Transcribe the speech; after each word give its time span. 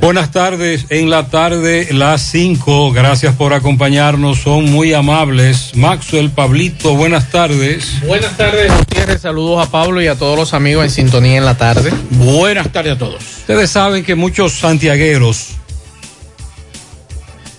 Buenas 0.00 0.30
tardes, 0.30 0.86
en 0.88 1.10
la 1.10 1.28
tarde 1.28 1.88
las 1.92 2.22
5, 2.22 2.90
gracias 2.90 3.34
por 3.36 3.52
acompañarnos, 3.52 4.38
son 4.38 4.64
muy 4.64 4.94
amables. 4.94 5.72
Maxwell, 5.76 6.30
Pablito, 6.30 6.96
buenas 6.96 7.30
tardes. 7.30 8.00
Buenas 8.06 8.36
tardes, 8.36 8.72
Gutiérrez, 8.76 9.20
saludos 9.20 9.66
a 9.66 9.70
Pablo 9.70 10.00
y 10.00 10.06
a 10.06 10.16
todos 10.16 10.38
los 10.38 10.54
amigos 10.54 10.84
en 10.84 10.90
sintonía 10.90 11.36
en 11.36 11.44
la 11.44 11.56
tarde. 11.56 11.92
Buenas 12.10 12.72
tardes 12.72 12.94
a 12.94 12.98
todos. 12.98 13.22
Ustedes 13.40 13.70
saben 13.70 14.02
que 14.02 14.14
muchos 14.14 14.54
santiagueros 14.54 15.50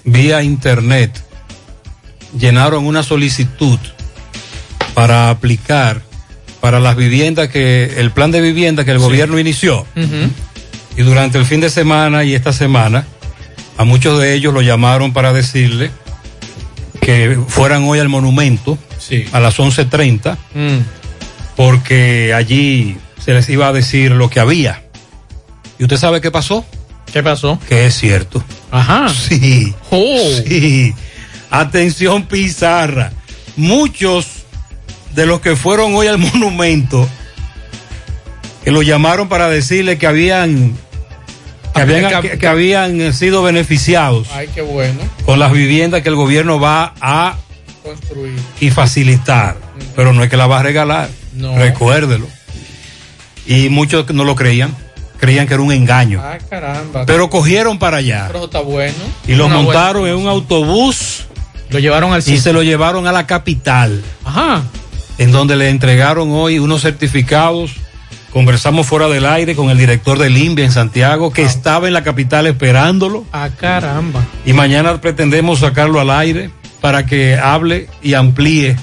vía 0.03 0.41
internet 0.41 1.23
llenaron 2.37 2.85
una 2.85 3.03
solicitud 3.03 3.79
para 4.93 5.29
aplicar 5.29 6.01
para 6.59 6.79
las 6.79 6.95
viviendas 6.95 7.49
que, 7.49 7.93
el 7.97 8.11
plan 8.11 8.31
de 8.31 8.41
vivienda 8.41 8.83
que 8.83 8.91
el 8.91 8.99
gobierno 8.99 9.39
inició. 9.39 9.85
Y 10.97 11.03
durante 11.03 11.37
el 11.37 11.45
fin 11.45 11.61
de 11.61 11.69
semana 11.69 12.23
y 12.23 12.35
esta 12.35 12.53
semana, 12.53 13.05
a 13.77 13.83
muchos 13.83 14.19
de 14.19 14.33
ellos 14.33 14.53
lo 14.53 14.61
llamaron 14.61 15.13
para 15.13 15.33
decirle 15.33 15.91
que 17.01 17.39
fueran 17.47 17.83
hoy 17.83 17.99
al 17.99 18.09
monumento 18.09 18.77
a 19.31 19.39
las 19.39 19.57
11.30, 19.57 20.37
porque 21.55 22.33
allí 22.33 22.97
se 23.23 23.33
les 23.33 23.49
iba 23.49 23.67
a 23.67 23.73
decir 23.73 24.11
lo 24.11 24.29
que 24.29 24.39
había. 24.39 24.83
¿Y 25.79 25.83
usted 25.83 25.97
sabe 25.97 26.21
qué 26.21 26.29
pasó? 26.29 26.65
¿Qué 27.11 27.23
pasó? 27.23 27.59
Que 27.67 27.87
es 27.87 27.95
cierto. 27.95 28.43
Ajá. 28.69 29.09
Sí. 29.09 29.73
Sí. 29.89 30.93
Atención, 31.49 32.23
Pizarra. 32.23 33.11
Muchos 33.57 34.27
de 35.13 35.25
los 35.25 35.41
que 35.41 35.55
fueron 35.55 35.93
hoy 35.95 36.07
al 36.07 36.17
monumento 36.17 37.07
que 38.63 38.71
lo 38.71 38.81
llamaron 38.81 39.27
para 39.29 39.49
decirle 39.49 39.97
que 39.97 40.07
habían 40.07 40.75
que 41.73 41.81
habían, 41.81 42.21
que, 42.21 42.37
que 42.37 42.47
habían 42.47 43.13
sido 43.13 43.43
beneficiados 43.43 44.27
Ay, 44.33 44.49
qué 44.53 44.61
bueno. 44.61 44.99
con 45.25 45.39
las 45.39 45.51
viviendas 45.53 46.01
que 46.01 46.09
el 46.09 46.15
gobierno 46.15 46.59
va 46.59 46.93
a 46.99 47.37
Construir. 47.83 48.33
y 48.59 48.69
facilitar, 48.71 49.55
pero 49.95 50.11
no 50.13 50.23
es 50.23 50.29
que 50.29 50.37
la 50.37 50.47
va 50.47 50.59
a 50.59 50.63
regalar, 50.63 51.09
No. 51.33 51.55
recuérdelo. 51.57 52.27
Y 53.47 53.69
muchos 53.69 54.07
no 54.13 54.23
lo 54.25 54.35
creían, 54.35 54.75
creían 55.17 55.47
que 55.47 55.53
era 55.55 55.63
un 55.63 55.71
engaño, 55.71 56.21
Ah, 56.23 56.37
caramba. 56.49 57.05
pero 57.05 57.29
cogieron 57.29 57.79
para 57.79 57.97
allá 57.97 58.25
Pero 58.27 58.45
está 58.45 58.59
bueno. 58.59 58.93
y 59.27 59.35
los 59.35 59.47
Una 59.47 59.55
buena- 59.55 59.71
montaron 59.71 60.07
en 60.07 60.15
un 60.15 60.27
autobús 60.27 61.25
Lo 61.69 61.79
llevaron 61.79 62.11
al 62.13 62.19
y 62.19 62.23
sitio. 62.23 62.41
se 62.41 62.53
lo 62.53 62.61
llevaron 62.63 63.07
a 63.07 63.11
la 63.11 63.25
capital. 63.25 64.03
Ajá. 64.25 64.63
en 65.17 65.31
donde 65.31 65.55
le 65.55 65.69
entregaron 65.69 66.31
hoy 66.31 66.57
unos 66.59 66.81
certificados. 66.81 67.71
Conversamos 68.31 68.87
fuera 68.87 69.09
del 69.09 69.25
aire 69.25 69.55
con 69.55 69.69
el 69.69 69.77
director 69.77 70.17
del 70.17 70.37
INVIA 70.37 70.65
en 70.65 70.71
Santiago, 70.71 71.31
que 71.33 71.43
estaba 71.43 71.87
en 71.87 71.93
la 71.93 72.03
capital 72.03 72.47
esperándolo. 72.47 73.25
Ah, 73.33 73.49
caramba. 73.57 74.23
Y 74.45 74.53
mañana 74.53 75.01
pretendemos 75.01 75.59
sacarlo 75.59 75.99
al 75.99 76.09
aire 76.11 76.49
para 76.79 77.05
que 77.05 77.35
hable 77.37 77.87
y 78.01 78.13
amplíe 78.13 78.77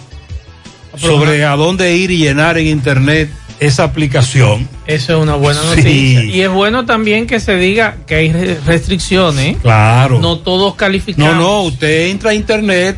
sobre 0.96 1.44
a 1.44 1.56
dónde 1.56 1.96
ir 1.96 2.10
y 2.10 2.18
llenar 2.18 2.58
en 2.58 2.66
internet 2.66 3.30
esa 3.60 3.84
aplicación. 3.84 4.68
Eso 4.86 5.16
es 5.16 5.22
una 5.22 5.34
buena 5.34 5.60
Sí. 5.62 5.66
noticia. 5.68 6.24
Y 6.24 6.40
es 6.42 6.50
bueno 6.50 6.84
también 6.86 7.26
que 7.26 7.40
se 7.40 7.56
diga 7.56 7.96
que 8.06 8.14
hay 8.16 8.32
re- 8.32 8.58
restricciones. 8.66 9.56
Claro. 9.58 10.18
No 10.20 10.38
todos 10.38 10.74
calificamos. 10.74 11.34
No, 11.34 11.40
no, 11.40 11.62
usted 11.62 12.08
entra 12.08 12.30
a 12.30 12.34
internet 12.34 12.96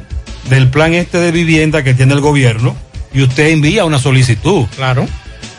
del 0.49 0.69
plan 0.69 0.95
este 0.95 1.19
de 1.19 1.31
vivienda 1.31 1.83
que 1.85 1.95
tiene 1.95 2.13
el 2.15 2.21
gobierno 2.21 2.77
y 3.15 3.23
usted 3.23 3.49
envía 3.51 3.85
una 3.85 3.99
solicitud. 3.99 4.67
Claro. 4.77 5.07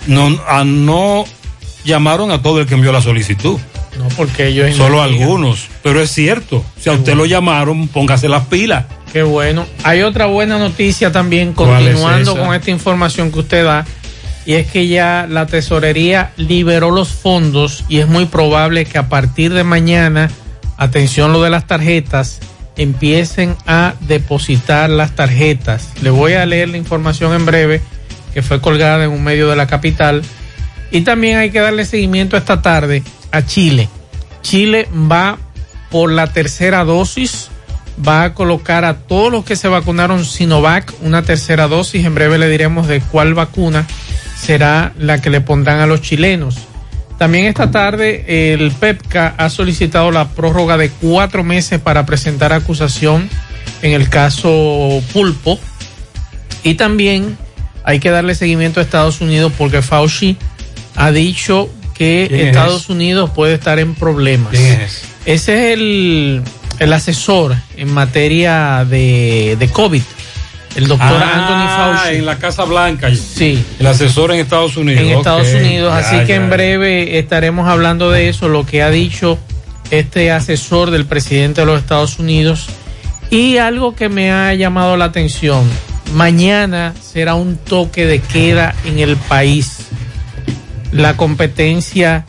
No, 0.07 0.39
a- 0.47 0.63
no 0.63 1.25
llamaron 1.83 2.31
a 2.31 2.41
todo 2.41 2.59
el 2.61 2.67
que 2.67 2.75
envió 2.75 2.91
la 2.91 3.01
solicitud, 3.01 3.59
No, 3.97 4.07
porque 4.15 4.47
ellos 4.47 4.75
solo 4.75 5.01
algunos. 5.01 5.67
Pero 5.83 6.01
es 6.01 6.11
cierto, 6.11 6.63
si 6.79 6.89
a 6.89 6.93
usted 6.93 7.15
lo 7.15 7.25
llamaron, 7.25 7.87
póngase 7.87 8.29
las 8.29 8.45
pilas. 8.45 8.85
Qué 9.11 9.23
bueno. 9.23 9.65
Hay 9.83 10.03
otra 10.03 10.27
buena 10.27 10.57
noticia 10.57 11.11
también, 11.11 11.53
¿Cuál 11.53 11.87
es 11.87 11.95
continuando 11.95 12.37
con 12.37 12.55
esta 12.55 12.71
información 12.71 13.31
que 13.31 13.39
usted 13.39 13.65
da, 13.65 13.85
y 14.45 14.53
es 14.53 14.67
que 14.67 14.87
ya 14.87 15.27
la 15.29 15.45
tesorería 15.45 16.31
liberó 16.37 16.91
los 16.91 17.09
fondos 17.09 17.83
y 17.89 17.99
es 17.99 18.07
muy 18.07 18.25
probable 18.25 18.85
que 18.85 18.97
a 18.97 19.09
partir 19.09 19.53
de 19.53 19.63
mañana, 19.63 20.31
atención 20.77 21.33
lo 21.33 21.41
de 21.43 21.49
las 21.49 21.67
tarjetas, 21.67 22.39
empiecen 22.77 23.55
a 23.67 23.93
depositar 23.99 24.89
las 24.89 25.15
tarjetas. 25.15 25.89
Le 26.01 26.09
voy 26.09 26.33
a 26.33 26.45
leer 26.45 26.69
la 26.69 26.77
información 26.77 27.33
en 27.33 27.45
breve 27.45 27.81
que 28.33 28.41
fue 28.41 28.61
colgada 28.61 29.03
en 29.03 29.11
un 29.11 29.23
medio 29.23 29.49
de 29.49 29.55
la 29.55 29.67
capital. 29.67 30.23
Y 30.91 31.01
también 31.01 31.37
hay 31.37 31.51
que 31.51 31.59
darle 31.59 31.85
seguimiento 31.85 32.37
esta 32.37 32.61
tarde 32.61 33.03
a 33.31 33.45
Chile. 33.45 33.89
Chile 34.41 34.87
va 34.93 35.37
por 35.89 36.11
la 36.11 36.27
tercera 36.27 36.83
dosis, 36.83 37.49
va 38.05 38.23
a 38.23 38.33
colocar 38.33 38.85
a 38.85 38.95
todos 38.95 39.31
los 39.31 39.45
que 39.45 39.55
se 39.55 39.67
vacunaron 39.67 40.25
Sinovac 40.25 40.93
una 41.01 41.23
tercera 41.23 41.67
dosis. 41.67 42.05
En 42.05 42.15
breve 42.15 42.37
le 42.37 42.49
diremos 42.49 42.87
de 42.87 43.01
cuál 43.01 43.33
vacuna 43.33 43.85
será 44.37 44.93
la 44.97 45.21
que 45.21 45.29
le 45.29 45.41
pondrán 45.41 45.79
a 45.79 45.87
los 45.87 46.01
chilenos. 46.01 46.57
También 47.17 47.45
esta 47.45 47.69
tarde 47.69 48.53
el 48.53 48.71
PEPCA 48.71 49.35
ha 49.37 49.49
solicitado 49.49 50.09
la 50.09 50.29
prórroga 50.29 50.77
de 50.77 50.89
cuatro 50.89 51.43
meses 51.43 51.79
para 51.79 52.05
presentar 52.05 52.51
acusación 52.51 53.29
en 53.83 53.93
el 53.93 54.09
caso 54.09 55.01
Pulpo. 55.13 55.59
Y 56.63 56.75
también 56.75 57.37
hay 57.83 57.99
que 57.99 58.09
darle 58.09 58.35
seguimiento 58.35 58.79
a 58.79 58.83
Estados 58.83 59.21
Unidos 59.21 59.51
porque 59.57 59.81
Fauci 59.81 60.37
ha 60.95 61.11
dicho 61.11 61.69
que. 61.93 62.47
Estados 62.47 62.89
Unidos 62.89 63.29
puede 63.31 63.53
estar 63.53 63.79
en 63.79 63.95
problemas. 63.95 64.53
Ese 64.53 65.33
es 65.35 65.47
el, 65.47 66.41
el 66.79 66.93
asesor 66.93 67.55
en 67.77 67.93
materia 67.93 68.85
de, 68.89 69.55
de 69.59 69.69
COVID, 69.69 70.01
el 70.75 70.87
doctor 70.87 71.21
Ah, 71.21 71.33
Anthony 71.35 71.99
Fauci. 71.99 72.17
En 72.17 72.25
la 72.25 72.37
Casa 72.37 72.63
Blanca. 72.63 73.09
Sí. 73.13 73.63
El 73.79 73.87
asesor 73.87 74.31
en 74.31 74.39
Estados 74.39 74.77
Unidos. 74.77 75.01
En 75.01 75.09
Estados 75.09 75.53
Unidos, 75.53 75.93
ya, 75.93 75.99
así 75.99 76.25
que 76.25 76.35
en 76.35 76.49
breve 76.49 77.19
estaremos 77.19 77.67
hablando 77.67 78.09
de 78.09 78.29
eso, 78.29 78.47
lo 78.47 78.65
que 78.65 78.81
ha 78.81 78.89
dicho 78.89 79.37
este 79.91 80.31
asesor 80.31 80.89
del 80.89 81.05
presidente 81.05 81.61
de 81.61 81.67
los 81.67 81.79
Estados 81.79 82.17
Unidos. 82.17 82.67
Y 83.29 83.57
algo 83.57 83.95
que 83.95 84.09
me 84.09 84.31
ha 84.31 84.53
llamado 84.55 84.97
la 84.97 85.05
atención, 85.05 85.63
mañana 86.13 86.93
será 87.01 87.35
un 87.35 87.57
toque 87.57 88.05
de 88.05 88.19
queda 88.19 88.75
en 88.85 88.99
el 88.99 89.15
país. 89.17 89.87
La 90.91 91.15
competencia 91.15 92.25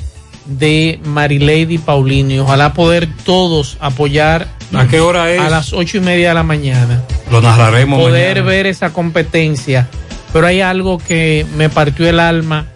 de 0.46 1.00
Marilady 1.05 1.79
Paulino 1.79 2.32
y 2.32 2.38
ojalá 2.38 2.73
poder 2.75 3.08
todos 3.25 3.76
apoyar 3.81 4.49
¿A 4.75 4.87
qué 4.88 5.00
hora 5.00 5.31
es? 5.31 5.40
a 5.40 5.49
las 5.50 5.73
ocho 5.73 5.99
y 5.99 6.00
media 6.00 6.29
de 6.31 6.34
la 6.34 6.43
mañana 6.43 7.02
Lo 7.31 7.40
narraremos 7.40 8.00
poder 8.00 8.37
mañana. 8.38 8.46
ver 8.50 8.67
esa 8.67 8.93
competencia. 8.93 9.88
Pero 10.32 10.46
hay 10.46 10.61
algo 10.61 10.99
que 10.99 11.46
me 11.56 11.69
partió 11.69 12.08
el 12.08 12.19
alma 12.20 12.67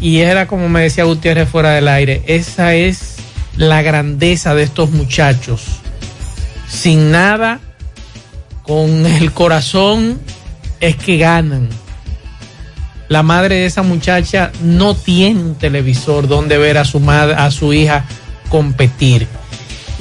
y 0.00 0.18
era 0.18 0.46
como 0.48 0.68
me 0.68 0.82
decía 0.82 1.04
Gutiérrez 1.04 1.48
fuera 1.48 1.70
del 1.70 1.88
aire. 1.88 2.22
Esa 2.26 2.74
es 2.74 3.16
la 3.56 3.82
grandeza 3.82 4.54
de 4.54 4.64
estos 4.64 4.90
muchachos. 4.90 5.62
Sin 6.68 7.10
nada, 7.12 7.60
con 8.62 9.06
el 9.06 9.32
corazón, 9.32 10.20
es 10.80 10.96
que 10.96 11.16
ganan. 11.16 11.68
La 13.08 13.22
madre 13.22 13.56
de 13.56 13.66
esa 13.66 13.82
muchacha 13.82 14.52
no 14.62 14.94
tiene 14.94 15.40
un 15.40 15.54
televisor 15.54 16.28
donde 16.28 16.58
ver 16.58 16.78
a 16.78 16.84
su 16.84 16.98
madre, 16.98 17.34
a 17.34 17.50
su 17.50 17.72
hija 17.72 18.04
competir. 18.48 19.28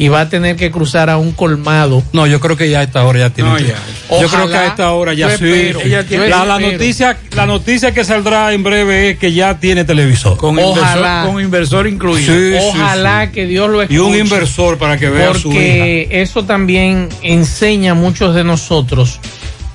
Y 0.01 0.07
va 0.07 0.21
a 0.21 0.30
tener 0.30 0.56
que 0.56 0.71
cruzar 0.71 1.12
a 1.12 1.18
un 1.18 1.31
colmado 1.31 2.01
No, 2.12 2.25
yo 2.25 2.39
creo 2.39 2.57
que 2.57 2.69
ya 2.71 2.80
a 2.80 2.83
esta 2.83 3.03
hora 3.06 3.19
ya 3.19 3.30
tiene. 3.30 3.51
No, 3.51 3.56
que- 3.57 3.65
ya. 3.68 3.75
Yo 4.19 4.27
creo 4.27 4.48
que 4.50 4.56
a 4.57 4.65
esta 4.68 4.92
hora 4.94 5.13
ya 5.13 5.38
sí. 5.38 5.45
Ella 5.45 6.03
tiene- 6.06 6.27
la, 6.27 6.59
noticia, 6.59 7.18
la 7.36 7.45
noticia 7.45 7.94
que 7.94 8.03
saldrá 8.03 8.51
en 8.51 8.63
breve 8.63 9.12
es 9.12 9.18
que 9.19 9.31
ya 9.31 9.59
tiene 9.59 9.86
televisor. 9.86 10.38
Con 10.38 10.57
Ojalá. 10.57 11.21
inversor, 11.21 11.31
con 11.33 11.42
inversor 11.44 11.88
incluido. 11.88 12.33
Sí, 12.33 12.68
Ojalá 12.69 13.25
sí. 13.27 13.31
que 13.31 13.45
Dios 13.45 13.69
lo 13.69 13.81
escuche. 13.83 13.95
Y 13.95 14.00
un 14.00 14.15
inversor 14.18 14.77
para 14.80 14.98
que 14.98 15.09
vea 15.09 15.33
su. 15.36 15.50
Porque 15.50 16.07
eso 16.12 16.45
también 16.45 17.07
enseña 17.21 17.92
a 17.92 17.95
muchos 17.95 18.33
de 18.33 18.44
nosotros 18.44 19.19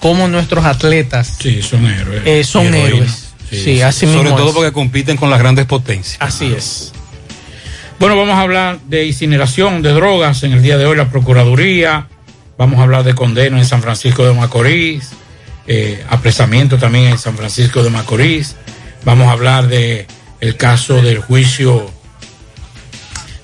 cómo 0.00 0.26
nuestros 0.26 0.64
atletas 0.64 1.37
Sí, 1.40 1.62
son 1.62 1.87
héroes. 1.87 2.22
eh, 2.25 2.43
son 2.43 2.75
héroes. 2.75 3.29
Sí, 3.49 3.81
así 3.81 4.06
Sobre 4.06 4.22
mismo 4.25 4.37
todo 4.37 4.49
es. 4.49 4.55
porque 4.55 4.72
compiten 4.72 5.17
con 5.17 5.31
las 5.31 5.38
grandes 5.38 5.67
potencias. 5.67 6.17
Así 6.19 6.52
es. 6.52 6.93
Bueno, 7.98 8.16
vamos 8.16 8.34
a 8.34 8.43
hablar 8.43 8.78
de 8.88 9.06
incineración 9.06 9.82
de 9.82 9.93
drogas 9.93 10.43
en 10.43 10.52
el 10.52 10.62
día 10.62 10.76
de 10.76 10.84
hoy, 10.87 10.96
la 10.96 11.08
Procuraduría. 11.08 12.08
Vamos 12.58 12.78
a 12.78 12.82
hablar 12.82 13.04
de 13.04 13.14
condena 13.14 13.58
en 13.58 13.64
San 13.66 13.82
Francisco 13.82 14.25
de 14.26 14.34
Macorís, 14.34 15.10
eh, 15.66 16.04
apresamiento 16.08 16.78
también 16.78 17.06
en 17.06 17.19
San 17.19 17.37
Francisco 17.37 17.82
de 17.82 17.90
Macorís. 17.90 18.56
Vamos 19.04 19.28
a 19.28 19.32
hablar 19.32 19.69
de 19.69 20.06
el 20.40 20.56
caso 20.56 21.00
del 21.02 21.20
juicio 21.20 21.90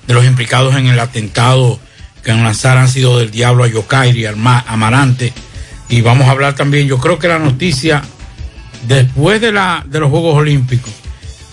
de 0.07 0.13
los 0.13 0.25
implicados 0.25 0.75
en 0.75 0.87
el 0.87 0.99
atentado 0.99 1.79
que 2.23 2.31
en 2.31 2.43
lanzar 2.43 2.77
han 2.77 2.89
sido 2.89 3.17
del 3.19 3.31
diablo 3.31 3.63
a 3.63 3.67
Yokairi, 3.67 4.25
Arma- 4.25 4.63
Amarante. 4.67 5.33
Y 5.89 6.01
vamos 6.01 6.27
a 6.27 6.31
hablar 6.31 6.55
también, 6.55 6.87
yo 6.87 6.97
creo 6.99 7.19
que 7.19 7.27
la 7.27 7.39
noticia, 7.39 8.01
después 8.87 9.41
de, 9.41 9.51
la, 9.51 9.83
de 9.87 9.99
los 9.99 10.09
Juegos 10.09 10.35
Olímpicos, 10.37 10.91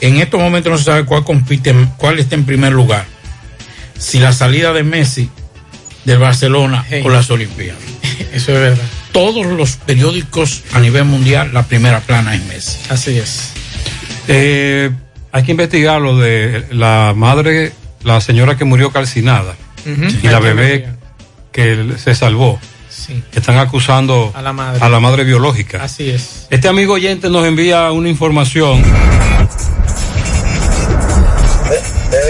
en 0.00 0.16
estos 0.18 0.40
momentos 0.40 0.70
no 0.72 0.78
se 0.78 0.84
sabe 0.84 1.04
cuál 1.04 1.24
compite, 1.24 1.74
cuál 1.96 2.18
está 2.18 2.34
en 2.34 2.44
primer 2.44 2.72
lugar. 2.72 3.04
Si 3.98 4.18
la 4.18 4.32
salida 4.32 4.72
de 4.72 4.82
Messi 4.82 5.28
del 6.04 6.18
Barcelona 6.18 6.84
Hey. 6.88 7.02
o 7.04 7.10
las 7.10 7.30
Olimpiadas. 7.30 7.80
Eso 8.32 8.52
es 8.52 8.60
verdad. 8.60 8.84
Todos 9.12 9.44
los 9.46 9.76
periódicos 9.76 10.62
a 10.72 10.80
nivel 10.80 11.04
mundial, 11.04 11.50
la 11.52 11.64
primera 11.64 12.00
plana 12.00 12.34
es 12.34 12.44
Messi. 12.46 12.78
Así 12.88 13.18
es. 13.18 13.52
Eh, 14.28 14.90
hay 15.32 15.42
que 15.42 15.50
investigar 15.50 16.00
lo 16.00 16.16
de 16.18 16.64
la 16.70 17.12
madre, 17.16 17.72
la 18.04 18.20
señora 18.20 18.56
que 18.56 18.64
murió 18.64 18.90
calcinada 18.92 19.54
y 19.84 20.26
Hay 20.26 20.32
la 20.32 20.40
bebé 20.40 20.88
que 21.52 21.94
se 21.98 22.14
salvó. 22.14 22.58
Sí. 22.88 23.22
Están 23.32 23.58
acusando 23.58 24.32
A 24.34 24.42
la 24.42 24.52
madre. 24.52 24.78
a 24.84 24.88
la 24.88 25.00
madre 25.00 25.24
biológica. 25.24 25.82
Así 25.82 26.10
es. 26.10 26.46
Este 26.50 26.68
amigo 26.68 26.94
oyente 26.94 27.28
nos 27.30 27.46
envía 27.46 27.90
una 27.92 28.08
información. 28.08 28.82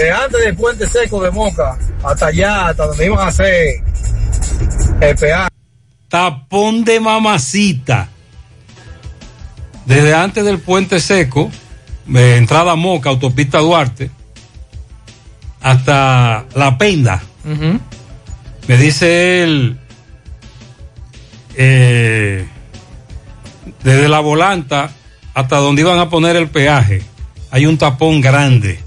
Desde 0.01 0.13
antes 0.13 0.41
del 0.43 0.55
puente 0.55 0.87
seco 0.87 1.21
de 1.21 1.29
Moca 1.29 1.77
hasta 2.03 2.25
allá, 2.25 2.69
hasta 2.69 2.87
donde 2.87 3.05
iban 3.05 3.19
a 3.19 3.27
hacer 3.27 3.83
el 4.99 5.15
peaje. 5.15 5.49
Tapón 6.09 6.83
de 6.83 6.99
mamacita. 6.99 8.09
Desde 9.85 10.15
antes 10.15 10.43
del 10.43 10.57
puente 10.57 10.99
seco, 10.99 11.51
de 12.07 12.37
entrada 12.37 12.71
a 12.71 12.75
Moca, 12.75 13.11
autopista 13.11 13.59
Duarte, 13.59 14.09
hasta 15.61 16.45
La 16.55 16.79
Penda. 16.79 17.21
Me 18.67 18.77
dice 18.77 19.43
él, 19.43 19.77
eh, 21.57 22.47
desde 23.83 24.09
la 24.09 24.19
volanta 24.19 24.89
hasta 25.35 25.57
donde 25.57 25.83
iban 25.83 25.99
a 25.99 26.09
poner 26.09 26.37
el 26.37 26.49
peaje, 26.49 27.03
hay 27.51 27.67
un 27.67 27.77
tapón 27.77 28.19
grande. 28.19 28.79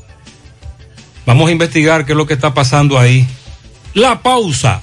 Vamos 1.27 1.49
a 1.49 1.53
investigar 1.53 2.05
qué 2.05 2.13
es 2.13 2.19
lo 2.19 2.27
que 2.27 2.35
está 2.35 2.53
pasando 2.55 2.99
ahí. 2.99 3.27
La 3.95 4.23
pausa. 4.23 4.83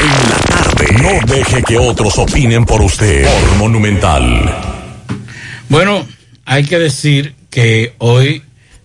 En 0.01 0.31
la 0.31 0.37
tarde. 0.47 0.87
No 1.03 1.11
deje 1.35 1.63
que 1.63 1.79
otros 1.79 2.19
opinen 2.19 2.65
por 2.65 2.81
usted. 2.83 3.25
Por 3.25 3.57
Monumental. 3.57 4.55
Bueno, 5.69 6.07
hay 6.45 6.65
que 6.65 6.79
decir 6.79 7.35
que 7.51 7.95
hoy 7.99 8.43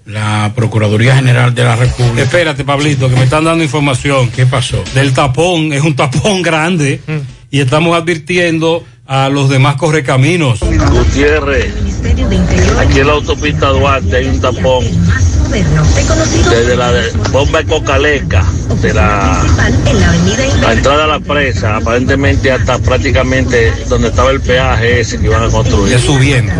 la 0.10 0.52
Procuraduría 0.56 1.16
General 1.16 1.54
de 1.54 1.64
la 1.64 1.76
República. 1.76 2.24
Espérate, 2.24 2.64
Pablito, 2.64 3.10
que 3.10 3.16
me 3.16 3.24
están 3.24 3.44
dando 3.44 3.64
información. 3.64 4.30
¿Qué 4.32 4.46
pasó? 4.46 4.84
Del 4.94 5.14
tapón, 5.14 5.72
es 5.72 5.84
un 5.84 5.96
tapón 5.96 6.42
grande 6.44 7.00
mm. 7.06 7.18
y 7.52 7.60
estamos 7.60 7.96
advirtiendo 7.96 8.84
a 9.06 9.30
los 9.30 9.50
demás 9.50 9.76
correcaminos. 9.76 10.60
Gutiérrez, 10.60 11.74
aquí 12.80 13.00
en 13.00 13.08
la 13.08 13.14
autopista 13.14 13.70
Duarte 13.70 14.18
hay 14.18 14.26
un 14.26 14.40
tapón 14.40 14.86
desde 15.50 16.76
la 16.76 16.92
bomba 17.32 17.60
de 17.60 17.66
Cocaleca, 17.66 18.46
de 18.82 18.94
la, 18.94 19.44
la 20.62 20.74
entrada 20.74 21.06
a 21.06 21.08
la 21.08 21.20
presa, 21.20 21.78
aparentemente 21.78 22.52
hasta 22.52 22.78
prácticamente 22.80 23.74
donde 23.88 24.10
estaba 24.10 24.32
el 24.32 24.42
peaje 24.42 25.00
ese 25.00 25.20
que 25.20 25.26
iban 25.26 25.44
a 25.44 25.50
construir. 25.50 25.94
Ya 25.94 26.00
subiendo. 26.00 26.54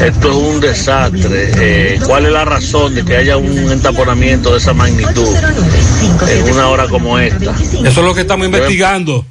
Esto 0.00 0.30
es 0.30 0.36
un 0.36 0.60
desastre. 0.60 1.50
Eh, 1.58 2.00
¿Cuál 2.06 2.26
es 2.26 2.32
la 2.32 2.44
razón 2.44 2.94
de 2.94 3.04
que 3.04 3.16
haya 3.16 3.36
un 3.36 3.72
entaponamiento 3.72 4.52
de 4.52 4.58
esa 4.58 4.72
magnitud 4.72 5.34
en 6.28 6.52
una 6.52 6.68
hora 6.68 6.86
como 6.88 7.18
esta? 7.18 7.50
Eso 7.50 7.88
es 7.88 7.96
lo 7.96 8.14
que 8.14 8.20
estamos 8.20 8.46
investigando. 8.46 9.26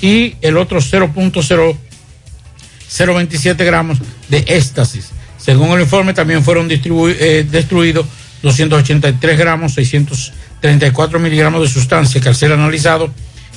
y 0.00 0.36
el 0.40 0.56
otro 0.56 0.80
0.027 0.80 3.56
gramos 3.58 3.98
de 4.30 4.38
éxtasis. 4.38 5.10
Según 5.36 5.72
el 5.72 5.82
informe, 5.82 6.14
también 6.14 6.42
fueron 6.42 6.70
eh, 6.70 7.46
destruidos 7.50 8.06
283 8.42 9.38
gramos, 9.38 9.74
634 10.66 11.18
miligramos 11.20 11.62
de 11.62 11.68
sustancia 11.68 12.20
que 12.20 12.28
al 12.28 12.34
ser 12.34 12.52
analizado 12.52 13.10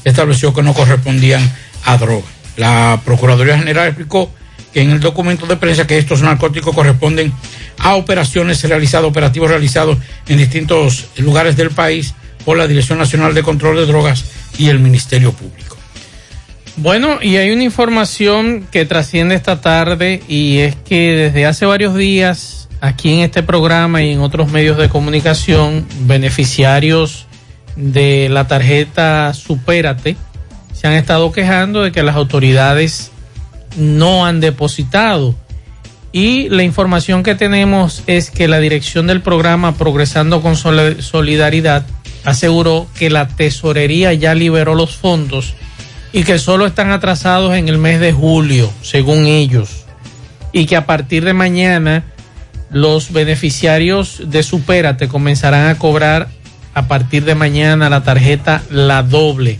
estableció 0.03 0.53
que 0.53 0.61
no 0.61 0.73
correspondían 0.73 1.41
a 1.85 1.97
droga. 1.97 2.27
La 2.57 3.01
Procuraduría 3.03 3.57
General 3.57 3.87
explicó 3.87 4.31
que 4.73 4.81
en 4.81 4.91
el 4.91 4.99
documento 4.99 5.47
de 5.47 5.57
prensa 5.57 5.87
que 5.87 5.97
estos 5.97 6.21
narcóticos 6.21 6.75
corresponden 6.75 7.33
a 7.79 7.95
operaciones 7.95 8.63
realizadas, 8.63 9.07
operativos 9.07 9.49
realizados 9.49 9.97
en 10.27 10.37
distintos 10.37 11.07
lugares 11.17 11.57
del 11.57 11.71
país 11.71 12.13
por 12.45 12.57
la 12.57 12.67
Dirección 12.67 12.99
Nacional 12.99 13.33
de 13.33 13.43
Control 13.43 13.75
de 13.75 13.85
Drogas 13.85 14.25
y 14.57 14.69
el 14.69 14.79
Ministerio 14.79 15.31
Público. 15.33 15.77
Bueno, 16.77 17.19
y 17.21 17.37
hay 17.37 17.51
una 17.51 17.63
información 17.63 18.67
que 18.71 18.85
trasciende 18.85 19.35
esta 19.35 19.59
tarde 19.59 20.21
y 20.27 20.59
es 20.59 20.75
que 20.75 21.11
desde 21.15 21.45
hace 21.45 21.65
varios 21.65 21.95
días 21.95 22.68
aquí 22.81 23.13
en 23.13 23.19
este 23.21 23.43
programa 23.43 24.01
y 24.01 24.12
en 24.12 24.21
otros 24.21 24.51
medios 24.51 24.77
de 24.77 24.89
comunicación, 24.89 25.86
beneficiarios 26.01 27.25
de 27.75 28.29
la 28.29 28.48
tarjeta 28.48 29.33
Supérate 29.33 30.17
se 30.79 30.88
han 30.88 30.93
estado 30.93 31.31
quejando 31.33 31.83
de 31.83 31.91
que 31.91 32.03
las 32.03 32.15
autoridades 32.15 33.12
no 33.75 34.25
han 34.25 34.39
depositado. 34.39 35.36
Y 36.13 36.48
la 36.48 36.63
información 36.63 37.21
que 37.21 37.36
tenemos 37.36 38.01
es 38.07 38.31
que 38.31 38.48
la 38.48 38.59
dirección 38.59 39.05
del 39.05 39.21
programa 39.21 39.75
Progresando 39.75 40.41
con 40.41 40.55
Solidaridad 40.55 41.86
aseguró 42.24 42.88
que 42.98 43.09
la 43.09 43.27
tesorería 43.27 44.13
ya 44.13 44.33
liberó 44.36 44.74
los 44.74 44.95
fondos 44.95 45.53
y 46.13 46.24
que 46.24 46.39
solo 46.39 46.65
están 46.65 46.91
atrasados 46.91 47.53
en 47.55 47.67
el 47.67 47.77
mes 47.77 48.00
de 48.00 48.13
julio, 48.13 48.71
según 48.81 49.25
ellos, 49.25 49.86
y 50.53 50.65
que 50.65 50.77
a 50.77 50.86
partir 50.86 51.25
de 51.25 51.33
mañana 51.33 52.05
los 52.71 53.11
beneficiarios 53.11 54.21
de 54.25 54.43
Supérate 54.43 55.07
comenzarán 55.07 55.67
a 55.67 55.77
cobrar 55.77 56.29
a 56.73 56.88
partir 56.88 57.25
de 57.25 57.35
mañana 57.35 57.89
la 57.89 58.03
tarjeta 58.03 58.61
La 58.69 59.03
Doble. 59.03 59.59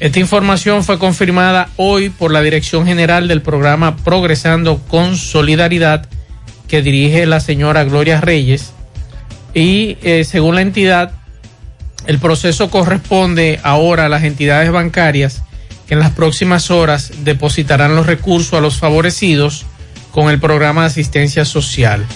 Esta 0.00 0.18
información 0.18 0.82
fue 0.82 0.98
confirmada 0.98 1.68
hoy 1.76 2.10
por 2.10 2.32
la 2.32 2.42
Dirección 2.42 2.86
General 2.86 3.28
del 3.28 3.42
programa 3.42 3.96
Progresando 3.96 4.78
con 4.88 5.16
Solidaridad 5.16 6.08
que 6.68 6.82
dirige 6.82 7.26
la 7.26 7.40
señora 7.40 7.84
Gloria 7.84 8.20
Reyes 8.20 8.72
y 9.54 9.98
eh, 10.02 10.24
según 10.24 10.54
la 10.54 10.62
entidad 10.62 11.12
el 12.06 12.18
proceso 12.18 12.70
corresponde 12.70 13.60
ahora 13.62 14.06
a 14.06 14.08
las 14.08 14.24
entidades 14.24 14.72
bancarias 14.72 15.42
que 15.86 15.94
en 15.94 16.00
las 16.00 16.10
próximas 16.10 16.70
horas 16.70 17.12
depositarán 17.24 17.94
los 17.94 18.06
recursos 18.06 18.54
a 18.54 18.60
los 18.60 18.78
favorecidos 18.78 19.66
con 20.12 20.30
el 20.30 20.38
programa 20.38 20.82
de 20.82 20.88
asistencia 20.88 21.44
social. 21.44 22.06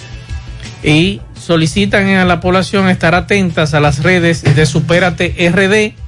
Y 0.82 1.20
solicitan 1.34 2.08
a 2.08 2.24
la 2.24 2.40
población 2.40 2.88
estar 2.88 3.14
atentas 3.14 3.74
a 3.74 3.80
las 3.80 4.02
redes 4.02 4.42
de 4.42 4.66
Supérate 4.66 5.34
RD, 5.50 5.98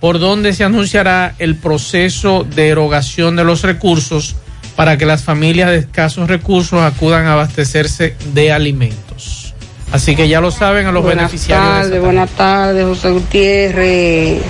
por 0.00 0.18
donde 0.18 0.52
se 0.52 0.64
anunciará 0.64 1.34
el 1.38 1.56
proceso 1.56 2.44
de 2.44 2.68
erogación 2.68 3.36
de 3.36 3.44
los 3.44 3.62
recursos 3.62 4.36
para 4.76 4.96
que 4.96 5.06
las 5.06 5.22
familias 5.22 5.70
de 5.70 5.78
escasos 5.78 6.28
recursos 6.28 6.80
acudan 6.80 7.26
a 7.26 7.34
abastecerse 7.34 8.16
de 8.32 8.52
alimentos. 8.52 9.54
Así 9.92 10.14
que 10.14 10.28
ya 10.28 10.40
lo 10.40 10.50
saben 10.50 10.86
a 10.86 10.92
los 10.92 11.02
buenas 11.02 11.26
beneficiarios. 11.26 11.84
Tardes, 11.84 12.00
buenas 12.00 12.30
tardes, 12.30 12.84
José 12.86 13.10
Gutiérrez. 13.10 14.42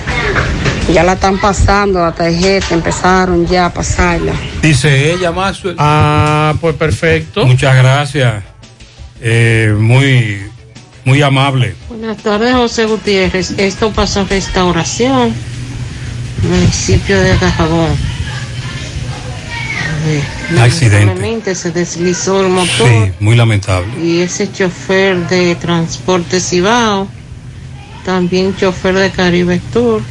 Ya 0.93 1.03
la 1.03 1.13
están 1.13 1.39
pasando 1.39 1.99
la 1.99 2.11
tarjeta, 2.13 2.73
empezaron 2.73 3.47
ya 3.47 3.67
a 3.67 3.73
pasarla. 3.73 4.33
Dice 4.61 5.13
ella, 5.13 5.31
más. 5.31 5.61
Ah, 5.77 6.53
pues 6.59 6.75
perfecto. 6.75 7.45
Muchas 7.45 7.75
gracias. 7.75 8.43
Eh, 9.21 9.73
muy, 9.77 10.41
muy 11.05 11.21
amable. 11.21 11.75
Buenas 11.87 12.17
tardes, 12.17 12.53
José 12.55 12.85
Gutiérrez. 12.85 13.51
Esto 13.57 13.91
pasó 13.91 14.21
en 14.21 14.29
restauración, 14.29 15.33
municipio 16.43 17.19
de 17.21 17.37
Cajabón. 17.37 17.91
Eh, 20.07 20.59
Accidente. 20.59 21.53
se 21.55 21.71
deslizó 21.71 22.41
el 22.41 22.49
motor 22.49 22.87
Sí, 22.87 23.11
muy 23.19 23.35
lamentable. 23.35 23.87
y 24.03 24.21
ese 24.21 24.51
chofer 24.51 25.27
de 25.29 25.53
transporte 25.55 26.39
Cibao, 26.39 27.07
también 28.03 28.55
chofer 28.57 28.95
de 28.95 29.11
Caribe 29.11 29.61
Tour, 29.71 30.01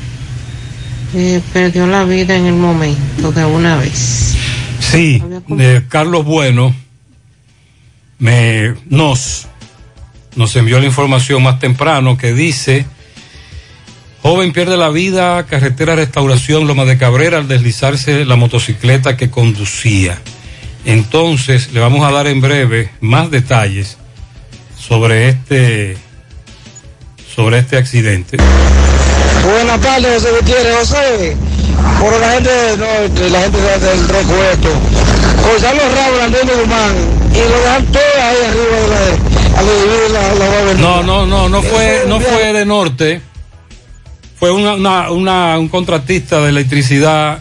eh, 1.15 1.41
perdió 1.53 1.87
la 1.87 2.05
vida 2.05 2.37
en 2.37 2.47
el 2.47 2.55
momento 2.55 3.33
de 3.33 3.45
una 3.45 3.77
vez. 3.77 4.37
Sí, 4.79 5.23
eh, 5.59 5.83
Carlos 5.89 6.25
Bueno 6.25 6.75
me, 8.21 8.75
nos, 8.89 9.49
nos 10.37 10.55
envió 10.55 10.79
la 10.79 10.87
información 10.87 11.43
más 11.43 11.59
temprano 11.59 12.17
que 12.17 12.33
dice, 12.33 12.87
joven 14.23 14.53
pierde 14.53 14.77
la 14.77 14.91
vida, 14.91 15.45
carretera 15.47 15.97
restauración 15.97 16.67
Loma 16.67 16.85
de 16.85 16.99
Cabrera 16.99 17.39
al 17.39 17.49
deslizarse 17.49 18.25
la 18.25 18.37
motocicleta 18.37 19.17
que 19.17 19.31
conducía. 19.31 20.21
Entonces 20.85 21.73
le 21.73 21.81
vamos 21.81 22.07
a 22.07 22.13
dar 22.13 22.27
en 22.27 22.41
breve 22.41 22.91
más 23.01 23.31
detalles 23.31 23.99
sobre 24.79 25.29
este, 25.29 25.97
sobre 27.35 27.59
este 27.59 27.77
accidente. 27.77 28.37
Buenas 29.45 29.81
tardes, 29.81 30.23
José 30.23 30.29
Gutiérrez. 30.39 30.77
José, 30.79 31.37
por 32.01 32.21
la 32.21 32.33
gente 32.33 32.51
del 32.51 32.79
norte, 32.81 33.31
la 33.31 33.41
gente 33.41 33.59
de- 33.61 33.79
del 33.79 34.09
recuerdo, 34.09 34.71
Gonzalo 35.51 35.81
Ramos, 35.95 36.21
Andrés 36.23 36.43
Guzmán, 36.45 36.95
y 37.33 37.39
lo 37.39 37.61
dejan 37.61 37.87
todo 37.87 38.03
ahí 38.23 38.37
arriba 38.49 38.77
de 38.81 38.89
la, 38.89 39.59
a 39.59 39.63
la, 39.63 40.35
la 40.35 40.47
gobernadora. 40.47 40.75
No, 40.75 41.03
no, 41.03 41.27
no, 41.27 41.49
no 41.49 41.63
fue, 41.63 42.05
no 42.07 42.21
fue 42.21 42.53
de 42.53 42.67
norte. 42.67 43.21
Fue 44.39 44.51
una, 44.51 44.75
una- 44.75 45.11
una- 45.11 45.59
un 45.59 45.69
contratista 45.69 46.41
de 46.41 46.49
electricidad 46.51 47.41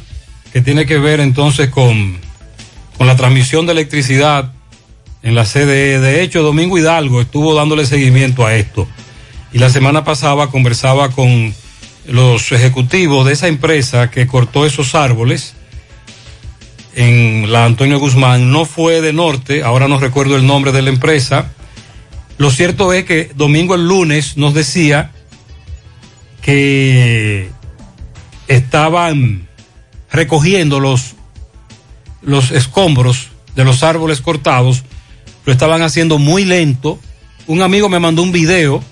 que 0.54 0.62
tiene 0.62 0.86
que 0.86 0.98
ver 0.98 1.20
entonces 1.20 1.70
con, 1.70 2.18
con 2.98 3.08
la 3.08 3.16
transmisión 3.16 3.66
de 3.66 3.72
electricidad 3.74 4.52
en 5.24 5.36
la 5.36 5.46
CDE. 5.46 6.00
De 6.00 6.22
hecho, 6.22 6.42
Domingo 6.44 6.78
Hidalgo 6.78 7.22
estuvo 7.22 7.54
dándole 7.56 7.86
seguimiento 7.86 8.46
a 8.46 8.56
esto. 8.56 8.88
Y 9.52 9.58
la 9.60 9.70
semana 9.70 10.04
pasada 10.04 10.48
conversaba 10.48 11.10
con 11.10 11.54
los 12.08 12.52
ejecutivos 12.52 13.26
de 13.26 13.34
esa 13.34 13.48
empresa 13.48 14.10
que 14.12 14.28
cortó 14.28 14.66
esos 14.66 14.96
árboles 14.96 15.54
en 16.96 17.52
la 17.52 17.66
Antonio 17.66 18.00
Guzmán. 18.00 18.52
No 18.52 18.66
fue 18.66 19.02
de 19.02 19.14
norte, 19.14 19.64
ahora 19.64 19.88
no 19.88 20.00
recuerdo 20.00 20.36
el 20.36 20.46
nombre 20.46 20.72
de 20.72 20.82
la 20.82 20.90
empresa. 20.90 21.52
Lo 22.38 22.52
cierto 22.52 22.94
es 22.94 23.06
que 23.06 23.32
Domingo 23.36 23.76
el 23.76 23.88
lunes 23.88 24.38
nos 24.38 24.54
decía 24.54 25.12
que 26.42 27.50
estaban 28.48 29.48
recogiendo 30.12 30.80
los, 30.80 31.16
los 32.22 32.52
escombros 32.52 33.30
de 33.56 33.66
los 33.66 33.84
árboles 33.84 34.22
cortados, 34.22 34.84
lo 35.46 35.52
estaban 35.52 35.82
haciendo 35.82 36.18
muy 36.18 36.46
lento. 36.46 37.00
Un 37.48 37.62
amigo 37.62 37.90
me 37.90 38.00
mandó 38.00 38.24
un 38.24 38.32
video, 38.32 38.84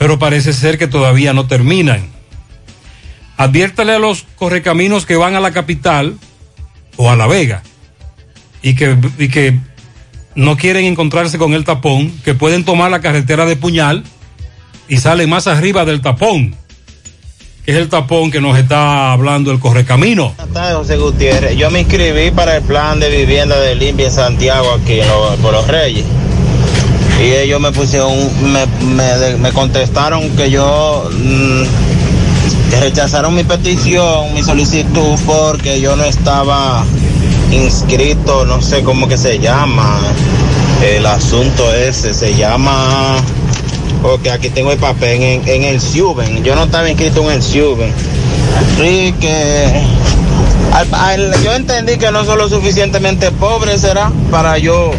pero 0.00 0.18
parece 0.18 0.54
ser 0.54 0.78
que 0.78 0.86
todavía 0.86 1.34
no 1.34 1.46
terminan. 1.46 2.08
Adviértale 3.36 3.92
a 3.92 3.98
los 3.98 4.24
correcaminos 4.34 5.04
que 5.04 5.16
van 5.16 5.34
a 5.34 5.40
la 5.40 5.50
capital 5.50 6.16
o 6.96 7.10
a 7.10 7.16
La 7.16 7.26
Vega 7.26 7.62
y 8.62 8.76
que, 8.76 9.58
no 10.34 10.56
quieren 10.56 10.86
encontrarse 10.86 11.36
con 11.36 11.52
el 11.52 11.64
tapón, 11.64 12.10
que 12.24 12.32
pueden 12.32 12.64
tomar 12.64 12.90
la 12.90 13.02
carretera 13.02 13.44
de 13.44 13.56
Puñal 13.56 14.04
y 14.88 14.96
salen 14.96 15.28
más 15.28 15.46
arriba 15.46 15.84
del 15.84 16.00
tapón, 16.00 16.54
que 17.66 17.72
es 17.72 17.76
el 17.76 17.90
tapón 17.90 18.30
que 18.30 18.40
nos 18.40 18.56
está 18.56 19.12
hablando 19.12 19.52
el 19.52 19.60
correcamino. 19.60 20.32
Buenas 20.38 20.54
tardes, 20.54 20.76
José 20.76 20.96
Gutiérrez. 20.96 21.58
Yo 21.58 21.70
me 21.70 21.80
inscribí 21.80 22.30
para 22.30 22.56
el 22.56 22.62
plan 22.62 23.00
de 23.00 23.10
vivienda 23.10 23.60
de 23.60 23.74
limpia 23.74 24.06
en 24.06 24.12
Santiago, 24.12 24.72
aquí 24.72 24.98
en 24.98 25.08
por 25.42 25.52
los 25.52 25.68
Reyes. 25.68 26.06
Y 27.20 27.32
ellos 27.32 27.60
me 27.60 27.70
pusieron, 27.70 28.12
me, 28.52 29.36
me- 29.36 29.52
contestaron 29.52 30.30
que 30.36 30.50
yo, 30.50 31.08
mm, 31.12 31.62
rechazaron 32.80 33.34
mi 33.34 33.44
petición, 33.44 34.32
mi 34.32 34.42
solicitud, 34.42 35.18
porque 35.26 35.80
yo 35.80 35.96
no 35.96 36.04
estaba 36.04 36.82
inscrito, 37.52 38.46
no 38.46 38.62
sé 38.62 38.82
cómo 38.82 39.06
que 39.06 39.18
se 39.18 39.38
llama, 39.38 39.98
el 40.82 41.04
asunto 41.04 41.74
ese, 41.74 42.14
se 42.14 42.34
llama, 42.36 43.16
porque 44.00 44.30
aquí 44.30 44.48
tengo 44.48 44.72
el 44.72 44.78
papel, 44.78 45.22
en, 45.22 45.48
en 45.48 45.64
el 45.64 45.80
SIUBEN, 45.80 46.42
yo 46.42 46.54
no 46.54 46.64
estaba 46.64 46.88
inscrito 46.88 47.22
en 47.24 47.32
el 47.32 47.42
SIUBEN. 47.42 47.92
Sí, 48.78 49.14
que 49.20 49.82
yo 51.44 51.52
entendí 51.54 51.98
que 51.98 52.10
no 52.10 52.24
soy 52.24 52.38
lo 52.38 52.48
suficientemente 52.48 53.30
pobre, 53.32 53.76
será, 53.78 54.10
para 54.30 54.56
yo 54.58 54.92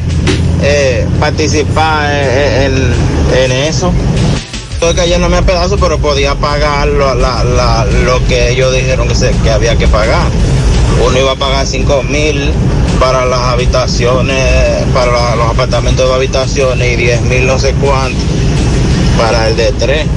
eh, 0.61 1.05
participar 1.19 2.11
en, 2.11 2.73
en- 2.73 2.93
en 3.43 3.51
eso. 3.51 3.91
Estoy 4.73 4.95
cayéndome 4.95 5.37
a 5.37 5.41
pedazos, 5.43 5.79
pero 5.79 5.99
podía 5.99 6.35
pagar 6.35 6.87
lo, 6.87 7.13
la- 7.15 7.43
la- 7.43 7.85
lo 7.85 8.25
que 8.27 8.49
ellos 8.51 8.73
dijeron 8.73 9.07
que, 9.07 9.15
se, 9.15 9.31
que 9.43 9.49
había 9.51 9.75
que 9.77 9.87
pagar. 9.87 10.27
Uno 11.05 11.17
iba 11.19 11.31
a 11.31 11.35
pagar 11.35 11.65
5 11.67 12.03
mil 12.03 12.51
para 12.99 13.25
las 13.25 13.39
habitaciones, 13.39 14.37
para 14.93 15.11
la- 15.11 15.35
los 15.35 15.49
apartamentos 15.49 16.07
de 16.07 16.15
habitaciones 16.15 16.93
y 16.93 16.95
10 16.95 17.21
mil 17.21 17.45
no 17.47 17.57
sé 17.59 17.73
cuánto 17.73 18.19
para 19.17 19.47
el 19.49 19.55
de 19.57 19.71
tres. 19.73 20.07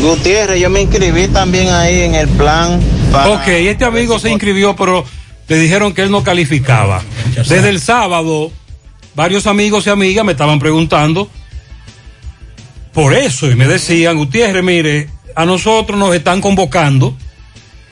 Gutiérrez, 0.00 0.60
yo 0.60 0.70
me 0.70 0.82
inscribí 0.82 1.28
también 1.28 1.68
ahí 1.70 2.02
en 2.02 2.14
el 2.14 2.28
plan. 2.28 2.80
Para... 3.10 3.30
Ok, 3.30 3.48
este 3.48 3.84
amigo 3.84 4.18
se 4.18 4.30
inscribió, 4.30 4.76
pero 4.76 5.04
le 5.48 5.58
dijeron 5.58 5.92
que 5.94 6.02
él 6.02 6.10
no 6.10 6.22
calificaba. 6.22 7.02
Desde 7.34 7.68
el 7.68 7.80
sábado, 7.80 8.50
varios 9.16 9.46
amigos 9.46 9.86
y 9.86 9.90
amigas 9.90 10.24
me 10.24 10.32
estaban 10.32 10.60
preguntando 10.60 11.28
por 12.92 13.12
eso, 13.12 13.50
y 13.50 13.56
me 13.56 13.66
decían, 13.66 14.16
Gutiérrez, 14.16 14.64
mire, 14.64 15.10
a 15.34 15.44
nosotros 15.44 15.98
nos 15.98 16.14
están 16.14 16.40
convocando 16.40 17.14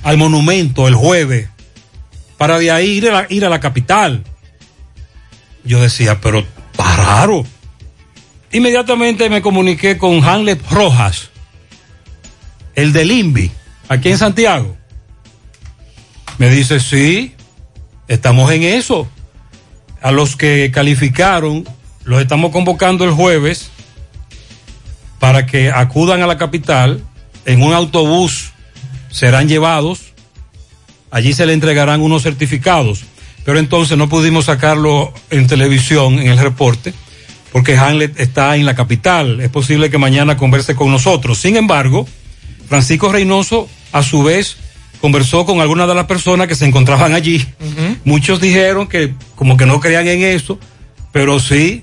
al 0.03 0.17
monumento 0.17 0.89
el 0.89 0.95
jueves 0.95 1.51
para 2.39 2.59
de 2.59 2.71
ahí 2.71 2.93
ir 2.93 3.09
a 3.09 3.13
la, 3.13 3.27
ir 3.29 3.45
a 3.45 3.51
la 3.51 3.61
capital. 3.61 4.25
Yo 5.63 5.83
decía, 5.83 6.21
pero 6.23 6.39
está 6.39 6.97
raro. 6.97 7.45
Inmediatamente 8.51 9.29
me 9.29 9.43
comuniqué 9.43 9.99
con 9.99 10.25
Hanlet 10.25 10.63
Rojas, 10.71 11.31
el 12.75 12.95
del 12.95 13.11
INVI, 13.11 13.51
aquí 13.89 14.09
en 14.11 14.17
Santiago. 14.19 14.75
Me 16.39 16.49
dice, 16.49 16.81
sí, 16.81 17.35
estamos 18.09 18.51
en 18.53 18.63
eso. 18.63 19.07
A 20.05 20.13
los 20.13 20.37
que 20.37 20.71
calificaron, 20.71 21.65
los 22.05 22.21
estamos 22.21 22.53
convocando 22.53 23.07
el 23.07 23.13
jueves 23.13 23.71
para 25.19 25.47
que 25.47 25.71
acudan 25.71 26.21
a 26.21 26.27
la 26.27 26.37
capital. 26.37 27.03
En 27.47 27.63
un 27.63 27.73
autobús, 27.73 28.53
serán 29.11 29.49
llevados, 29.49 30.13
allí 31.11 31.33
se 31.33 31.47
le 31.47 31.55
entregarán 31.55 32.03
unos 32.03 32.23
certificados, 32.23 33.05
pero 33.47 33.59
entonces 33.59 33.97
no 33.97 34.11
pudimos 34.11 34.45
sacarlo 34.45 35.15
en 35.31 35.47
televisión, 35.47 36.19
en 36.19 36.27
el 36.27 36.39
reporte, 36.39 36.93
porque 37.51 37.79
Hamlet 37.79 38.21
está 38.21 38.57
en 38.57 38.67
la 38.67 38.75
capital, 38.75 39.41
es 39.41 39.49
posible 39.49 39.89
que 39.89 39.97
mañana 39.97 40.37
converse 40.37 40.75
con 40.75 40.91
nosotros. 40.91 41.39
Sin 41.39 41.57
embargo, 41.57 42.07
Francisco 42.69 43.11
Reynoso, 43.11 43.71
a 43.93 44.03
su 44.03 44.23
vez, 44.23 44.59
conversó 45.05 45.45
con 45.45 45.61
algunas 45.61 45.87
de 45.87 45.95
las 45.95 46.07
personas 46.07 46.49
que 46.49 46.55
se 46.55 46.65
encontraban 46.65 47.13
allí. 47.13 47.45
Muchos 48.05 48.41
dijeron 48.41 48.87
que 48.87 49.13
como 49.35 49.59
que 49.59 49.67
no 49.67 49.79
creían 49.79 50.09
en 50.09 50.23
eso, 50.23 50.59
pero 51.13 51.39
sí, 51.41 51.83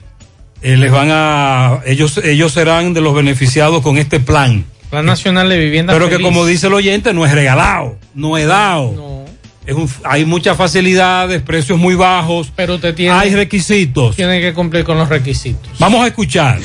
eh, 0.63 0.75
les 0.75 0.91
van 0.91 1.09
a, 1.11 1.81
ellos, 1.85 2.19
ellos 2.23 2.51
serán 2.51 2.95
de 2.95 3.01
los 3.01 3.13
beneficiados 3.13 3.83
con 3.83 3.99
este 3.99 4.19
plan. 4.19 4.65
Plan 4.89 5.05
Nacional 5.05 5.49
de 5.49 5.59
Vivienda 5.59 5.93
Pero 5.93 6.09
que 6.09 6.19
como 6.19 6.47
dice 6.47 6.65
el 6.65 6.73
oyente, 6.73 7.13
no 7.13 7.23
es 7.23 7.31
regalado, 7.31 7.95
no 8.15 8.39
es 8.39 8.47
dado. 8.47 9.23
Es 9.67 9.75
un- 9.75 9.87
hay 10.03 10.25
muchas 10.25 10.57
facilidades, 10.57 11.43
precios 11.43 11.77
muy 11.77 11.93
bajos. 11.93 12.51
Pero 12.55 12.73
usted 12.73 12.95
tiene, 12.95 13.11
Hay 13.13 13.35
requisitos. 13.35 14.15
tiene 14.15 14.41
que 14.41 14.51
cumplir 14.55 14.83
con 14.83 14.97
los 14.97 15.07
requisitos. 15.09 15.69
Vamos 15.77 16.03
a 16.03 16.07
escuchar. 16.07 16.59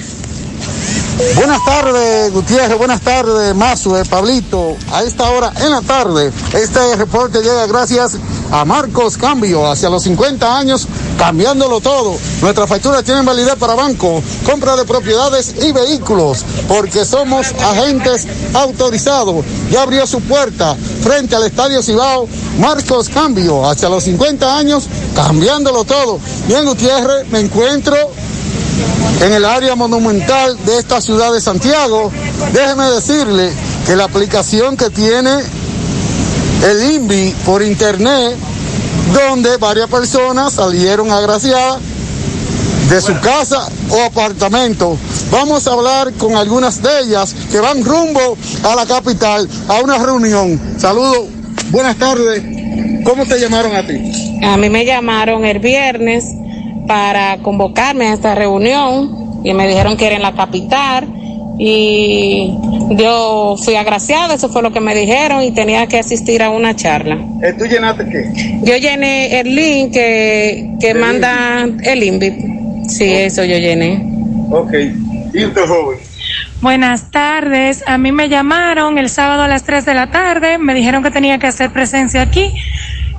Buenas 1.16 1.64
tardes, 1.64 2.30
Gutiérrez. 2.30 2.76
Buenas 2.76 3.00
tardes, 3.00 3.54
Mazue, 3.54 4.04
Pablito. 4.04 4.76
A 4.92 5.02
esta 5.02 5.30
hora 5.30 5.50
en 5.62 5.70
la 5.70 5.80
tarde, 5.80 6.30
este 6.52 6.94
reporte 6.96 7.40
llega 7.40 7.66
gracias 7.66 8.18
a 8.50 8.66
Marcos 8.66 9.16
Cambio. 9.16 9.66
Hacia 9.66 9.88
los 9.88 10.02
50 10.02 10.58
años, 10.58 10.86
cambiándolo 11.16 11.80
todo. 11.80 12.18
Nuestras 12.42 12.68
facturas 12.68 13.02
tienen 13.02 13.24
validez 13.24 13.54
para 13.56 13.74
banco, 13.74 14.22
compra 14.44 14.76
de 14.76 14.84
propiedades 14.84 15.54
y 15.62 15.72
vehículos, 15.72 16.44
porque 16.68 17.06
somos 17.06 17.46
agentes 17.62 18.26
autorizados. 18.52 19.42
Ya 19.70 19.82
abrió 19.82 20.06
su 20.06 20.20
puerta 20.20 20.76
frente 21.00 21.34
al 21.34 21.44
Estadio 21.44 21.82
Cibao. 21.82 22.28
Marcos 22.58 23.08
Cambio. 23.08 23.66
Hacia 23.66 23.88
los 23.88 24.04
50 24.04 24.58
años, 24.58 24.84
cambiándolo 25.14 25.84
todo. 25.84 26.20
Bien, 26.46 26.66
Gutiérrez, 26.66 27.26
me 27.30 27.40
encuentro 27.40 27.96
en 29.20 29.32
el 29.32 29.44
área 29.44 29.74
monumental 29.74 30.56
de 30.64 30.78
esta 30.78 31.00
ciudad 31.00 31.32
de 31.32 31.40
Santiago. 31.40 32.10
Déjeme 32.52 32.84
decirle 32.90 33.50
que 33.86 33.96
la 33.96 34.04
aplicación 34.04 34.76
que 34.76 34.90
tiene 34.90 35.30
el 36.64 36.92
INVI 36.92 37.34
por 37.44 37.62
internet, 37.62 38.36
donde 39.12 39.56
varias 39.56 39.88
personas 39.88 40.54
salieron 40.54 41.10
agraciadas 41.10 41.78
de 42.90 43.00
su 43.00 43.18
casa 43.20 43.68
o 43.90 44.02
apartamento. 44.02 44.96
Vamos 45.30 45.66
a 45.66 45.72
hablar 45.72 46.12
con 46.14 46.36
algunas 46.36 46.82
de 46.82 46.88
ellas 47.00 47.34
que 47.50 47.60
van 47.60 47.84
rumbo 47.84 48.36
a 48.62 48.74
la 48.76 48.86
capital 48.86 49.48
a 49.68 49.80
una 49.80 49.98
reunión. 49.98 50.60
Saludos, 50.78 51.26
buenas 51.70 51.96
tardes. 51.96 52.42
¿Cómo 53.04 53.26
te 53.26 53.38
llamaron 53.38 53.74
a 53.74 53.86
ti? 53.86 54.40
A 54.44 54.56
mí 54.56 54.68
me 54.68 54.84
llamaron 54.84 55.44
el 55.44 55.58
viernes 55.58 56.24
para 56.86 57.38
convocarme 57.38 58.08
a 58.08 58.14
esta 58.14 58.34
reunión 58.34 59.40
y 59.44 59.54
me 59.54 59.66
dijeron 59.68 59.96
que 59.96 60.06
era 60.06 60.16
en 60.16 60.22
la 60.22 60.32
capital 60.32 61.08
y 61.58 62.52
yo 62.90 63.56
fui 63.62 63.76
agraciada, 63.76 64.34
eso 64.34 64.48
fue 64.48 64.62
lo 64.62 64.72
que 64.72 64.80
me 64.80 64.94
dijeron 64.94 65.42
y 65.42 65.52
tenía 65.52 65.86
que 65.86 65.98
asistir 65.98 66.42
a 66.42 66.50
una 66.50 66.76
charla. 66.76 67.18
Eh, 67.42 67.54
¿Tú 67.58 67.64
llenaste 67.64 68.04
qué? 68.08 68.60
Yo 68.62 68.76
llené 68.76 69.40
el 69.40 69.54
link 69.54 69.92
que, 69.92 70.74
que 70.80 70.94
manda 70.94 71.66
el 71.82 72.02
INVI. 72.02 72.84
Sí, 72.88 73.04
eso 73.04 73.44
yo 73.44 73.56
llené. 73.58 74.02
Ok. 74.50 74.72
¿Y 75.32 75.44
usted, 75.44 75.66
joven? 75.66 75.98
Buenas 76.60 77.10
tardes. 77.10 77.84
A 77.86 77.98
mí 77.98 78.12
me 78.12 78.28
llamaron 78.28 78.98
el 78.98 79.08
sábado 79.08 79.42
a 79.42 79.48
las 79.48 79.64
3 79.64 79.84
de 79.84 79.94
la 79.94 80.10
tarde. 80.10 80.58
Me 80.58 80.74
dijeron 80.74 81.02
que 81.02 81.10
tenía 81.10 81.38
que 81.38 81.46
hacer 81.46 81.70
presencia 81.70 82.22
aquí 82.22 82.52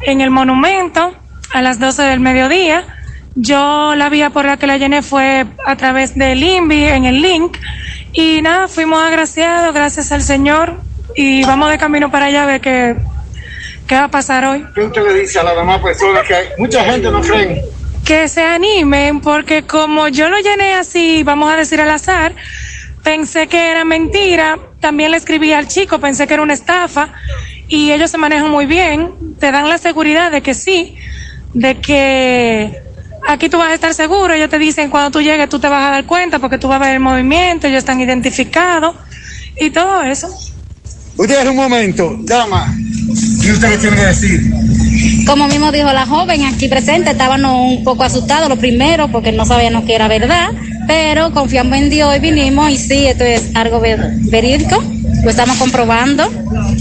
en 0.01 0.21
el 0.21 0.31
monumento 0.31 1.15
a 1.53 1.61
las 1.61 1.79
12 1.79 2.03
del 2.03 2.19
mediodía. 2.19 2.83
Yo 3.39 3.93
la 3.95 4.09
vía 4.09 4.31
por 4.31 4.45
la 4.45 4.57
que 4.57 4.65
la 4.65 4.77
llené 4.77 5.03
fue 5.03 5.45
a 5.65 5.75
través 5.75 6.15
del 6.15 6.41
INVI 6.41 6.85
en 6.85 7.05
el 7.05 7.21
link. 7.21 7.57
Y 8.13 8.41
nada, 8.41 8.67
fuimos 8.67 9.01
agraciados, 9.03 9.73
gracias 9.75 10.11
al 10.11 10.23
Señor. 10.23 10.81
Y 11.15 11.43
vamos 11.45 11.69
de 11.69 11.77
camino 11.77 12.09
para 12.09 12.25
allá 12.25 12.43
a 12.43 12.45
ver 12.47 12.61
qué, 12.61 12.95
qué 13.85 13.95
va 13.95 14.05
a 14.05 14.11
pasar 14.11 14.43
hoy. 14.45 14.65
¿Qué 14.73 14.81
usted 14.81 15.03
le 15.03 15.21
dice 15.21 15.39
a 15.39 15.43
las 15.43 15.55
demás 15.55 15.81
personas 15.81 16.27
que 16.27 16.33
hay 16.33 16.47
mucha 16.57 16.83
gente 16.83 17.11
no 17.11 17.21
creen? 17.21 17.61
que 18.07 18.29
se 18.29 18.41
animen 18.41 19.19
porque 19.19 19.63
como 19.63 20.07
yo 20.07 20.29
lo 20.29 20.39
llené 20.39 20.75
así, 20.75 21.23
vamos 21.23 21.51
a 21.51 21.57
decir 21.57 21.81
al 21.81 21.89
azar, 21.89 22.33
pensé 23.03 23.47
que 23.47 23.69
era 23.69 23.83
mentira, 23.83 24.57
también 24.79 25.11
le 25.11 25.17
escribí 25.17 25.51
al 25.51 25.67
chico, 25.67 25.99
pensé 25.99 26.25
que 26.25 26.35
era 26.35 26.41
una 26.41 26.53
estafa 26.53 27.09
y 27.67 27.91
ellos 27.91 28.09
se 28.09 28.17
manejan 28.17 28.49
muy 28.49 28.65
bien, 28.65 29.11
te 29.41 29.51
dan 29.51 29.67
la 29.67 29.77
seguridad 29.77 30.31
de 30.31 30.41
que 30.41 30.53
sí, 30.53 30.95
de 31.53 31.81
que 31.81 32.86
aquí 33.27 33.49
tú 33.49 33.57
vas 33.57 33.69
a 33.69 33.73
estar 33.73 33.93
seguro, 33.93 34.33
ellos 34.33 34.49
te 34.49 34.57
dicen 34.57 34.89
cuando 34.89 35.11
tú 35.11 35.21
llegues 35.21 35.49
tú 35.49 35.59
te 35.59 35.67
vas 35.67 35.83
a 35.83 35.91
dar 35.91 36.05
cuenta 36.05 36.39
porque 36.39 36.57
tú 36.57 36.67
vas 36.67 36.81
a 36.81 36.85
ver 36.85 36.93
el 36.93 36.99
movimiento, 36.99 37.67
ellos 37.67 37.79
están 37.79 37.99
identificados 37.99 38.95
y 39.59 39.69
todo 39.69 40.01
eso. 40.03 40.27
Usted 41.17 41.47
un 41.47 41.55
momento, 41.55 42.15
dama. 42.21 42.73
¿Qué 43.41 43.51
usted 43.51 43.69
le 43.69 43.77
tiene 43.77 43.95
que 43.95 44.05
decir? 44.05 44.41
Como 45.25 45.47
mismo 45.47 45.71
dijo 45.71 45.91
la 45.91 46.05
joven 46.05 46.45
aquí 46.45 46.67
presente, 46.67 47.11
estábamos 47.11 47.77
un 47.77 47.83
poco 47.83 48.03
asustados 48.03 48.49
lo 48.49 48.55
primero 48.55 49.09
porque 49.09 49.31
no 49.31 49.45
sabíamos 49.45 49.83
que 49.85 49.95
era 49.95 50.07
verdad, 50.07 50.49
pero 50.87 51.31
confiamos 51.31 51.77
en 51.77 51.89
Dios 51.89 52.15
y 52.15 52.19
vinimos 52.19 52.69
y 52.69 52.77
sí, 52.77 53.07
esto 53.07 53.23
es 53.23 53.55
algo 53.55 53.79
ver- 53.79 54.11
verídico, 54.29 54.81
lo 55.23 55.29
estamos 55.29 55.57
comprobando 55.57 56.29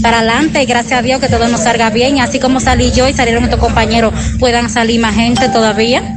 para 0.01 0.19
adelante 0.19 0.61
y 0.61 0.65
gracias 0.65 0.99
a 0.99 1.01
Dios 1.01 1.19
que 1.19 1.29
todo 1.29 1.47
nos 1.47 1.61
salga 1.61 1.89
bien, 1.89 2.17
y 2.17 2.19
así 2.21 2.39
como 2.39 2.59
salí 2.59 2.91
yo 2.91 3.07
y 3.09 3.13
salieron 3.13 3.41
nuestros 3.41 3.61
compañeros, 3.61 4.13
puedan 4.39 4.69
salir 4.69 4.99
más 5.01 5.15
gente 5.15 5.49
todavía. 5.49 6.16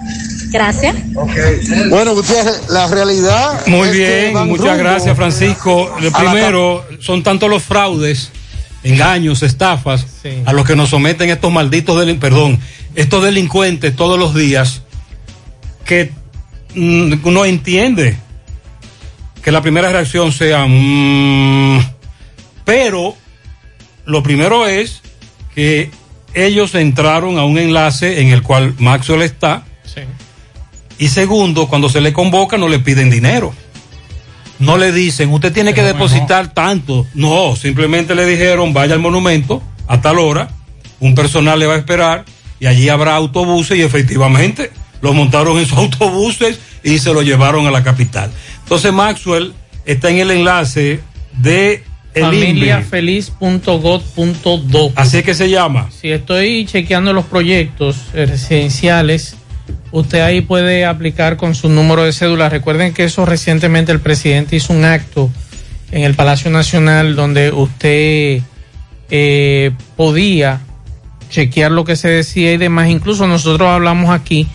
Gracias. 0.50 0.96
Bueno, 1.88 2.14
Gutiérrez, 2.14 2.68
la 2.70 2.86
realidad. 2.88 3.66
Muy 3.66 3.88
es 3.88 3.92
bien, 3.96 4.48
muchas 4.48 4.78
gracias 4.78 5.16
Francisco. 5.16 5.94
Lo 6.00 6.10
primero, 6.12 6.84
son 7.00 7.22
tantos 7.22 7.48
los 7.48 7.62
fraudes, 7.62 8.30
engaños, 8.82 9.42
estafas, 9.42 10.06
a 10.44 10.52
los 10.52 10.66
que 10.66 10.74
nos 10.76 10.90
someten 10.90 11.30
estos 11.30 11.52
malditos, 11.52 11.96
delin- 12.04 12.18
perdón, 12.18 12.58
estos 12.94 13.22
delincuentes 13.22 13.94
todos 13.94 14.18
los 14.18 14.34
días, 14.34 14.82
que 15.84 16.12
mm, 16.74 17.14
uno 17.24 17.44
entiende 17.44 18.16
que 19.42 19.52
la 19.52 19.62
primera 19.62 19.90
reacción 19.90 20.32
sea, 20.32 20.66
mm, 20.66 21.80
pero 22.64 23.14
lo 24.04 24.22
primero 24.22 24.66
es 24.66 25.00
que 25.54 25.90
ellos 26.34 26.74
entraron 26.74 27.38
a 27.38 27.44
un 27.44 27.58
enlace 27.58 28.20
en 28.20 28.28
el 28.28 28.42
cual 28.42 28.74
Maxwell 28.78 29.22
está, 29.22 29.64
y 31.00 31.08
segundo, 31.08 31.66
cuando 31.66 31.88
se 31.88 32.00
le 32.02 32.12
convoca 32.12 32.58
no 32.58 32.68
le 32.68 32.78
piden 32.78 33.08
dinero. 33.08 33.54
No 34.58 34.76
le 34.76 34.92
dicen, 34.92 35.32
usted 35.32 35.50
tiene 35.50 35.72
que 35.72 35.82
depositar 35.82 36.52
tanto. 36.52 37.06
No, 37.14 37.56
simplemente 37.56 38.14
le 38.14 38.26
dijeron, 38.26 38.74
vaya 38.74 38.92
al 38.92 39.00
monumento 39.00 39.62
a 39.88 40.02
tal 40.02 40.18
hora, 40.18 40.50
un 41.00 41.14
personal 41.14 41.58
le 41.58 41.64
va 41.64 41.76
a 41.76 41.78
esperar 41.78 42.26
y 42.60 42.66
allí 42.66 42.90
habrá 42.90 43.16
autobuses 43.16 43.78
y 43.78 43.80
efectivamente 43.80 44.70
lo 45.00 45.14
montaron 45.14 45.58
en 45.58 45.64
sus 45.64 45.78
autobuses 45.78 46.60
y 46.84 46.98
se 46.98 47.14
lo 47.14 47.22
llevaron 47.22 47.66
a 47.66 47.70
la 47.70 47.82
capital. 47.82 48.30
Entonces 48.62 48.92
Maxwell 48.92 49.54
está 49.86 50.10
en 50.10 50.18
el 50.18 50.30
enlace 50.30 51.00
de 51.38 51.82
familiafeliz.gov.do. 52.14 54.92
Así 54.96 55.16
es 55.16 55.24
que 55.24 55.32
se 55.32 55.48
llama. 55.48 55.88
Si 55.98 56.10
estoy 56.10 56.66
chequeando 56.66 57.14
los 57.14 57.24
proyectos 57.24 57.96
residenciales, 58.12 59.36
usted 59.92 60.20
ahí 60.20 60.40
puede 60.40 60.84
aplicar 60.84 61.36
con 61.36 61.54
su 61.54 61.68
número 61.68 62.04
de 62.04 62.12
cédula. 62.12 62.48
Recuerden 62.48 62.92
que 62.94 63.04
eso 63.04 63.24
recientemente 63.26 63.92
el 63.92 64.00
presidente 64.00 64.56
hizo 64.56 64.72
un 64.72 64.84
acto 64.84 65.30
en 65.90 66.04
el 66.04 66.14
Palacio 66.14 66.50
Nacional 66.50 67.16
donde 67.16 67.50
usted 67.50 68.42
eh, 69.10 69.72
podía 69.96 70.60
chequear 71.30 71.70
lo 71.72 71.84
que 71.84 71.96
se 71.96 72.08
decía 72.08 72.52
y 72.52 72.56
demás. 72.56 72.88
Incluso 72.88 73.26
nosotros 73.26 73.68
hablamos 73.68 74.10
aquí 74.10 74.46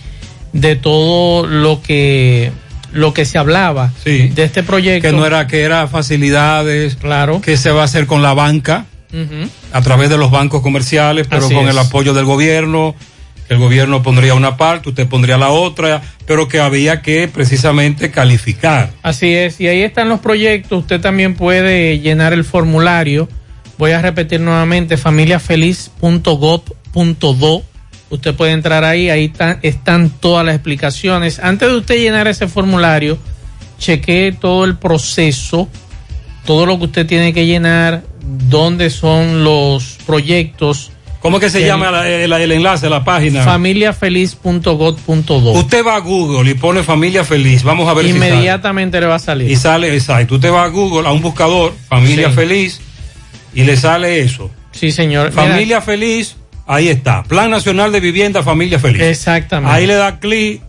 de 0.54 0.76
todo 0.76 1.45
lo 1.45 1.82
que 1.82 2.52
lo 2.93 3.13
que 3.13 3.26
se 3.26 3.38
hablaba 3.38 3.91
Sí. 4.06 4.30
de 4.30 4.45
este 4.45 4.63
proyecto. 4.63 5.10
Que 5.10 5.13
no 5.13 5.26
era, 5.26 5.48
que 5.48 5.63
era 5.63 5.86
facilidades. 5.88 6.95
Claro. 6.95 7.41
Que 7.41 7.58
se 7.58 7.71
va 7.71 7.82
a 7.82 7.86
hacer 7.86 8.06
con 8.08 8.21
la 8.21 8.34
banca, 8.34 8.86
a 9.74 9.82
través 9.82 10.10
de 10.10 10.17
los 10.17 10.32
bancos 10.32 10.62
comerciales, 10.62 11.28
pero 11.30 11.45
Así 11.45 11.54
con 11.54 11.65
es. 11.65 11.71
el 11.71 11.78
apoyo 11.78 12.13
del 12.13 12.24
gobierno. 12.26 12.95
El 13.47 13.60
gobierno 13.60 14.01
pondría 14.01 14.34
una 14.34 14.58
parte, 14.58 14.89
usted 14.89 15.08
pondría 15.08 15.38
la 15.38 15.49
otra, 15.49 16.01
pero 16.25 16.47
que 16.47 16.60
había 16.60 17.03
que 17.03 17.27
precisamente 17.27 18.10
calificar. 18.10 18.89
Así 19.03 19.36
es, 19.36 19.62
y 19.62 19.67
ahí 19.67 19.84
están 19.84 20.10
los 20.10 20.19
proyectos. 20.19 20.79
Usted 20.79 20.99
también 20.99 21.36
puede 21.36 21.99
llenar 21.99 22.34
el 22.34 22.43
formulario. 22.43 23.29
Voy 23.77 23.91
a 23.91 24.01
repetir 24.01 24.41
nuevamente, 24.41 24.97
familiafeliz.gov.do. 24.97 27.63
Usted 28.10 28.36
puede 28.36 28.53
entrar 28.53 28.84
ahí, 28.84 29.10
ahí 29.10 29.31
están, 29.62 30.10
todas 30.10 30.45
las 30.45 30.55
explicaciones. 30.55 31.39
Antes 31.39 31.69
de 31.69 31.75
usted 31.75 31.99
llenar 31.99 32.27
ese 32.27 32.47
formulario, 32.47 33.19
chequee 33.77 34.31
todo 34.31 34.65
el 34.65 34.77
proceso, 34.77 35.69
todo 36.45 36.65
lo 36.65 36.79
que 36.79 36.86
usted 36.86 37.05
tiene 37.05 37.34
que 37.34 37.45
llenar, 37.45 38.03
dónde 38.49 38.89
son 38.89 39.43
los 39.43 39.99
proyectos. 40.05 40.91
¿Cómo 41.25 41.39
que 41.39 41.49
se 41.49 41.57
El- 41.57 41.65
llama 41.65 41.89
la- 41.89 42.07
el, 42.07 42.31
el 42.31 42.51
enlace, 42.51 42.88
la 42.88 43.03
página? 43.03 43.41
familiafeliz.gov.do. 43.43 45.51
Usted 45.53 45.83
va 45.83 45.95
a 45.95 45.99
Google 45.99 46.51
y 46.51 46.53
pone 46.53 46.83
familia 46.83 47.23
feliz. 47.23 47.63
Vamos 47.63 47.89
a 47.89 47.95
ver 47.95 48.05
si 48.05 48.11
sale. 48.13 48.27
Inmediatamente 48.29 48.99
le 48.99 49.07
va 49.07 49.15
a 49.15 49.19
salir. 49.19 49.49
Y 49.49 49.55
sale, 49.55 49.91
exacto. 49.95 50.35
Usted 50.35 50.51
va 50.51 50.65
a 50.65 50.67
Google, 50.67 51.07
a 51.07 51.11
un 51.11 51.23
buscador, 51.23 51.73
familia 51.89 52.29
Sí. 52.29 52.35
feliz, 52.35 52.79
y 53.55 53.63
le 53.63 53.75
sale 53.75 54.19
eso. 54.21 54.51
Sí, 54.71 54.91
señor. 54.91 55.31
Familia 55.31 55.81
feliz, 55.81 56.35
ahí 56.67 56.89
está. 56.89 57.23
Plan 57.23 57.49
Nacional 57.49 57.91
de 57.91 58.01
Vivienda, 58.01 58.43
familia 58.43 58.77
feliz. 58.77 59.01
Exactamente. 59.01 59.75
Ahí 59.75 59.88
le 59.88 59.95
da 59.95 60.19
clic 60.19 60.61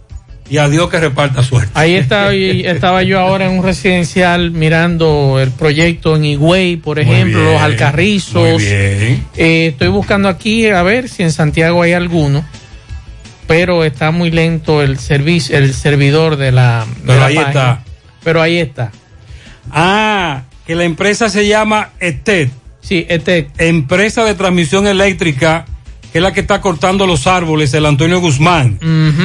y 0.48 0.58
a 0.58 0.68
Dios 0.68 0.88
que 0.90 1.00
reparta 1.00 1.42
suerte. 1.42 1.70
Ahí 1.74 1.94
estaba, 1.94 2.32
estaba 2.32 3.02
yo 3.02 3.18
ahora 3.18 3.46
en 3.46 3.58
un 3.58 3.64
residencial 3.64 4.50
mirando 4.52 5.38
el 5.40 5.50
proyecto 5.50 6.16
en 6.16 6.24
Higüey, 6.24 6.76
por 6.76 6.98
ejemplo, 6.98 7.38
bien, 7.40 7.52
los 7.52 7.62
Alcarrizos. 7.62 8.62
Eh, 8.62 9.18
estoy 9.36 9.88
buscando 9.88 10.28
aquí 10.28 10.66
a 10.68 10.82
ver 10.82 11.08
si 11.08 11.22
en 11.22 11.32
Santiago 11.32 11.82
hay 11.82 11.92
alguno, 11.92 12.44
pero 13.46 13.84
está 13.84 14.10
muy 14.10 14.30
lento 14.30 14.82
el 14.82 14.98
servicio, 14.98 15.56
el 15.56 15.74
servidor 15.74 16.36
de 16.36 16.52
la. 16.52 16.86
de 16.86 17.06
Pero 17.06 17.18
la 17.20 17.26
ahí 17.26 17.34
página. 17.36 17.50
está. 17.50 17.84
Pero 18.22 18.42
ahí 18.42 18.58
está. 18.58 18.92
Ah, 19.70 20.42
que 20.66 20.74
la 20.74 20.84
empresa 20.84 21.28
se 21.28 21.46
llama 21.46 21.90
ETED. 22.00 22.48
Sí, 22.80 23.04
ETED. 23.08 23.46
Empresa 23.58 24.24
de 24.24 24.34
Transmisión 24.34 24.86
Eléctrica, 24.86 25.64
que 26.16 26.20
es 26.20 26.22
la 26.22 26.32
que 26.32 26.40
está 26.40 26.62
cortando 26.62 27.06
los 27.06 27.26
árboles, 27.26 27.74
el 27.74 27.84
Antonio 27.84 28.20
Guzmán. 28.20 28.78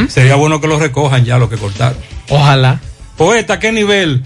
Sería 0.10 0.36
bueno 0.36 0.60
que 0.60 0.68
lo 0.68 0.78
recojan 0.78 1.24
ya 1.24 1.38
lo 1.38 1.50
que 1.50 1.56
cortaron. 1.56 1.98
Ojalá. 2.28 2.82
Poeta, 3.16 3.54
¿a 3.54 3.60
qué 3.60 3.72
nivel? 3.72 4.24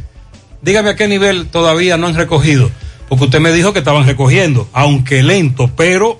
Dígame 0.64 0.90
a 0.90 0.96
qué 0.96 1.08
nivel 1.08 1.46
todavía 1.46 1.96
no 1.98 2.08
han 2.08 2.16
recogido. 2.16 2.72
Porque 3.08 3.26
usted 3.26 3.40
me 3.40 3.52
dijo 3.52 3.72
que 3.72 3.78
estaban 3.78 4.08
recogiendo, 4.08 4.68
aunque 4.74 5.22
lento, 5.22 5.70
pero 5.78 6.20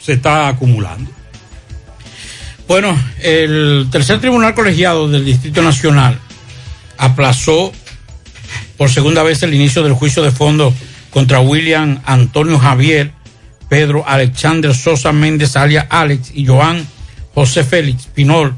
se 0.00 0.14
está 0.14 0.48
acumulando. 0.48 1.10
Bueno, 2.66 2.98
el 3.20 3.86
tercer 3.90 4.20
tribunal 4.20 4.54
colegiado 4.54 5.06
del 5.06 5.26
Distrito 5.26 5.60
Nacional 5.60 6.18
aplazó 6.96 7.74
por 8.78 8.88
segunda 8.88 9.22
vez 9.22 9.42
el 9.42 9.52
inicio 9.52 9.82
del 9.82 9.92
juicio 9.92 10.22
de 10.22 10.30
fondo 10.30 10.72
contra 11.10 11.40
William 11.40 12.00
Antonio 12.06 12.58
Javier, 12.58 13.12
Pedro 13.74 14.04
Alexander 14.06 14.72
Sosa 14.72 15.10
Méndez, 15.10 15.56
alias 15.56 15.86
Alex, 15.90 16.30
y 16.32 16.46
Joan 16.46 16.86
José 17.34 17.64
Félix 17.64 18.06
Pinol, 18.06 18.54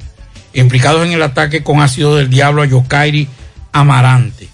implicados 0.52 1.06
en 1.06 1.12
el 1.12 1.22
ataque 1.22 1.62
con 1.62 1.80
ácido 1.80 2.16
del 2.16 2.28
diablo 2.28 2.60
a 2.60 2.66
Yokairi 2.66 3.26
Amarante. 3.72 4.46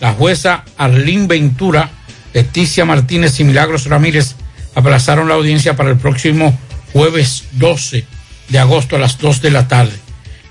La 0.00 0.14
jueza 0.14 0.64
Arlín 0.76 1.28
Ventura, 1.28 1.90
Leticia 2.34 2.84
Martínez 2.84 3.38
y 3.38 3.44
Milagros 3.44 3.86
Ramírez 3.86 4.34
aplazaron 4.74 5.28
la 5.28 5.34
audiencia 5.34 5.76
para 5.76 5.90
el 5.90 5.96
próximo 5.96 6.58
jueves 6.92 7.44
12 7.52 8.04
de 8.48 8.58
agosto 8.58 8.96
a 8.96 8.98
las 8.98 9.16
2 9.18 9.42
de 9.42 9.50
la 9.52 9.68
tarde. 9.68 9.94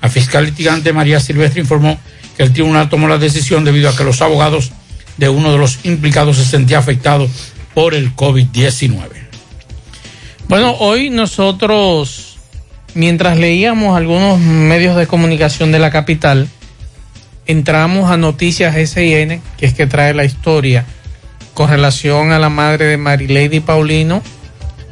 La 0.01 0.07
fiscal 0.07 0.45
litigante 0.45 0.93
María 0.93 1.19
Silvestre 1.19 1.59
informó 1.59 1.99
que 2.37 2.43
el 2.43 2.53
tribunal 2.53 2.87
tomó 2.87 3.09
la 3.09 3.17
decisión 3.17 3.65
debido 3.65 3.89
a 3.89 3.95
que 3.97 4.05
los 4.05 4.21
abogados 4.21 4.71
de 5.17 5.27
uno 5.27 5.51
de 5.51 5.57
los 5.57 5.79
implicados 5.83 6.37
se 6.37 6.45
sentía 6.45 6.79
afectado 6.79 7.29
por 7.77 7.93
el 7.93 8.15
COVID-19. 8.15 8.97
Bueno, 10.49 10.71
hoy 10.79 11.11
nosotros, 11.11 12.39
mientras 12.95 13.37
leíamos 13.37 13.95
algunos 13.95 14.39
medios 14.39 14.95
de 14.95 15.05
comunicación 15.05 15.71
de 15.71 15.77
la 15.77 15.91
capital, 15.91 16.47
entramos 17.45 18.09
a 18.09 18.17
Noticias 18.17 18.73
SIN, 18.89 19.43
que 19.57 19.67
es 19.67 19.75
que 19.75 19.85
trae 19.85 20.15
la 20.15 20.25
historia 20.25 20.85
con 21.53 21.69
relación 21.69 22.31
a 22.31 22.39
la 22.39 22.49
madre 22.49 22.85
de 22.85 22.97
Marilady 22.97 23.59
Paulino, 23.59 24.23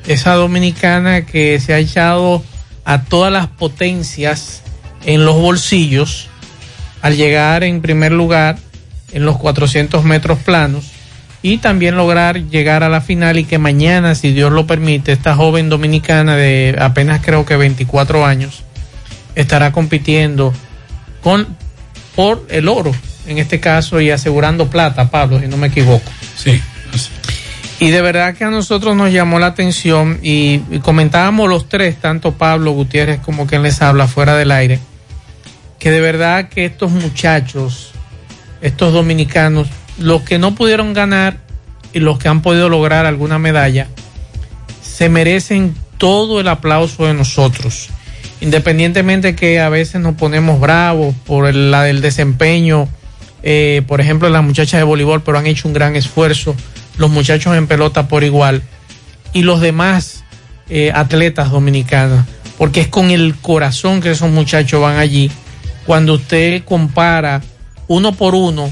esa 0.06 0.36
dominicana 0.36 1.26
que 1.26 1.60
se 1.60 1.74
ha 1.74 1.80
echado 1.80 2.44
a 2.84 3.02
todas 3.06 3.34
las 3.34 3.48
potencias 3.48 4.62
en 5.08 5.26
los 5.26 5.34
bolsillos 5.34 6.28
al 7.02 7.18
llegar 7.18 7.64
en 7.64 7.82
primer 7.82 8.12
lugar 8.12 8.60
en 9.12 9.26
los 9.26 9.38
400 9.38 10.04
metros 10.04 10.38
planos 10.38 10.95
y 11.46 11.60
también 11.60 11.96
lograr 11.96 12.50
llegar 12.50 12.82
a 12.82 12.90
la 12.90 13.02
final 13.02 13.38
y 13.38 13.44
que 13.44 13.60
mañana, 13.60 14.16
si 14.16 14.34
Dios 14.34 14.52
lo 14.52 14.66
permite, 14.66 15.12
esta 15.12 15.36
joven 15.36 15.70
dominicana 15.70 16.36
de 16.36 16.76
apenas 16.80 17.22
creo 17.24 17.46
que 17.46 17.56
24 17.56 18.26
años 18.26 18.64
estará 19.36 19.72
compitiendo 19.72 20.56
con 21.22 21.46
por 22.16 22.48
el 22.50 22.68
oro 22.68 22.96
en 23.28 23.38
este 23.38 23.60
caso 23.60 24.02
y 24.02 24.10
asegurando 24.10 24.72
plata, 24.72 25.12
Pablo, 25.12 25.40
si 25.40 25.46
no 25.46 25.56
me 25.56 25.68
equivoco. 25.68 26.12
Sí. 26.36 26.60
Y 27.80 27.92
de 27.92 28.02
verdad 28.02 28.34
que 28.34 28.46
a 28.46 28.50
nosotros 28.50 28.96
nos 28.96 29.14
llamó 29.14 29.38
la 29.38 29.46
atención 29.46 30.18
y, 30.24 30.62
y 30.72 30.80
comentábamos 30.80 31.48
los 31.48 31.70
tres, 31.70 31.98
tanto 31.98 32.32
Pablo 32.32 32.72
Gutiérrez 32.72 33.20
como 33.20 33.46
quien 33.46 33.62
les 33.62 33.84
habla 33.84 34.08
fuera 34.08 34.36
del 34.36 34.50
aire, 34.50 34.80
que 35.78 35.92
de 35.92 36.02
verdad 36.02 36.50
que 36.50 36.66
estos 36.66 36.90
muchachos, 36.90 37.92
estos 38.64 38.94
dominicanos, 38.94 39.68
los 39.98 40.24
que 40.24 40.40
no 40.40 40.56
pudieron 40.56 40.94
ganar 40.94 41.38
y 41.94 42.00
los 42.00 42.18
que 42.18 42.28
han 42.28 42.42
podido 42.42 42.70
lograr 42.70 43.06
alguna 43.06 43.40
medalla, 43.40 43.88
se 44.82 45.10
merecen 45.10 45.76
todo 45.98 46.40
el 46.40 46.48
aplauso 46.48 47.06
de 47.06 47.14
nosotros. 47.14 47.90
Independientemente 48.42 49.36
que 49.36 49.60
a 49.60 49.70
veces 49.70 50.02
nos 50.02 50.16
ponemos 50.16 50.60
bravos 50.60 51.16
por 51.26 51.48
el, 51.48 51.72
la 51.72 51.84
del 51.84 52.02
desempeño, 52.02 52.88
eh, 53.44 53.82
por 53.88 54.02
ejemplo, 54.02 54.30
las 54.30 54.44
muchachas 54.44 54.80
de 54.80 54.84
voleibol, 54.84 55.24
pero 55.24 55.38
han 55.38 55.48
hecho 55.48 55.68
un 55.68 55.74
gran 55.74 55.96
esfuerzo, 55.96 56.56
los 56.98 57.10
muchachos 57.10 57.56
en 57.56 57.68
pelota 57.68 58.08
por 58.08 58.24
igual, 58.24 58.62
y 59.34 59.44
los 59.44 59.62
demás 59.62 60.24
eh, 60.70 60.92
atletas 60.94 61.52
dominicanos, 61.52 62.26
porque 62.58 62.82
es 62.82 62.88
con 62.88 63.12
el 63.12 63.36
corazón 63.36 64.02
que 64.02 64.12
esos 64.12 64.32
muchachos 64.32 64.82
van 64.82 64.98
allí. 64.98 65.32
Cuando 65.86 66.16
usted 66.16 66.64
compara 66.64 67.42
uno 67.88 68.14
por 68.14 68.36
uno 68.36 68.72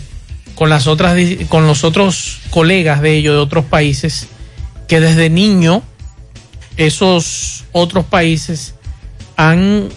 con 0.56 0.70
las 0.70 0.88
otras 0.88 1.18
con 1.50 1.68
los 1.68 1.84
otros 1.84 2.40
colegas 2.50 3.02
de 3.02 3.14
ellos 3.16 3.34
de 3.36 3.40
otros 3.42 3.66
países 3.66 4.28
que 4.88 5.00
desde 5.00 5.30
niño 5.30 5.82
esos 6.78 7.66
otros 7.72 8.06
países 8.06 8.76
han 9.36 9.90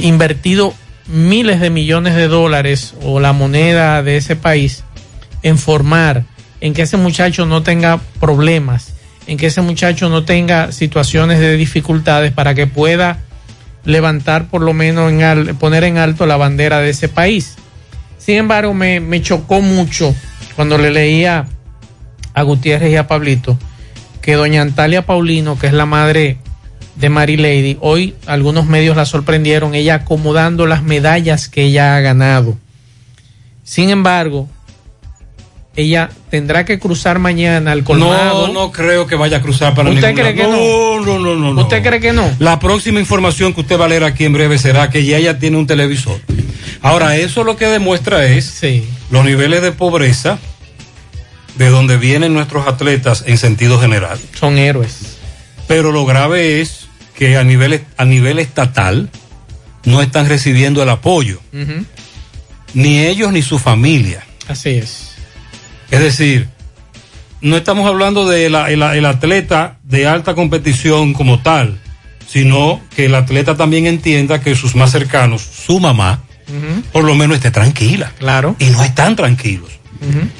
invertido 0.00 0.74
miles 1.06 1.60
de 1.60 1.70
millones 1.70 2.14
de 2.14 2.28
dólares 2.28 2.94
o 3.02 3.20
la 3.20 3.32
moneda 3.32 4.02
de 4.02 4.16
ese 4.16 4.36
país 4.36 4.84
en 5.42 5.58
formar, 5.58 6.24
en 6.60 6.74
que 6.74 6.82
ese 6.82 6.96
muchacho 6.96 7.46
no 7.46 7.62
tenga 7.62 7.98
problemas, 8.20 8.92
en 9.26 9.38
que 9.38 9.46
ese 9.46 9.60
muchacho 9.60 10.08
no 10.08 10.24
tenga 10.24 10.70
situaciones 10.72 11.38
de 11.40 11.56
dificultades 11.56 12.32
para 12.32 12.54
que 12.54 12.66
pueda 12.66 13.18
levantar 13.84 14.48
por 14.48 14.60
lo 14.62 14.72
menos 14.72 15.10
en 15.10 15.22
al- 15.22 15.54
poner 15.56 15.84
en 15.84 15.98
alto 15.98 16.26
la 16.26 16.36
bandera 16.36 16.78
de 16.80 16.90
ese 16.90 17.08
país. 17.08 17.56
Sin 18.20 18.36
embargo, 18.36 18.72
me, 18.74 19.00
me 19.00 19.20
chocó 19.20 19.60
mucho 19.60 20.14
cuando 20.54 20.78
le 20.78 20.92
leía 20.92 21.46
a 22.34 22.42
Gutiérrez 22.42 22.92
y 22.92 22.96
a 22.96 23.08
Pablito 23.08 23.58
que 24.20 24.34
doña 24.34 24.62
Antalia 24.62 25.06
Paulino, 25.06 25.58
que 25.58 25.66
es 25.66 25.72
la 25.72 25.86
madre 25.86 26.38
de 26.96 27.08
Mary 27.08 27.36
Lady, 27.36 27.78
hoy 27.80 28.14
algunos 28.26 28.66
medios 28.66 28.96
la 28.96 29.06
sorprendieron, 29.06 29.74
ella 29.74 29.94
acomodando 29.96 30.66
las 30.66 30.82
medallas 30.82 31.48
que 31.48 31.64
ella 31.64 31.96
ha 31.96 32.00
ganado. 32.00 32.58
Sin 33.64 33.88
embargo, 33.88 34.48
ella 35.76 36.10
tendrá 36.30 36.64
que 36.64 36.78
cruzar 36.78 37.18
mañana 37.18 37.72
al 37.72 37.84
colmado. 37.84 38.48
No, 38.48 38.52
no 38.52 38.72
creo 38.72 39.06
que 39.06 39.16
vaya 39.16 39.38
a 39.38 39.42
cruzar 39.42 39.74
para 39.74 39.88
¿Usted 39.88 40.14
cree 40.14 40.34
que 40.34 40.42
no? 40.42 41.00
No, 41.00 41.18
no, 41.18 41.36
no, 41.36 41.54
no. 41.54 41.62
¿Usted 41.62 41.82
cree 41.82 42.00
que 42.00 42.12
no? 42.12 42.28
La 42.38 42.58
próxima 42.58 43.00
información 43.00 43.54
que 43.54 43.62
usted 43.62 43.80
va 43.80 43.86
a 43.86 43.88
leer 43.88 44.04
aquí 44.04 44.24
en 44.24 44.32
breve 44.32 44.58
será 44.58 44.90
que 44.90 45.04
ya 45.04 45.16
ella 45.16 45.38
tiene 45.38 45.56
un 45.56 45.66
televisor. 45.66 46.20
Ahora, 46.82 47.16
eso 47.16 47.44
lo 47.44 47.56
que 47.56 47.66
demuestra 47.66 48.24
es 48.26 48.60
los 49.10 49.24
niveles 49.24 49.62
de 49.62 49.72
pobreza 49.72 50.38
de 51.56 51.68
donde 51.68 51.98
vienen 51.98 52.32
nuestros 52.32 52.66
atletas 52.66 53.24
en 53.26 53.36
sentido 53.36 53.78
general. 53.80 54.18
Son 54.38 54.56
héroes. 54.56 55.18
Pero 55.68 55.92
lo 55.92 56.06
grave 56.06 56.60
es 56.60 56.88
que 57.14 57.36
a 57.36 57.44
nivel, 57.44 57.84
a 57.96 58.04
nivel 58.04 58.38
estatal 58.38 59.10
no 59.84 60.00
están 60.00 60.28
recibiendo 60.28 60.82
el 60.82 60.88
apoyo. 60.88 61.40
Ni 62.72 63.00
ellos 63.00 63.32
ni 63.32 63.42
su 63.42 63.58
familia. 63.58 64.24
Así 64.48 64.70
es. 64.70 65.12
Es 65.90 66.00
decir, 66.00 66.48
no 67.40 67.56
estamos 67.56 67.86
hablando 67.86 68.28
del 68.28 68.52
de 68.52 68.72
el, 68.72 68.82
el 68.82 69.04
atleta 69.04 69.78
de 69.82 70.06
alta 70.06 70.34
competición 70.34 71.12
como 71.12 71.42
tal, 71.42 71.78
sino 72.26 72.80
que 72.94 73.06
el 73.06 73.14
atleta 73.14 73.56
también 73.56 73.86
entienda 73.86 74.40
que 74.40 74.54
sus 74.54 74.74
más 74.76 74.92
cercanos, 74.92 75.42
su 75.42 75.80
mamá, 75.80 76.22
Por 76.92 77.04
lo 77.04 77.14
menos 77.14 77.36
esté 77.36 77.50
tranquila. 77.50 78.12
Claro. 78.18 78.56
Y 78.58 78.66
no 78.66 78.82
están 78.82 79.16
tranquilos. 79.16 79.70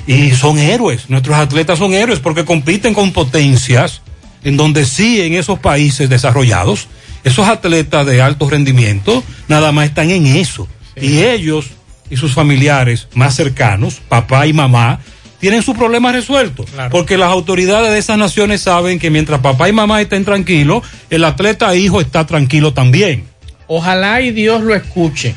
Y 0.06 0.30
son 0.30 0.58
héroes, 0.58 1.10
nuestros 1.10 1.36
atletas 1.36 1.78
son 1.78 1.92
héroes 1.92 2.18
porque 2.18 2.44
compiten 2.44 2.94
con 2.94 3.12
potencias 3.12 4.00
en 4.42 4.56
donde 4.56 4.86
sí 4.86 5.20
en 5.20 5.34
esos 5.34 5.58
países 5.58 6.08
desarrollados, 6.08 6.88
esos 7.24 7.46
atletas 7.46 8.06
de 8.06 8.22
alto 8.22 8.48
rendimiento 8.48 9.22
nada 9.48 9.70
más 9.72 9.86
están 9.86 10.10
en 10.10 10.26
eso. 10.26 10.66
Y 11.00 11.20
ellos 11.20 11.66
y 12.08 12.16
sus 12.16 12.32
familiares 12.32 13.08
más 13.14 13.36
cercanos, 13.36 14.00
papá 14.08 14.46
y 14.46 14.52
mamá, 14.52 15.00
tienen 15.38 15.62
su 15.62 15.74
problema 15.74 16.12
resuelto. 16.12 16.64
Porque 16.90 17.16
las 17.16 17.30
autoridades 17.30 17.90
de 17.92 17.98
esas 17.98 18.18
naciones 18.18 18.60
saben 18.62 18.98
que 18.98 19.10
mientras 19.10 19.40
papá 19.40 19.68
y 19.68 19.72
mamá 19.72 20.00
estén 20.00 20.24
tranquilos, 20.24 20.84
el 21.08 21.24
atleta 21.24 21.74
hijo 21.74 22.00
está 22.00 22.26
tranquilo 22.26 22.74
también. 22.74 23.24
Ojalá 23.66 24.20
y 24.20 24.32
Dios 24.32 24.62
lo 24.62 24.74
escuche. 24.74 25.34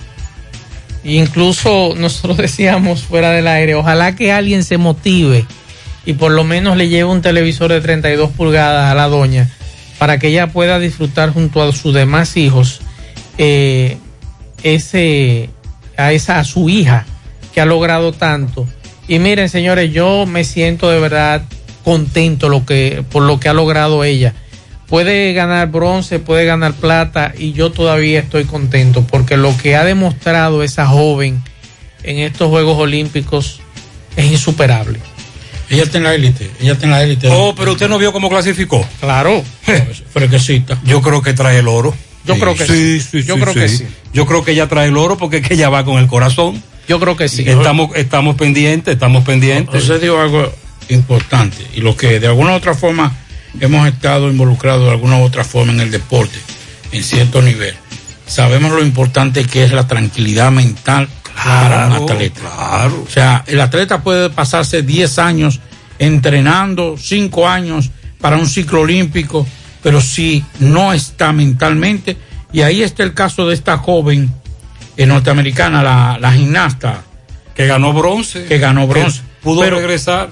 Incluso 1.04 1.94
nosotros 1.98 2.38
decíamos 2.38 3.04
fuera 3.04 3.32
del 3.32 3.48
aire, 3.48 3.76
ojalá 3.76 4.16
que 4.16 4.32
alguien 4.32 4.64
se 4.64 4.78
motive 4.78 5.46
y 6.06 6.14
por 6.14 6.32
lo 6.32 6.44
menos 6.44 6.78
le 6.78 6.90
lleve 6.90 7.06
un 7.06 7.22
televisor 7.22 7.72
de 7.72 7.82
32 7.82 8.32
pulgadas 8.32 8.92
a 8.92 8.96
la 8.96 9.08
doña 9.08 9.50
para 9.98 10.20
que 10.20 10.28
ella 10.28 10.48
pueda 10.48 10.80
disfrutar 10.80 11.32
junto 11.32 11.62
a 11.62 11.72
sus 11.72 11.94
demás 11.94 12.36
hijos 12.36 12.82
eh, 13.38 13.98
ese 14.64 15.50
a 15.96 16.12
esa 16.12 16.40
a 16.40 16.44
su 16.44 16.70
hija 16.70 17.06
que 17.54 17.62
ha 17.62 17.66
logrado 17.66 18.12
tanto. 18.12 18.68
Y 19.08 19.20
miren, 19.20 19.48
señores, 19.50 19.92
yo 19.92 20.26
me 20.26 20.44
siento 20.44 20.90
de 20.90 21.00
verdad 21.00 21.44
contento 21.84 22.50
lo 22.50 22.66
que 22.66 23.04
por 23.12 23.24
lo 23.24 23.40
que 23.40 23.50
ha 23.50 23.54
logrado 23.54 24.04
ella. 24.04 24.34
Puede 24.88 25.34
ganar 25.34 25.72
bronce, 25.72 26.20
puede 26.20 26.46
ganar 26.46 26.74
plata 26.74 27.34
y 27.38 27.54
yo 27.54 27.72
todavía 27.72 28.20
estoy 28.20 28.46
contento 28.46 29.06
porque 29.10 29.38
lo 29.38 29.56
que 29.58 29.76
ha 29.76 29.84
demostrado 29.84 30.62
esa 30.62 30.86
joven 30.86 31.42
en 32.04 32.20
estos 32.20 32.50
Juegos 32.50 32.78
Olímpicos 32.78 33.62
es 34.16 34.32
insuperable. 34.32 35.00
Ella 35.70 35.84
está 35.84 35.98
en 35.98 36.04
la 36.04 36.14
élite, 36.14 36.52
ella 36.62 36.74
está 36.74 36.86
en 36.86 36.92
la 36.92 37.04
élite. 37.04 37.30
Oh, 37.32 37.56
pero 37.56 37.72
usted 37.72 37.90
no 37.90 37.98
vio 37.98 38.12
cómo 38.12 38.30
clasificó. 38.30 38.86
Claro. 39.00 39.44
Fresquecita. 40.14 40.80
Yo 40.84 41.02
creo 41.02 41.22
que 41.22 41.34
trae 41.34 41.60
el 41.60 41.68
oro. 41.68 41.96
Yo 42.26 42.38
creo 42.38 42.56
que 42.56 42.66
sí. 42.66 43.00
sí. 43.02 43.24
Yo 43.24 43.38
creo 43.40 43.54
que 43.54 43.68
sí. 43.68 43.88
Yo 44.14 44.26
creo 44.26 44.44
que 44.44 44.52
ella 44.52 44.68
trae 44.68 44.90
el 44.90 44.98
oro 44.98 45.18
porque 45.18 45.38
es 45.38 45.48
que 45.48 45.56
ella 45.56 45.70
va 45.70 45.84
con 45.84 45.98
el 45.98 46.08
corazón. 46.08 46.62
Yo 46.88 47.00
creo 47.00 47.18
que 47.18 47.28
sí. 47.28 47.44
Estamos, 47.48 47.96
estamos 47.96 48.36
pendientes, 48.36 48.94
estamos 48.94 49.24
pendientes. 49.24 49.82
Usted 49.82 50.02
dijo 50.02 50.20
algo 50.20 50.52
importante 50.90 51.66
y 51.76 51.82
lo 51.82 51.96
que 51.96 52.20
de 52.20 52.28
alguna 52.28 52.52
u 52.52 52.56
otra 52.56 52.74
forma 52.74 53.18
hemos 53.60 53.88
estado 53.88 54.30
involucrados 54.30 54.86
de 54.86 54.92
alguna 54.92 55.18
u 55.18 55.24
otra 55.24 55.44
forma 55.44 55.72
en 55.74 55.80
el 55.82 55.92
deporte, 55.92 56.38
en 56.92 57.04
cierto 57.04 57.42
nivel. 57.42 57.76
Sabemos 58.26 58.72
lo 58.72 58.82
importante 58.84 59.46
que 59.46 59.64
es 59.64 59.72
la 59.72 59.88
tranquilidad 59.88 60.52
mental 60.52 61.08
para 61.36 61.88
un 61.88 61.94
atleta. 61.94 62.88
O 63.06 63.10
sea, 63.10 63.44
el 63.48 63.60
atleta 63.62 64.02
puede 64.02 64.30
pasarse 64.30 64.82
10 64.82 65.20
años 65.20 65.60
entrenando, 66.00 66.96
5 66.98 67.48
años 67.48 67.90
para 68.20 68.38
un 68.38 68.48
ciclo 68.48 68.82
olímpico, 68.82 69.46
pero 69.82 70.00
si 70.02 70.44
no 70.60 70.94
está 70.94 71.34
mentalmente, 71.34 72.16
y 72.54 72.62
ahí 72.62 72.84
está 72.84 73.04
el 73.04 73.14
caso 73.14 73.48
de 73.48 73.56
esta 73.56 73.78
joven 73.78 74.32
eh, 74.96 75.06
norteamericana, 75.06 75.82
la, 75.84 76.18
la 76.20 76.32
gimnasta. 76.32 77.04
Que 77.56 77.68
ganó 77.68 77.94
bronce. 77.94 78.46
Que 78.46 78.60
ganó 78.60 78.88
bronce. 78.88 79.20
Que 79.20 79.26
pudo 79.44 79.62
Pero- 79.62 79.78
regresar. 79.78 80.30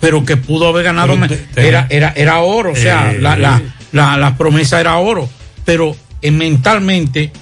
Pero 0.00 0.24
que 0.24 0.36
pudo 0.36 0.68
haber 0.68 0.84
ganado 0.84 1.16
era, 1.56 1.86
era, 1.90 2.12
era 2.16 2.38
oro, 2.40 2.72
o 2.72 2.76
sea, 2.76 3.12
Eh. 3.12 3.18
la, 3.20 3.36
la, 3.36 3.60
la, 3.92 4.16
la 4.16 4.36
promesa 4.36 4.80
era 4.80 4.96
oro, 4.98 5.28
pero 5.64 5.96
eh, 6.22 6.30
mentalmente 6.30 7.32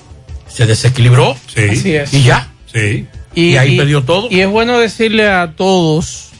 se 0.48 0.66
desequilibró 0.66 1.36
Sí. 1.54 1.60
Así 1.70 1.94
es. 1.94 2.12
y 2.14 2.22
ya. 2.22 2.48
Sí. 2.72 3.06
Y, 3.34 3.56
ahí 3.56 3.76
perdió 3.76 4.02
todo. 4.02 4.28
Y 4.30 4.40
es 4.40 4.48
bueno 4.48 4.78
decirle 4.78 5.28
a 5.28 5.52
todos 5.56 6.30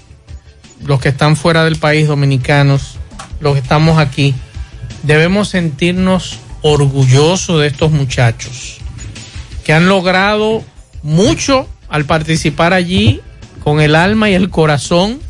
los 0.85 1.01
que 1.01 1.11
están 1.11 1.37
fuera 1.37 1.65
del 1.65 1.77
país, 1.77 2.09
dominicanos, 2.09 2.97
los 3.41 3.53
que 3.55 3.61
estamos 3.61 3.99
aquí, 3.99 4.35
debemos 5.03 5.49
sentirnos 5.51 6.39
orgullosos 6.63 7.61
de 7.61 7.67
estos 7.67 7.93
muchachos 7.93 8.79
que 9.65 9.73
han 9.73 9.89
logrado 9.89 10.65
mucho 11.03 11.69
al 11.89 12.05
participar 12.05 12.73
allí 12.73 13.21
con 13.63 13.81
el 13.81 13.95
alma 13.95 14.31
y 14.31 14.35
el 14.35 14.49
corazón 14.49 15.21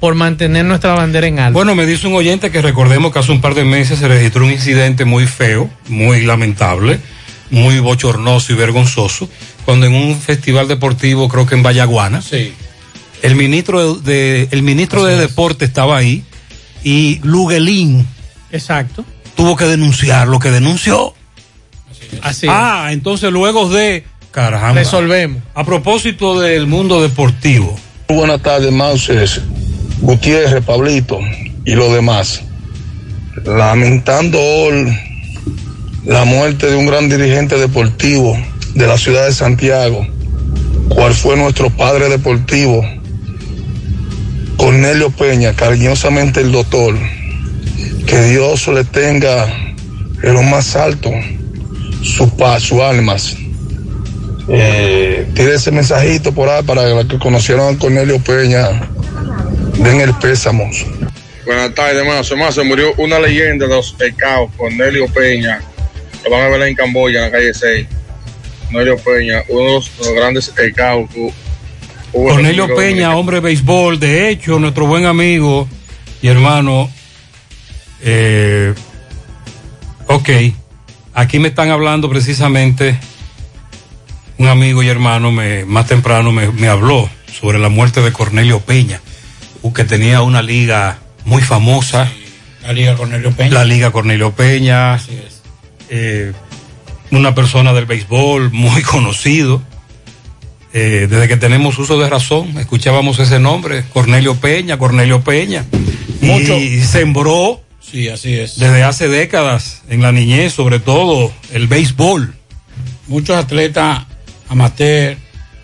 por 0.00 0.14
mantener 0.14 0.64
nuestra 0.64 0.94
bandera 0.94 1.26
en 1.26 1.38
alto. 1.38 1.54
Bueno, 1.54 1.74
me 1.74 1.86
dice 1.86 2.06
un 2.06 2.14
oyente 2.14 2.50
que 2.50 2.60
recordemos 2.60 3.12
que 3.12 3.18
hace 3.18 3.32
un 3.32 3.40
par 3.40 3.54
de 3.54 3.64
meses 3.64 3.98
se 3.98 4.08
registró 4.08 4.44
un 4.44 4.52
incidente 4.52 5.04
muy 5.04 5.26
feo, 5.26 5.70
muy 5.88 6.22
lamentable, 6.22 7.00
muy 7.50 7.78
bochornoso 7.80 8.52
y 8.52 8.56
vergonzoso, 8.56 9.28
cuando 9.64 9.86
en 9.86 9.94
un 9.94 10.20
festival 10.20 10.68
deportivo, 10.68 11.28
creo 11.28 11.46
que 11.46 11.54
en 11.54 11.62
Vallaguana, 11.62 12.22
el 13.22 13.36
ministro 13.36 13.94
de, 13.94 14.48
el 14.50 14.62
ministro 14.62 15.04
de 15.04 15.16
Deporte 15.16 15.64
estaba 15.64 15.96
ahí 15.96 16.24
y 16.84 17.20
Luguelín 17.22 18.06
Exacto. 18.52 19.04
tuvo 19.34 19.56
que 19.56 19.64
denunciar 19.64 20.28
lo 20.28 20.38
que 20.38 20.50
denunció. 20.50 21.14
Así 22.22 22.46
ah, 22.48 22.88
entonces 22.92 23.32
luego 23.32 23.68
de 23.68 24.04
caramba. 24.30 24.74
Resolvemos. 24.74 25.42
A 25.54 25.64
propósito 25.64 26.38
del 26.38 26.66
mundo 26.66 27.02
deportivo. 27.02 27.76
Muy 28.08 28.18
buenas 28.18 28.42
tardes, 28.42 28.70
Mauses, 28.70 29.40
Gutiérrez, 30.00 30.64
Pablito 30.64 31.18
y 31.64 31.74
los 31.74 31.92
demás. 31.92 32.42
Lamentando 33.44 34.40
la 36.04 36.24
muerte 36.24 36.66
de 36.66 36.76
un 36.76 36.86
gran 36.86 37.08
dirigente 37.08 37.58
deportivo 37.58 38.36
de 38.74 38.86
la 38.86 38.98
ciudad 38.98 39.26
de 39.26 39.32
Santiago, 39.32 40.06
cual 40.88 41.14
fue 41.14 41.36
nuestro 41.36 41.70
padre 41.70 42.08
deportivo, 42.08 42.84
Cornelio 44.56 45.10
Peña, 45.10 45.52
cariñosamente 45.54 46.40
el 46.40 46.52
doctor. 46.52 46.96
Que 48.06 48.22
Dios 48.22 48.68
le 48.68 48.84
tenga 48.84 49.46
en 50.22 50.34
lo 50.34 50.42
más 50.42 50.76
alto 50.76 51.10
su 52.02 52.28
paz, 52.36 52.62
sus 52.62 52.80
almas. 52.80 53.36
Eh, 54.48 55.26
ese 55.36 55.72
mensajito 55.72 56.32
por 56.32 56.48
ahí 56.48 56.62
para 56.62 57.04
que 57.08 57.18
conocieron 57.18 57.74
a 57.74 57.78
Cornelio 57.78 58.18
Peña. 58.20 58.88
Den 59.78 60.00
el 60.00 60.14
pésamo. 60.14 60.70
Buenas 61.44 61.74
tardes, 61.74 62.04
Mazo. 62.04 62.36
Mazo, 62.36 62.64
murió 62.64 62.92
una 62.96 63.18
leyenda 63.18 63.66
de 63.66 63.74
los 63.74 63.94
ECAO, 64.00 64.50
Cornelio 64.56 65.06
Peña. 65.08 65.60
Lo 66.24 66.30
van 66.30 66.42
a 66.42 66.48
ver 66.48 66.62
en 66.62 66.74
Camboya, 66.74 67.20
en 67.20 67.24
la 67.26 67.30
calle 67.30 67.54
6. 67.54 67.86
Cornelio 68.64 68.98
Peña, 68.98 69.42
uno 69.48 69.60
de 69.64 69.72
los, 69.74 69.98
de 69.98 70.04
los 70.04 70.14
grandes 70.14 70.52
en 70.58 70.72
Cornelio 72.12 72.74
Peña, 72.74 73.14
hombre 73.16 73.36
de 73.36 73.40
béisbol, 73.40 74.00
de 74.00 74.30
hecho, 74.30 74.58
nuestro 74.58 74.86
buen 74.86 75.04
amigo 75.04 75.68
y 76.22 76.28
hermano. 76.28 76.90
eh, 78.02 78.74
ok, 80.06 80.28
aquí 81.14 81.38
me 81.38 81.48
están 81.48 81.70
hablando 81.70 82.08
precisamente, 82.08 82.98
un 84.38 84.48
amigo 84.48 84.82
y 84.82 84.88
hermano 84.88 85.30
me, 85.30 85.64
más 85.64 85.86
temprano 85.86 86.32
me, 86.32 86.50
me 86.52 86.68
habló 86.68 87.08
sobre 87.38 87.58
la 87.58 87.68
muerte 87.68 88.00
de 88.00 88.12
Cornelio 88.12 88.60
Peña, 88.60 89.00
que 89.72 89.84
tenía 89.84 90.22
una 90.22 90.42
liga 90.42 90.98
muy 91.24 91.42
famosa. 91.42 92.10
La 92.62 92.72
Liga 92.72 92.94
Cornelio 92.96 93.30
Peña. 93.32 93.52
La 93.54 93.64
Liga 93.64 93.90
Cornelio 93.92 94.32
Peña. 94.32 94.98
eh, 95.88 96.32
una 97.12 97.34
persona 97.34 97.72
del 97.72 97.86
béisbol 97.86 98.50
muy 98.52 98.82
conocido. 98.94 99.62
Eh, 100.72 101.06
desde 101.08 101.28
que 101.28 101.36
tenemos 101.36 101.78
uso 101.78 101.98
de 101.98 102.10
razón, 102.10 102.58
escuchábamos 102.58 103.18
ese 103.18 103.38
nombre, 103.38 103.84
Cornelio 103.92 104.34
Peña, 104.34 104.76
Cornelio 104.78 105.22
Peña. 105.22 105.64
Mucho. 106.20 106.56
Y 106.58 106.82
sembró 106.82 107.62
Sí, 107.80 108.08
así 108.08 108.34
es. 108.34 108.58
desde 108.58 108.82
hace 108.82 109.08
décadas, 109.08 109.82
en 109.88 110.02
la 110.02 110.10
niñez, 110.12 110.52
sobre 110.52 110.80
todo, 110.80 111.32
el 111.52 111.68
béisbol. 111.68 112.34
Muchos 113.06 113.36
atletas 113.36 114.04
amateur 114.48 115.16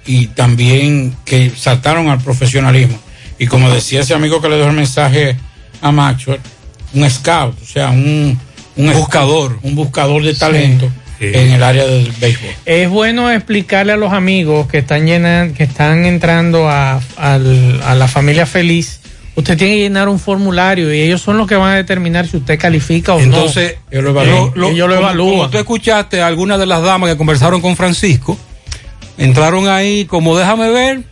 y 0.07 0.29
también 0.29 1.15
que 1.25 1.51
saltaron 1.51 2.09
al 2.09 2.21
profesionalismo. 2.21 2.99
Y 3.43 3.47
como 3.49 3.71
decía 3.71 4.01
ese 4.01 4.15
amigo 4.15 4.41
que 4.41 4.49
le 4.49 4.57
dio 4.57 4.67
el 4.69 4.73
mensaje 4.73 5.37
a 5.81 5.91
Maxwell, 5.91 6.39
un 6.95 7.11
scout, 7.11 7.61
o 7.61 7.67
sea, 7.67 7.91
un, 7.91 8.39
un 8.77 8.93
buscador. 8.93 9.59
un 9.63 9.75
buscador 9.75 10.23
de 10.23 10.35
talento 10.35 10.89
Sí. 11.19 11.27
en 11.35 11.53
el 11.53 11.63
área 11.63 11.85
del 11.85 12.11
béisbol. 12.21 12.51
Es 12.67 12.89
bueno 12.91 13.31
explicarle 13.31 13.93
a 13.93 13.97
los 13.97 14.13
amigos 14.13 14.67
que 14.67 14.79
están 14.79 15.07
llenan, 15.07 15.55
que 15.55 15.63
están 15.65 16.05
entrando 16.05 16.69
a, 16.69 17.01
la 17.19 18.09
familia 18.09 18.45
feliz. 18.45 19.01
Usted 19.37 19.57
tiene 19.57 19.75
que 19.75 19.81
llenar 19.83 20.09
un 20.09 20.19
formulario 20.19 20.93
y 20.93 21.01
ellos 21.01 21.21
son 21.23 21.39
los 21.39 21.47
que 21.47 21.55
van 21.55 21.73
a 21.73 21.77
determinar 21.77 22.27
si 22.27 22.37
usted 22.39 22.59
califica 22.59 23.15
o 23.15 23.21
Entonces, 23.21 23.77
no. 23.93 24.01
lo- 24.03 24.53
lo- 24.55 24.69
ellos 24.71 24.89
lo 24.89 24.97
como- 24.97 25.07
evalúan. 25.09 25.31
como 25.39 25.51
tú 25.51 25.59
escuchaste 25.59 26.21
a 26.23 26.27
algunas 26.27 26.59
de 26.59 26.67
las 26.67 26.83
damas 26.83 27.11
que 27.11 27.17
conversaron 27.17 27.61
con 27.61 27.77
Francisco, 27.77 28.39
Entraron 29.19 29.69
ahí 29.69 30.05
como 30.07 30.37
déjame 30.37 30.71
ver, 30.71 31.03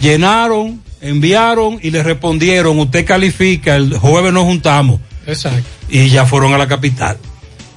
llenaron, 0.00 0.82
enviaron 1.08 1.78
y 1.82 1.90
le 1.90 2.02
respondieron, 2.02 2.78
usted 2.78 3.04
califica, 3.06 3.76
el 3.76 3.96
jueves 3.98 4.32
nos 4.32 4.44
juntamos. 4.44 5.00
Exacto. 5.26 5.62
Y 5.88 6.08
ya 6.08 6.26
fueron 6.26 6.52
a 6.54 6.58
la 6.58 6.66
capital. 6.68 7.18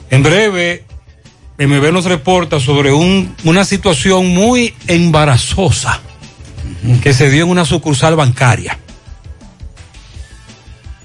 En 0.09 0.23
breve, 0.23 0.83
MB 1.57 1.91
nos 1.91 2.05
reporta 2.05 2.59
sobre 2.59 2.91
un- 2.93 3.35
una 3.43 3.65
situación 3.65 4.27
muy 4.29 4.73
embarazosa 4.87 6.01
que 7.01 7.13
se 7.13 7.29
dio 7.29 7.43
en 7.45 7.49
una 7.49 7.65
sucursal 7.65 8.15
bancaria. 8.15 8.77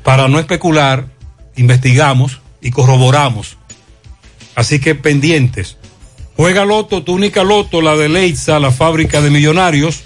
Para 0.02 0.28
no 0.28 0.38
especular, 0.38 1.06
investigamos 1.56 2.40
y 2.60 2.70
corroboramos. 2.70 3.56
Así 4.54 4.80
que 4.80 4.94
pendientes. 4.94 5.76
Juega 6.36 6.64
Loto, 6.64 7.02
tu 7.02 7.12
única 7.14 7.44
Loto, 7.44 7.80
la 7.82 7.96
de 7.96 8.08
Leitza, 8.08 8.58
la 8.58 8.70
fábrica 8.72 9.20
de 9.20 9.30
millonarios. 9.30 10.02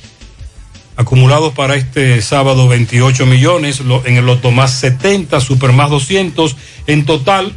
Acumulados 0.97 1.53
para 1.53 1.77
este 1.77 2.23
sábado 2.23 2.69
28 2.69 3.27
millones, 3.27 3.81
lo- 3.81 4.05
en 4.07 4.17
el 4.17 4.25
Loto 4.27 4.51
más 4.51 4.73
70, 4.81 5.41
Super 5.41 5.73
más 5.73 5.91
200. 5.91 6.57
En 6.87 7.05
total, 7.05 7.53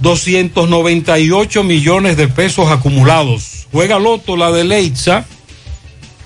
298 0.00 1.62
millones 1.62 2.16
de 2.16 2.28
pesos 2.28 2.70
acumulados. 2.70 3.66
Juega 3.70 3.98
Loto, 3.98 4.36
la 4.36 4.50
de 4.50 4.64
Leitza, 4.64 5.24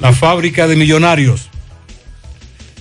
la 0.00 0.12
fábrica 0.12 0.66
de 0.66 0.76
millonarios. 0.76 1.48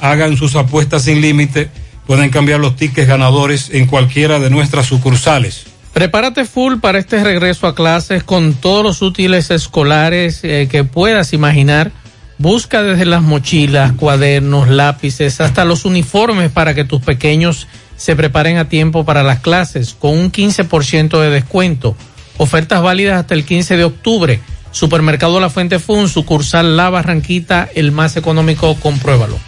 Hagan 0.00 0.36
sus 0.36 0.56
apuestas 0.56 1.04
sin 1.04 1.20
límite. 1.20 1.70
Pueden 2.04 2.30
cambiar 2.30 2.58
los 2.58 2.74
tickets 2.74 3.06
ganadores 3.06 3.70
en 3.70 3.86
cualquiera 3.86 4.40
de 4.40 4.50
nuestras 4.50 4.86
sucursales. 4.86 5.71
Prepárate 5.92 6.46
full 6.46 6.78
para 6.78 6.98
este 6.98 7.22
regreso 7.22 7.66
a 7.66 7.74
clases 7.74 8.24
con 8.24 8.54
todos 8.54 8.82
los 8.82 9.02
útiles 9.02 9.50
escolares 9.50 10.40
eh, 10.42 10.66
que 10.70 10.84
puedas 10.84 11.34
imaginar. 11.34 11.92
Busca 12.38 12.82
desde 12.82 13.04
las 13.04 13.22
mochilas, 13.22 13.92
cuadernos, 13.92 14.68
lápices, 14.68 15.40
hasta 15.40 15.64
los 15.64 15.84
uniformes 15.84 16.50
para 16.50 16.74
que 16.74 16.84
tus 16.84 17.02
pequeños 17.02 17.68
se 17.96 18.16
preparen 18.16 18.56
a 18.56 18.68
tiempo 18.68 19.04
para 19.04 19.22
las 19.22 19.40
clases 19.40 19.94
con 19.94 20.18
un 20.18 20.32
15% 20.32 21.20
de 21.20 21.30
descuento. 21.30 21.94
Ofertas 22.38 22.82
válidas 22.82 23.20
hasta 23.20 23.34
el 23.34 23.44
15 23.44 23.76
de 23.76 23.84
octubre. 23.84 24.40
Supermercado 24.72 25.38
La 25.38 25.50
Fuente 25.50 25.78
Fun, 25.78 26.08
sucursal 26.08 26.76
La 26.76 26.88
Barranquita, 26.88 27.68
el 27.74 27.92
más 27.92 28.16
económico, 28.16 28.74
compruébalo. 28.76 29.38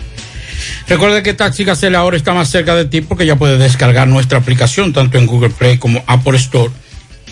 Recuerda 0.88 1.22
que 1.22 1.34
Taxi 1.34 1.64
Gacela 1.64 1.98
ahora 1.98 2.16
está 2.16 2.34
más 2.34 2.50
cerca 2.50 2.74
de 2.74 2.84
ti 2.84 3.00
porque 3.00 3.26
ya 3.26 3.36
puedes 3.36 3.58
descargar 3.58 4.08
nuestra 4.08 4.38
aplicación 4.38 4.92
tanto 4.92 5.18
en 5.18 5.26
Google 5.26 5.50
Play 5.50 5.78
como 5.78 6.02
Apple 6.06 6.36
Store 6.36 6.70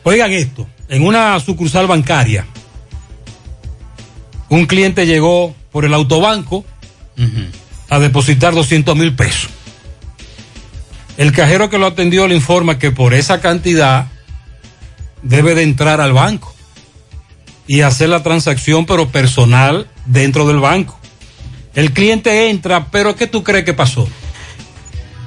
Oigan 0.05 0.33
esto, 0.33 0.69
en 0.89 1.05
una 1.05 1.39
sucursal 1.41 1.87
bancaria, 1.87 2.47
un 4.49 4.67
cliente 4.67 5.07
llegó 5.07 5.55
por 5.71 5.85
el 5.85 5.95
autobanco 5.95 6.65
a 7.89 7.99
depositar 7.99 8.55
200 8.55 8.97
mil 8.97 9.15
pesos. 9.15 9.51
El 11.17 11.33
cajero 11.33 11.71
que 11.71 11.79
lo 11.79 11.87
atendió 11.87 12.27
le 12.27 12.35
informa 12.35 12.79
que 12.79 12.91
por 12.91 13.15
esa 13.15 13.41
cantidad 13.41 14.09
debe 15.23 15.55
de 15.55 15.63
entrar 15.63 16.01
al 16.01 16.13
banco 16.13 16.55
y 17.67 17.83
hacer 17.83 18.09
la 18.09 18.23
transacción, 18.23 18.87
pero 18.87 19.09
personal 19.09 19.89
dentro 20.07 20.47
del 20.47 20.59
banco. 20.59 20.99
El 21.75 21.93
cliente 21.93 22.51
entra, 22.51 22.91
pero 22.91 23.17
¿qué 23.17 23.27
tú 23.27 23.43
crees 23.43 23.65
que 23.65 23.73
pasó? 23.73 24.09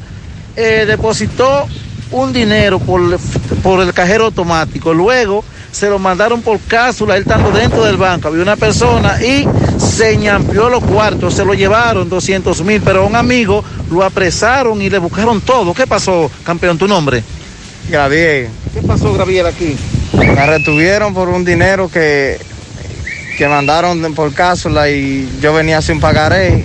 eh, 0.56 0.84
depositó 0.86 1.66
un 2.10 2.32
dinero 2.32 2.78
por, 2.78 3.18
por 3.62 3.80
el 3.80 3.92
cajero 3.92 4.26
automático. 4.26 4.92
Luego 4.94 5.44
se 5.70 5.90
lo 5.90 5.98
mandaron 5.98 6.40
por 6.40 6.58
cápsula, 6.60 7.16
él 7.16 7.22
estando 7.22 7.50
dentro 7.50 7.84
del 7.84 7.98
banco. 7.98 8.28
Había 8.28 8.42
una 8.42 8.56
persona 8.56 9.22
y 9.22 9.46
se 9.78 10.16
ñampió 10.16 10.70
los 10.70 10.82
cuartos, 10.82 11.34
se 11.34 11.44
lo 11.44 11.52
llevaron 11.52 12.08
200 12.08 12.62
mil, 12.62 12.80
pero 12.80 13.02
a 13.02 13.06
un 13.06 13.14
amigo 13.14 13.62
lo 13.90 14.02
apresaron 14.02 14.80
y 14.80 14.88
le 14.88 14.98
buscaron 14.98 15.40
todo. 15.42 15.74
¿Qué 15.74 15.86
pasó, 15.86 16.30
campeón, 16.44 16.78
tu 16.78 16.88
nombre? 16.88 17.22
Gabriel. 17.90 18.48
¿Qué 18.74 18.82
pasó, 18.82 19.12
Gabriel, 19.14 19.46
aquí? 19.46 19.76
Me 20.12 20.46
retuvieron 20.46 21.14
por 21.14 21.28
un 21.28 21.44
dinero 21.44 21.88
que, 21.88 22.38
que 23.38 23.48
mandaron 23.48 24.14
por 24.14 24.32
cápsula 24.34 24.88
y 24.90 25.28
yo 25.40 25.52
venía 25.52 25.80
sin 25.82 26.00
pagaré 26.00 26.64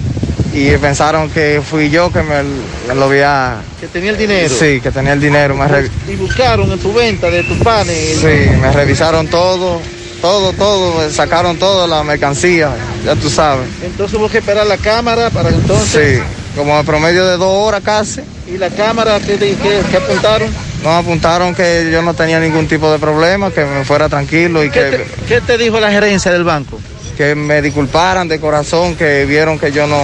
y 0.54 0.70
pensaron 0.78 1.30
que 1.30 1.62
fui 1.68 1.90
yo 1.90 2.12
que 2.12 2.22
me, 2.24 2.44
me 2.88 2.96
lo 2.96 3.06
había... 3.06 3.62
Que 3.80 3.88
tenía 3.88 4.12
el 4.12 4.18
dinero. 4.18 4.54
Sí, 4.54 4.80
que 4.82 4.92
tenía 4.92 5.14
el 5.14 5.22
dinero. 5.22 5.56
Me 5.56 5.68
re- 5.68 5.90
Y 6.08 6.16
buscaron 6.16 6.72
en 6.72 6.80
tu 6.80 6.92
venta 6.94 7.30
de 7.30 7.44
tus 7.44 7.58
panes. 7.60 8.18
Sí, 8.20 8.50
me 8.60 8.72
revisaron 8.72 9.28
todo, 9.28 9.80
todo, 10.22 10.52
todo, 10.54 11.10
sacaron 11.12 11.58
toda 11.58 11.88
la 11.88 12.04
mercancía, 12.04 12.72
ya 13.06 13.16
tú 13.16 13.30
sabes. 13.30 13.68
Entonces 13.84 14.18
hubo 14.20 14.28
que 14.30 14.40
esperar 14.40 14.68
la 14.68 14.78
cámara 14.78 15.30
para 15.30 15.50
entonces. 15.50 16.18
Sí, 16.20 16.24
como 16.58 16.76
a 16.78 16.84
promedio 16.84 17.26
de 17.28 17.38
dos 17.38 17.68
horas 17.68 17.82
casi. 17.84 18.22
¿Y 18.48 18.58
la 18.58 18.70
cámara 18.70 19.20
qué, 19.20 19.38
qué- 19.38 19.56
qué 19.90 19.98
apuntaron? 19.98 20.50
Nos 20.84 20.94
apuntaron 21.04 21.54
que 21.54 21.90
yo 21.92 22.02
no 22.02 22.14
tenía 22.14 22.40
ningún 22.40 22.68
tipo 22.68 22.92
de 22.92 22.98
problema, 22.98 23.52
que 23.52 23.64
me 23.66 23.86
fuera 23.86 24.10
tranquilo 24.10 24.64
y 24.64 24.70
¿Qué 24.72 24.80
que, 24.80 24.98
te, 24.98 25.06
qué 25.28 25.42
te 25.42 25.58
dijo 25.58 25.80
la 25.80 25.92
gerencia 25.92 26.32
del 26.32 26.44
banco? 26.44 26.80
que 27.18 27.36
me 27.36 27.62
disculparan 27.62 28.28
de 28.28 28.40
corazón, 28.40 28.96
que 28.96 29.26
vieron 29.26 29.60
que 29.60 29.72
yo 29.72 29.86
no, 29.86 30.02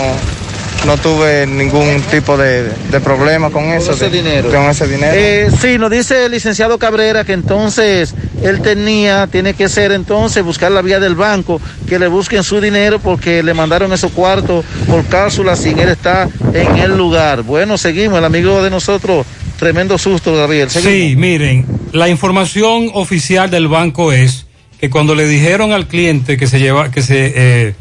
no 0.86 0.98
tuve 0.98 1.48
ningún 1.48 2.00
tipo 2.12 2.38
de, 2.38 2.64
de 2.92 3.00
problema 3.00 3.50
con 3.50 3.64
eso. 3.72 3.94
ese 3.94 4.10
de- 4.10 4.18
dinero. 4.18 4.52
Con 4.52 4.70
ese 4.70 4.86
dinero. 4.88 5.14
Eh, 5.16 5.50
sí, 5.60 5.80
nos 5.80 5.90
dice 5.90 6.26
el 6.26 6.32
licenciado 6.34 6.78
Cabrera 6.78 7.24
que 7.24 7.34
entonces 7.34 8.14
él 8.44 8.62
tenía, 8.62 9.26
tiene 9.26 9.56
que 9.56 9.68
ser 9.68 9.94
entonces 9.94 10.44
buscar 10.44 10.72
la 10.72 10.84
vía 10.84 11.00
del 11.00 11.16
banco, 11.16 11.60
que 11.90 11.98
le 11.98 12.08
busquen 12.08 12.44
su 12.44 12.62
dinero 12.62 13.00
porque 13.00 13.42
le 13.42 13.56
mandaron 13.56 13.92
esos 13.94 14.12
cuartos 14.12 14.64
por 14.88 15.04
cápsula 15.06 15.56
sin 15.56 15.80
él 15.80 15.90
estar 15.90 16.28
en 16.54 16.78
el 16.78 16.96
lugar. 16.96 17.42
Bueno, 17.42 17.80
seguimos, 17.80 18.20
el 18.20 18.26
amigo 18.26 18.62
de 18.62 18.70
nosotros, 18.70 19.26
tremendo 19.58 19.98
susto, 19.98 20.36
Gabriel. 20.36 20.70
Seguimos. 20.70 21.10
Sí, 21.10 21.16
miren, 21.16 21.66
la 21.92 22.10
información 22.10 22.90
oficial 22.94 23.50
del 23.50 23.68
banco 23.68 24.12
es 24.14 24.46
que 24.80 24.90
cuando 24.90 25.16
le 25.16 25.28
dijeron 25.28 25.74
al 25.74 25.88
cliente 25.88 26.38
que 26.38 26.48
se 26.48 26.60
lleva, 26.60 26.92
que 26.92 27.02
se 27.02 27.34
eh, 27.36 27.76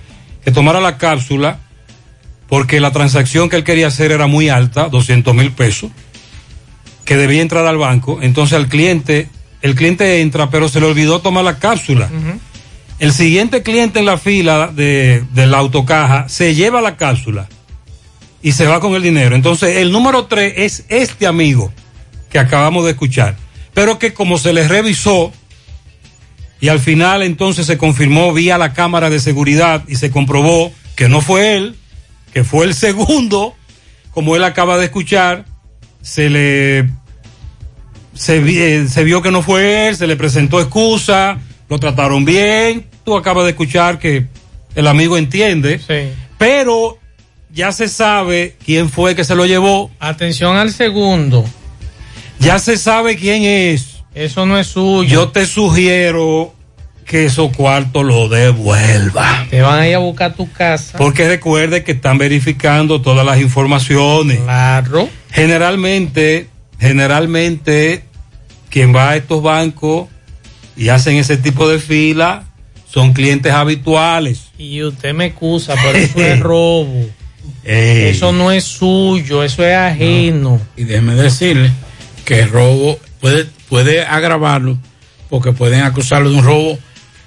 que 0.45 0.51
tomara 0.51 0.81
la 0.81 0.97
cápsula, 0.99 1.59
porque 2.49 2.81
la 2.81 2.93
transacción 2.93 3.49
que 3.49 3.57
él 3.57 3.65
quería 3.65 3.89
hacer 3.89 4.13
era 4.13 4.27
muy 4.27 4.49
alta, 4.49 4.89
200 4.89 5.35
mil 5.35 5.53
pesos, 5.53 5.91
que 7.05 7.17
debía 7.17 7.43
entrar 7.43 7.67
al 7.67 7.79
banco, 7.79 8.19
entonces 8.23 8.57
al 8.57 8.69
cliente, 8.69 9.29
el 9.63 9.75
cliente 9.75 10.21
entra, 10.21 10.51
pero 10.51 10.69
se 10.69 10.81
le 10.81 10.87
olvidó 10.87 11.21
tomar 11.21 11.45
la 11.45 11.59
cápsula. 11.59 12.09
El 12.99 13.13
siguiente 13.13 13.63
cliente 13.63 13.99
en 13.99 14.07
la 14.07 14.17
fila 14.17 14.69
de, 14.69 15.25
de 15.33 15.47
la 15.47 15.59
autocaja 15.59 16.29
se 16.29 16.55
lleva 16.55 16.81
la 16.81 16.97
cápsula 16.97 17.49
y 18.43 18.53
se 18.53 18.67
va 18.67 18.81
con 18.81 18.95
el 18.95 19.03
dinero. 19.03 19.35
Entonces, 19.35 19.77
el 19.77 19.93
número 19.93 20.27
tres 20.27 20.55
es 20.57 20.85
este 20.89 21.27
amigo 21.27 21.73
que 22.31 22.39
acabamos 22.39 22.85
de 22.85 22.93
escuchar, 22.93 23.37
pero 23.75 23.99
que 23.99 24.13
como 24.15 24.39
se 24.39 24.53
le 24.53 24.67
revisó 24.67 25.33
y 26.61 26.69
al 26.69 26.81
final 26.81 27.23
entonces 27.23 27.67
se 27.67 27.77
confirmó 27.77 28.33
vía 28.33 28.59
la 28.59 28.73
cámara 28.73 29.11
de 29.11 29.21
seguridad 29.21 29.85
y 29.89 29.97
se 29.97 30.11
comprobó 30.11 30.73
que 30.95 31.09
no 31.09 31.21
fue 31.21 31.57
él, 31.57 31.77
que 32.33 32.45
fue 32.45 32.65
el 32.65 32.75
segundo, 32.75 33.55
como 34.11 34.37
él 34.37 34.45
acaba 34.45 34.79
de 34.79 34.87
escuchar, 34.87 35.45
se 36.01 36.31
le 36.31 36.89
se, 38.15 38.39
eh, 38.39 38.89
se 38.89 39.05
vio 39.05 39.21
que 39.21 39.31
no 39.31 39.43
fue 39.43 39.89
él, 39.89 39.97
se 39.97 40.07
le 40.07 40.17
presentó 40.17 40.61
excusa, 40.61 41.39
lo 41.69 41.79
trataron 41.79 42.25
bien, 42.25 42.87
tú 43.05 43.17
acabas 43.17 43.45
de 43.45 43.51
escuchar 43.51 43.99
que 43.99 44.27
el 44.75 44.87
amigo 44.87 45.19
entiende, 45.19 45.81
pero 46.39 46.99
ya 47.57 47.73
se 47.73 47.89
sabe 47.89 48.55
quién 48.65 48.91
fue 48.91 49.17
que 49.17 49.25
se 49.25 49.35
lo 49.35 49.47
llevó. 49.47 49.91
Atención 49.99 50.59
al 50.59 50.71
segundo. 50.71 51.43
Ya 52.39 52.59
se 52.59 52.77
sabe 52.77 53.17
quién 53.17 53.45
es. 53.45 54.03
Eso 54.15 54.45
no 54.45 54.59
es 54.59 54.67
suyo. 54.67 55.09
Yo 55.09 55.29
te 55.31 55.47
sugiero 55.47 56.55
que 57.07 57.25
esos 57.25 57.57
cuartos 57.57 58.05
lo 58.05 58.29
devuelva. 58.29 59.47
Te 59.49 59.63
van 59.63 59.81
a 59.81 59.89
ir 59.89 59.95
a 59.95 60.01
buscar 60.01 60.35
tu 60.35 60.53
casa. 60.53 60.99
Porque 60.99 61.27
recuerde 61.27 61.83
que 61.83 61.93
están 61.93 62.19
verificando 62.19 63.01
todas 63.01 63.25
las 63.25 63.41
informaciones. 63.41 64.39
Claro. 64.41 65.09
Generalmente, 65.31 66.49
generalmente, 66.79 68.05
quien 68.69 68.95
va 68.95 69.11
a 69.11 69.17
estos 69.17 69.43
bancos 69.43 70.09
y 70.77 70.91
hacen 70.91 71.17
ese 71.17 71.39
tipo 71.39 71.67
de 71.67 71.79
fila 71.79 72.45
son 72.87 73.15
clientes 73.15 73.51
habituales. 73.51 74.49
Y 74.59 74.83
usted 74.83 75.15
me 75.15 75.25
excusa, 75.25 75.75
pero 75.83 75.97
eso 75.97 76.21
es 76.21 76.39
robo. 76.41 77.07
Ey. 77.67 78.11
Eso 78.11 78.33
no 78.33 78.53
es 78.53 78.63
suyo, 78.63 79.43
eso 79.43 79.65
es 79.65 79.75
ajeno. 79.75 80.61
Y 80.77 80.85
déjeme 80.85 81.15
decirle 81.15 81.73
que 82.25 82.41
el 82.41 82.49
robo 82.49 82.99
puede, 83.21 83.47
puede 83.69 84.03
agravarlo 84.03 84.79
porque 85.29 85.53
pueden 85.53 85.83
acusarlo 85.83 86.31
de 86.31 86.37
un 86.37 86.45
robo 86.45 86.79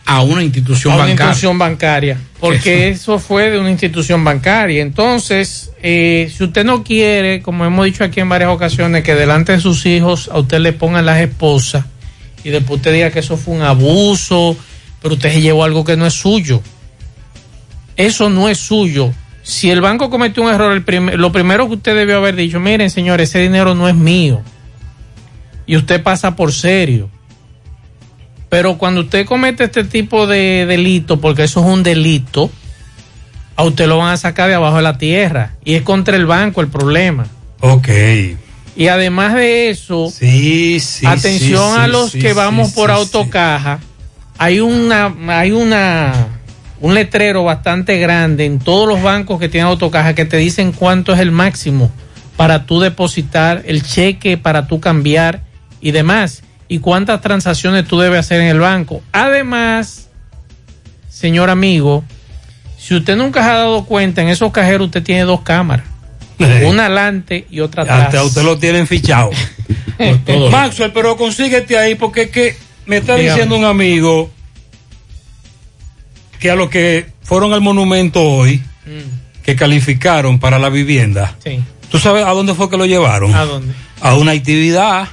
a 0.05 0.21
una 0.21 0.41
institución 0.41 0.93
a 0.93 0.95
una 0.95 1.05
bancaria. 1.05 1.25
institución 1.25 1.59
bancaria. 1.59 2.17
Porque 2.39 2.87
eso 2.87 3.19
fue 3.19 3.51
de 3.51 3.59
una 3.59 3.69
institución 3.69 4.23
bancaria. 4.23 4.81
Entonces, 4.81 5.71
eh, 5.83 6.31
si 6.35 6.45
usted 6.45 6.63
no 6.63 6.83
quiere, 6.83 7.41
como 7.41 7.65
hemos 7.65 7.85
dicho 7.85 8.03
aquí 8.03 8.19
en 8.19 8.29
varias 8.29 8.49
ocasiones, 8.49 9.03
que 9.03 9.15
delante 9.15 9.51
de 9.51 9.59
sus 9.59 9.85
hijos 9.85 10.29
a 10.31 10.39
usted 10.39 10.59
le 10.59 10.73
pongan 10.73 11.05
las 11.05 11.19
esposas 11.19 11.85
y 12.43 12.49
después 12.49 12.77
usted 12.77 12.93
diga 12.93 13.11
que 13.11 13.19
eso 13.19 13.37
fue 13.37 13.55
un 13.55 13.61
abuso, 13.61 14.57
pero 15.01 15.15
usted 15.15 15.33
se 15.33 15.41
llevó 15.41 15.63
algo 15.63 15.83
que 15.83 15.97
no 15.97 16.07
es 16.07 16.13
suyo. 16.13 16.61
Eso 17.95 18.29
no 18.29 18.47
es 18.47 18.57
suyo. 18.57 19.13
Si 19.49 19.71
el 19.71 19.81
banco 19.81 20.09
cometió 20.11 20.43
un 20.43 20.53
error, 20.53 20.71
el 20.73 20.83
prim- 20.83 21.09
lo 21.15 21.31
primero 21.31 21.67
que 21.67 21.73
usted 21.75 21.95
debió 21.95 22.17
haber 22.17 22.35
dicho, 22.35 22.59
miren 22.59 22.89
señores, 22.91 23.29
ese 23.29 23.39
dinero 23.39 23.73
no 23.73 23.87
es 23.89 23.95
mío. 23.95 24.41
Y 25.65 25.75
usted 25.75 26.03
pasa 26.03 26.35
por 26.35 26.53
serio. 26.53 27.09
Pero 28.49 28.77
cuando 28.77 29.01
usted 29.01 29.25
comete 29.25 29.63
este 29.63 29.83
tipo 29.83 30.27
de 30.27 30.65
delito, 30.67 31.19
porque 31.19 31.43
eso 31.43 31.59
es 31.61 31.65
un 31.65 31.81
delito, 31.83 32.51
a 33.55 33.63
usted 33.63 33.87
lo 33.87 33.97
van 33.97 34.13
a 34.13 34.17
sacar 34.17 34.49
de 34.49 34.55
abajo 34.55 34.77
de 34.77 34.81
la 34.83 34.97
tierra. 34.97 35.53
Y 35.65 35.73
es 35.75 35.81
contra 35.81 36.15
el 36.15 36.25
banco 36.27 36.61
el 36.61 36.67
problema. 36.67 37.25
Ok. 37.61 37.89
Y 38.75 38.87
además 38.87 39.33
de 39.33 39.69
eso, 39.69 40.11
Sí, 40.11 40.79
sí. 40.79 41.05
atención 41.07 41.73
sí, 41.75 41.79
a 41.79 41.87
los 41.87 42.11
que 42.11 42.33
vamos 42.33 42.71
por 42.71 42.91
autocaja. 42.91 43.79
Hay 44.37 44.59
una, 44.61 45.13
hay 45.27 45.51
una, 45.51 46.38
un 46.81 46.93
letrero 46.93 47.43
bastante 47.43 47.99
grande 47.99 48.45
en 48.45 48.59
todos 48.59 48.87
los 48.87 49.01
bancos 49.01 49.39
que 49.39 49.49
tienen 49.49 49.67
autocaja 49.67 50.15
que 50.15 50.25
te 50.25 50.37
dicen 50.37 50.71
cuánto 50.71 51.13
es 51.13 51.19
el 51.19 51.31
máximo 51.31 51.91
para 52.37 52.65
tú 52.65 52.79
depositar 52.79 53.63
el 53.65 53.83
cheque, 53.83 54.37
para 54.37 54.67
tú 54.67 54.79
cambiar 54.79 55.41
y 55.81 55.91
demás. 55.91 56.43
Y 56.69 56.79
cuántas 56.79 57.19
transacciones 57.21 57.85
tú 57.85 57.99
debes 57.99 58.19
hacer 58.19 58.39
en 58.41 58.47
el 58.47 58.59
banco. 58.59 59.01
Además, 59.11 60.07
señor 61.09 61.49
amigo, 61.49 62.03
si 62.77 62.95
usted 62.95 63.17
nunca 63.17 63.43
se 63.43 63.49
ha 63.49 63.55
dado 63.55 63.85
cuenta, 63.85 64.21
en 64.21 64.29
esos 64.29 64.51
cajeros 64.51 64.85
usted 64.85 65.03
tiene 65.03 65.23
dos 65.23 65.41
cámaras. 65.41 65.85
Una 66.65 66.85
adelante 66.85 67.45
y 67.49 67.59
otra 67.59 67.83
atrás. 67.83 68.05
Hasta 68.05 68.23
usted 68.23 68.43
lo 68.43 68.57
tienen 68.57 68.87
fichado. 68.87 69.31
Maxwell, 70.51 70.93
pero 70.93 71.17
consíguete 71.17 71.77
ahí 71.77 71.95
porque 71.95 72.23
es 72.23 72.29
que 72.29 72.55
me 72.85 72.97
está 72.97 73.15
Dígame. 73.15 73.31
diciendo 73.31 73.57
un 73.57 73.65
amigo 73.65 74.31
que 76.39 76.49
a 76.51 76.55
los 76.55 76.69
que 76.69 77.07
fueron 77.23 77.53
al 77.53 77.61
monumento 77.61 78.21
hoy, 78.23 78.61
que 79.43 79.55
calificaron 79.55 80.39
para 80.39 80.59
la 80.59 80.69
vivienda, 80.69 81.35
Sí. 81.43 81.59
¿tú 81.91 81.99
sabes 81.99 82.25
a 82.25 82.31
dónde 82.31 82.53
fue 82.55 82.69
que 82.69 82.77
lo 82.77 82.85
llevaron? 82.85 83.33
¿A 83.35 83.45
dónde? 83.45 83.73
A 84.01 84.15
una 84.15 84.31
actividad 84.31 85.07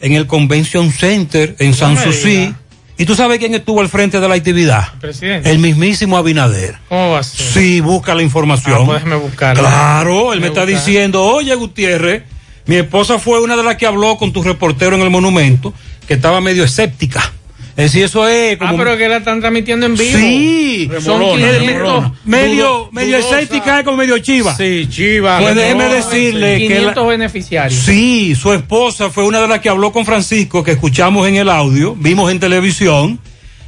en 0.00 0.12
el 0.12 0.26
Convention 0.26 0.90
Center 0.92 1.56
en 1.58 1.74
San 1.74 1.96
Susi. 2.02 2.52
¿Y 2.98 3.04
tú 3.04 3.14
sabes 3.14 3.38
quién 3.38 3.54
estuvo 3.54 3.82
al 3.82 3.90
frente 3.90 4.20
de 4.20 4.26
la 4.28 4.34
actividad? 4.36 4.94
Presidente. 5.00 5.50
El 5.50 5.58
mismísimo 5.58 6.16
Abinader. 6.16 6.76
¿Cómo 6.88 7.10
va 7.12 7.18
a 7.18 7.22
ser? 7.22 7.46
Sí, 7.46 7.80
busca 7.82 8.14
la 8.14 8.22
información. 8.22 8.88
Ah, 8.90 9.00
pues 9.04 9.20
buscarla. 9.20 9.60
Claro, 9.60 10.32
él 10.32 10.40
me 10.40 10.46
está 10.46 10.62
buscar. 10.64 10.78
diciendo, 10.78 11.22
oye 11.22 11.54
Gutiérrez, 11.56 12.22
mi 12.64 12.76
esposa 12.76 13.18
fue 13.18 13.40
una 13.42 13.54
de 13.54 13.62
las 13.62 13.76
que 13.76 13.84
habló 13.86 14.16
con 14.16 14.32
tu 14.32 14.42
reportero 14.42 14.96
en 14.96 15.02
el 15.02 15.10
monumento, 15.10 15.74
que 16.08 16.14
estaba 16.14 16.40
medio 16.40 16.64
escéptica. 16.64 17.32
Es 17.76 17.84
decir, 17.92 18.04
eso 18.04 18.26
es 18.26 18.56
como... 18.56 18.72
Ah, 18.72 18.74
pero 18.78 18.96
que 18.96 19.06
la 19.06 19.18
están 19.18 19.38
transmitiendo 19.40 19.84
en 19.84 19.96
vivo. 19.96 20.18
Sí, 20.18 20.88
son 21.00 21.20
Remolona, 21.20 21.46
500, 21.58 21.66
remolona. 21.66 22.12
medio, 22.24 22.88
medio 22.90 23.18
escéptica 23.18 23.78
es 23.80 23.84
como 23.84 23.98
medio 23.98 24.16
chiva. 24.18 24.56
Sí, 24.56 24.86
chiva. 24.88 25.38
Pues 25.40 25.54
déjeme 25.54 25.84
decirle 25.84 26.56
que... 26.58 26.68
la- 26.70 26.76
500 26.78 27.08
beneficiarios. 27.08 27.78
Sí, 27.80 28.34
su 28.34 28.52
esposa 28.54 29.10
fue 29.10 29.24
una 29.24 29.42
de 29.42 29.48
las 29.48 29.60
que 29.60 29.68
habló 29.68 29.92
con 29.92 30.06
Francisco, 30.06 30.64
que 30.64 30.70
escuchamos 30.72 31.28
en 31.28 31.36
el 31.36 31.50
audio, 31.50 31.94
vimos 31.98 32.30
en 32.32 32.40
televisión, 32.40 33.18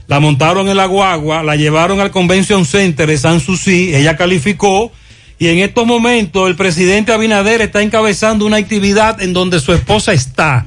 la 0.07 0.21
montaron 0.21 0.71
en 0.71 0.79
la 0.79 0.87
guagua, 0.87 1.43
la 1.43 1.57
llevaron 1.57 2.01
al 2.01 2.11
Convention 2.11 2.65
Center 2.65 3.07
de 3.07 3.19
San 3.19 3.41
Susi, 3.41 3.95
ella 3.95 4.17
calificó, 4.17 4.91
y 5.39 5.49
en 5.49 5.59
estos 5.59 5.87
momentos 5.87 6.49
el 6.49 6.57
presidente 6.57 7.13
Abinader 7.13 7.61
está 7.61 7.83
encabezando 7.83 8.47
una 8.47 8.57
actividad 8.57 9.21
en 9.21 9.35
donde 9.35 9.61
su 9.61 9.75
esposa 9.75 10.15
está. 10.15 10.67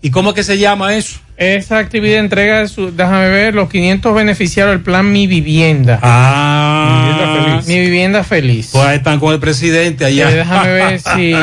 ¿Y 0.00 0.10
cómo 0.10 0.30
es 0.30 0.36
que 0.36 0.44
se 0.44 0.58
llama 0.58 0.94
eso? 0.96 1.18
Esa 1.36 1.78
actividad 1.78 2.20
entrega, 2.20 2.66
su, 2.68 2.94
déjame 2.94 3.28
ver, 3.28 3.54
los 3.54 3.68
500 3.68 4.14
beneficiarios 4.14 4.76
del 4.76 4.82
plan 4.82 5.10
Mi 5.10 5.26
Vivienda. 5.26 5.98
Ah, 6.02 6.94
mi 6.94 7.08
vivienda 7.08 7.44
feliz. 7.44 7.66
Mi 7.66 7.80
Vivienda 7.80 8.24
Feliz. 8.24 8.68
Pues 8.72 8.84
ahí 8.84 8.96
están 8.98 9.18
con 9.18 9.32
el 9.32 9.40
presidente 9.40 10.04
allá. 10.04 10.30
Eh, 10.30 10.34
déjame 10.34 10.72
ver 10.72 11.00
si, 11.16 11.34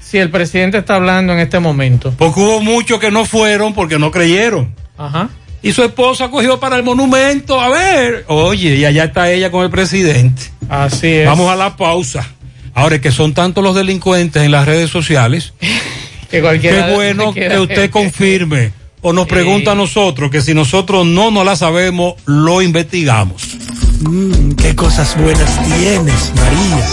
si 0.00 0.18
el 0.18 0.30
presidente 0.30 0.78
está 0.78 0.96
hablando 0.96 1.32
en 1.32 1.40
este 1.40 1.60
momento. 1.60 2.14
Porque 2.16 2.40
hubo 2.40 2.60
muchos 2.60 2.98
que 2.98 3.10
no 3.10 3.24
fueron 3.24 3.74
porque 3.74 3.98
no 3.98 4.10
creyeron. 4.10 4.74
Ajá. 4.96 5.28
Y 5.62 5.72
su 5.72 5.82
esposa 5.82 6.28
cogió 6.28 6.58
para 6.58 6.76
el 6.76 6.82
monumento. 6.82 7.60
A 7.60 7.68
ver, 7.68 8.24
oye, 8.28 8.76
y 8.76 8.84
allá 8.84 9.04
está 9.04 9.30
ella 9.30 9.50
con 9.50 9.64
el 9.64 9.70
presidente. 9.70 10.42
Así 10.68 11.08
es. 11.08 11.26
Vamos 11.26 11.50
a 11.50 11.56
la 11.56 11.76
pausa. 11.76 12.26
Ahora 12.74 12.96
es 12.96 13.00
que 13.00 13.10
son 13.10 13.32
tantos 13.32 13.62
los 13.62 13.74
delincuentes 13.74 14.42
en 14.42 14.50
las 14.50 14.66
redes 14.66 14.90
sociales. 14.90 15.54
que 16.30 16.40
cualquiera 16.40 16.86
Qué 16.86 16.94
bueno 16.94 17.32
que 17.32 17.58
usted 17.58 17.90
confirme 17.90 18.72
o 19.02 19.12
nos 19.12 19.26
pregunta 19.26 19.72
a 19.72 19.74
nosotros 19.74 20.30
que 20.30 20.40
si 20.40 20.54
nosotros 20.54 21.06
no 21.06 21.30
nos 21.30 21.44
la 21.44 21.56
sabemos, 21.56 22.14
lo 22.24 22.62
investigamos. 22.62 23.56
Mmm, 24.00 24.52
qué 24.52 24.74
cosas 24.74 25.16
buenas 25.20 25.50
tienes, 25.64 26.32
María. 26.34 26.86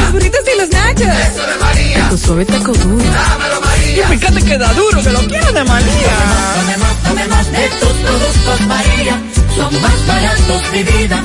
Los 0.00 0.12
burritos 0.12 0.40
y 0.54 0.60
los 0.60 0.70
nachos. 0.70 1.02
Eso 1.02 1.46
de 1.46 1.56
María. 1.60 2.08
Tu 2.08 2.18
suave 2.18 2.44
taco 2.44 2.72
duro. 2.72 3.04
Dámelo, 3.04 3.60
María. 3.60 4.04
Y 4.12 4.18
fíjate 4.18 4.42
que 4.42 4.58
da 4.58 4.72
duro, 4.74 5.02
que 5.02 5.10
lo 5.10 5.20
quiero 5.20 5.52
de 5.52 5.64
María. 5.64 6.16
Tomemos, 6.60 7.02
tomemos 7.02 7.52
de 7.52 7.68
tus 7.80 7.92
productos, 7.92 8.60
María. 8.66 9.22
Son 9.56 9.82
más 9.82 10.06
baratos 10.06 10.72
de 10.72 10.82
vida 10.82 11.24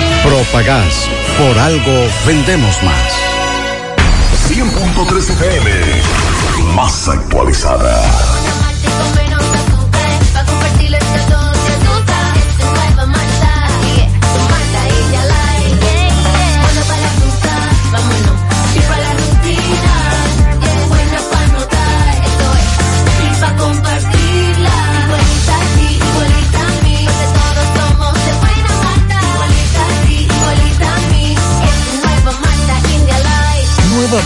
Propagás. 0.23 1.09
Por 1.37 1.57
algo 1.57 2.07
vendemos 2.25 2.81
más. 2.83 3.13
100.3 4.47 5.29
FM. 5.31 5.71
Más 6.75 7.07
actualizada. 7.09 8.70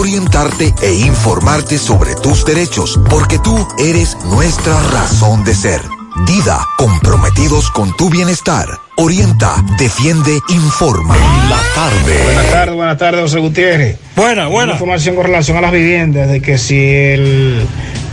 orientarte 0.00 0.72
e 0.80 0.94
informarte 0.94 1.76
sobre 1.76 2.14
tus 2.14 2.46
derechos, 2.46 2.98
porque 3.10 3.38
tú 3.38 3.68
eres 3.78 4.16
nuestra 4.24 4.80
razón 4.84 5.44
de 5.44 5.54
ser. 5.54 5.82
Dida, 6.26 6.66
comprometidos 6.78 7.70
con 7.70 7.94
tu 7.98 8.08
bienestar. 8.08 8.66
Orienta, 8.96 9.62
defiende, 9.78 10.38
informa. 10.48 11.14
La 11.50 11.60
tarde. 11.74 12.18
Buenas 12.24 12.50
tardes, 12.50 12.74
buenas 12.74 12.98
tardes, 12.98 13.20
José 13.20 13.38
Gutiérrez. 13.40 13.98
Buena, 14.16 14.46
buena. 14.46 14.72
Información 14.72 15.16
con 15.16 15.26
relación 15.26 15.58
a 15.58 15.60
las 15.60 15.72
viviendas, 15.72 16.30
de 16.30 16.40
que 16.40 16.56
si 16.56 16.78
el 16.78 17.66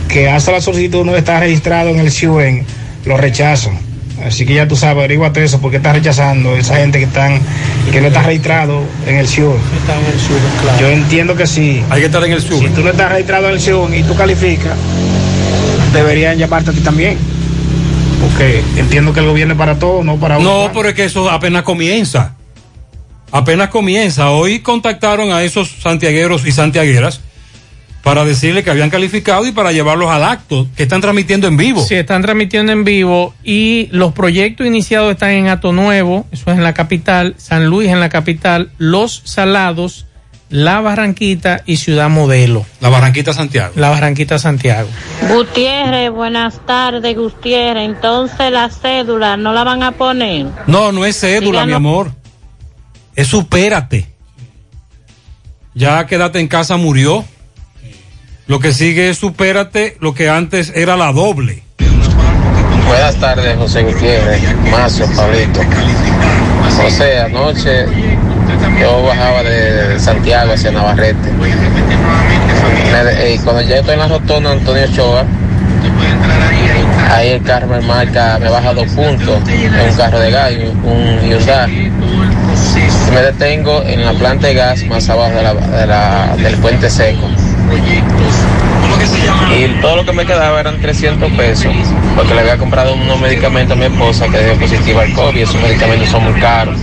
que 0.08 0.28
hace 0.28 0.52
la 0.52 0.60
solicitud 0.60 1.06
no 1.06 1.16
está 1.16 1.40
registrado 1.40 1.88
en 1.88 2.00
el 2.00 2.12
CIUEN, 2.12 2.66
lo 3.06 3.16
rechazan. 3.16 3.87
Así 4.24 4.44
que 4.44 4.54
ya 4.54 4.66
tú 4.66 4.76
sabes, 4.76 4.96
averíguate 4.96 5.44
eso, 5.44 5.60
porque 5.60 5.76
está 5.76 5.92
rechazando 5.92 6.56
esa 6.56 6.76
gente 6.76 6.98
que 6.98 7.04
están 7.04 7.40
que 7.92 8.00
no 8.00 8.08
está 8.08 8.22
registrado 8.22 8.82
en 9.06 9.16
el 9.16 9.28
CIUEN. 9.28 9.56
Yo 10.80 10.88
entiendo 10.88 11.34
que 11.36 11.46
sí. 11.46 11.82
Hay 11.88 12.00
que 12.00 12.06
estar 12.06 12.22
en 12.24 12.32
el 12.32 12.42
CIUEN. 12.42 12.60
Si 12.60 12.68
tú 12.70 12.82
no 12.82 12.90
estás 12.90 13.10
registrado 13.12 13.48
en 13.48 13.54
el 13.54 13.60
CIUEN 13.60 13.94
y 13.94 14.02
tú 14.02 14.14
calificas, 14.14 14.76
deberían 15.92 16.36
llamarte 16.36 16.70
a 16.70 16.72
ti 16.72 16.80
también. 16.80 17.16
Porque 18.20 18.62
entiendo 18.76 19.12
que 19.12 19.20
el 19.20 19.26
gobierno 19.26 19.54
es 19.54 19.58
para 19.58 19.78
todo, 19.78 20.02
no 20.02 20.16
para 20.16 20.38
uno. 20.38 20.66
No, 20.66 20.72
pero 20.72 20.88
es 20.88 20.94
que 20.94 21.04
eso 21.04 21.30
apenas 21.30 21.62
comienza. 21.62 22.34
Apenas 23.30 23.68
comienza. 23.68 24.30
Hoy 24.30 24.60
contactaron 24.60 25.32
a 25.32 25.42
esos 25.42 25.70
santiagueros 25.80 26.46
y 26.46 26.52
santiagueras 26.52 27.20
para 28.08 28.24
decirle 28.24 28.64
que 28.64 28.70
habían 28.70 28.88
calificado 28.88 29.46
y 29.46 29.52
para 29.52 29.70
llevarlos 29.70 30.08
al 30.08 30.24
acto 30.24 30.66
que 30.74 30.84
están 30.84 31.02
transmitiendo 31.02 31.46
en 31.46 31.58
vivo. 31.58 31.84
Sí, 31.84 31.94
están 31.94 32.22
transmitiendo 32.22 32.72
en 32.72 32.82
vivo 32.82 33.34
y 33.44 33.90
los 33.92 34.14
proyectos 34.14 34.66
iniciados 34.66 35.12
están 35.12 35.32
en 35.32 35.48
Ato 35.48 35.72
Nuevo, 35.72 36.26
eso 36.32 36.50
es 36.50 36.56
en 36.56 36.64
la 36.64 36.72
capital, 36.72 37.34
San 37.36 37.66
Luis 37.66 37.90
en 37.90 38.00
la 38.00 38.08
capital, 38.08 38.70
Los 38.78 39.20
Salados, 39.26 40.06
La 40.48 40.80
Barranquita 40.80 41.60
y 41.66 41.76
Ciudad 41.76 42.08
Modelo. 42.08 42.64
La 42.80 42.88
Barranquita 42.88 43.34
Santiago. 43.34 43.74
La 43.76 43.90
Barranquita 43.90 44.38
Santiago. 44.38 44.88
Gutiérrez, 45.28 46.10
buenas 46.10 46.64
tardes, 46.64 47.14
Gutiérrez. 47.14 47.90
Entonces 47.90 48.50
la 48.50 48.70
cédula 48.70 49.36
no 49.36 49.52
la 49.52 49.64
van 49.64 49.82
a 49.82 49.92
poner. 49.92 50.46
No, 50.66 50.92
no 50.92 51.04
es 51.04 51.20
cédula, 51.20 51.66
Díganos. 51.66 51.66
mi 51.66 51.74
amor. 51.74 52.12
Es 53.14 53.26
supérate. 53.26 54.06
Ya 55.74 56.06
quédate 56.06 56.40
en 56.40 56.48
casa 56.48 56.78
murió. 56.78 57.26
Lo 58.48 58.60
que 58.60 58.72
sigue 58.72 59.10
es 59.10 59.18
supérate, 59.18 59.96
lo 60.00 60.14
que 60.14 60.28
antes 60.30 60.72
era 60.74 60.96
la 60.96 61.12
doble. 61.12 61.62
Buenas 62.86 63.14
tardes, 63.16 63.56
José 63.58 63.82
Gutiérrez, 63.82 64.40
Macio, 64.70 65.06
Pablito. 65.14 65.60
José, 66.82 67.20
anoche 67.20 67.84
yo 68.80 69.02
bajaba 69.02 69.42
de 69.42 70.00
Santiago 70.00 70.52
hacia 70.54 70.70
Navarrete. 70.72 71.28
Y 73.34 73.38
cuando 73.40 73.60
ya 73.62 73.76
estoy 73.76 73.94
en 73.94 74.00
la 74.00 74.08
rotonda 74.08 74.52
Antonio 74.52 74.84
Ochoa, 74.84 75.24
ahí 77.10 77.28
el 77.28 77.42
carro 77.42 77.66
me 77.66 77.82
marca, 77.82 78.38
me 78.40 78.48
baja 78.48 78.72
dos 78.72 78.86
puntos, 78.92 79.40
es 79.46 79.90
un 79.92 79.96
carro 79.98 80.20
de 80.20 80.30
gas, 80.30 80.52
un 80.84 81.20
Hyundai. 81.28 81.92
Me 83.12 83.20
detengo 83.22 83.82
en 83.82 84.04
la 84.06 84.12
planta 84.12 84.46
de 84.46 84.54
gas 84.54 84.82
más 84.86 85.06
abajo 85.10 85.34
de 85.34 85.86
la- 85.86 86.34
del 86.36 86.54
puente 86.56 86.88
seco. 86.88 87.28
Y 89.56 89.80
todo 89.80 89.96
lo 89.96 90.04
que 90.04 90.12
me 90.12 90.26
quedaba 90.26 90.60
eran 90.60 90.80
300 90.80 91.30
pesos, 91.32 91.72
porque 92.16 92.34
le 92.34 92.40
había 92.40 92.58
comprado 92.58 92.94
unos 92.94 93.20
medicamentos 93.20 93.76
a 93.76 93.80
mi 93.80 93.86
esposa 93.86 94.28
que 94.28 94.38
dio 94.42 94.54
positiva 94.54 95.02
al 95.02 95.12
COVID 95.14 95.40
esos 95.40 95.60
medicamentos 95.60 96.08
son 96.08 96.24
muy 96.24 96.40
caros. 96.40 96.76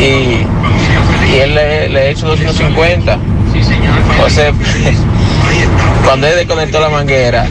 Y, 0.00 0.46
y 1.32 1.38
él 1.38 1.54
le, 1.54 1.88
le 1.88 2.06
he 2.06 2.10
hecho 2.10 2.26
250. 2.26 3.18
Entonces, 4.12 4.52
cuando 6.04 6.26
él 6.26 6.36
desconectó 6.36 6.80
la 6.80 6.88
manguera, 6.88 7.46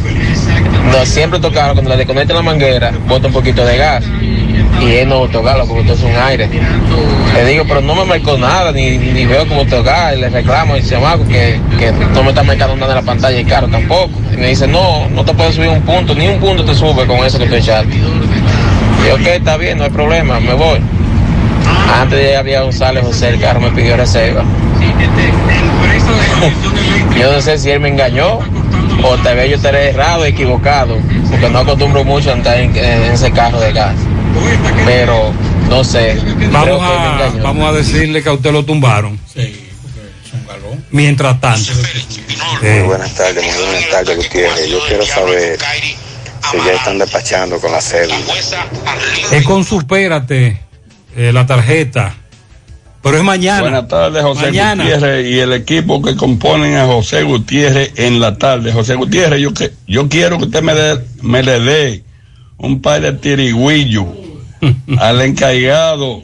no, 0.92 1.06
siempre 1.06 1.39
tocaba, 1.39 1.74
cuando 1.74 1.92
le 1.92 1.98
desconecta 1.98 2.34
la 2.34 2.42
manguera, 2.42 2.92
bota 3.08 3.28
un 3.28 3.34
poquito 3.34 3.64
de 3.66 3.78
gas. 3.78 4.04
Y 4.80 4.96
él 4.96 5.10
no 5.10 5.20
botó 5.20 5.44
gas, 5.44 5.58
lo 5.58 5.68
que 5.68 5.74
botó 5.74 5.94
es 5.94 6.02
un 6.02 6.16
aire. 6.16 6.50
Le 7.34 7.46
digo, 7.46 7.66
pero 7.68 7.82
no 7.82 7.96
me 7.96 8.06
marcó 8.06 8.38
nada, 8.38 8.72
ni, 8.72 8.98
ni 8.98 9.26
veo 9.26 9.48
cómo 9.48 9.66
tocar. 9.66 10.16
Y 10.16 10.22
le 10.22 10.30
reclamo 10.30 10.76
y 10.76 10.82
dice, 10.82 10.98
"Mago, 10.98 11.28
que, 11.28 11.60
que 11.78 11.92
no 11.92 12.24
me 12.24 12.30
está 12.30 12.44
marcando 12.44 12.76
nada 12.76 12.94
en 12.94 13.06
la 13.06 13.12
pantalla 13.12 13.40
y 13.40 13.46
caro 13.46 13.68
tampoco. 13.68 14.12
Y 14.34 14.38
me 14.38 14.48
dice, 14.48 14.68
no, 14.68 15.08
no 15.10 15.24
te 15.24 15.34
puedes 15.34 15.56
subir 15.56 15.70
un 15.70 15.82
punto, 15.82 16.16
ni 16.16 16.28
un 16.28 16.40
punto 16.40 16.66
te 16.66 16.74
sube 16.74 17.06
con 17.06 17.18
eso 17.18 17.38
que 17.38 17.46
estoy 17.46 17.60
echando. 17.60 17.96
Y 17.96 19.08
yo, 19.08 19.16
ok, 19.16 19.28
está 19.28 19.58
bien, 19.58 19.78
no 19.78 19.84
hay 19.84 19.90
problema, 19.90 20.40
me 20.40 20.54
voy. 20.54 20.80
Antes 22.00 22.20
de 22.20 22.26
llegar 22.26 22.62
a 22.62 22.64
González 22.64 23.04
José, 23.04 23.30
el 23.30 23.40
carro 23.40 23.60
me 23.60 23.70
pidió 23.72 23.98
reserva. 23.98 24.44
yo 27.20 27.32
no 27.32 27.42
sé 27.42 27.58
si 27.58 27.70
él 27.70 27.80
me 27.80 27.90
engañó 27.90 28.40
o 29.04 29.18
tal 29.18 29.36
vez 29.36 29.50
yo 29.50 29.56
estaré 29.58 29.90
errado, 29.90 30.26
equivocado, 30.26 30.98
porque 31.30 31.50
no 31.50 31.60
acostumbro 31.60 32.04
mucho 32.04 32.30
a 32.30 32.34
andar 32.34 32.60
en 32.60 32.76
ese 32.76 33.32
carro 33.32 33.60
de 33.60 33.74
gas. 33.74 33.96
Pero 34.86 35.34
no 35.70 35.84
sé. 35.84 36.18
creo 36.38 36.52
Vamos 36.52 36.82
a, 36.84 37.14
engañó. 37.28 37.44
vamos 37.44 37.70
a 37.70 37.78
decirle 37.78 38.24
que 38.24 38.30
a 38.30 38.34
usted 38.34 38.52
lo 38.52 38.66
tumbaron. 38.66 39.20
Mientras 40.92 41.40
tanto. 41.40 41.72
Muy 42.62 42.82
buenas 42.84 43.14
tardes, 43.16 43.44
muy 43.46 43.66
buenas 43.66 43.90
tardes, 43.90 44.18
Gutiérrez. 44.18 44.68
Yo 44.70 44.80
quiero 44.88 45.06
saber 45.06 45.58
si 46.52 46.58
ya 46.66 46.74
están 46.74 46.98
despachando 46.98 47.60
con 47.60 47.72
la 47.72 47.82
cédula. 47.82 48.16
Es 49.32 49.44
con 49.44 49.64
supérate 49.64 50.60
eh, 51.16 51.32
la 51.34 51.46
tarjeta. 51.46 52.16
Pero 53.02 53.18
es 53.18 53.24
mañana. 53.24 53.62
Buenas 53.62 53.88
tardes, 53.88 54.22
José 54.22 54.46
Mañana. 54.48 54.84
Gutiérrez 54.84 55.26
y 55.28 55.40
el 55.40 55.54
equipo 55.54 56.02
que 56.02 56.16
componen 56.16 56.76
a 56.76 56.86
José 56.86 57.24
Gutiérrez 57.24 57.94
en 57.96 58.20
la 58.20 58.38
tarde. 58.38 58.72
José 58.72 58.96
Gutiérrez, 58.96 59.40
yo, 59.42 59.54
que, 59.54 59.72
yo 59.88 60.08
quiero 60.08 60.38
que 60.38 60.46
usted 60.46 60.62
me, 60.62 60.74
dé- 60.76 61.00
me 61.22 61.42
le 61.42 61.60
dé 61.60 62.04
un 62.62 62.82
par 62.82 63.01
de 63.01 63.14
tirigüillos 63.14 64.05
al 64.99 65.22
encargado 65.22 66.22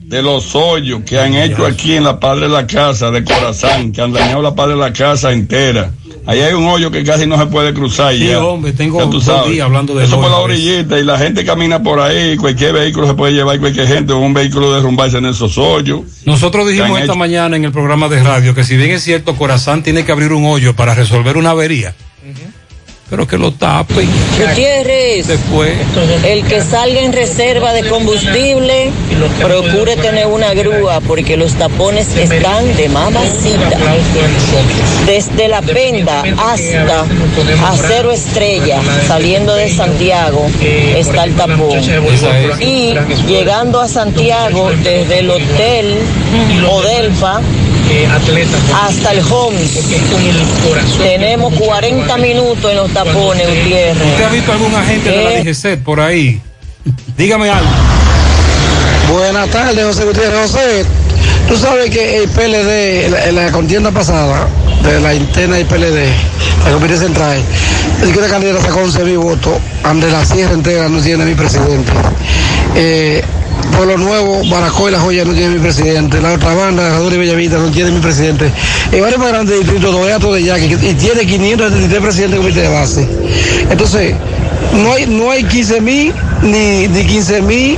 de 0.00 0.22
los 0.22 0.54
hoyos 0.54 1.02
que 1.04 1.18
han 1.18 1.34
hecho 1.34 1.66
aquí 1.66 1.94
en 1.94 2.04
la 2.04 2.20
Padre 2.20 2.42
de 2.42 2.52
la 2.52 2.66
Casa 2.66 3.10
de 3.10 3.24
Corazán, 3.24 3.90
que 3.92 4.00
han 4.02 4.12
dañado 4.12 4.40
la 4.42 4.54
Padre 4.54 4.74
de 4.74 4.80
la 4.80 4.92
Casa 4.92 5.32
entera. 5.32 5.90
Ahí 6.28 6.40
hay 6.40 6.54
un 6.54 6.66
hoyo 6.66 6.90
que 6.90 7.04
casi 7.04 7.24
no 7.26 7.38
se 7.38 7.46
puede 7.46 7.72
cruzar 7.72 8.12
Sí, 8.14 8.26
ya. 8.26 8.42
hombre, 8.44 8.72
tengo 8.72 8.98
Ya 9.02 9.08
tú 9.10 9.20
sabes. 9.20 9.52
días 9.52 9.64
hablando 9.64 9.94
de 9.94 10.04
Eso 10.04 10.20
por 10.20 10.28
la 10.28 10.38
hoyos. 10.38 10.44
orillita 10.58 10.98
y 10.98 11.04
la 11.04 11.18
gente 11.18 11.44
camina 11.44 11.80
por 11.84 12.00
ahí, 12.00 12.36
cualquier 12.36 12.72
vehículo 12.72 13.06
se 13.06 13.14
puede 13.14 13.32
llevar, 13.32 13.60
cualquier 13.60 13.86
gente, 13.86 14.12
un 14.12 14.34
vehículo 14.34 14.74
derrumbarse 14.74 15.18
en 15.18 15.26
esos 15.26 15.56
hoyos. 15.56 16.00
Nosotros 16.24 16.66
dijimos 16.68 16.90
esta 16.98 17.04
hecho- 17.04 17.14
mañana 17.16 17.56
en 17.56 17.64
el 17.64 17.70
programa 17.72 18.08
de 18.08 18.22
radio 18.24 18.54
que 18.56 18.64
si 18.64 18.76
bien 18.76 18.90
es 18.90 19.02
cierto, 19.04 19.36
Corazán 19.36 19.84
tiene 19.84 20.04
que 20.04 20.10
abrir 20.10 20.32
un 20.32 20.44
hoyo 20.46 20.74
para 20.74 20.94
resolver 20.96 21.36
una 21.36 21.50
avería, 21.50 21.94
pero 23.08 23.26
que 23.26 23.38
lo 23.38 23.52
tape. 23.52 24.06
Gutiérrez, 24.38 25.28
Después. 25.28 25.72
el 26.24 26.44
que 26.44 26.60
salga 26.60 27.00
en 27.00 27.12
reserva 27.12 27.72
de 27.72 27.88
combustible, 27.88 28.90
procure 29.40 29.96
tener 29.96 30.26
una 30.26 30.54
grúa 30.54 31.00
porque 31.00 31.36
los 31.36 31.54
tapones 31.54 32.16
están 32.16 32.76
de 32.76 32.88
mamacita. 32.88 33.78
Desde 35.06 35.48
la 35.48 35.62
Penda 35.62 36.22
hasta 36.38 37.04
Acero 37.68 38.10
Estrella, 38.10 38.80
saliendo 39.06 39.54
de 39.54 39.68
Santiago, 39.68 40.46
está 40.60 41.24
el 41.24 41.34
tapón. 41.34 41.78
Y 42.60 42.94
llegando 43.26 43.80
a 43.80 43.88
Santiago, 43.88 44.70
desde 44.82 45.20
el 45.20 45.30
hotel 45.30 45.96
Odelfa 47.90 48.86
hasta 48.86 49.12
el 49.12 49.20
Homes, 49.30 49.70
tenemos 50.98 51.54
40 51.54 52.16
minutos 52.18 52.70
en 52.70 52.76
los 52.78 52.90
tapones, 52.92 53.46
Gutiérrez. 53.48 53.96
¿Usted 54.12 54.24
ha 54.24 54.28
visto 54.28 54.52
algún 54.52 54.74
agente 54.74 55.10
de 55.10 55.24
la 55.24 55.32
Eh, 55.34 55.44
DGC 55.44 55.82
por 55.84 56.00
ahí? 56.00 56.40
Dígame 57.16 57.48
algo. 57.48 57.70
Buenas 59.12 59.48
tardes, 59.50 59.84
José 59.84 60.04
Gutiérrez. 60.04 60.40
José, 60.50 60.84
tú 61.48 61.56
sabes 61.56 61.90
que 61.90 62.18
el 62.18 62.28
PLD, 62.28 63.06
en 63.06 63.34
la, 63.36 63.44
la 63.44 63.52
contienda 63.52 63.92
pasada, 63.92 64.48
de 64.82 65.00
la 65.00 65.14
interna 65.14 65.56
del 65.56 65.66
PLD, 65.66 66.08
la 66.64 66.72
Comité 66.72 66.96
Central, 66.96 67.38
el 68.02 68.12
que 68.12 68.18
una 68.18 68.28
candidata 68.28 68.62
sacó 68.62 68.80
11 68.80 69.04
mil 69.04 69.18
votos, 69.18 69.54
ante 69.84 70.10
la 70.10 70.24
sierra 70.24 70.54
entera 70.54 70.88
no 70.88 71.00
tiene 71.00 71.24
mi 71.24 71.34
presidente. 71.34 71.92
Eh, 72.74 73.22
por 73.76 73.86
lo 73.86 73.98
nuevo, 73.98 74.42
Baracoy 74.48 74.90
La 74.90 75.00
Joya 75.00 75.24
no 75.24 75.34
tiene 75.34 75.54
mi 75.54 75.60
presidente. 75.60 76.20
La 76.20 76.32
otra 76.32 76.54
banda, 76.54 76.90
Rador 76.90 77.12
y 77.12 77.18
Bellavista, 77.18 77.58
no 77.58 77.70
tiene 77.70 77.90
mi 77.90 78.00
presidente. 78.00 78.50
El 78.90 79.02
barrio 79.02 79.18
más 79.18 79.28
grande 79.28 79.52
del 79.52 79.62
distrito, 79.62 79.92
Dobeato 79.92 80.32
de 80.32 80.42
Yaque, 80.42 80.64
y 80.66 80.94
tiene 80.94 81.26
573 81.26 82.00
presidentes 82.00 82.30
de 82.30 82.36
comité 82.38 82.60
de 82.62 82.68
base. 82.68 83.08
Entonces, 83.70 84.14
no 84.82 84.92
hay, 84.92 85.06
no 85.06 85.30
hay 85.30 85.44
15 85.44 85.80
mil, 85.80 86.14
ni, 86.42 86.88
ni 86.88 87.06
15 87.06 87.42
mil, 87.42 87.76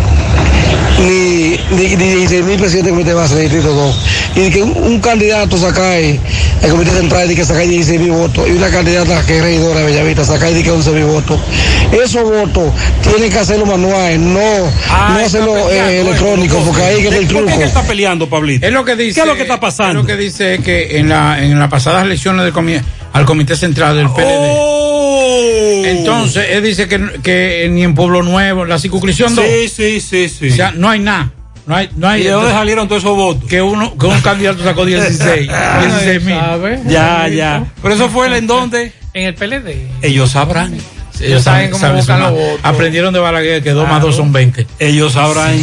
ni, 1.00 1.58
ni, 1.70 1.96
ni 1.96 2.14
16 2.14 2.44
mil 2.44 2.56
presidentes 2.58 2.84
de 2.84 2.90
comité 2.90 3.08
de 3.10 3.14
base 3.14 3.34
del 3.36 3.44
distrito 3.50 3.72
2. 3.74 3.96
Y 4.36 4.50
que 4.50 4.62
un, 4.62 4.76
un 4.76 5.00
candidato 5.00 5.56
saca 5.56 5.96
el, 5.96 6.18
el 6.62 6.70
comité 6.70 6.90
central 6.92 7.30
y 7.30 7.34
que 7.36 7.44
saca 7.44 7.60
16 7.60 8.00
mil 8.00 8.10
votos, 8.12 8.46
y 8.48 8.52
una 8.52 8.68
candidata 8.70 9.24
que 9.26 9.38
es 9.38 9.42
regidora 9.42 9.80
de 9.80 9.86
Bellavista 9.86 10.24
saca 10.24 10.50
y 10.50 10.62
que 10.62 10.70
11 10.70 10.90
mil 10.92 11.04
votos. 11.04 11.38
Esos 11.92 12.22
votos 12.22 12.72
tienen 13.02 13.30
que 13.30 13.38
hacerlo 13.38 13.66
manual, 13.66 14.34
no, 14.34 14.40
no 14.40 15.18
hacerlo 15.18 15.70
eh, 15.70 16.00
electrónico, 16.00 16.58
porque 16.64 16.82
ahí 16.82 16.96
que 17.02 17.08
está 17.08 17.16
el 17.18 17.26
¿Por 17.26 17.36
truco. 17.36 17.52
qué 17.52 17.58
que 17.58 17.64
está 17.64 17.82
peleando, 17.82 18.28
Pablito? 18.28 18.66
Es 18.66 18.72
lo 18.72 18.84
que 18.84 18.96
dice. 18.96 19.14
¿Qué 19.14 19.20
es 19.20 19.26
lo 19.26 19.34
que 19.36 19.42
está 19.42 19.58
pasando? 19.60 20.00
Es 20.00 20.04
lo 20.04 20.06
que 20.06 20.16
dice 20.16 20.58
que 20.62 20.98
en, 20.98 21.08
la, 21.08 21.42
en 21.42 21.58
las 21.58 21.68
pasadas 21.70 22.04
elecciones 22.04 22.44
del 22.44 22.52
comi- 22.52 22.82
al 23.12 23.24
Comité 23.24 23.56
Central 23.56 23.96
del 23.96 24.08
PLD. 24.10 24.24
Oh. 24.26 24.87
Entonces, 25.84 26.46
él 26.50 26.62
dice 26.62 26.88
que, 26.88 27.20
que 27.22 27.68
ni 27.70 27.82
en 27.82 27.94
Pueblo 27.94 28.22
Nuevo, 28.22 28.64
la 28.64 28.78
circunscripción 28.78 29.34
2. 29.34 29.44
Sí, 29.44 29.68
sí, 29.68 30.00
sí, 30.00 30.28
sí. 30.28 30.50
O 30.50 30.54
sea, 30.54 30.72
no 30.72 30.88
hay 30.88 31.00
nada. 31.00 31.32
No 31.66 31.76
hay, 31.76 31.90
no 31.96 32.08
hay, 32.08 32.22
¿Y 32.22 32.24
de 32.24 32.30
dónde 32.30 32.50
salieron 32.50 32.88
todos 32.88 33.02
esos 33.02 33.14
votos? 33.14 33.44
Que, 33.46 33.60
uno, 33.60 33.94
que 33.98 34.06
un 34.06 34.18
candidato 34.22 34.64
sacó 34.64 34.86
16. 34.86 35.50
16 35.80 36.22
mil. 36.24 36.36
Ya, 36.86 37.28
ya. 37.28 37.66
Pero 37.82 37.94
eso 37.94 38.08
fue 38.08 38.34
en 38.36 38.46
dónde? 38.46 38.92
En 39.12 39.24
el 39.26 39.34
PLD. 39.34 39.76
Ellos 40.00 40.30
sabrán. 40.30 40.78
Ellos 41.20 41.42
saben 41.42 41.70
cómo 41.70 41.86
los 41.86 42.06
votos. 42.06 42.60
Aprendieron 42.62 43.12
de 43.12 43.20
Balaguer 43.20 43.62
que 43.62 43.72
2 43.72 43.88
más 43.88 44.00
2 44.00 44.16
son 44.16 44.32
20. 44.32 44.66
Ellos 44.78 45.12
sabrán. 45.12 45.58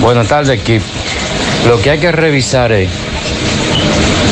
Buenas 0.00 0.28
tardes, 0.28 0.60
equipo. 0.60 0.84
Lo 1.66 1.80
que 1.82 1.90
hay 1.90 1.98
que 1.98 2.12
revisar 2.12 2.72
es 2.72 2.88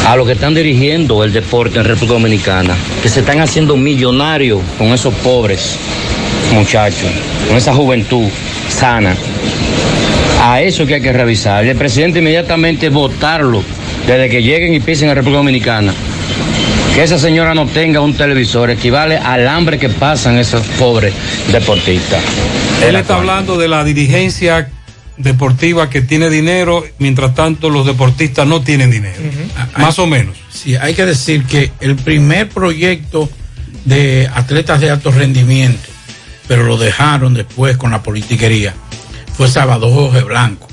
a 0.06 0.14
los 0.14 0.24
que 0.24 0.34
están 0.34 0.54
dirigiendo 0.54 1.24
el 1.24 1.32
deporte 1.32 1.80
en 1.80 1.84
República 1.84 2.14
Dominicana, 2.14 2.76
que 3.02 3.08
se 3.08 3.20
están 3.20 3.40
haciendo 3.40 3.76
millonarios 3.76 4.60
con 4.78 4.88
esos 4.88 5.12
pobres 5.14 5.76
muchachos, 6.54 7.10
con 7.48 7.56
esa 7.56 7.74
juventud 7.74 8.28
sana. 8.68 9.16
A 10.40 10.62
eso 10.62 10.86
que 10.86 10.94
hay 10.94 11.00
que 11.00 11.12
revisar. 11.12 11.64
Y 11.66 11.70
el 11.70 11.76
presidente 11.76 12.20
inmediatamente 12.20 12.88
votarlo 12.88 13.64
desde 14.06 14.28
que 14.28 14.42
lleguen 14.42 14.74
y 14.74 14.80
pisen 14.80 15.08
a 15.08 15.14
República 15.14 15.38
Dominicana. 15.38 15.92
Que 16.94 17.02
esa 17.02 17.18
señora 17.18 17.52
no 17.52 17.66
tenga 17.66 18.00
un 18.00 18.14
televisor 18.14 18.70
equivale 18.70 19.18
al 19.18 19.48
hambre 19.48 19.76
que 19.76 19.88
pasan 19.88 20.38
esos 20.38 20.62
pobres 20.78 21.12
deportistas. 21.50 22.22
Él 22.86 22.94
está 22.94 23.16
hablando 23.16 23.58
de 23.58 23.66
la 23.66 23.82
dirigencia 23.82 24.68
deportiva 25.16 25.88
que 25.88 26.02
tiene 26.02 26.28
dinero, 26.30 26.84
mientras 26.98 27.34
tanto 27.34 27.70
los 27.70 27.86
deportistas 27.86 28.46
no 28.46 28.60
tienen 28.62 28.90
dinero. 28.90 29.20
Más 29.78 29.98
o 29.98 30.06
menos. 30.06 30.36
Sí, 30.52 30.76
hay 30.76 30.94
que 30.94 31.06
decir 31.06 31.44
que 31.44 31.72
el 31.80 31.96
primer 31.96 32.48
proyecto 32.48 33.28
de 33.84 34.28
atletas 34.34 34.80
de 34.80 34.90
alto 34.90 35.10
rendimiento, 35.10 35.88
pero 36.48 36.64
lo 36.64 36.76
dejaron 36.76 37.34
después 37.34 37.76
con 37.76 37.90
la 37.92 38.02
politiquería, 38.02 38.74
fue 39.36 39.48
Salvador 39.48 39.92
Jorge 39.92 40.22
Blanco, 40.22 40.66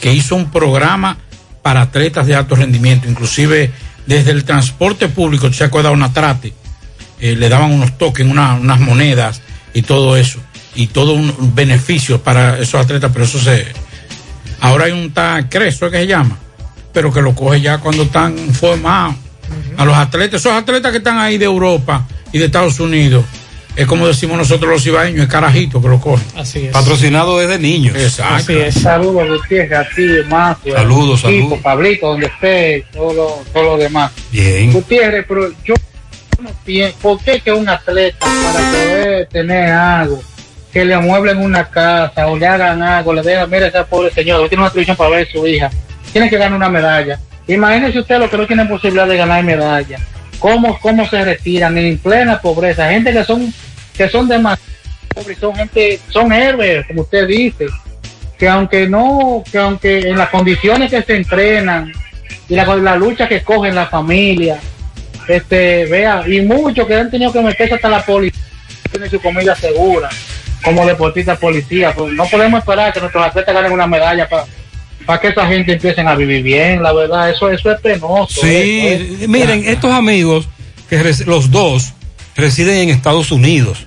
que 0.00 0.12
hizo 0.12 0.36
un 0.36 0.50
programa 0.50 1.18
para 1.62 1.82
atletas 1.82 2.26
de 2.26 2.34
alto 2.34 2.54
rendimiento, 2.56 3.08
inclusive 3.08 3.70
desde 4.06 4.30
el 4.30 4.44
transporte 4.44 5.08
público, 5.08 5.52
¿se 5.52 5.64
acuerda 5.64 5.90
una 5.90 6.12
trate? 6.12 6.52
Eh, 7.20 7.36
le 7.36 7.48
daban 7.50 7.70
unos 7.72 7.92
una- 8.20 8.54
unas 8.54 8.80
monedas 8.80 9.42
y 9.74 9.82
todo 9.82 10.16
eso, 10.16 10.40
y 10.74 10.86
todo 10.86 11.12
un 11.12 11.54
beneficio 11.54 12.22
para 12.22 12.58
esos 12.58 12.80
atletas, 12.82 13.10
pero 13.12 13.24
eso 13.26 13.38
se... 13.38 13.66
Ahora 14.60 14.84
hay 14.84 14.92
un 14.92 15.12
tal 15.12 15.48
Creso 15.48 15.90
que 15.90 15.98
se 15.98 16.06
llama, 16.06 16.36
pero 16.92 17.12
que 17.12 17.22
lo 17.22 17.34
coge 17.34 17.60
ya 17.60 17.78
cuando 17.78 18.04
están 18.04 18.36
formados. 18.52 19.16
A 19.76 19.84
los 19.84 19.96
atletas, 19.96 20.40
esos 20.40 20.52
atletas 20.52 20.92
que 20.92 20.98
están 20.98 21.18
ahí 21.18 21.38
de 21.38 21.46
Europa 21.46 22.06
y 22.32 22.38
de 22.38 22.44
Estados 22.44 22.78
Unidos, 22.78 23.24
es 23.76 23.86
como 23.86 24.06
decimos 24.06 24.36
nosotros 24.36 24.70
los 24.70 24.86
ibaeños, 24.86 25.22
es 25.22 25.28
carajito 25.28 25.80
que 25.80 25.88
lo 25.88 26.00
cogen. 26.00 26.26
Así 26.36 26.66
es. 26.66 26.72
Patrocinado 26.72 27.38
desde 27.38 27.58
niños. 27.58 27.96
Exacto. 27.96 28.52
Saludos, 28.72 29.28
Gutiérrez, 29.28 29.72
a 29.78 29.88
ti, 29.88 30.06
Mazo. 30.28 30.70
Saludos, 30.72 31.24
equipo, 31.24 31.40
saludos. 31.40 31.58
Pablito, 31.60 32.06
donde 32.08 32.26
esté, 32.26 32.84
todo 32.92 33.12
lo, 33.14 33.42
todo 33.52 33.62
lo 33.62 33.76
demás. 33.78 34.12
Bien. 34.30 34.72
Gutiérrez, 34.72 35.24
pero 35.26 35.50
yo 35.64 35.74
no 36.42 36.50
pienso, 36.64 36.96
¿por 37.00 37.20
qué 37.22 37.40
que 37.40 37.52
un 37.52 37.68
atleta 37.68 38.18
para 38.26 38.70
poder 38.70 39.28
tener 39.28 39.72
algo, 39.72 40.22
que 40.72 40.84
le 40.84 40.94
amueblen 40.94 41.38
una 41.38 41.68
casa 41.68 42.26
o 42.26 42.36
le 42.36 42.46
hagan 42.46 42.82
algo, 42.82 43.12
le 43.12 43.22
dejan, 43.22 43.50
mira 43.50 43.66
esa 43.66 43.84
pobre 43.84 44.10
señora, 44.12 44.48
tiene 44.48 44.62
una 44.62 44.70
televisión 44.70 44.96
para 44.96 45.10
ver 45.10 45.28
su 45.28 45.46
hija, 45.46 45.70
tiene 46.12 46.30
que 46.30 46.36
ganar 46.36 46.56
una 46.56 46.68
medalla? 46.68 47.18
Imagínese 47.46 47.98
usted 47.98 48.18
los 48.18 48.30
que 48.30 48.36
no 48.36 48.46
tienen 48.46 48.68
posibilidad 48.68 49.06
de 49.06 49.16
ganar 49.16 49.42
medalla. 49.42 49.98
¿Cómo, 50.38 50.78
cómo 50.80 51.06
se 51.08 51.24
retiran 51.24 51.76
en 51.76 51.98
plena 51.98 52.40
pobreza? 52.40 52.90
Gente 52.90 53.12
que 53.12 53.24
son, 53.24 53.52
que 53.96 54.08
son 54.08 54.28
demasiado 54.28 54.70
pobres, 55.14 55.38
son 55.38 55.54
gente, 55.54 56.00
son 56.08 56.32
héroes, 56.32 56.86
como 56.86 57.02
usted 57.02 57.26
dice 57.26 57.66
que 58.40 58.48
aunque 58.48 58.88
no, 58.88 59.44
que 59.50 59.58
aunque 59.58 59.98
en 59.98 60.16
las 60.16 60.30
condiciones 60.30 60.90
que 60.90 61.02
se 61.02 61.16
entrenan 61.16 61.92
y 62.48 62.54
la, 62.54 62.64
la 62.76 62.96
lucha 62.96 63.28
que 63.28 63.42
cogen 63.42 63.74
la 63.74 63.86
familia, 63.86 64.58
este, 65.28 65.84
vea, 65.84 66.24
y 66.26 66.40
muchos 66.40 66.86
que 66.86 66.94
han 66.94 67.10
tenido 67.10 67.32
que 67.32 67.40
meterse 67.42 67.74
hasta 67.74 67.90
la 67.90 68.02
policía, 68.02 68.40
tienen 68.90 69.10
su 69.10 69.20
comida 69.20 69.54
segura, 69.54 70.08
como 70.64 70.86
deportistas 70.86 71.38
policía, 71.38 71.92
pues 71.94 72.12
no 72.14 72.24
podemos 72.26 72.58
esperar 72.60 72.92
que 72.92 73.00
nuestros 73.00 73.24
atletas 73.24 73.54
ganen 73.54 73.72
una 73.72 73.86
medalla 73.86 74.28
para 75.06 75.20
que 75.20 75.28
esa 75.28 75.46
gente 75.46 75.72
empiecen 75.72 76.06
a 76.08 76.14
vivir 76.14 76.42
bien, 76.42 76.82
la 76.82 76.92
verdad, 76.92 77.30
eso, 77.30 77.50
eso 77.50 77.70
es 77.72 77.80
penoso. 77.80 78.40
Sí, 78.42 78.80
eso 78.86 79.22
es- 79.22 79.28
miren, 79.28 79.64
estos 79.66 79.90
amigos, 79.92 80.46
que 80.88 81.02
los 81.26 81.50
dos 81.50 81.92
residen 82.36 82.76
en 82.76 82.90
Estados 82.90 83.32
Unidos. 83.32 83.86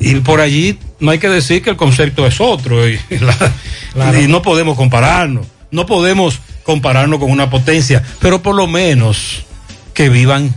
Y 0.00 0.16
por 0.16 0.40
allí 0.40 0.78
no 0.98 1.10
hay 1.12 1.18
que 1.18 1.28
decir 1.28 1.62
que 1.62 1.70
el 1.70 1.76
concepto 1.76 2.26
es 2.26 2.40
otro. 2.40 2.88
Y, 2.88 2.98
la- 3.94 4.20
y 4.20 4.26
no 4.26 4.42
podemos 4.42 4.76
compararnos. 4.76 5.46
No 5.70 5.86
podemos 5.86 6.40
compararnos 6.64 7.18
con 7.20 7.30
una 7.30 7.48
potencia. 7.50 8.02
Pero 8.20 8.42
por 8.42 8.54
lo 8.56 8.66
menos 8.66 9.44
que 9.94 10.08
vivan 10.08 10.52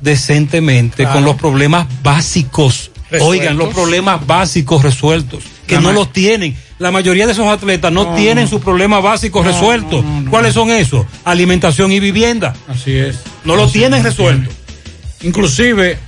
decentemente 0.00 1.04
Claro. 1.04 1.14
con 1.14 1.24
los 1.24 1.36
problemas 1.36 1.86
básicos. 2.02 2.90
Resueltos. 3.10 3.28
Oigan, 3.28 3.56
los 3.56 3.72
problemas 3.72 4.26
básicos 4.26 4.82
resueltos. 4.82 5.42
Que 5.66 5.76
La 5.76 5.80
no 5.80 5.92
los 5.92 6.12
tienen. 6.12 6.56
La 6.78 6.90
mayoría 6.90 7.26
de 7.26 7.32
esos 7.32 7.46
atletas 7.46 7.90
no, 7.92 8.04
No, 8.04 8.14
tienen 8.14 8.44
no. 8.44 8.50
sus 8.50 8.60
problemas 8.62 9.02
básicos 9.02 9.44
No, 9.44 9.50
resueltos. 9.50 10.04
no, 10.04 10.10
no, 10.10 10.20
no. 10.22 10.30
¿Cuáles 10.30 10.54
son 10.54 10.70
esos? 10.70 11.06
Alimentación 11.24 11.90
y 11.92 12.00
vivienda. 12.00 12.54
Así 12.68 12.96
es. 12.96 13.20
No 13.44 13.56
lo 13.56 13.66
tienen 13.68 14.00
es. 14.00 14.04
resuelto. 14.04 14.50
Inclusive, 15.22 15.98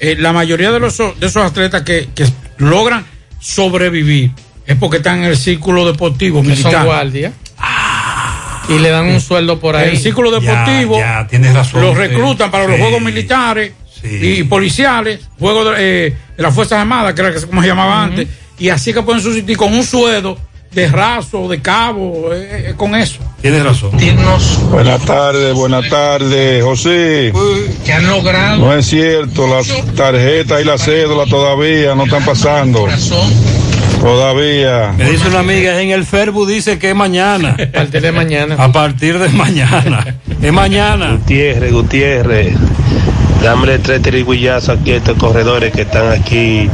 eh, 0.00 0.16
la 0.18 0.32
mayoría 0.32 0.70
de, 0.72 0.80
los, 0.80 0.96
de 0.96 1.26
esos 1.26 1.44
atletas 1.44 1.82
que, 1.82 2.08
que 2.14 2.26
logran 2.58 3.04
sobrevivir 3.40 4.30
es 4.66 4.76
porque 4.76 4.96
están 4.98 5.18
en 5.18 5.24
el 5.24 5.36
círculo 5.36 5.84
deportivo 5.86 6.42
militar. 6.42 6.72
son 6.72 6.84
guardias. 6.86 7.32
y 8.68 8.78
le 8.78 8.88
dan 8.88 9.06
un 9.06 9.20
sueldo 9.20 9.60
por 9.60 9.76
ahí. 9.76 9.90
El 9.90 9.98
círculo 9.98 10.30
deportivo 10.30 10.98
Ya, 10.98 11.20
ya, 11.22 11.26
tienes 11.28 11.52
razón, 11.54 11.82
los 11.82 11.92
sí, 11.92 11.98
reclutan 11.98 12.50
para 12.50 12.64
los 12.66 12.76
sí, 12.76 12.80
juegos 12.82 13.02
militares 13.02 13.72
y 14.04 14.42
policiales, 14.44 15.20
juegos 15.38 15.76
de, 15.76 16.06
eh, 16.08 16.16
de 16.36 16.42
las 16.42 16.54
Fuerzas 16.54 16.80
Armadas, 16.80 17.14
que 17.14 17.20
era 17.22 17.32
que- 17.32 17.46
como 17.46 17.62
se 17.62 17.68
llamaba 17.68 18.04
antes, 18.04 18.28
y 18.58 18.68
así 18.68 18.92
que 18.92 19.02
pueden 19.02 19.22
subsistir 19.22 19.56
con 19.56 19.72
un 19.72 19.82
sueldo 19.82 20.36
de 20.72 20.88
raso, 20.88 21.48
de 21.48 21.62
cabo, 21.62 22.30
eh, 22.34 22.70
eh, 22.70 22.74
con 22.76 22.94
eso. 22.94 23.18
Tienes 23.40 23.62
razón. 23.62 23.92
Buenas 24.70 25.00
tardes, 25.04 25.54
buenas 25.54 25.88
tardes, 25.88 26.62
José. 26.64 27.32
Que 27.84 27.92
han 27.92 28.06
logrado. 28.08 28.58
No 28.58 28.74
es 28.74 28.86
cierto, 28.86 29.46
las 29.46 29.68
tarjetas 29.94 30.60
y 30.60 30.64
la 30.64 30.76
cédula 30.78 31.24
todavía 31.26 31.94
no 31.94 32.04
están 32.04 32.24
pasando. 32.24 32.86
Todavía. 34.00 34.92
Me 34.98 35.10
dice 35.10 35.28
una 35.28 35.38
amiga 35.40 35.80
en 35.80 35.90
el 35.90 36.04
Ferbu, 36.04 36.44
dice 36.46 36.78
que 36.78 36.90
es 36.90 36.96
mañana. 36.96 37.50
A 37.58 37.72
partir 37.72 38.00
de 38.02 38.12
mañana. 38.12 38.54
A 38.58 38.72
partir 38.72 39.18
de 39.18 39.28
mañana. 39.30 40.16
Es 40.42 40.52
mañana. 40.52 41.12
Gutiérrez, 41.16 41.72
Gutiérrez, 41.72 42.54
dámele 43.44 43.78
tres 43.78 44.00
tiriguillazos 44.00 44.78
aquí 44.78 44.92
a 44.92 44.96
estos 44.96 45.18
corredores 45.18 45.70
que 45.70 45.82
están 45.82 46.10
aquí 46.10 46.68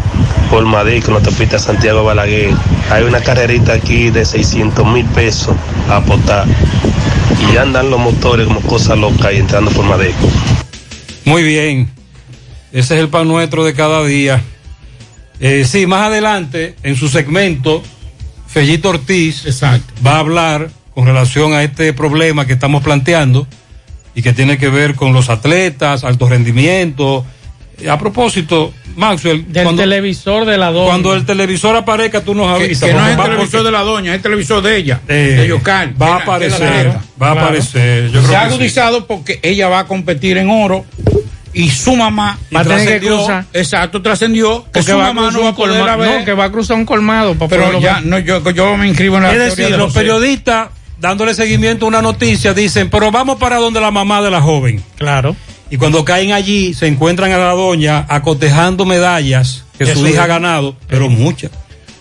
por 0.51 0.65
Madrid 0.65 1.03
con 1.03 1.15
la 1.15 1.19
autopista 1.19 1.59
Santiago 1.59 2.05
Balaguer. 2.05 2.55
Hay 2.91 3.03
una 3.03 3.21
carrerita 3.21 3.73
aquí 3.73 4.11
de 4.11 4.25
600 4.25 4.87
mil 4.87 5.05
pesos 5.07 5.57
a 5.89 5.97
apostar. 5.97 6.47
Y 7.41 7.55
ya 7.55 7.63
andan 7.63 7.91
los 7.91 7.99
motores 7.99 8.47
como 8.47 8.61
cosas 8.61 8.97
locas 8.99 9.33
y 9.33 9.39
entrando 9.39 9.73
por 9.73 9.85
Madrid. 9.85 10.13
Muy 11.25 11.43
bien. 11.43 11.91
Ese 12.71 12.95
es 12.95 13.01
el 13.01 13.09
pan 13.09 13.27
nuestro 13.27 13.65
de 13.65 13.75
cada 13.75 14.05
día. 14.05 14.41
Eh, 15.41 15.65
sí, 15.67 15.89
más 15.89 16.07
adelante, 16.07 16.77
en 16.85 16.95
su 16.95 17.09
segmento 17.09 17.83
Fellito 18.47 18.91
Ortiz 18.91 19.45
va 20.07 20.17
a 20.17 20.19
hablar 20.19 20.71
con 20.95 21.07
relación 21.07 21.53
a 21.53 21.65
este 21.65 21.93
problema 21.93 22.47
que 22.47 22.53
estamos 22.53 22.85
planteando 22.85 23.47
y 24.21 24.23
que 24.23 24.35
tiene 24.35 24.59
que 24.59 24.69
ver 24.69 24.95
con 24.97 25.15
los 25.15 25.31
atletas, 25.31 26.05
alto 26.05 26.29
rendimiento. 26.29 27.25
A 27.89 27.99
propósito, 27.99 28.75
Maxwell, 28.97 29.51
Del 29.51 29.63
cuando, 29.65 29.81
televisor 29.83 30.45
de 30.45 30.59
la 30.59 30.71
doña. 30.71 30.87
cuando 30.89 31.15
el 31.15 31.25
televisor 31.25 31.75
aparezca, 31.77 32.21
tú 32.21 32.35
nos 32.35 32.59
Que, 32.59 32.65
avisas. 32.65 32.89
que 32.91 32.95
no 32.95 32.99
porque 33.01 33.11
es 33.13 33.17
el 33.17 33.25
televisor 33.25 33.51
porque- 33.51 33.65
de 33.65 33.71
la 33.73 33.81
doña, 33.81 34.11
es 34.13 34.17
el 34.17 34.23
televisor 34.23 34.63
de 34.63 34.77
ella, 34.77 35.01
Eh, 35.09 35.37
de 35.39 35.49
Yocal. 35.49 35.95
va 36.01 36.07
a 36.07 36.11
que 36.11 36.17
que 36.19 36.23
aparecer, 36.25 36.93
va 37.23 37.29
a 37.29 37.33
aparecer, 37.33 38.05
yo 38.11 38.21
creo 38.21 38.29
Se 38.29 38.37
ha 38.37 38.43
que 38.43 38.49
sí. 38.49 38.55
agudizado 38.55 39.07
porque 39.07 39.41
ella 39.43 39.69
va 39.71 39.79
a 39.79 39.87
competir 39.87 40.37
en 40.37 40.51
oro 40.51 40.85
y 41.55 41.71
su 41.71 41.97
mamá 41.97 42.39
Va 42.55 42.61
a 42.61 42.65
tener 42.65 42.79
que 42.81 42.85
trascendió- 43.01 43.17
cruzar. 43.17 43.45
Exacto, 43.55 44.03
trascendió 44.03 44.65
que 44.65 44.71
Porque 44.81 44.93
su 44.93 44.99
va 44.99 45.05
a 45.09 45.13
mamá 45.15 45.23
cruzar 45.23 45.33
no 45.33 45.41
va 45.41 45.47
a 45.47 45.51
un 45.51 45.57
poder 45.57 45.79
colmado. 45.79 45.99
ver. 46.01 46.19
No, 46.19 46.25
que 46.27 46.33
va 46.35 46.45
a 46.45 46.53
cruzar 46.53 46.77
un 46.77 46.85
colmado 46.85 47.35
para 47.37 47.49
pero 47.49 47.81
ya, 47.81 48.03
no, 48.03 48.19
yo, 48.19 48.51
yo 48.51 48.77
me 48.77 48.87
inscribo 48.89 49.17
en 49.17 49.23
la 49.23 49.33
Es 49.33 49.39
decir, 49.39 49.71
de 49.71 49.79
los 49.79 49.95
periodistas 49.95 50.69
dándole 51.01 51.35
seguimiento 51.35 51.87
a 51.87 51.89
una 51.89 52.03
noticia 52.03 52.55
dicen, 52.55 52.91
pero 52.91 53.11
vamos 53.11 53.39
para 53.39 53.57
donde 53.57 53.81
la 53.81 53.91
mamá 53.91 54.23
de 54.23 54.31
la 54.31 54.41
joven. 54.41 54.83
Claro. 54.97 55.35
Y 55.71 55.77
cuando 55.77 56.05
caen 56.05 56.33
allí, 56.33 56.75
se 56.75 56.87
encuentran 56.87 57.33
a 57.33 57.39
la 57.39 57.53
doña 57.53 58.05
acotejando 58.09 58.85
medallas 58.85 59.65
que 59.79 59.85
Eso 59.85 60.01
su 60.01 60.07
hija 60.07 60.17
es. 60.17 60.19
ha 60.25 60.27
ganado, 60.27 60.77
pero 60.89 61.09
muchas. 61.09 61.51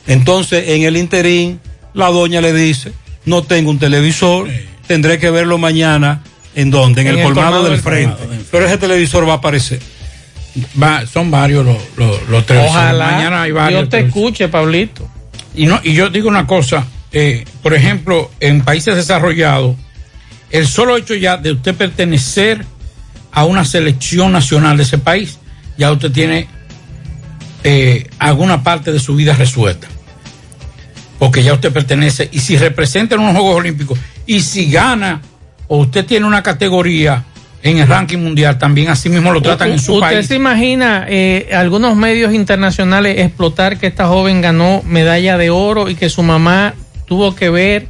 Entonces, 0.08 0.70
en 0.70 0.84
el 0.84 0.98
interín, 0.98 1.60
la 1.94 2.08
doña 2.08 2.42
le 2.42 2.52
dice, 2.52 2.92
no 3.26 3.44
tengo 3.44 3.70
un 3.70 3.80
televisor, 3.80 4.50
tendré 4.88 5.20
que 5.20 5.30
verlo 5.30 5.58
mañana. 5.58 6.24
¿En 6.56 6.72
dónde? 6.72 7.02
En, 7.02 7.08
el, 7.08 7.22
colmado, 7.24 7.64
del, 7.70 7.80
frente. 7.80 8.18
Pero 8.52 8.66
ese 8.66 8.78
televisor 8.80 9.28
va 9.28 9.34
a 9.34 9.36
aparecer. 9.36 9.80
Va- 10.82 11.06
son 11.06 11.30
varios 11.30 11.64
los, 11.64 11.78
los, 11.96 12.28
los 12.28 12.46
televisores. 12.46 12.72
Ojalá 12.72 13.12
Mañana 13.12 13.42
hay 13.44 13.52
varios. 13.52 13.82
Dios 13.82 13.90
te 13.90 14.00
escuche, 14.00 14.48
Pablito. 14.48 15.08
Y, 15.56 15.68
no, 15.68 15.80
y 15.84 15.94
yo 15.94 16.10
digo 16.10 16.28
una 16.28 16.48
cosa, 16.48 16.86
eh, 17.12 17.46
por 17.64 17.74
ejemplo, 17.74 18.30
en 18.40 18.62
países 18.62 18.96
desarrollados, 18.96 19.76
el 20.52 20.68
solo 20.68 20.98
hecho 20.98 21.16
ya 21.16 21.38
de 21.38 21.52
usted 21.52 21.76
pertenecer 21.76 22.66
a 23.32 23.46
una 23.46 23.66
selección 23.66 24.32
nacional 24.32 24.78
de 24.78 24.84
ese 24.84 24.98
país, 24.98 25.40
ya 25.78 25.92
usted 25.92 26.12
tiene 26.12 26.48
eh, 27.64 28.08
alguna 28.20 28.64
parte 28.64 28.92
de 28.92 29.00
su 29.00 29.16
vida 29.16 29.34
resuelta. 29.34 29.88
Porque 31.18 31.44
ya 31.44 31.54
usted 31.54 31.72
pertenece, 31.72 32.30
y 32.32 32.40
si 32.40 32.58
representa 32.58 33.16
en 33.16 33.22
unos 33.22 33.34
Juegos 33.34 33.58
Olímpicos, 33.58 34.00
y 34.26 34.42
si 34.42 34.72
gana, 34.72 35.22
o 35.68 35.78
usted 35.78 36.06
tiene 36.06 36.26
una 36.26 36.42
categoría 36.42 37.26
en 37.62 37.78
el 37.78 37.88
ranking 37.88 38.20
mundial, 38.20 38.58
también 38.58 38.90
así 38.90 39.10
mismo 39.10 39.34
lo 39.34 39.42
tratan 39.42 39.72
en 39.72 39.80
su 39.80 39.96
¿Usted 39.96 40.08
país. 40.08 40.28
se 40.28 40.36
imagina 40.36 41.06
eh, 41.10 41.50
algunos 41.54 41.96
medios 41.98 42.34
internacionales 42.34 43.20
explotar 43.20 43.78
que 43.78 43.88
esta 43.88 44.08
joven 44.08 44.42
ganó 44.42 44.82
medalla 44.86 45.38
de 45.38 45.50
oro 45.50 45.90
y 45.90 45.96
que 45.96 46.10
su 46.10 46.24
mamá 46.24 46.74
tuvo 47.10 47.36
que 47.36 47.50
ver 47.50 47.88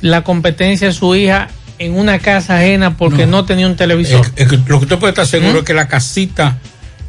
la 0.00 0.22
competencia 0.22 0.86
de 0.86 0.94
su 0.94 1.14
hija 1.16 1.48
en 1.78 1.98
una 1.98 2.20
casa 2.20 2.58
ajena 2.58 2.96
porque 2.96 3.26
no, 3.26 3.44
tenía 3.44 3.66
un 3.66 3.76
televisor? 3.76 4.24
Es 4.36 4.50
lo 4.50 4.78
que 4.78 4.84
usted 4.84 4.98
puede 4.98 5.10
estar 5.10 5.26
seguro 5.26 5.58
es 5.58 5.64
que 5.64 5.74
la 5.74 5.88
casita 5.88 6.58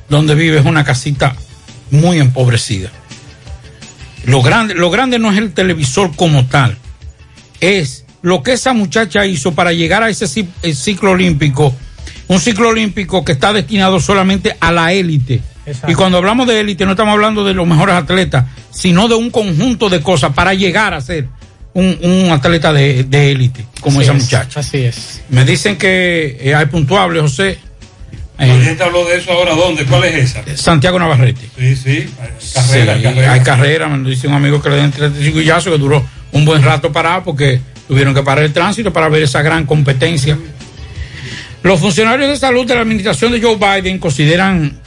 donde 0.10 0.34
vive 0.34 0.58
es 0.58 0.66
una 0.66 0.84
casita 0.84 1.36
muy 1.92 2.20
empobrecida. 2.20 2.90
Lo 4.26 4.42
grande, 4.42 4.74
lo 4.74 4.90
grande 4.90 5.20
no 5.20 5.32
es 5.32 5.38
el 5.38 5.54
televisor 5.54 6.16
como 6.16 6.48
tal, 6.48 6.76
es 7.60 8.06
lo 8.24 8.42
que 8.42 8.54
esa 8.54 8.74
muchacha 8.74 9.26
hizo 9.28 9.54
para 9.54 9.74
llegar 9.74 10.02
a 10.02 10.10
ese 10.10 10.28
ciclo 10.74 11.12
olímpico, 11.12 11.76
un 12.30 12.40
ciclo 12.40 12.70
olímpico 12.70 13.24
que 13.24 13.34
está 13.34 13.54
destinado 13.54 14.00
solamente 14.00 14.58
a 14.60 14.72
la 14.72 14.92
élite. 14.92 15.42
Exacto. 15.66 15.92
Y 15.92 15.96
cuando 15.96 16.18
hablamos 16.18 16.48
de 16.48 16.60
élite 16.60 16.86
no 16.86 16.92
estamos 16.92 17.14
hablando 17.14 17.44
de 17.44 17.54
los 17.54 17.68
mejores 17.68 17.96
atletas, 17.96 18.46
sino 18.72 19.08
de 19.08 19.16
un 19.16 19.30
conjunto 19.30 19.90
de 19.90 20.02
cosas 20.02 20.34
para 20.34 20.54
llegar 20.54 20.94
a 20.94 21.02
ser 21.02 21.28
un, 21.74 21.98
un 22.02 22.32
atleta 22.32 22.72
de 22.72 23.04
de 23.04 23.32
élite, 23.32 23.66
como 23.82 24.00
Así 24.00 24.10
esa 24.10 24.18
es, 24.18 24.24
muchacha. 24.24 24.60
Así 24.60 24.78
es. 24.86 25.22
Me 25.30 25.44
dicen 25.46 25.78
que 25.78 26.38
eh, 26.40 26.56
hay 26.56 26.66
puntuables, 26.68 27.22
José. 27.22 27.60
La 28.38 28.60
gente 28.62 28.84
habló 28.84 29.06
de 29.06 29.18
eso 29.18 29.32
ahora, 29.32 29.54
¿dónde? 29.56 29.86
¿Cuál 29.86 30.06
es 30.06 30.16
esa? 30.16 30.44
Santiago 30.58 31.00
Navarrete. 31.00 31.48
Sí, 31.58 31.76
sí, 31.76 32.10
Sí, 32.40 32.54
carrera, 32.56 33.02
carrera. 33.02 33.32
Hay 33.32 33.40
carrera, 33.42 33.88
me 33.88 33.98
lo 34.00 34.10
dice 34.10 34.28
un 34.28 34.34
amigo 34.34 34.62
que 34.62 34.70
le 34.70 34.76
den 34.78 34.92
35 34.92 35.38
guillazos 35.38 35.72
que 35.72 35.78
duró 35.80 36.04
un 36.32 36.44
buen 36.44 36.62
rato 36.64 36.92
parado 36.92 37.24
porque 37.24 37.62
tuvieron 37.88 38.14
que 38.14 38.24
parar 38.24 38.44
el 38.44 38.52
tránsito 38.52 38.92
para 38.92 39.08
ver 39.08 39.24
esa 39.24 39.42
gran 39.42 39.66
competencia. 39.66 40.38
Los 41.62 41.80
funcionarios 41.80 42.30
de 42.30 42.38
salud 42.38 42.66
de 42.66 42.76
la 42.76 42.82
administración 42.82 43.32
de 43.32 43.42
Joe 43.42 43.56
Biden 43.56 44.00
consideran 44.00 44.80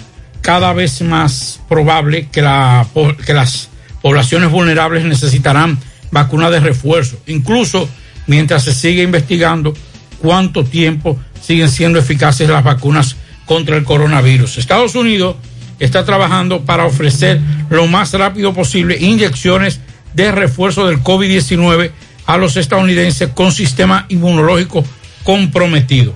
cada 0.42 0.72
vez 0.72 1.00
más 1.02 1.60
probable 1.68 2.28
que, 2.30 2.42
la, 2.42 2.86
que 3.24 3.32
las 3.32 3.68
poblaciones 4.02 4.50
vulnerables 4.50 5.04
necesitarán 5.04 5.78
vacunas 6.10 6.50
de 6.50 6.60
refuerzo, 6.60 7.18
incluso 7.26 7.88
mientras 8.26 8.64
se 8.64 8.74
sigue 8.74 9.02
investigando 9.02 9.74
cuánto 10.18 10.64
tiempo 10.64 11.18
siguen 11.40 11.70
siendo 11.70 11.98
eficaces 11.98 12.48
las 12.48 12.64
vacunas 12.64 13.16
contra 13.44 13.76
el 13.76 13.84
coronavirus. 13.84 14.58
Estados 14.58 14.94
Unidos 14.94 15.36
está 15.78 16.04
trabajando 16.04 16.62
para 16.62 16.86
ofrecer 16.86 17.40
lo 17.70 17.86
más 17.86 18.12
rápido 18.12 18.52
posible 18.54 18.96
inyecciones 18.98 19.80
de 20.14 20.32
refuerzo 20.32 20.86
del 20.86 21.02
COVID-19 21.02 21.90
a 22.26 22.36
los 22.38 22.56
estadounidenses 22.56 23.30
con 23.30 23.52
sistema 23.52 24.06
inmunológico 24.08 24.84
comprometido. 25.22 26.14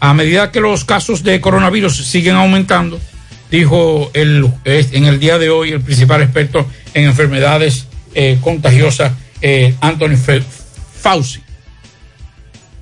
A 0.00 0.14
medida 0.14 0.50
que 0.50 0.60
los 0.60 0.84
casos 0.84 1.22
de 1.22 1.40
coronavirus 1.40 1.96
siguen 2.04 2.34
aumentando, 2.34 3.00
dijo 3.50 4.10
en 4.14 5.04
el 5.04 5.20
día 5.20 5.38
de 5.38 5.50
hoy 5.50 5.70
el 5.70 5.80
principal 5.80 6.22
experto 6.22 6.66
en 6.94 7.04
enfermedades 7.04 7.86
eh, 8.14 8.38
contagiosas, 8.40 9.12
eh, 9.40 9.74
Anthony 9.80 10.16
Fauci. 11.00 11.40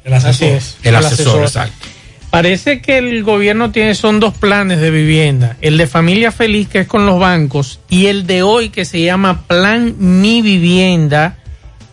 El 0.05 0.15
Así 0.15 0.45
es. 0.45 0.77
El 0.83 0.97
asesor, 0.97 1.43
exacto. 1.43 1.87
Parece 2.33 2.81
que 2.81 2.97
el 2.97 3.23
gobierno 3.25 3.73
tiene 3.73 3.95
son 3.95 4.19
dos 4.19 4.33
planes 4.33 4.81
de 4.81 4.91
vivienda, 4.91 5.59
el 5.61 5.77
de 5.77 5.87
familia 5.87 6.33
feliz 6.33 6.67
que 6.67 6.81
es 6.81 6.87
con 6.87 7.05
los 7.05 7.21
bancos 7.21 7.79
y 7.91 8.07
el 8.07 8.27
de 8.27 8.43
hoy 8.43 8.71
que 8.71 8.87
se 8.87 9.03
llama 9.03 9.47
Plan 9.47 9.97
Mi 9.99 10.41
Vivienda 10.41 11.37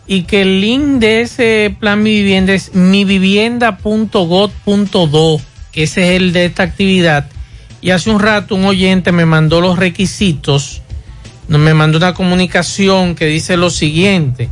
y 0.06 0.22
que 0.22 0.40
el 0.40 0.62
link 0.62 0.98
de 0.98 1.20
ese 1.20 1.76
Plan 1.78 2.02
Mi 2.02 2.14
Vivienda 2.14 2.54
es 2.54 2.74
mivivienda.gov.do, 2.74 5.40
que 5.72 5.82
ese 5.82 6.00
es 6.00 6.22
el 6.22 6.32
de 6.32 6.46
esta 6.46 6.62
actividad. 6.62 7.28
Y 7.82 7.90
hace 7.90 8.08
un 8.08 8.18
rato 8.18 8.54
un 8.54 8.64
oyente 8.64 9.12
me 9.12 9.26
mandó 9.26 9.60
los 9.60 9.78
requisitos, 9.78 10.80
me 11.58 11.74
mandó 11.74 11.98
una 11.98 12.14
comunicación 12.14 13.14
que 13.14 13.26
dice 13.26 13.56
lo 13.56 13.70
siguiente. 13.70 14.50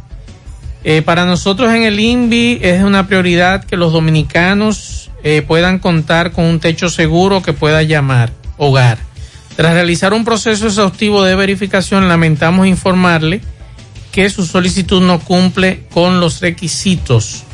Eh, 0.84 1.02
para 1.02 1.26
nosotros 1.26 1.72
en 1.72 1.82
el 1.82 1.98
INVI 1.98 2.60
es 2.62 2.82
una 2.82 3.06
prioridad 3.06 3.64
que 3.64 3.76
los 3.76 3.92
dominicanos 3.92 5.10
eh, 5.22 5.42
puedan 5.42 5.78
contar 5.78 6.32
con 6.32 6.44
un 6.44 6.60
techo 6.60 6.88
seguro 6.88 7.42
que 7.42 7.52
pueda 7.52 7.82
llamar 7.82 8.32
hogar. 8.56 8.98
Tras 9.56 9.72
realizar 9.72 10.12
un 10.12 10.24
proceso 10.24 10.66
exhaustivo 10.66 11.24
de 11.24 11.34
verificación, 11.34 12.08
lamentamos 12.08 12.66
informarle 12.66 13.40
que 14.12 14.30
su 14.30 14.46
solicitud 14.46 15.02
no 15.02 15.18
cumple 15.20 15.84
con 15.90 16.20
los 16.20 16.40
requisitos 16.40 17.44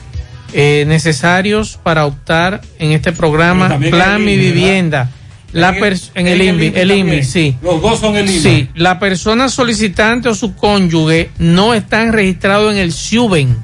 eh, 0.53 0.85
necesarios 0.87 1.79
para 1.83 2.07
optar 2.07 2.61
en 2.79 2.93
este 2.93 3.13
programa 3.13 3.79
Plan 3.79 4.25
Mi 4.25 4.35
INVI, 4.35 4.83
¿verdad? 4.83 5.09
La 5.55 5.69
En 5.69 6.27
el- 6.27 6.41
en 6.41 6.55
INVI, 6.55 6.73
el 6.75 6.91
INVI, 6.91 7.23
sí. 7.25 7.57
Los 7.63 7.81
dos 7.81 8.01
son 8.01 8.17
el 8.17 8.29
INVI. 8.29 8.41
Sí, 8.41 8.69
la 8.75 8.99
persona 8.99 9.49
solicitante 9.49 10.29
o 10.29 10.35
su 10.35 10.55
cónyuge 10.55 11.31
no 11.39 11.75
están 11.75 12.13
registrados 12.13 12.73
en 12.73 12.79
el 12.79 12.93
SUBEN, 12.93 13.57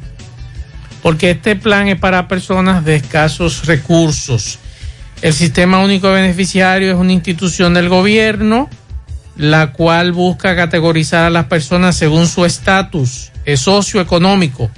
porque 1.03 1.30
este 1.32 1.57
plan 1.57 1.88
es 1.88 1.99
para 1.99 2.28
personas 2.28 2.84
de 2.84 2.95
escasos 2.97 3.66
recursos. 3.66 4.59
El 5.20 5.34
Sistema 5.34 5.80
Único 5.84 6.09
de 6.09 6.22
Beneficiarios 6.22 6.95
es 6.95 6.99
una 7.01 7.12
institución 7.12 7.74
del 7.74 7.88
gobierno, 7.88 8.70
la 9.36 9.72
cual 9.72 10.12
busca 10.12 10.55
categorizar 10.55 11.24
a 11.24 11.30
las 11.30 11.47
personas 11.47 11.97
según 11.97 12.26
su 12.28 12.45
estatus 12.45 13.30
socioeconómico, 13.57 14.70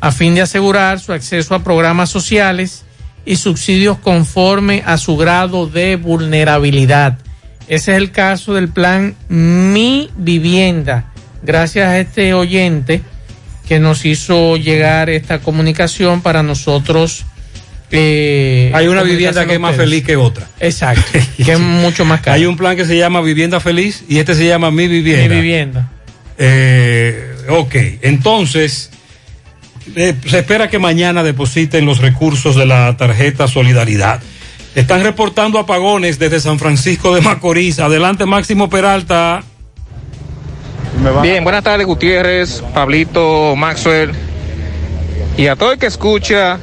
a 0.00 0.10
fin 0.12 0.34
de 0.34 0.42
asegurar 0.42 0.98
su 0.98 1.12
acceso 1.12 1.54
a 1.54 1.62
programas 1.62 2.10
sociales 2.10 2.84
y 3.28 3.36
subsidios 3.36 3.98
conforme 3.98 4.82
a 4.86 4.96
su 4.96 5.16
grado 5.18 5.66
de 5.66 5.96
vulnerabilidad. 5.96 7.18
Ese 7.68 7.92
es 7.92 7.98
el 7.98 8.10
caso 8.10 8.54
del 8.54 8.68
plan 8.68 9.14
Mi 9.28 10.08
Vivienda. 10.16 11.12
Gracias 11.42 11.86
a 11.88 11.98
este 11.98 12.32
oyente 12.32 13.02
que 13.68 13.78
nos 13.78 14.06
hizo 14.06 14.56
llegar 14.56 15.10
esta 15.10 15.40
comunicación 15.40 16.22
para 16.22 16.42
nosotros. 16.42 17.26
eh, 17.90 18.72
Hay 18.74 18.86
una 18.86 19.02
vivienda 19.02 19.44
que 19.46 19.54
es 19.54 19.60
más 19.60 19.76
feliz 19.76 20.04
que 20.04 20.16
otra. 20.16 20.48
Exacto, 20.58 21.02
que 21.36 21.52
es 21.52 21.60
mucho 21.60 22.06
más 22.06 22.22
caro. 22.22 22.34
Hay 22.36 22.46
un 22.46 22.56
plan 22.56 22.76
que 22.78 22.86
se 22.86 22.96
llama 22.96 23.20
Vivienda 23.20 23.60
Feliz 23.60 24.04
y 24.08 24.16
este 24.18 24.34
se 24.34 24.46
llama 24.46 24.70
Mi 24.70 24.88
Vivienda. 24.88 25.28
Mi 25.34 25.40
vivienda. 25.42 25.90
Eh, 26.38 27.34
ok, 27.50 27.74
entonces 28.00 28.90
eh, 29.96 30.14
se 30.26 30.38
espera 30.38 30.68
que 30.68 30.78
mañana 30.78 31.22
depositen 31.22 31.84
los 31.84 31.98
recursos 31.98 32.56
de 32.56 32.66
la 32.66 32.96
tarjeta 32.96 33.48
Solidaridad. 33.48 34.20
Están 34.74 35.02
reportando 35.02 35.58
apagones 35.58 36.18
desde 36.18 36.40
San 36.40 36.58
Francisco 36.58 37.14
de 37.14 37.20
Macorís. 37.20 37.78
Adelante, 37.80 38.26
Máximo 38.26 38.68
Peralta. 38.68 39.42
Bien, 41.22 41.44
buenas 41.44 41.62
tardes 41.62 41.86
Gutiérrez, 41.86 42.62
Pablito, 42.74 43.54
Maxwell 43.56 44.12
y 45.36 45.46
a 45.46 45.54
todo 45.54 45.72
el 45.72 45.78
que 45.78 45.86
escucha 45.86 46.58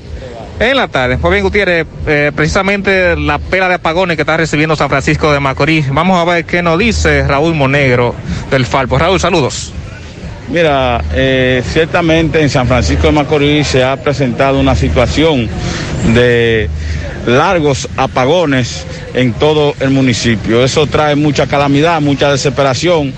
en 0.59 0.75
la 0.75 0.87
tarde. 0.87 1.17
Pues 1.17 1.31
bien 1.31 1.43
Gutiérrez, 1.43 1.87
eh, 2.05 2.31
precisamente 2.35 3.15
la 3.15 3.39
pela 3.39 3.69
de 3.69 3.75
apagones 3.75 4.17
que 4.17 4.23
está 4.23 4.37
recibiendo 4.37 4.75
San 4.75 4.89
Francisco 4.89 5.31
de 5.31 5.39
Macorís. 5.39 5.89
Vamos 5.89 6.19
a 6.19 6.25
ver 6.25 6.45
qué 6.45 6.61
nos 6.61 6.77
dice 6.77 7.25
Raúl 7.25 7.55
Monegro 7.55 8.13
del 8.51 8.65
Falpo. 8.65 8.97
Raúl, 8.97 9.19
saludos. 9.19 9.73
Mira, 10.47 11.03
eh, 11.13 11.63
ciertamente 11.65 12.39
en 12.41 12.49
San 12.49 12.67
Francisco 12.67 13.07
de 13.07 13.13
Macorís 13.13 13.67
se 13.67 13.83
ha 13.83 13.97
presentado 13.97 14.59
una 14.59 14.75
situación 14.75 15.49
de 16.13 16.69
largos 17.25 17.89
apagones 17.97 18.85
en 19.15 19.33
todo 19.33 19.73
el 19.79 19.89
municipio. 19.89 20.63
Eso 20.63 20.85
trae 20.85 21.15
mucha 21.15 21.47
calamidad, 21.47 21.99
mucha 21.99 22.31
desesperación 22.31 23.11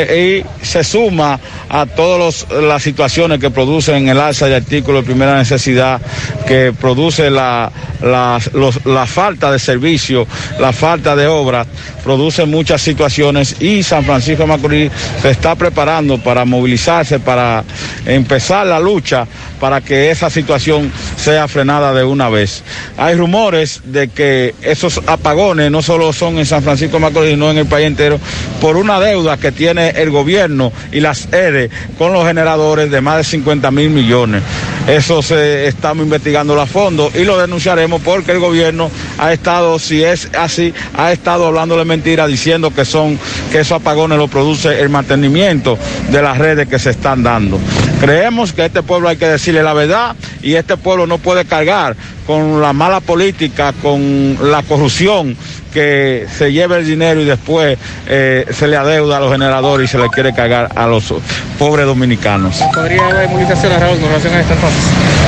y 0.00 0.44
se 0.62 0.84
suma 0.84 1.38
a 1.68 1.86
todas 1.86 2.46
las 2.50 2.82
situaciones 2.82 3.38
que 3.38 3.50
producen 3.50 4.08
el 4.08 4.20
alza 4.20 4.46
de 4.46 4.56
artículos 4.56 5.02
de 5.02 5.06
primera 5.06 5.36
necesidad, 5.38 6.00
que 6.46 6.72
produce 6.78 7.30
la, 7.30 7.70
la, 8.02 8.38
la 8.84 9.06
falta 9.06 9.50
de 9.50 9.58
servicio, 9.58 10.26
la 10.58 10.72
falta 10.72 11.16
de 11.16 11.26
obras, 11.26 11.66
produce 12.04 12.44
muchas 12.44 12.82
situaciones 12.82 13.60
y 13.60 13.82
San 13.82 14.04
Francisco 14.04 14.42
de 14.42 14.48
Macorís 14.48 14.92
se 15.20 15.30
está 15.30 15.54
preparando 15.54 16.18
para 16.18 16.44
movilizarse, 16.44 17.20
para 17.20 17.64
empezar 18.06 18.66
la 18.66 18.80
lucha 18.80 19.26
para 19.60 19.80
que 19.80 20.10
esa 20.10 20.28
situación 20.28 20.90
sea 21.16 21.46
frenada 21.46 21.94
de 21.94 22.02
una 22.02 22.28
vez. 22.28 22.64
Hay 22.96 23.14
rumores 23.14 23.80
de 23.84 24.08
que 24.08 24.54
esos 24.62 25.00
apagones 25.06 25.70
no 25.70 25.82
solo 25.82 26.12
son 26.12 26.38
en 26.38 26.46
San 26.46 26.62
Francisco 26.64 26.96
de 26.96 27.02
Macorís, 27.02 27.30
sino 27.30 27.50
en 27.50 27.58
el 27.58 27.66
país 27.66 27.86
entero, 27.86 28.18
por 28.60 28.76
una 28.76 28.98
deuda 28.98 29.36
que 29.36 29.52
tiene 29.52 29.71
el 29.78 30.10
gobierno 30.10 30.72
y 30.92 31.00
las 31.00 31.32
EDE 31.32 31.70
con 31.98 32.12
los 32.12 32.26
generadores 32.26 32.90
de 32.90 33.00
más 33.00 33.18
de 33.18 33.24
50 33.24 33.70
mil 33.70 33.90
millones. 33.90 34.42
Eso 34.86 35.22
se 35.22 35.66
estamos 35.66 36.04
investigando 36.04 36.60
a 36.60 36.66
fondo 36.66 37.10
y 37.14 37.24
lo 37.24 37.38
denunciaremos 37.38 38.02
porque 38.02 38.32
el 38.32 38.40
gobierno 38.40 38.90
ha 39.18 39.32
estado, 39.32 39.78
si 39.78 40.02
es 40.02 40.28
así, 40.38 40.74
ha 40.96 41.12
estado 41.12 41.46
hablándole 41.46 41.84
mentira 41.84 42.26
diciendo 42.26 42.72
que 42.74 42.84
son, 42.84 43.18
que 43.50 43.60
esos 43.60 43.80
apagones 43.80 44.18
lo 44.18 44.28
produce 44.28 44.80
el 44.80 44.88
mantenimiento 44.88 45.78
de 46.10 46.22
las 46.22 46.38
redes 46.38 46.68
que 46.68 46.78
se 46.78 46.90
están 46.90 47.22
dando. 47.22 47.58
Creemos 48.02 48.52
que 48.52 48.62
a 48.62 48.66
este 48.66 48.82
pueblo 48.82 49.08
hay 49.08 49.16
que 49.16 49.28
decirle 49.28 49.62
la 49.62 49.74
verdad 49.74 50.16
y 50.42 50.54
este 50.54 50.76
pueblo 50.76 51.06
no 51.06 51.18
puede 51.18 51.44
cargar 51.44 51.94
con 52.26 52.60
la 52.60 52.72
mala 52.72 52.98
política, 52.98 53.72
con 53.80 54.36
la 54.42 54.64
corrupción 54.64 55.36
que 55.72 56.26
se 56.36 56.52
lleva 56.52 56.78
el 56.78 56.84
dinero 56.84 57.20
y 57.20 57.24
después 57.24 57.78
eh, 58.08 58.44
se 58.50 58.66
le 58.66 58.76
adeuda 58.76 59.18
a 59.18 59.20
los 59.20 59.30
generadores 59.30 59.88
y 59.88 59.92
se 59.92 59.98
le 59.98 60.08
quiere 60.08 60.34
cargar 60.34 60.70
a 60.74 60.88
los 60.88 61.14
pobres 61.60 61.86
dominicanos. 61.86 62.60
¿Podría 62.74 63.06
haber 63.06 63.28
movilización, 63.28 63.80
Raúl, 63.80 63.98
con 64.00 64.08
relación 64.08 64.34
a 64.34 64.40
esto 64.40 64.54
entonces? 64.54 64.82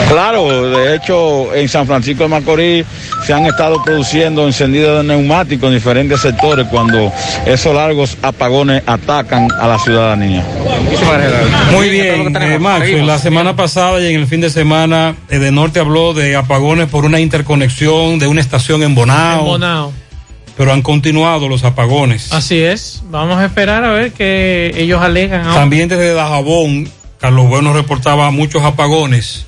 Claro, 0.08 0.70
de 0.70 0.96
hecho 0.96 1.54
en 1.54 1.68
San 1.68 1.86
Francisco 1.86 2.24
de 2.24 2.28
Macorís 2.28 2.86
se 3.24 3.32
han 3.32 3.46
estado 3.46 3.82
produciendo 3.82 4.46
encendidos 4.46 4.98
de 4.98 5.08
neumáticos 5.16 5.68
en 5.68 5.74
diferentes 5.74 6.20
sectores 6.20 6.66
cuando 6.68 7.12
esos 7.46 7.74
largos 7.74 8.16
apagones 8.22 8.82
atacan 8.86 9.48
a 9.58 9.66
la 9.66 9.78
ciudadanía. 9.78 10.44
Muy 11.72 11.88
bien, 11.88 12.36
eh, 12.36 12.58
Max, 12.58 12.86
la 13.02 13.18
semana 13.18 13.56
pasada 13.56 14.00
y 14.00 14.12
en 14.12 14.20
el 14.20 14.26
fin 14.26 14.40
de 14.40 14.50
semana, 14.50 15.14
eh, 15.30 15.38
de 15.38 15.50
Norte 15.52 15.80
habló 15.80 16.12
de 16.14 16.36
apagones 16.36 16.88
por 16.88 17.04
una 17.04 17.20
interconexión 17.20 18.18
de 18.18 18.26
una 18.26 18.40
estación 18.40 18.82
en 18.82 18.94
Bonao, 18.94 19.40
En 19.40 19.46
Bonao. 19.46 19.92
pero 20.56 20.72
han 20.72 20.82
continuado 20.82 21.48
los 21.48 21.64
apagones. 21.64 22.32
Así 22.32 22.58
es. 22.62 23.02
Vamos 23.10 23.38
a 23.38 23.46
esperar 23.46 23.84
a 23.84 23.90
ver 23.90 24.12
qué 24.12 24.72
ellos 24.76 25.00
alegan. 25.00 25.42
ahora. 25.46 25.54
También 25.60 25.88
desde 25.88 26.12
Dajabón, 26.12 26.88
Carlos 27.18 27.48
Bueno 27.48 27.72
reportaba 27.72 28.30
muchos 28.30 28.62
apagones 28.62 29.46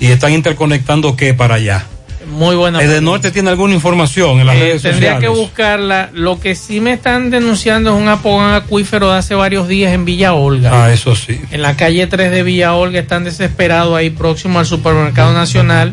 y 0.00 0.06
están 0.06 0.32
interconectando 0.32 1.16
qué 1.16 1.32
para 1.32 1.54
allá. 1.56 1.86
Muy 2.26 2.56
buena. 2.56 2.80
¿El 2.80 2.88
de. 2.90 3.00
Norte 3.00 3.30
tiene 3.30 3.50
alguna 3.50 3.74
información 3.74 4.40
en 4.40 4.46
las 4.46 4.56
Eh, 4.56 4.60
redes 4.60 4.82
tendría 4.82 5.14
sociales? 5.14 5.20
que 5.20 5.40
buscarla. 5.40 6.10
Lo 6.12 6.40
que 6.40 6.54
sí 6.54 6.80
me 6.80 6.92
están 6.92 7.30
denunciando 7.30 7.94
es 7.94 8.02
un 8.02 8.08
apagón 8.08 8.52
acuífero 8.52 9.10
de 9.12 9.18
hace 9.18 9.34
varios 9.34 9.68
días 9.68 9.92
en 9.92 10.04
Villa 10.04 10.34
Olga. 10.34 10.84
Ah, 10.84 10.92
eso 10.92 11.14
sí. 11.16 11.40
En 11.50 11.62
la 11.62 11.76
calle 11.76 12.06
3 12.06 12.30
de 12.30 12.42
Villa 12.42 12.74
Olga 12.74 13.00
están 13.00 13.24
desesperados 13.24 13.96
ahí 13.96 14.10
próximo 14.10 14.58
al 14.58 14.66
supermercado 14.66 15.32
nacional 15.32 15.92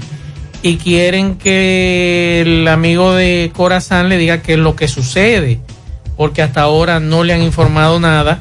y 0.63 0.77
quieren 0.77 1.35
que 1.35 2.41
el 2.41 2.67
amigo 2.67 3.13
de 3.13 3.51
Corazán 3.53 4.09
le 4.09 4.17
diga 4.17 4.41
qué 4.41 4.53
es 4.53 4.59
lo 4.59 4.75
que 4.75 4.87
sucede, 4.87 5.59
porque 6.17 6.41
hasta 6.41 6.61
ahora 6.61 6.99
no 6.99 7.23
le 7.23 7.33
han 7.33 7.41
informado 7.41 7.99
nada. 7.99 8.39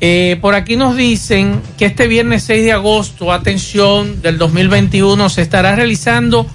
Eh, 0.00 0.38
por 0.40 0.54
aquí 0.54 0.76
nos 0.76 0.94
dicen 0.96 1.60
que 1.76 1.86
este 1.86 2.06
viernes 2.06 2.44
6 2.44 2.62
de 2.64 2.72
agosto, 2.72 3.32
atención, 3.32 4.22
del 4.22 4.38
2021, 4.38 5.28
se 5.28 5.42
estará 5.42 5.74
realizando 5.74 6.46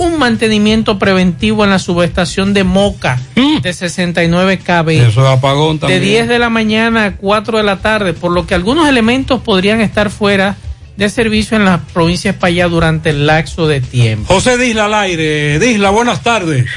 un 0.00 0.18
mantenimiento 0.18 0.98
preventivo 0.98 1.62
en 1.64 1.70
la 1.70 1.78
subestación 1.78 2.54
de 2.54 2.64
Moca 2.64 3.20
de 3.62 3.70
69 3.70 4.58
kV 4.58 4.88
Eso 4.88 5.22
es 5.22 5.30
apagón 5.30 5.74
de 5.74 5.80
también. 5.80 6.02
10 6.02 6.28
de 6.28 6.38
la 6.38 6.48
mañana 6.48 7.04
a 7.04 7.16
4 7.16 7.58
de 7.58 7.64
la 7.64 7.80
tarde, 7.80 8.14
por 8.14 8.32
lo 8.32 8.46
que 8.46 8.54
algunos 8.54 8.88
elementos 8.88 9.42
podrían 9.42 9.82
estar 9.82 10.08
fuera 10.08 10.56
de 10.96 11.10
servicio 11.10 11.58
en 11.58 11.66
las 11.66 11.80
provincias 11.92 12.34
para 12.34 12.48
allá 12.48 12.68
durante 12.68 13.10
el 13.10 13.26
lapso 13.26 13.68
de 13.68 13.82
tiempo. 13.82 14.32
José 14.32 14.56
Disla 14.56 14.86
al 14.86 14.94
aire. 14.94 15.58
Disla, 15.58 15.90
buenas 15.90 16.22
tardes. 16.22 16.70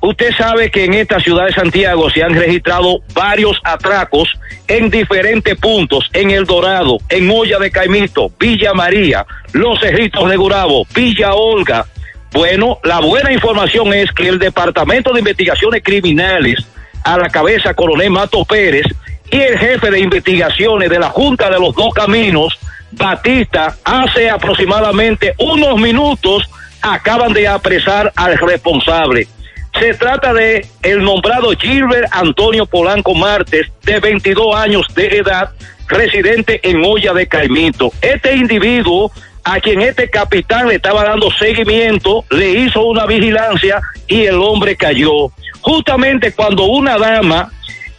usted 0.00 0.32
sabe 0.36 0.70
que 0.70 0.84
en 0.84 0.94
esta 0.94 1.20
ciudad 1.20 1.46
de 1.46 1.52
Santiago 1.52 2.10
se 2.10 2.22
han 2.22 2.34
registrado 2.34 3.00
varios 3.14 3.60
atracos 3.64 4.28
en 4.68 4.90
diferentes 4.90 5.56
puntos, 5.58 6.08
en 6.12 6.30
El 6.30 6.44
Dorado, 6.44 6.98
en 7.08 7.30
Olla 7.30 7.58
de 7.58 7.70
Caimito, 7.70 8.30
Villa 8.38 8.72
María, 8.72 9.26
Los 9.52 9.80
Cerritos 9.80 10.28
de 10.28 10.36
Gurabo, 10.36 10.86
Villa 10.94 11.34
Olga. 11.34 11.86
Bueno, 12.32 12.78
la 12.84 13.00
buena 13.00 13.32
información 13.32 13.92
es 13.92 14.12
que 14.12 14.28
el 14.28 14.38
Departamento 14.38 15.12
de 15.12 15.20
Investigaciones 15.20 15.82
Criminales, 15.82 16.64
a 17.02 17.18
la 17.18 17.28
cabeza 17.28 17.74
coronel 17.74 18.10
Mato 18.10 18.44
Pérez, 18.44 18.86
y 19.30 19.40
el 19.40 19.58
jefe 19.58 19.90
de 19.90 20.00
investigaciones 20.00 20.90
de 20.90 20.98
la 20.98 21.08
Junta 21.08 21.50
de 21.50 21.58
los 21.58 21.74
Dos 21.74 21.94
Caminos, 21.94 22.58
Batista, 22.92 23.76
hace 23.84 24.28
aproximadamente 24.28 25.34
unos 25.38 25.78
minutos 25.78 26.48
acaban 26.82 27.32
de 27.32 27.46
apresar 27.46 28.12
al 28.16 28.38
responsable. 28.38 29.28
Se 29.80 29.94
trata 29.94 30.34
de 30.34 30.66
el 30.82 31.02
nombrado 31.02 31.52
Gilbert 31.58 32.06
Antonio 32.10 32.66
Polanco 32.66 33.14
Martes, 33.14 33.66
de 33.82 33.98
22 33.98 34.54
años 34.54 34.86
de 34.94 35.06
edad, 35.06 35.52
residente 35.88 36.60
en 36.62 36.84
Olla 36.84 37.14
de 37.14 37.26
Caimito. 37.26 37.90
Este 38.02 38.36
individuo, 38.36 39.10
a 39.42 39.58
quien 39.58 39.80
este 39.80 40.10
capitán 40.10 40.68
le 40.68 40.74
estaba 40.74 41.04
dando 41.04 41.30
seguimiento, 41.30 42.26
le 42.28 42.50
hizo 42.50 42.84
una 42.84 43.06
vigilancia 43.06 43.80
y 44.06 44.26
el 44.26 44.34
hombre 44.34 44.76
cayó. 44.76 45.32
Justamente 45.62 46.32
cuando 46.32 46.64
una 46.64 46.98
dama 46.98 47.50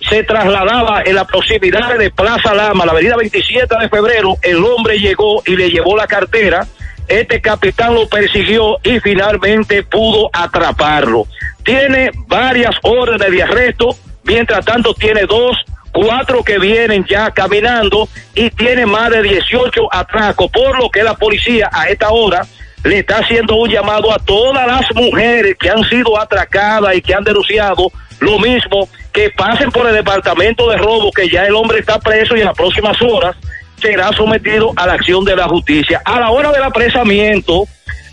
se 0.07 0.21
trasladaba 0.21 1.01
en 1.03 1.15
la 1.15 1.25
proximidad 1.25 1.97
de 1.97 2.11
Plaza 2.11 2.53
Lama, 2.53 2.85
la 2.85 2.91
avenida 2.91 3.17
27 3.17 3.75
de 3.81 3.89
febrero, 3.89 4.37
el 4.43 4.63
hombre 4.63 4.99
llegó 4.99 5.41
y 5.47 5.55
le 5.55 5.71
llevó 5.71 5.97
la 5.97 6.05
cartera. 6.05 6.67
Este 7.11 7.41
capitán 7.41 7.93
lo 7.93 8.07
persiguió 8.07 8.77
y 8.83 9.01
finalmente 9.01 9.83
pudo 9.83 10.29
atraparlo. 10.31 11.27
Tiene 11.61 12.09
varias 12.25 12.73
órdenes 12.83 13.29
de 13.29 13.43
arresto, 13.43 13.97
mientras 14.23 14.63
tanto 14.63 14.93
tiene 14.93 15.23
dos, 15.25 15.57
cuatro 15.91 16.41
que 16.41 16.57
vienen 16.57 17.03
ya 17.03 17.29
caminando 17.31 18.07
y 18.33 18.49
tiene 18.51 18.85
más 18.85 19.09
de 19.09 19.23
18 19.23 19.93
atracos, 19.93 20.49
por 20.51 20.79
lo 20.79 20.89
que 20.89 21.03
la 21.03 21.13
policía 21.15 21.69
a 21.73 21.89
esta 21.89 22.11
hora 22.11 22.47
le 22.85 22.99
está 22.99 23.17
haciendo 23.17 23.55
un 23.55 23.69
llamado 23.69 24.13
a 24.13 24.17
todas 24.17 24.65
las 24.65 24.95
mujeres 24.95 25.57
que 25.59 25.69
han 25.69 25.83
sido 25.83 26.17
atracadas 26.17 26.95
y 26.95 27.01
que 27.01 27.13
han 27.13 27.25
denunciado 27.25 27.91
lo 28.21 28.39
mismo, 28.39 28.88
que 29.11 29.31
pasen 29.31 29.69
por 29.69 29.85
el 29.85 29.95
departamento 29.95 30.69
de 30.69 30.77
robo, 30.77 31.11
que 31.11 31.27
ya 31.27 31.43
el 31.43 31.55
hombre 31.55 31.79
está 31.79 31.99
preso 31.99 32.38
y 32.38 32.39
en 32.39 32.45
las 32.45 32.55
próximas 32.55 33.01
horas 33.01 33.35
será 33.81 34.11
sometido 34.13 34.73
a 34.75 34.87
la 34.87 34.93
acción 34.93 35.25
de 35.25 35.35
la 35.35 35.47
justicia. 35.47 36.01
A 36.05 36.19
la 36.19 36.29
hora 36.29 36.51
del 36.51 36.63
apresamiento, 36.63 37.65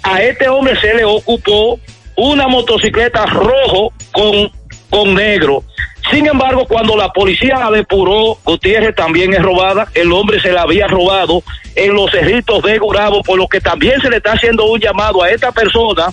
a 0.02 0.22
este 0.22 0.48
hombre 0.48 0.78
se 0.80 0.94
le 0.94 1.04
ocupó 1.04 1.78
una 2.16 2.48
motocicleta 2.48 3.26
rojo 3.26 3.92
con, 4.12 4.50
con 4.90 5.14
negro. 5.14 5.62
Sin 6.10 6.26
embargo, 6.26 6.66
cuando 6.66 6.96
la 6.96 7.12
policía 7.12 7.58
la 7.58 7.70
depuró, 7.70 8.38
Gutiérrez 8.44 8.94
también 8.94 9.34
es 9.34 9.42
robada, 9.42 9.88
el 9.94 10.10
hombre 10.12 10.40
se 10.40 10.52
la 10.52 10.62
había 10.62 10.86
robado 10.86 11.42
en 11.74 11.94
los 11.94 12.10
cerritos 12.10 12.62
de 12.62 12.78
Gurabo, 12.78 13.22
por 13.22 13.36
lo 13.36 13.46
que 13.46 13.60
también 13.60 14.00
se 14.00 14.08
le 14.08 14.16
está 14.16 14.32
haciendo 14.32 14.64
un 14.64 14.80
llamado 14.80 15.22
a 15.22 15.30
esta 15.30 15.52
persona 15.52 16.06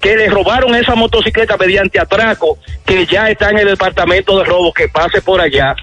que 0.00 0.16
le 0.16 0.28
robaron 0.28 0.74
esa 0.74 0.94
motocicleta 0.94 1.56
mediante 1.56 1.98
atraco, 1.98 2.58
que 2.84 3.06
ya 3.06 3.30
está 3.30 3.50
en 3.50 3.58
el 3.58 3.68
departamento 3.68 4.38
de 4.38 4.44
robo, 4.44 4.72
que 4.72 4.88
pase 4.88 5.20
por 5.22 5.40
allá. 5.40 5.74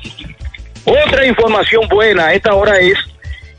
Otra 0.85 1.25
información 1.25 1.87
buena 1.89 2.33
esta 2.33 2.53
hora 2.53 2.79
es 2.79 2.97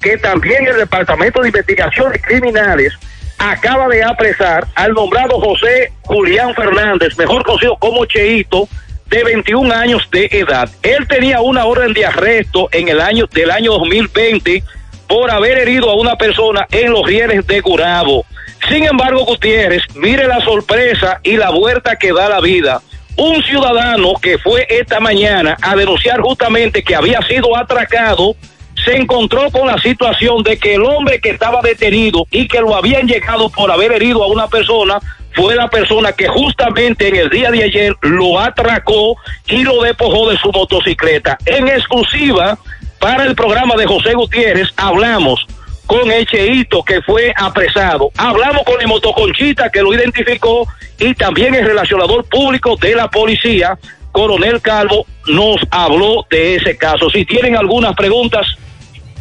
que 0.06 0.18
también 0.18 0.64
el 0.68 0.76
Departamento 0.76 1.40
de 1.42 1.48
Investigaciones 1.48 2.22
Criminales 2.22 2.92
acaba 3.38 3.88
de 3.88 4.04
apresar 4.04 4.64
al 4.76 4.92
nombrado 4.92 5.40
José 5.40 5.92
Julián 6.02 6.54
Fernández, 6.54 7.18
mejor 7.18 7.44
conocido 7.44 7.76
como 7.76 8.04
Cheito, 8.04 8.68
de 9.06 9.24
21 9.24 9.74
años 9.74 10.08
de 10.12 10.28
edad. 10.30 10.70
Él 10.84 11.08
tenía 11.08 11.40
una 11.40 11.64
orden 11.64 11.92
de 11.92 12.06
arresto 12.06 12.68
en 12.70 12.88
el 12.88 13.00
año 13.00 13.26
del 13.32 13.50
año 13.50 13.72
2020 13.72 14.62
por 15.08 15.28
haber 15.28 15.58
herido 15.58 15.90
a 15.90 15.96
una 15.96 16.14
persona 16.14 16.68
en 16.70 16.92
los 16.92 17.04
rieles 17.04 17.44
de 17.44 17.60
Gurabo. 17.60 18.24
Sin 18.68 18.84
embargo, 18.84 19.24
Gutiérrez, 19.24 19.82
mire 19.96 20.28
la 20.28 20.40
sorpresa 20.40 21.18
y 21.24 21.36
la 21.36 21.50
vuelta 21.50 21.96
que 21.96 22.12
da 22.12 22.28
la 22.28 22.40
vida. 22.40 22.80
Un 23.16 23.42
ciudadano 23.42 24.14
que 24.22 24.38
fue 24.38 24.68
esta 24.70 25.00
mañana 25.00 25.56
a 25.60 25.74
denunciar 25.74 26.20
justamente 26.20 26.84
que 26.84 26.94
había 26.94 27.20
sido 27.22 27.56
atracado, 27.56 28.36
se 28.86 28.96
encontró 28.96 29.50
con 29.50 29.66
la 29.66 29.78
situación 29.78 30.44
de 30.44 30.58
que 30.58 30.76
el 30.76 30.84
hombre 30.84 31.20
que 31.20 31.30
estaba 31.30 31.60
detenido 31.60 32.24
y 32.30 32.46
que 32.46 32.60
lo 32.60 32.76
habían 32.76 33.08
llegado 33.08 33.50
por 33.50 33.70
haber 33.70 33.90
herido 33.90 34.22
a 34.22 34.28
una 34.28 34.46
persona 34.46 35.00
fue 35.34 35.56
la 35.56 35.68
persona 35.68 36.12
que 36.12 36.28
justamente 36.28 37.08
en 37.08 37.16
el 37.16 37.28
día 37.28 37.50
de 37.50 37.64
ayer 37.64 37.96
lo 38.00 38.38
atracó 38.38 39.16
y 39.48 39.64
lo 39.64 39.82
despojó 39.82 40.30
de 40.30 40.38
su 40.38 40.52
motocicleta. 40.52 41.36
En 41.44 41.66
exclusiva 41.66 42.56
para 43.00 43.24
el 43.24 43.34
programa 43.34 43.74
de 43.74 43.86
José 43.86 44.14
Gutiérrez 44.14 44.68
hablamos 44.76 45.44
con 45.86 46.10
el 46.10 46.26
que 46.26 47.02
fue 47.02 47.32
apresado. 47.36 48.10
Hablamos 48.16 48.62
con 48.62 48.80
el 48.80 48.86
motoconchita 48.86 49.70
que 49.70 49.82
lo 49.82 49.92
identificó 49.94 50.66
y 50.98 51.12
también 51.14 51.54
el 51.56 51.66
relacionador 51.66 52.24
público 52.24 52.76
de 52.76 52.94
la 52.94 53.10
policía, 53.10 53.76
Coronel 54.12 54.60
Calvo, 54.60 55.06
nos 55.26 55.60
habló 55.70 56.24
de 56.30 56.54
ese 56.54 56.76
caso. 56.76 57.10
Si 57.10 57.24
tienen 57.24 57.56
algunas 57.56 57.94
preguntas, 57.94 58.46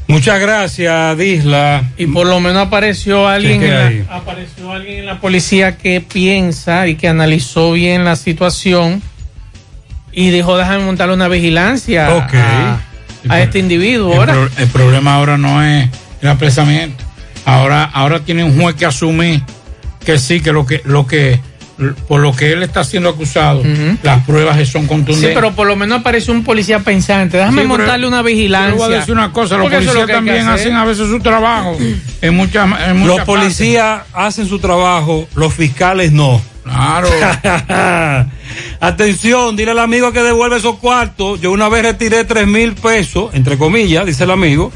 Muchas 0.07 0.39
gracias, 0.39 1.17
Disla. 1.17 1.83
Y 1.97 2.05
por 2.07 2.27
lo 2.27 2.39
menos 2.39 2.67
apareció 2.67 3.27
alguien, 3.27 3.63
en 3.63 4.05
la, 4.07 4.15
apareció 4.15 4.71
alguien 4.71 4.99
en 4.99 5.05
la 5.07 5.19
policía 5.19 5.77
que 5.77 5.99
piensa 6.01 6.87
y 6.87 6.95
que 6.95 7.07
analizó 7.07 7.71
bien 7.71 8.05
la 8.05 8.15
situación 8.15 9.01
y 10.11 10.29
dijo, 10.29 10.57
déjame 10.57 10.83
montarle 10.85 11.15
una 11.15 11.27
vigilancia 11.27 12.07
a, 12.37 12.79
a 13.29 13.41
este 13.41 13.57
individuo. 13.59 14.13
El, 14.13 14.19
ahora. 14.19 14.33
pro- 14.33 14.49
el 14.57 14.67
problema 14.69 15.15
ahora 15.15 15.37
no 15.37 15.63
es 15.63 15.89
el 16.21 16.29
apresamiento. 16.29 17.03
Ahora, 17.43 17.83
ahora 17.83 18.19
tiene 18.19 18.43
un 18.43 18.59
juez 18.59 18.75
que 18.75 18.85
asumir 18.85 19.41
que 20.05 20.19
sí, 20.19 20.39
que 20.39 20.51
lo 20.53 20.65
que, 20.67 20.81
lo 20.85 21.07
que, 21.07 21.39
por 22.07 22.21
lo 22.21 22.33
que 22.33 22.53
él 22.53 22.63
está 22.63 22.83
siendo 22.83 23.09
acusado, 23.09 23.61
las 24.01 24.23
pruebas 24.25 24.55
son 24.69 24.83
Sí, 24.83 24.87
contundentes. 24.87 25.31
pero 25.35 25.51
por 25.53 25.67
lo 25.67 25.75
menos 25.75 25.99
apareció 25.99 26.33
un 26.33 26.43
policía 26.43 26.79
pensante. 26.79 27.37
Déjame 27.37 27.63
Sí, 27.63 27.67
montarle 27.67 28.07
una 28.07 28.21
vigilancia. 28.21 28.71
Yo 28.71 28.77
voy 28.85 28.93
a 28.93 28.99
decir 28.99 29.13
una 29.13 29.31
cosa, 29.33 29.57
los 29.57 29.69
policías 29.69 29.93
lo 29.95 30.07
también 30.07 30.47
hacen 30.47 30.73
a 30.75 30.85
veces 30.85 31.07
su 31.09 31.19
trabajo. 31.19 31.77
En 32.21 32.35
muchas, 32.35 32.65
en 32.87 32.97
muchas 32.97 33.17
Los 33.17 33.25
policías 33.25 34.01
hacen 34.13 34.47
su 34.47 34.59
trabajo, 34.59 35.27
los 35.35 35.53
fiscales 35.53 36.11
no. 36.11 36.41
Claro. 36.63 37.07
Atención, 38.79 39.55
dile 39.55 39.71
al 39.71 39.79
amigo 39.79 40.11
que 40.11 40.21
devuelve 40.23 40.57
esos 40.57 40.77
cuartos. 40.77 41.41
Yo 41.41 41.51
una 41.51 41.69
vez 41.69 41.83
retiré 41.83 42.23
tres 42.25 42.47
mil 42.47 42.73
pesos, 42.73 43.33
entre 43.33 43.57
comillas, 43.57 44.05
dice 44.05 44.23
el 44.23 44.31
amigo. 44.31 44.71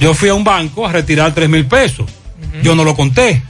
Yo 0.00 0.14
fui 0.14 0.28
a 0.28 0.34
un 0.34 0.44
banco 0.44 0.86
a 0.86 0.92
retirar 0.92 1.34
tres 1.34 1.48
mil 1.48 1.66
pesos. 1.66 2.06
Yo 2.62 2.74
no 2.74 2.84
lo 2.84 2.94
conté. 2.94 3.42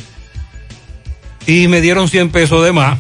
Y 1.49 1.67
me 1.67 1.81
dieron 1.81 2.11
100 2.11 2.29
pesos 2.29 2.63
de 2.63 2.73
más. 2.73 2.99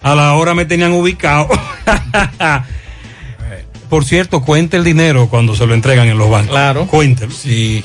A 0.00 0.14
la 0.14 0.34
hora 0.34 0.54
me 0.54 0.64
tenían 0.64 0.92
ubicado. 0.92 1.48
Por 3.90 4.04
cierto, 4.04 4.42
cuente 4.42 4.76
el 4.76 4.84
dinero 4.84 5.28
cuando 5.28 5.56
se 5.56 5.66
lo 5.66 5.74
entregan 5.74 6.06
en 6.06 6.18
los 6.18 6.30
bancos. 6.30 6.50
Claro. 6.50 6.86
Cuéntelo. 6.86 7.32
Sí. 7.32 7.82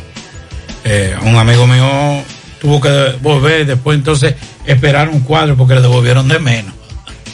Eh, 0.84 1.16
un 1.24 1.38
amigo 1.38 1.66
mío 1.66 2.24
tuvo 2.62 2.80
que 2.80 2.90
devolver, 2.90 3.66
después 3.66 3.98
entonces 3.98 4.36
esperar 4.68 5.10
un 5.10 5.22
cuadro 5.22 5.58
porque 5.58 5.74
le 5.74 5.82
devolvieron 5.82 6.28
de 6.28 6.38
menos. 6.38 6.76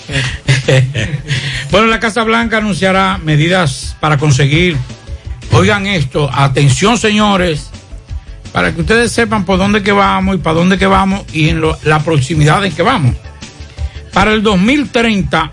bueno, 1.71 1.87
la 1.87 1.99
Casa 1.99 2.23
Blanca 2.23 2.59
anunciará 2.59 3.19
medidas 3.21 3.97
para 3.99 4.17
conseguir, 4.17 4.77
oigan 5.51 5.87
esto, 5.87 6.29
atención 6.33 6.97
señores, 6.97 7.69
para 8.53 8.73
que 8.73 8.81
ustedes 8.81 9.11
sepan 9.11 9.43
por 9.43 9.57
dónde 9.57 9.81
que 9.81 9.91
vamos 9.91 10.35
y 10.35 10.37
para 10.37 10.55
dónde 10.55 10.77
que 10.77 10.85
vamos 10.85 11.23
y 11.33 11.49
en 11.49 11.61
la 11.83 11.99
proximidad 12.03 12.63
en 12.63 12.71
que 12.73 12.83
vamos. 12.83 13.15
Para 14.13 14.31
el 14.31 14.43
2030, 14.43 15.51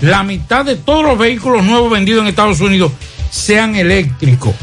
la 0.00 0.22
mitad 0.24 0.64
de 0.64 0.74
todos 0.74 1.04
los 1.04 1.16
vehículos 1.16 1.64
nuevos 1.64 1.90
vendidos 1.90 2.22
en 2.22 2.28
Estados 2.28 2.60
Unidos 2.60 2.92
sean 3.30 3.76
eléctricos 3.76 4.54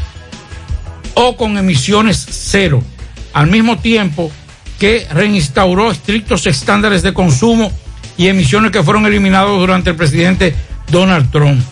o 1.13 1.37
con 1.37 1.57
emisiones 1.57 2.25
cero, 2.29 2.83
al 3.31 3.47
mismo 3.47 3.77
tiempo 3.77 4.29
que 4.77 5.07
reinstauró 5.11 5.89
estrictos 5.89 6.45
estándares 6.45 7.01
de 7.01 7.13
consumo 7.13 7.71
y 8.17 8.27
emisiones 8.27 8.71
que 8.71 8.83
fueron 8.83 9.05
eliminados 9.05 9.57
durante 9.57 9.91
el 9.91 9.95
presidente 9.95 10.53
Donald 10.91 11.31
Trump. 11.31 11.63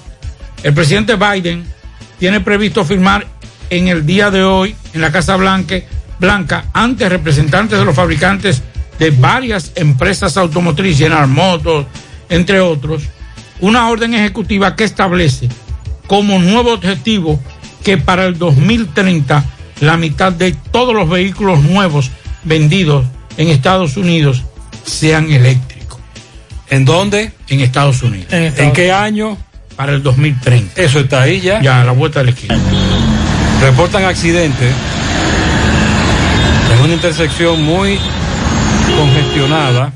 El 0.64 0.74
presidente 0.74 1.16
Biden 1.16 1.66
tiene 2.18 2.40
previsto 2.40 2.86
firmar 2.86 3.28
en 3.72 3.88
el 3.88 4.06
día 4.06 4.30
de 4.30 4.44
hoy 4.44 4.76
en 4.94 5.02
la 5.02 5.12
Casa 5.12 5.36
Blanca, 5.38 5.78
Blanca 6.20 6.66
ante 6.74 7.10
representantes 7.10 7.80
de 7.80 7.86
los 7.86 7.96
fabricantes 7.96 8.62
de 9.00 9.10
varias 9.10 9.72
empresas 9.76 10.38
automotrices, 10.38 11.00
General 11.00 11.28
Motors, 11.28 11.88
entre 12.30 12.60
otros, 12.60 13.04
una 13.62 13.90
orden 13.90 14.14
ejecutiva 14.14 14.76
que 14.76 14.84
establece 14.84 15.50
como 16.06 16.38
nuevo 16.38 16.74
objetivo 16.74 17.40
que 17.84 17.98
para 17.98 18.26
el 18.26 18.38
2030 18.38 19.44
la 19.80 19.98
mitad 19.98 20.32
de 20.32 20.52
todos 20.52 20.94
los 20.94 21.10
vehículos 21.10 21.64
nuevos 21.64 22.12
vendidos 22.44 23.06
en 23.38 23.48
Estados 23.48 23.98
Unidos 23.98 24.44
sean 24.86 25.32
eléctricos. 25.32 26.00
¿En 26.70 26.86
dónde? 26.86 27.32
En 27.48 27.62
Estados 27.62 28.04
Unidos. 28.04 28.28
¿En 28.32 28.74
qué 28.74 28.92
año? 28.92 29.38
Para 29.76 29.94
el 29.94 30.04
2030. 30.04 30.82
Eso 30.82 31.00
está 31.00 31.22
ahí 31.22 31.40
ya. 31.40 31.62
Ya, 31.62 31.82
a 31.82 31.86
la 31.86 31.94
vuelta 31.94 32.20
de 32.20 32.26
la 32.26 32.32
esquina. 32.32 32.60
Reportan 33.62 34.06
accidentes 34.06 34.74
en 36.74 36.80
una 36.80 36.94
intersección 36.94 37.62
muy 37.64 38.00
congestionada. 38.98 39.94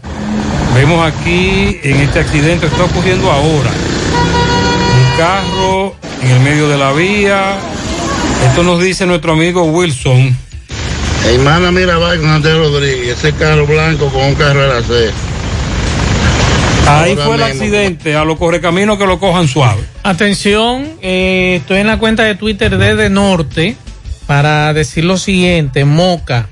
Vemos 0.75 1.05
aquí 1.05 1.79
en 1.81 2.01
este 2.01 2.19
accidente 2.19 2.67
está 2.67 2.83
ocurriendo 2.83 3.31
ahora. 3.31 3.71
Un 3.71 5.17
carro 5.17 5.95
en 6.21 6.31
el 6.31 6.39
medio 6.41 6.69
de 6.69 6.77
la 6.77 6.91
vía. 6.91 7.57
Esto 8.47 8.61
nos 8.61 8.79
dice 8.79 9.07
nuestro 9.07 9.33
amigo 9.33 9.63
Wilson. 9.63 10.37
Hermana 11.25 11.71
Mirabal 11.71 12.19
con 12.19 12.29
Andrés 12.29 12.57
Rodríguez, 12.57 13.17
ese 13.17 13.33
carro 13.33 13.65
blanco 13.65 14.09
con 14.09 14.21
un 14.25 14.35
carro 14.35 14.61
de 14.61 14.67
la 14.67 14.83
C. 14.83 15.11
Ahí 16.87 17.15
fue 17.15 17.35
el 17.35 17.43
accidente. 17.43 18.15
A 18.15 18.25
los 18.25 18.37
correcaminos 18.37 18.97
que 18.97 19.05
lo 19.05 19.19
cojan 19.19 19.47
suave. 19.47 19.81
Atención, 20.03 20.87
eh, 21.01 21.57
estoy 21.59 21.79
en 21.79 21.87
la 21.87 21.97
cuenta 21.97 22.23
de 22.23 22.35
Twitter 22.35 22.77
de 22.77 22.95
De 22.95 23.09
Norte 23.09 23.75
para 24.27 24.73
decir 24.73 25.05
lo 25.05 25.17
siguiente, 25.17 25.85
Moca, 25.85 26.47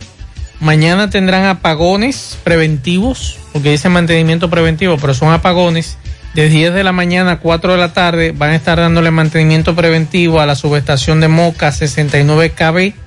mañana 0.60 1.10
tendrán 1.10 1.46
apagones 1.46 2.38
preventivos, 2.44 3.38
porque 3.52 3.72
dice 3.72 3.90
mantenimiento 3.90 4.50
preventivo, 4.50 4.98
pero 4.98 5.14
son 5.14 5.32
apagones. 5.32 5.98
De 6.36 6.50
10 6.50 6.74
de 6.74 6.84
la 6.84 6.92
mañana 6.92 7.34
a 7.34 7.40
4 7.40 7.74
de 7.74 7.78
la 7.78 7.94
tarde 7.94 8.34
van 8.36 8.52
a 8.52 8.56
estar 8.56 8.80
dándole 8.80 9.12
mantenimiento 9.12 9.76
preventivo 9.76 10.40
a 10.40 10.48
la 10.48 10.56
subestación 10.56 11.20
de 11.20 11.28
Moca 11.28 11.72
69 11.72 12.52
KB. 12.52 13.03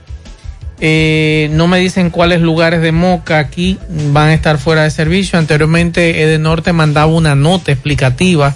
Eh, 0.80 1.48
no 1.52 1.68
me 1.68 1.78
dicen 1.78 2.10
cuáles 2.10 2.40
lugares 2.40 2.82
de 2.82 2.92
Moca 2.92 3.38
aquí 3.38 3.78
van 4.12 4.28
a 4.28 4.34
estar 4.34 4.58
fuera 4.58 4.82
de 4.82 4.90
servicio. 4.90 5.38
Anteriormente 5.38 6.22
Edenorte 6.22 6.72
mandaba 6.72 7.06
una 7.06 7.34
nota 7.34 7.72
explicativa 7.72 8.54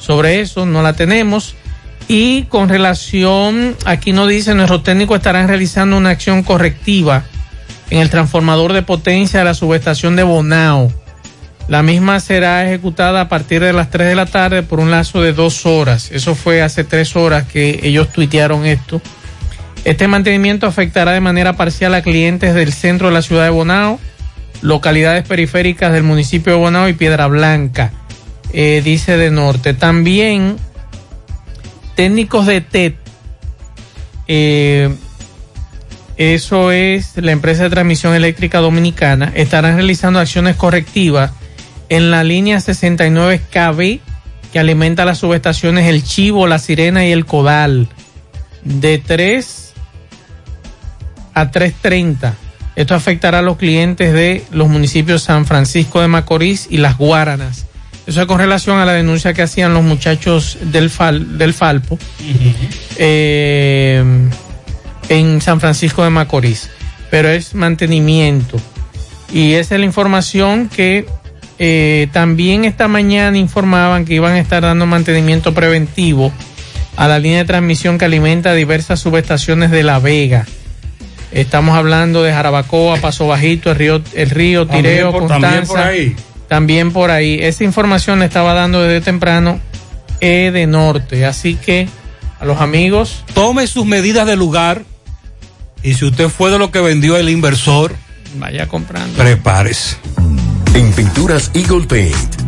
sobre 0.00 0.40
eso, 0.40 0.64
no 0.64 0.82
la 0.82 0.94
tenemos. 0.94 1.54
Y 2.08 2.44
con 2.44 2.70
relación, 2.70 3.76
aquí 3.84 4.12
nos 4.12 4.28
dice, 4.28 4.54
nuestros 4.54 4.82
técnicos 4.82 5.18
estarán 5.18 5.46
realizando 5.46 5.96
una 5.98 6.10
acción 6.10 6.42
correctiva 6.42 7.24
en 7.90 8.00
el 8.00 8.08
transformador 8.08 8.72
de 8.72 8.82
potencia 8.82 9.40
de 9.40 9.44
la 9.44 9.54
subestación 9.54 10.16
de 10.16 10.22
Bonao. 10.22 10.90
La 11.68 11.82
misma 11.82 12.18
será 12.20 12.66
ejecutada 12.66 13.20
a 13.20 13.28
partir 13.28 13.62
de 13.62 13.74
las 13.74 13.90
3 13.90 14.08
de 14.08 14.14
la 14.14 14.24
tarde 14.24 14.62
por 14.62 14.80
un 14.80 14.90
lazo 14.90 15.20
de 15.20 15.34
dos 15.34 15.66
horas. 15.66 16.10
Eso 16.10 16.34
fue 16.34 16.62
hace 16.62 16.82
tres 16.82 17.14
horas 17.14 17.44
que 17.44 17.80
ellos 17.82 18.08
tuitearon 18.10 18.64
esto. 18.64 19.02
Este 19.84 20.08
mantenimiento 20.08 20.66
afectará 20.66 21.12
de 21.12 21.20
manera 21.20 21.54
parcial 21.54 21.94
a 21.94 22.02
clientes 22.02 22.54
del 22.54 22.72
centro 22.72 23.08
de 23.08 23.14
la 23.14 23.22
ciudad 23.22 23.44
de 23.44 23.50
Bonao, 23.50 23.98
localidades 24.60 25.26
periféricas 25.26 25.92
del 25.92 26.02
municipio 26.02 26.52
de 26.52 26.58
Bonao 26.58 26.88
y 26.88 26.92
Piedra 26.92 27.26
Blanca, 27.26 27.92
eh, 28.52 28.82
dice 28.84 29.16
de 29.16 29.30
norte. 29.30 29.74
También 29.74 30.56
técnicos 31.94 32.46
de 32.46 32.60
TED, 32.60 32.94
eh, 34.26 34.94
eso 36.16 36.72
es 36.72 37.16
la 37.16 37.32
empresa 37.32 37.62
de 37.62 37.70
transmisión 37.70 38.14
eléctrica 38.14 38.58
dominicana, 38.58 39.32
estarán 39.34 39.76
realizando 39.76 40.18
acciones 40.18 40.56
correctivas 40.56 41.30
en 41.88 42.10
la 42.10 42.24
línea 42.24 42.60
69 42.60 43.40
KB 43.50 44.00
que 44.52 44.58
alimenta 44.58 45.04
las 45.04 45.18
subestaciones 45.18 45.86
El 45.86 46.02
Chivo, 46.02 46.46
La 46.46 46.58
Sirena 46.58 47.06
y 47.06 47.12
El 47.12 47.24
Codal 47.24 47.88
de 48.64 48.98
3 48.98 49.67
a 51.40 51.50
3.30. 51.50 52.34
Esto 52.76 52.94
afectará 52.94 53.40
a 53.40 53.42
los 53.42 53.56
clientes 53.56 54.12
de 54.12 54.44
los 54.52 54.68
municipios 54.68 55.22
San 55.22 55.46
Francisco 55.46 56.00
de 56.00 56.08
Macorís 56.08 56.68
y 56.70 56.78
Las 56.78 56.96
Guaranas. 56.96 57.66
Eso 58.06 58.22
es 58.22 58.26
con 58.26 58.38
relación 58.38 58.78
a 58.78 58.84
la 58.84 58.92
denuncia 58.92 59.34
que 59.34 59.42
hacían 59.42 59.74
los 59.74 59.82
muchachos 59.82 60.58
del, 60.62 60.88
Fal, 60.88 61.36
del 61.36 61.52
Falpo 61.52 61.98
eh, 62.96 64.02
en 65.08 65.40
San 65.40 65.60
Francisco 65.60 66.04
de 66.04 66.10
Macorís. 66.10 66.70
Pero 67.10 67.28
es 67.28 67.54
mantenimiento. 67.54 68.58
Y 69.32 69.54
esa 69.54 69.74
es 69.74 69.80
la 69.80 69.86
información 69.86 70.68
que 70.68 71.06
eh, 71.58 72.08
también 72.12 72.64
esta 72.64 72.88
mañana 72.88 73.36
informaban 73.36 74.04
que 74.04 74.14
iban 74.14 74.34
a 74.34 74.38
estar 74.38 74.62
dando 74.62 74.86
mantenimiento 74.86 75.52
preventivo 75.52 76.32
a 76.96 77.08
la 77.08 77.18
línea 77.18 77.38
de 77.38 77.44
transmisión 77.44 77.98
que 77.98 78.04
alimenta 78.04 78.54
diversas 78.54 79.00
subestaciones 79.00 79.70
de 79.70 79.82
La 79.82 79.98
Vega. 79.98 80.46
Estamos 81.32 81.76
hablando 81.76 82.22
de 82.22 82.32
Jarabacoa, 82.32 82.96
Paso 82.98 83.26
Bajito, 83.26 83.70
el 83.70 83.76
río, 83.76 84.02
el 84.14 84.30
río 84.30 84.66
Tireo, 84.66 85.12
por- 85.12 85.26
también 85.28 85.52
Constanza. 85.58 85.72
por 85.72 85.80
ahí. 85.82 86.16
También 86.48 86.92
por 86.92 87.10
ahí. 87.10 87.38
Esa 87.42 87.64
información 87.64 88.18
la 88.20 88.24
estaba 88.24 88.54
dando 88.54 88.82
desde 88.82 89.04
temprano 89.04 89.60
E 90.20 90.50
de 90.50 90.66
Norte. 90.66 91.26
Así 91.26 91.54
que 91.56 91.88
a 92.40 92.44
los 92.46 92.60
amigos. 92.60 93.24
Tome 93.34 93.66
sus 93.66 93.84
medidas 93.84 94.26
de 94.26 94.36
lugar 94.36 94.82
y 95.82 95.94
si 95.94 96.06
usted 96.06 96.28
fue 96.28 96.50
de 96.50 96.58
lo 96.58 96.70
que 96.70 96.80
vendió 96.80 97.16
el 97.18 97.28
inversor, 97.28 97.94
vaya 98.36 98.66
comprando. 98.66 99.16
Prepárese. 99.18 99.96
En 100.74 100.92
Pinturas 100.92 101.50
Eagle 101.54 101.86
Paint 101.86 102.47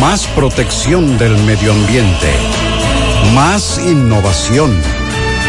Más 0.00 0.26
protección 0.28 1.18
del 1.18 1.36
medio 1.44 1.72
ambiente. 1.72 2.30
Más 3.34 3.78
innovación. 3.78 4.70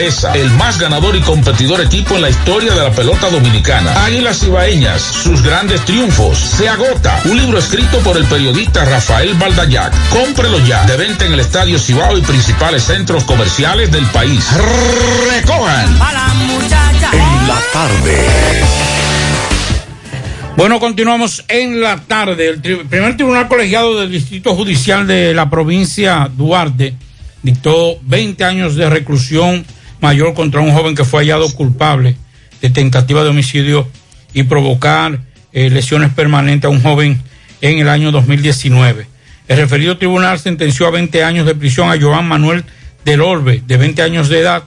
grandeza, 0.00 0.32
el 0.32 0.50
más 0.52 0.78
ganador 0.78 1.14
y 1.14 1.20
competidor 1.20 1.78
equipo 1.82 2.14
en 2.14 2.22
la 2.22 2.30
historia 2.30 2.72
de 2.72 2.80
la 2.82 2.90
pelota 2.90 3.28
dominicana. 3.28 4.02
Águilas 4.06 4.42
Ibaeñas, 4.44 5.02
sus 5.02 5.42
grandes 5.42 5.84
triunfos. 5.84 6.38
Se 6.38 6.68
agota. 6.70 7.20
Un 7.26 7.36
libro 7.36 7.58
escrito 7.58 7.98
por 7.98 8.16
el 8.16 8.24
periodista 8.24 8.82
Rafael 8.86 9.34
Baldayac. 9.34 9.92
Cómprelo 10.08 10.58
ya. 10.60 10.84
De 10.86 10.96
venta 10.96 11.26
en 11.26 11.34
el 11.34 11.40
Estadio 11.40 11.78
Cibao 11.78 12.16
y 12.16 12.22
principales 12.22 12.84
centros 12.84 13.24
comerciales 13.24 13.90
del 13.92 14.06
país. 14.06 14.42
Recojan. 15.34 15.88
En 17.12 17.48
la 17.48 17.60
tarde. 17.72 18.62
Bueno, 20.56 20.80
continuamos 20.80 21.44
en 21.48 21.80
la 21.82 21.98
tarde. 21.98 22.48
El 22.48 22.62
tri- 22.62 22.88
primer 22.88 23.16
tribunal 23.16 23.48
colegiado 23.48 24.00
del 24.00 24.10
Distrito 24.10 24.54
Judicial 24.54 25.06
de 25.06 25.34
la 25.34 25.50
provincia 25.50 26.30
Duarte 26.34 26.94
dictó 27.42 27.98
20 28.02 28.44
años 28.44 28.76
de 28.76 28.88
reclusión 28.88 29.64
mayor 30.00 30.34
contra 30.34 30.60
un 30.60 30.72
joven 30.72 30.94
que 30.94 31.04
fue 31.04 31.20
hallado 31.22 31.48
culpable 31.54 32.16
de 32.60 32.70
tentativa 32.70 33.22
de 33.22 33.30
homicidio 33.30 33.88
y 34.32 34.44
provocar 34.44 35.20
eh, 35.52 35.70
lesiones 35.70 36.12
permanentes 36.12 36.66
a 36.66 36.70
un 36.70 36.82
joven 36.82 37.20
en 37.60 37.78
el 37.78 37.88
año 37.88 38.10
2019. 38.12 39.06
El 39.48 39.56
referido 39.56 39.98
tribunal 39.98 40.38
sentenció 40.38 40.86
a 40.86 40.90
20 40.90 41.24
años 41.24 41.46
de 41.46 41.54
prisión 41.54 41.90
a 41.90 42.00
Joan 42.00 42.26
Manuel 42.28 42.64
del 43.04 43.20
Orbe, 43.20 43.62
de 43.66 43.76
20 43.76 44.02
años 44.02 44.28
de 44.28 44.40
edad, 44.40 44.64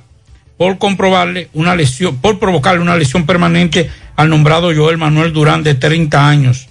por 0.58 0.78
comprobarle 0.78 1.50
una 1.54 1.76
lesión, 1.76 2.18
por 2.18 2.40
provocarle 2.40 2.82
una 2.82 2.98
lesión 2.98 3.26
permanente 3.26 3.90
al 4.16 4.30
nombrado 4.30 4.72
Joel 4.76 4.98
Manuel 4.98 5.34
Durán 5.34 5.64
de 5.64 5.74
30 5.76 6.28
años. 6.28 6.68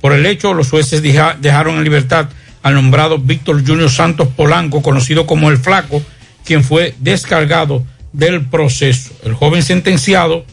Por 0.00 0.12
el 0.12 0.26
hecho, 0.26 0.52
los 0.54 0.68
jueces 0.70 1.02
deja- 1.02 1.36
dejaron 1.40 1.76
en 1.76 1.84
libertad 1.84 2.28
al 2.62 2.74
nombrado 2.74 3.18
Víctor 3.18 3.64
Junior 3.66 3.90
Santos 3.90 4.28
Polanco, 4.36 4.82
conocido 4.82 5.26
como 5.26 5.48
el 5.50 5.58
Flaco, 5.58 6.02
quien 6.44 6.64
fue 6.64 6.94
descargado 6.98 7.84
del 8.12 8.44
proceso. 8.46 9.12
El 9.24 9.34
joven 9.34 9.62
sentenciado, 9.62 10.44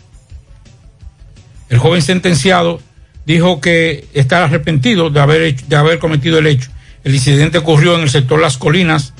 el 1.69 1.77
joven 1.77 2.01
sentenciado 2.01 2.81
dijo 3.25 3.61
que 3.61 4.07
está 4.13 4.43
arrepentido 4.43 5.09
de 5.09 5.19
haber 5.19 5.41
hecho- 5.43 5.65
de 5.67 5.75
haber 5.75 5.99
cometido 5.99 6.39
el 6.39 6.47
hecho. 6.47 6.69
El 7.03 7.13
incidente 7.15 7.57
ocurrió 7.59 7.95
en 7.95 8.01
el 8.01 8.09
sector 8.09 8.39
Las 8.41 8.57
Colinas 8.57 9.13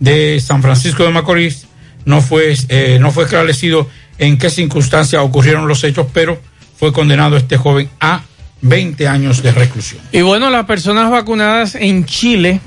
de 0.00 0.40
San 0.40 0.62
Francisco 0.62 1.04
de 1.04 1.10
Macorís. 1.10 1.66
No 2.04 2.20
fue, 2.20 2.56
eh, 2.68 2.98
no 3.00 3.12
fue 3.12 3.24
esclarecido 3.24 3.88
en 4.18 4.36
qué 4.38 4.50
circunstancias 4.50 5.22
ocurrieron 5.22 5.68
los 5.68 5.84
hechos, 5.84 6.06
pero 6.12 6.40
fue 6.76 6.92
condenado 6.92 7.36
este 7.36 7.56
joven 7.56 7.88
a 8.00 8.22
20 8.62 9.06
años 9.06 9.42
de 9.42 9.52
reclusión. 9.52 10.02
Y 10.10 10.22
bueno, 10.22 10.50
las 10.50 10.66
personas 10.66 11.10
vacunadas 11.10 11.74
en 11.76 12.04
Chile 12.04 12.60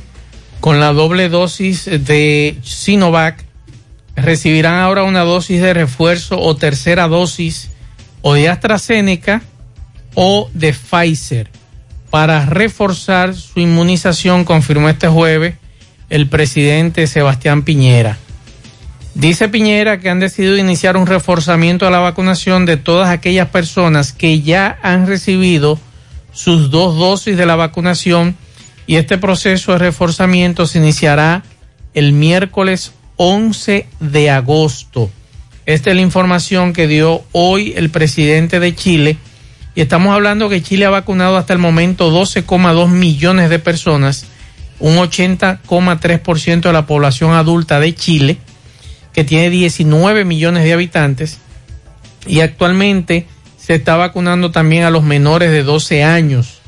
con 0.61 0.79
la 0.79 0.93
doble 0.93 1.27
dosis 1.29 1.85
de 1.85 2.57
Sinovac 2.63 3.43
recibirán 4.15 4.75
ahora 4.75 5.03
una 5.03 5.21
dosis 5.21 5.61
de 5.61 5.73
refuerzo 5.73 6.39
o 6.39 6.55
tercera 6.55 7.07
dosis 7.07 7.69
o 8.21 8.33
de 8.33 8.49
AstraZeneca 8.49 9.41
o 10.13 10.49
de 10.53 10.73
Pfizer 10.73 11.49
para 12.09 12.45
reforzar 12.45 13.35
su 13.35 13.59
inmunización, 13.59 14.45
confirmó 14.45 14.89
este 14.89 15.07
jueves 15.07 15.55
el 16.09 16.27
presidente 16.27 17.07
Sebastián 17.07 17.63
Piñera. 17.63 18.17
Dice 19.15 19.49
Piñera 19.49 19.99
que 19.99 20.09
han 20.09 20.19
decidido 20.19 20.57
iniciar 20.57 20.97
un 20.97 21.07
reforzamiento 21.07 21.87
a 21.87 21.91
la 21.91 21.99
vacunación 21.99 22.65
de 22.65 22.77
todas 22.77 23.09
aquellas 23.09 23.49
personas 23.49 24.11
que 24.11 24.41
ya 24.41 24.77
han 24.81 25.07
recibido 25.07 25.79
sus 26.31 26.69
dos 26.69 26.97
dosis 26.97 27.37
de 27.37 27.45
la 27.45 27.55
vacunación 27.55 28.35
y 28.87 28.97
este 28.97 29.17
proceso 29.17 29.71
de 29.71 29.79
reforzamiento 29.79 30.67
se 30.67 30.79
iniciará 30.79 31.43
el 31.93 32.11
miércoles 32.11 32.91
11 33.17 33.87
de 33.99 34.29
agosto. 34.29 35.09
Esta 35.65 35.89
es 35.89 35.95
la 35.95 36.01
información 36.01 36.73
que 36.73 36.87
dio 36.87 37.23
hoy 37.31 37.73
el 37.75 37.89
presidente 37.89 38.59
de 38.59 38.75
Chile 38.75 39.17
y 39.73 39.81
estamos 39.81 40.13
hablando 40.13 40.47
que 40.47 40.61
Chile 40.61 40.85
ha 40.85 40.89
vacunado 40.89 41.37
hasta 41.37 41.53
el 41.53 41.59
momento 41.59 42.11
12,2 42.11 42.87
millones 42.87 43.49
de 43.49 43.59
personas, 43.59 44.25
un 44.79 44.95
80,3% 44.97 46.61
de 46.61 46.73
la 46.73 46.85
población 46.85 47.33
adulta 47.33 47.79
de 47.79 47.93
Chile, 47.93 48.37
que 49.11 49.23
tiene 49.23 49.49
19 49.49 50.23
millones 50.23 50.63
de 50.63 50.73
habitantes 50.73 51.39
y 52.27 52.41
actualmente 52.41 53.27
se 53.57 53.75
está 53.75 53.95
vacunando 53.95 54.51
también 54.51 54.83
a 54.83 54.91
los 54.91 55.03
menores 55.03 55.51
de 55.51 55.63
12 55.63 56.03
años. 56.03 56.59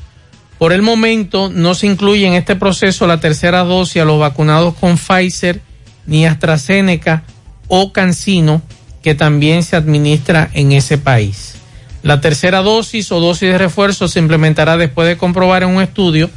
Por 0.58 0.72
el 0.72 0.82
momento 0.82 1.50
no 1.50 1.74
se 1.74 1.86
incluye 1.86 2.26
en 2.26 2.34
este 2.34 2.56
proceso 2.56 3.06
la 3.06 3.20
tercera 3.20 3.62
dosis 3.62 4.02
a 4.02 4.04
los 4.04 4.18
vacunados 4.18 4.74
con 4.74 4.98
Pfizer 4.98 5.60
ni 6.08 6.26
AstraZeneca 6.26 7.22
o 7.68 7.92
Cancino, 7.92 8.62
que 9.02 9.14
también 9.14 9.62
se 9.62 9.76
administra 9.76 10.50
en 10.54 10.72
ese 10.72 10.98
país. 10.98 11.54
La 12.02 12.20
tercera 12.20 12.62
dosis 12.62 13.12
o 13.12 13.20
dosis 13.20 13.50
de 13.50 13.58
refuerzo 13.58 14.08
se 14.08 14.18
implementará 14.18 14.76
después 14.76 15.06
de 15.06 15.16
comprobar 15.16 15.62
en 15.62 15.68
un 15.68 15.82
estudio 15.82 16.28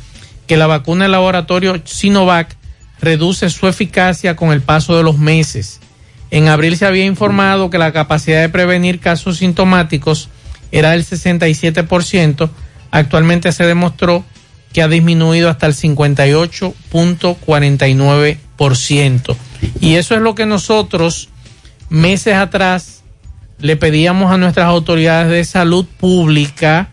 que 0.45 0.57
la 0.57 0.67
vacuna 0.67 1.05
del 1.05 1.13
laboratorio 1.13 1.81
Sinovac 1.83 2.55
reduce 2.99 3.49
su 3.49 3.67
eficacia 3.67 4.35
con 4.35 4.51
el 4.51 4.61
paso 4.61 4.95
de 4.95 5.03
los 5.03 5.17
meses. 5.17 5.79
En 6.29 6.49
abril 6.49 6.77
se 6.77 6.85
había 6.85 7.05
informado 7.05 7.69
que 7.69 7.77
la 7.77 7.93
capacidad 7.93 8.41
de 8.41 8.49
prevenir 8.49 8.99
casos 8.99 9.37
sintomáticos 9.37 10.29
era 10.71 10.91
del 10.91 11.05
67%, 11.05 12.49
actualmente 12.91 13.51
se 13.51 13.65
demostró 13.65 14.23
que 14.73 14.81
ha 14.81 14.87
disminuido 14.87 15.49
hasta 15.49 15.67
el 15.67 15.73
58.49%. 15.73 18.37
Y 19.79 19.95
eso 19.95 20.15
es 20.15 20.21
lo 20.21 20.35
que 20.35 20.45
nosotros 20.45 21.29
meses 21.89 22.35
atrás 22.35 23.03
le 23.59 23.75
pedíamos 23.75 24.31
a 24.31 24.37
nuestras 24.37 24.67
autoridades 24.67 25.31
de 25.31 25.43
salud 25.45 25.85
pública, 25.99 26.89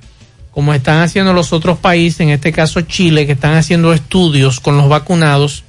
como 0.51 0.75
están 0.75 1.03
haciendo 1.03 1.33
los 1.33 1.53
otros 1.53 1.79
países, 1.79 2.21
en 2.21 2.31
este 2.31 2.53
caso 2.53 2.81
Chile, 2.83 3.27
que 3.27 3.33
están 3.33 3.55
haciendo 3.55 3.93
estudios 3.93 4.61
con 4.61 4.77
los 4.77 4.89
vacunados. 4.89 5.65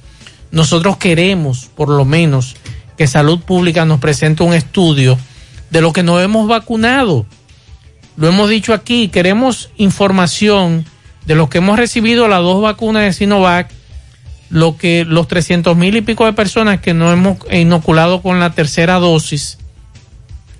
Nosotros 0.50 0.96
queremos, 0.96 1.70
por 1.74 1.88
lo 1.88 2.04
menos, 2.04 2.56
que 2.96 3.06
salud 3.06 3.40
pública 3.40 3.84
nos 3.84 4.00
presente 4.00 4.42
un 4.42 4.54
estudio 4.54 5.18
de 5.70 5.80
lo 5.80 5.92
que 5.92 6.02
nos 6.02 6.22
hemos 6.22 6.48
vacunado 6.48 7.26
lo 8.20 8.28
hemos 8.28 8.50
dicho 8.50 8.74
aquí, 8.74 9.08
queremos 9.08 9.70
información 9.78 10.84
de 11.24 11.34
los 11.34 11.48
que 11.48 11.56
hemos 11.56 11.78
recibido 11.78 12.28
las 12.28 12.42
dos 12.42 12.60
vacunas 12.60 13.02
de 13.02 13.14
Sinovac, 13.14 13.70
lo 14.50 14.76
que 14.76 15.04
los 15.04 15.28
300 15.28 15.76
mil 15.76 15.96
y 15.96 16.00
pico 16.00 16.26
de 16.26 16.32
personas 16.32 16.80
que 16.80 16.92
no 16.92 17.12
hemos 17.12 17.38
inoculado 17.50 18.20
con 18.20 18.40
la 18.40 18.50
tercera 18.50 18.98
dosis, 18.98 19.58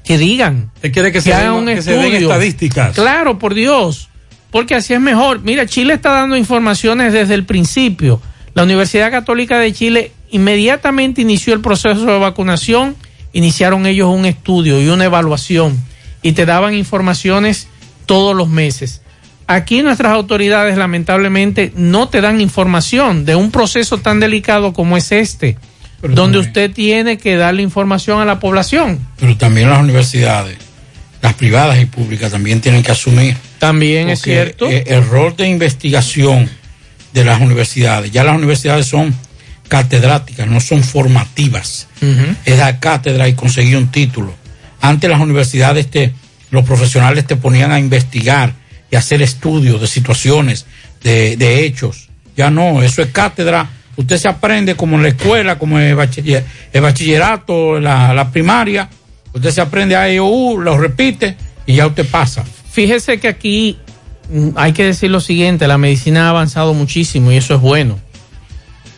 que 0.04 0.16
digan. 0.16 0.70
¿Te 0.80 0.90
quiere 0.90 1.12
que, 1.12 1.20
se, 1.20 1.34
hagan 1.34 1.52
un 1.52 1.66
que 1.66 1.74
estudio. 1.74 2.02
se 2.02 2.10
den 2.10 2.22
estadísticas? 2.22 2.94
Claro, 2.94 3.38
por 3.38 3.54
Dios, 3.54 4.08
porque 4.50 4.74
así 4.74 4.94
es 4.94 5.00
mejor. 5.00 5.40
Mira, 5.42 5.66
Chile 5.66 5.94
está 5.94 6.12
dando 6.12 6.36
informaciones 6.36 7.12
desde 7.12 7.34
el 7.34 7.44
principio. 7.44 8.22
La 8.54 8.62
Universidad 8.62 9.10
Católica 9.10 9.58
de 9.58 9.72
Chile 9.72 10.12
inmediatamente 10.30 11.20
inició 11.22 11.54
el 11.54 11.60
proceso 11.60 12.06
de 12.06 12.18
vacunación, 12.18 12.96
iniciaron 13.32 13.86
ellos 13.86 14.08
un 14.08 14.26
estudio 14.26 14.80
y 14.80 14.88
una 14.88 15.04
evaluación 15.04 15.78
y 16.22 16.32
te 16.32 16.46
daban 16.46 16.74
informaciones 16.74 17.68
todos 18.06 18.36
los 18.36 18.48
meses. 18.48 19.02
Aquí 19.52 19.82
nuestras 19.82 20.12
autoridades 20.12 20.76
lamentablemente 20.78 21.72
no 21.74 22.08
te 22.08 22.20
dan 22.20 22.40
información 22.40 23.24
de 23.24 23.34
un 23.34 23.50
proceso 23.50 23.98
tan 23.98 24.20
delicado 24.20 24.72
como 24.72 24.96
es 24.96 25.10
este, 25.10 25.56
Pero 26.00 26.14
donde 26.14 26.38
también- 26.38 26.48
usted 26.50 26.70
tiene 26.72 27.18
que 27.18 27.34
darle 27.36 27.62
información 27.62 28.20
a 28.20 28.24
la 28.24 28.38
población. 28.38 29.00
Pero 29.18 29.36
también 29.36 29.68
las 29.68 29.80
universidades, 29.80 30.56
las 31.20 31.34
privadas 31.34 31.80
y 31.80 31.86
públicas, 31.86 32.30
también 32.30 32.60
tienen 32.60 32.84
que 32.84 32.92
asumir. 32.92 33.36
También 33.58 34.08
es 34.08 34.22
cierto. 34.22 34.68
eh, 34.70 34.84
el 34.86 35.04
rol 35.08 35.34
de 35.36 35.48
investigación 35.48 36.48
de 37.12 37.24
las 37.24 37.40
universidades, 37.40 38.12
ya 38.12 38.22
las 38.22 38.36
universidades 38.36 38.86
son 38.86 39.12
catedráticas, 39.68 40.46
no 40.46 40.60
son 40.60 40.82
formativas. 40.84 41.88
Es 42.44 42.56
dar 42.56 42.78
cátedra 42.78 43.26
y 43.28 43.34
conseguir 43.34 43.76
un 43.76 43.88
título. 43.90 44.32
Antes 44.80 45.10
las 45.10 45.20
universidades, 45.20 45.90
te, 45.90 46.12
los 46.52 46.64
profesionales 46.64 47.26
te 47.26 47.34
ponían 47.36 47.72
a 47.72 47.78
investigar 47.80 48.54
y 48.90 48.96
hacer 48.96 49.22
estudios 49.22 49.80
de 49.80 49.86
situaciones, 49.86 50.66
de, 51.02 51.64
hechos. 51.64 52.08
Ya 52.36 52.50
no, 52.50 52.82
eso 52.82 53.02
es 53.02 53.08
cátedra. 53.08 53.68
Usted 53.96 54.16
se 54.18 54.28
aprende 54.28 54.74
como 54.76 54.96
en 54.96 55.02
la 55.02 55.08
escuela, 55.10 55.58
como 55.58 55.78
en 55.78 55.86
el, 55.86 55.96
bachiller- 55.96 56.44
el 56.72 56.80
bachillerato, 56.80 57.78
la, 57.80 58.14
la 58.14 58.30
primaria. 58.30 58.88
Usted 59.32 59.50
se 59.50 59.60
aprende 59.60 59.94
a 59.96 60.08
EU, 60.08 60.58
lo 60.58 60.78
repite 60.78 61.36
y 61.66 61.76
ya 61.76 61.86
usted 61.86 62.06
pasa. 62.06 62.44
Fíjese 62.72 63.20
que 63.20 63.28
aquí 63.28 63.78
mm, 64.30 64.50
hay 64.56 64.72
que 64.72 64.84
decir 64.84 65.10
lo 65.10 65.20
siguiente, 65.20 65.66
la 65.68 65.78
medicina 65.78 66.26
ha 66.26 66.30
avanzado 66.30 66.74
muchísimo 66.74 67.30
y 67.30 67.36
eso 67.36 67.54
es 67.54 67.60
bueno. 67.60 67.98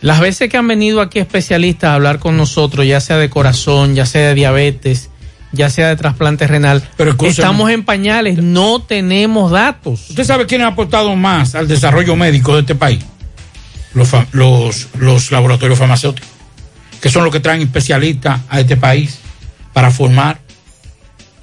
Las 0.01 0.19
veces 0.19 0.49
que 0.49 0.57
han 0.57 0.67
venido 0.67 0.99
aquí 1.01 1.19
especialistas 1.19 1.91
a 1.91 1.93
hablar 1.95 2.19
con 2.19 2.35
nosotros, 2.35 2.85
ya 2.85 2.99
sea 2.99 3.17
de 3.17 3.29
corazón, 3.29 3.95
ya 3.95 4.05
sea 4.05 4.29
de 4.29 4.33
diabetes, 4.33 5.09
ya 5.53 5.69
sea 5.69 5.87
de 5.89 5.95
trasplante 5.95 6.45
renal, 6.47 6.83
escúcheme. 6.97 7.29
estamos 7.29 7.69
en 7.71 7.83
pañales, 7.85 8.37
no 8.39 8.81
tenemos 8.81 9.51
datos. 9.51 10.09
¿Usted 10.09 10.23
sabe 10.25 10.45
quién 10.45 10.61
ha 10.63 10.67
aportado 10.67 11.15
más 11.15 11.55
al 11.55 11.67
desarrollo 11.67 12.15
médico 12.15 12.53
de 12.55 12.61
este 12.61 12.75
país? 12.75 12.99
Los, 13.93 14.09
fa- 14.09 14.25
los, 14.31 14.87
los 14.97 15.31
laboratorios 15.31 15.77
farmacéuticos, 15.79 16.27
que 16.99 17.09
son 17.09 17.23
los 17.23 17.31
que 17.31 17.39
traen 17.39 17.61
especialistas 17.61 18.41
a 18.49 18.59
este 18.59 18.75
país 18.75 19.19
para 19.71 19.89
formar 19.91 20.39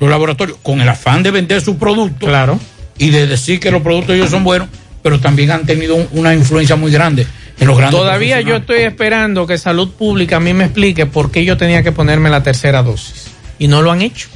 los 0.00 0.10
laboratorios 0.10 0.58
con 0.62 0.80
el 0.80 0.88
afán 0.88 1.22
de 1.22 1.30
vender 1.30 1.60
sus 1.60 1.76
productos 1.76 2.28
claro. 2.28 2.58
y 2.98 3.10
de 3.10 3.26
decir 3.26 3.60
que 3.60 3.70
los 3.70 3.82
productos 3.82 4.14
ellos 4.16 4.30
son 4.30 4.42
buenos, 4.44 4.68
pero 5.02 5.20
también 5.20 5.50
han 5.52 5.64
tenido 5.66 5.94
un- 5.94 6.08
una 6.12 6.34
influencia 6.34 6.74
muy 6.76 6.90
grande 6.90 7.26
en 7.60 7.66
los 7.68 7.76
grandes 7.76 8.00
Todavía 8.00 8.40
yo 8.40 8.56
estoy 8.56 8.80
esperando 8.80 9.46
que 9.46 9.58
salud 9.58 9.90
pública 9.92 10.36
a 10.36 10.40
mí 10.40 10.52
me 10.54 10.64
explique 10.64 11.06
por 11.06 11.30
qué 11.30 11.44
yo 11.44 11.56
tenía 11.56 11.82
que 11.82 11.92
ponerme 11.92 12.30
la 12.30 12.42
tercera 12.42 12.82
dosis. 12.82 13.26
Y 13.60 13.68
no 13.68 13.82
lo 13.82 13.92
han 13.92 14.02
hecho. 14.02 14.28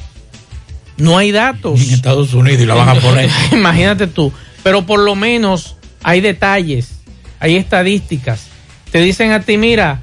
No 0.97 1.17
hay 1.17 1.33
datos. 1.33 1.81
en 1.81 1.93
Estados 1.93 2.33
Unidos 2.33 2.61
y 2.61 2.65
la 2.65 2.75
van 2.75 2.89
a 2.89 2.95
poner. 2.95 3.29
Imagínate 3.51 4.07
tú. 4.07 4.31
Pero 4.63 4.85
por 4.85 4.99
lo 4.99 5.15
menos 5.15 5.75
hay 6.03 6.21
detalles, 6.21 6.99
hay 7.39 7.57
estadísticas. 7.57 8.47
Te 8.91 8.99
dicen 9.01 9.31
a 9.31 9.41
ti, 9.41 9.57
mira, 9.57 10.01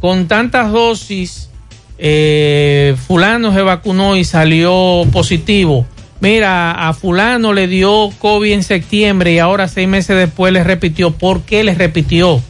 con 0.00 0.26
tantas 0.26 0.72
dosis, 0.72 1.50
eh, 1.98 2.96
fulano 3.06 3.54
se 3.54 3.62
vacunó 3.62 4.16
y 4.16 4.24
salió 4.24 5.06
positivo. 5.12 5.86
Mira, 6.20 6.88
a 6.88 6.94
fulano 6.94 7.52
le 7.52 7.68
dio 7.68 8.10
COVID 8.18 8.52
en 8.52 8.62
septiembre 8.62 9.32
y 9.32 9.38
ahora 9.38 9.68
seis 9.68 9.86
meses 9.86 10.16
después 10.16 10.52
le 10.52 10.64
repitió. 10.64 11.12
¿Por 11.12 11.42
qué 11.42 11.62
le 11.62 11.74
repitió? 11.74 12.42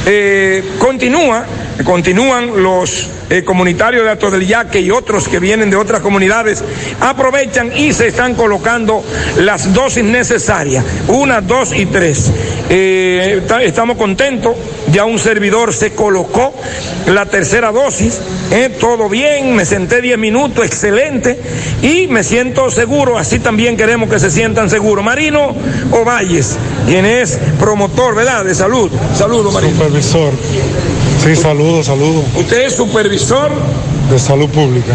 eh, 0.05 0.63
continúa 0.79 1.45
Continúan 1.85 2.63
los 2.63 3.07
eh, 3.29 3.43
comunitarios 3.43 4.03
de 4.03 4.09
Alto 4.09 4.31
del 4.31 4.47
Yaque 4.47 4.79
y 4.81 4.89
otros 4.89 5.27
que 5.27 5.37
vienen 5.37 5.69
de 5.69 5.75
otras 5.75 6.01
comunidades, 6.01 6.63
aprovechan 6.99 7.71
y 7.77 7.93
se 7.93 8.07
están 8.07 8.33
colocando 8.33 9.03
las 9.37 9.71
dosis 9.75 10.03
necesarias, 10.03 10.83
una, 11.07 11.39
dos 11.39 11.71
y 11.75 11.85
tres. 11.85 12.31
Eh, 12.67 13.43
ta- 13.47 13.61
estamos 13.61 13.95
contentos, 13.95 14.55
ya 14.91 15.05
un 15.05 15.19
servidor 15.19 15.73
se 15.73 15.93
colocó 15.93 16.53
la 17.07 17.25
tercera 17.25 17.71
dosis, 17.71 18.19
eh, 18.51 18.75
todo 18.79 19.09
bien, 19.09 19.55
me 19.55 19.65
senté 19.65 20.01
10 20.01 20.17
minutos, 20.17 20.65
excelente, 20.65 21.39
y 21.81 22.07
me 22.07 22.23
siento 22.23 22.71
seguro, 22.71 23.17
así 23.17 23.39
también 23.39 23.77
queremos 23.77 24.09
que 24.09 24.19
se 24.19 24.31
sientan 24.31 24.69
seguros. 24.69 25.03
Marino 25.03 25.55
Ovalles, 25.91 26.57
quien 26.85 27.05
es 27.05 27.37
promotor, 27.59 28.15
¿verdad?, 28.15 28.45
de 28.45 28.55
salud. 28.55 28.89
Saludos, 29.15 29.53
Marino. 29.53 29.73
Supervisor. 29.73 30.33
Sí, 31.23 31.35
saludo, 31.35 31.83
saludo. 31.83 32.23
Usted 32.35 32.67
es 32.67 32.73
supervisor 32.73 33.49
De 34.09 34.19
salud 34.19 34.47
pública. 34.49 34.93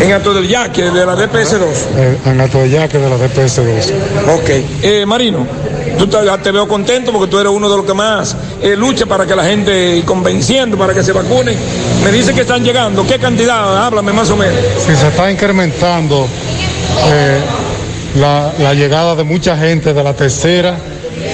en 0.00 0.34
del 0.34 0.48
Yaque, 0.48 0.82
de 0.82 1.06
la 1.06 1.14
DPS 1.16 1.58
2. 1.58 1.60
eh, 1.96 2.16
en 2.26 2.40
Atoyaque 2.40 2.98
de 2.98 3.08
la 3.08 3.16
DPS 3.16 3.56
2. 3.64 3.92
Ok. 4.34 4.50
Eh, 4.82 5.06
Marino, 5.06 5.46
tú 5.98 6.06
te, 6.06 6.52
veo 6.52 6.68
contento 6.68 7.12
porque 7.12 7.30
tú 7.30 7.38
eres 7.38 7.52
uno 7.52 7.68
de 7.68 7.76
los 7.76 7.84
que 7.84 7.94
más 7.94 8.36
eh, 8.62 8.76
lucha 8.76 9.06
para 9.06 9.26
que 9.26 9.34
la 9.34 9.44
gente, 9.44 10.02
convenciendo 10.04 10.78
para 10.78 10.94
que 10.94 11.02
se 11.02 11.12
vacunen. 11.12 11.56
Me 12.04 12.12
dice 12.12 12.32
que 12.32 12.42
están 12.42 12.64
llegando. 12.64 13.06
¿Qué 13.06 13.18
cantidad? 13.18 13.86
Háblame 13.86 14.12
más 14.12 14.30
o 14.30 14.36
menos. 14.36 14.54
Sí, 14.78 14.94
se 14.94 15.08
está 15.08 15.30
incrementando 15.30 16.26
eh, 17.06 17.40
la 18.16 18.74
llegada 18.74 19.14
de 19.14 19.24
mucha 19.24 19.56
gente 19.56 19.92
de 19.92 20.04
la 20.04 20.14
tercera, 20.14 20.76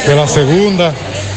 de 0.06 0.14
la 0.14 0.26
segunda. 0.26 0.92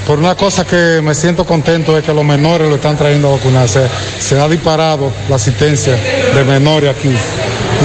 Por 0.08 0.20
una 0.20 0.36
cosa 0.36 0.66
que 0.66 1.02
me 1.04 1.14
siento 1.14 1.44
contento 1.44 1.98
es 1.98 2.06
que 2.06 2.14
los 2.14 2.24
menores 2.24 2.70
lo 2.70 2.76
están 2.76 2.96
trayendo 2.96 3.28
a 3.28 3.32
vacunarse. 3.32 3.88
Se 4.20 4.40
ha 4.40 4.48
disparado 4.48 5.12
la 5.28 5.36
asistencia 5.36 5.98
de 6.34 6.44
menores 6.46 6.96
aquí 6.96 7.14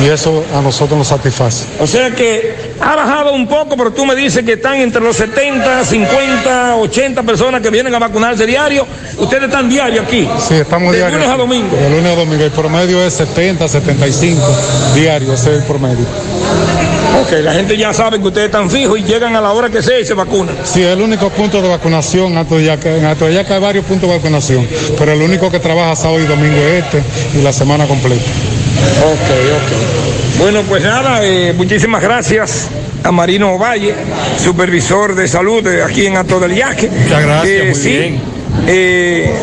y 0.01 0.09
eso 0.09 0.45
a 0.57 0.61
nosotros 0.61 0.97
nos 0.99 1.09
satisface. 1.09 1.67
O 1.81 1.87
sea 1.87 2.11
que 2.11 2.73
ha 2.81 2.97
bajado 2.97 3.33
un 3.33 3.47
poco, 3.47 3.77
pero 3.77 3.93
tú 3.93 4.05
me 4.07 4.15
dices 4.15 4.45
que 4.45 4.55
están 4.55 4.77
entre 4.77 5.01
los 5.01 5.17
70, 5.17 5.85
50, 5.85 6.77
80 6.77 7.23
personas 7.23 7.61
que 7.61 7.71
vienen 7.71 7.95
a 7.95 7.99
vacunarse 7.99 8.47
diario. 8.47 8.87
Ustedes 9.19 9.45
están 9.45 9.69
diario 9.69 10.03
aquí. 10.03 10.29
Sí, 10.41 10.55
estamos 10.55 10.93
De 10.93 10.99
diarios. 10.99 11.21
lunes 11.21 11.35
a 11.35 11.37
domingo. 11.37 11.77
De 11.77 11.91
lunes 11.91 12.13
a 12.13 12.17
domingo. 12.17 12.45
El 12.45 12.51
promedio 12.51 13.03
es 13.05 13.15
70, 13.15 13.69
75 13.69 14.41
diarios, 14.95 15.41
ese 15.41 15.51
es 15.55 15.59
el 15.61 15.65
promedio. 15.65 16.07
Ok, 17.21 17.31
la 17.43 17.53
gente 17.53 17.77
ya 17.77 17.93
sabe 17.93 18.19
que 18.19 18.27
ustedes 18.27 18.47
están 18.47 18.71
fijos 18.71 18.99
y 18.99 19.03
llegan 19.05 19.37
a 19.37 19.41
la 19.41 19.53
hora 19.53 19.69
que 19.69 19.83
sea 19.83 20.01
y 20.01 20.05
se 20.07 20.15
vacunan. 20.15 20.57
Sí, 20.65 20.83
el 20.83 21.01
único 21.01 21.29
punto 21.31 21.61
de 21.61 21.69
vacunación, 21.69 22.33
en 22.33 22.39
Atoyaca 22.39 23.55
hay 23.55 23.61
varios 23.61 23.85
puntos 23.85 24.09
de 24.09 24.17
vacunación, 24.17 24.67
pero 24.99 25.13
el 25.13 25.21
único 25.21 25.51
que 25.51 25.61
trabaja 25.61 25.95
sábado 25.95 26.21
y 26.21 26.25
domingo 26.27 26.57
es 26.57 26.85
este 26.85 27.03
y 27.39 27.43
la 27.43 27.53
semana 27.53 27.87
completa. 27.87 28.25
Ok, 29.05 29.31
ok. 29.57 30.39
Bueno, 30.39 30.63
pues 30.63 30.83
nada, 30.83 31.25
eh, 31.25 31.53
muchísimas 31.57 32.03
gracias 32.03 32.69
a 33.05 33.13
Marino 33.13 33.59
Valle, 33.59 33.95
supervisor 34.43 35.15
de 35.15 35.29
salud 35.29 35.63
de 35.63 35.83
aquí 35.83 36.07
en 36.07 36.17
Alto 36.17 36.41
del 36.41 36.55
Yaque. 36.55 36.89
Muchas 36.89 37.23
gracias, 37.23 37.65
muy 37.67 37.75
sí, 37.75 37.89
bien. 37.91 38.21
eh, 38.67 39.35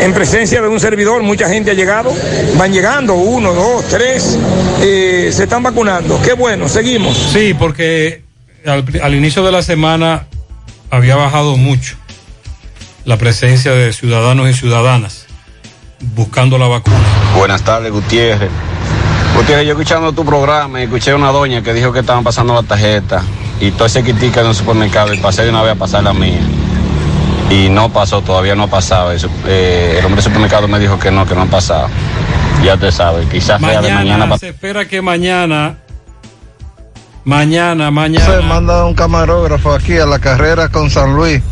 en 0.00 0.12
presencia 0.12 0.60
de 0.60 0.68
un 0.68 0.80
servidor, 0.80 1.22
mucha 1.22 1.48
gente 1.48 1.70
ha 1.70 1.74
llegado, 1.74 2.12
van 2.56 2.72
llegando, 2.72 3.14
uno, 3.14 3.52
dos, 3.54 3.84
tres, 3.88 4.38
eh, 4.82 5.30
se 5.32 5.44
están 5.44 5.62
vacunando. 5.62 6.20
Qué 6.22 6.34
bueno, 6.34 6.68
seguimos. 6.68 7.16
Sí, 7.32 7.54
porque 7.54 8.22
al, 8.66 8.84
al 9.02 9.14
inicio 9.14 9.44
de 9.44 9.52
la 9.52 9.62
semana 9.62 10.26
había 10.90 11.16
bajado 11.16 11.56
mucho 11.56 11.96
la 13.04 13.16
presencia 13.16 13.72
de 13.72 13.92
ciudadanos 13.92 14.48
y 14.50 14.54
ciudadanas 14.54 15.26
buscando 16.14 16.58
la 16.58 16.66
vacuna. 16.66 16.96
Buenas 17.36 17.62
tardes, 17.62 17.90
Gutiérrez. 17.90 18.50
Gutiérrez, 19.36 19.66
yo 19.66 19.72
escuchando 19.72 20.12
tu 20.12 20.24
programa 20.24 20.80
y 20.80 20.84
escuché 20.84 21.10
a 21.10 21.16
una 21.16 21.30
doña 21.32 21.62
que 21.62 21.72
dijo 21.74 21.92
que 21.92 22.00
estaban 22.00 22.22
pasando 22.22 22.54
la 22.54 22.62
tarjeta 22.62 23.22
y 23.60 23.70
todo 23.72 23.86
ese 23.86 24.02
quitica 24.04 24.40
en 24.40 24.48
el 24.48 24.54
supermercado 24.54 25.12
y 25.12 25.18
pasé 25.18 25.42
de 25.42 25.50
una 25.50 25.62
vez 25.62 25.72
a 25.72 25.74
pasar 25.76 26.04
la 26.04 26.12
mía. 26.12 26.40
Y 27.50 27.68
no 27.68 27.92
pasó, 27.92 28.22
todavía 28.22 28.54
no 28.54 28.64
ha 28.64 28.66
pasado. 28.68 29.12
Eso, 29.12 29.28
eh, 29.46 29.96
el 29.98 30.04
hombre 30.04 30.22
del 30.22 30.24
supermercado 30.24 30.68
me 30.68 30.78
dijo 30.78 30.98
que 30.98 31.10
no, 31.10 31.26
que 31.26 31.34
no 31.34 31.42
ha 31.42 31.46
pasado. 31.46 31.88
Ya 32.64 32.76
te 32.76 32.90
sabes, 32.90 33.26
quizás 33.28 33.60
sea 33.60 33.82
de 33.82 33.90
Mañana, 33.90 34.16
mañana. 34.16 34.38
se 34.38 34.48
espera 34.48 34.86
que 34.86 35.02
mañana, 35.02 35.76
mañana, 37.24 37.90
mañana. 37.90 38.24
Se 38.24 38.40
manda 38.40 38.86
un 38.86 38.94
camarógrafo 38.94 39.74
aquí 39.74 39.98
a 39.98 40.06
la 40.06 40.18
carrera 40.20 40.68
con 40.68 40.88
San 40.90 41.14
Luis. 41.14 41.42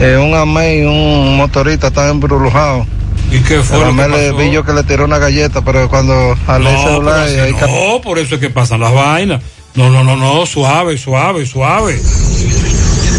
Eh, 0.00 0.16
un 0.16 0.34
amén 0.34 0.82
y 0.82 0.86
un 0.86 1.36
motorista 1.36 1.86
están 1.86 2.10
embrulujados. 2.10 2.86
¿Y 3.32 3.40
qué 3.40 3.62
fue 3.62 3.78
lo 3.78 3.94
que 3.96 4.02
pasó? 4.02 4.36
vi 4.36 4.50
yo 4.50 4.64
que 4.64 4.72
le 4.72 4.82
tiró 4.84 5.04
una 5.06 5.18
galleta, 5.18 5.62
pero 5.62 5.88
cuando 5.88 6.36
al 6.46 6.62
No, 6.62 6.82
celular 6.82 7.26
pero 7.26 7.44
así 7.44 7.54
no, 7.72 8.00
por 8.00 8.18
eso 8.18 8.34
es 8.34 8.40
que 8.40 8.50
pasan 8.50 8.80
las 8.80 8.92
vainas. 8.92 9.42
No, 9.74 9.88
no, 9.88 10.04
no, 10.04 10.16
no, 10.16 10.44
suave, 10.44 10.98
suave, 10.98 11.46
suave. 11.46 12.00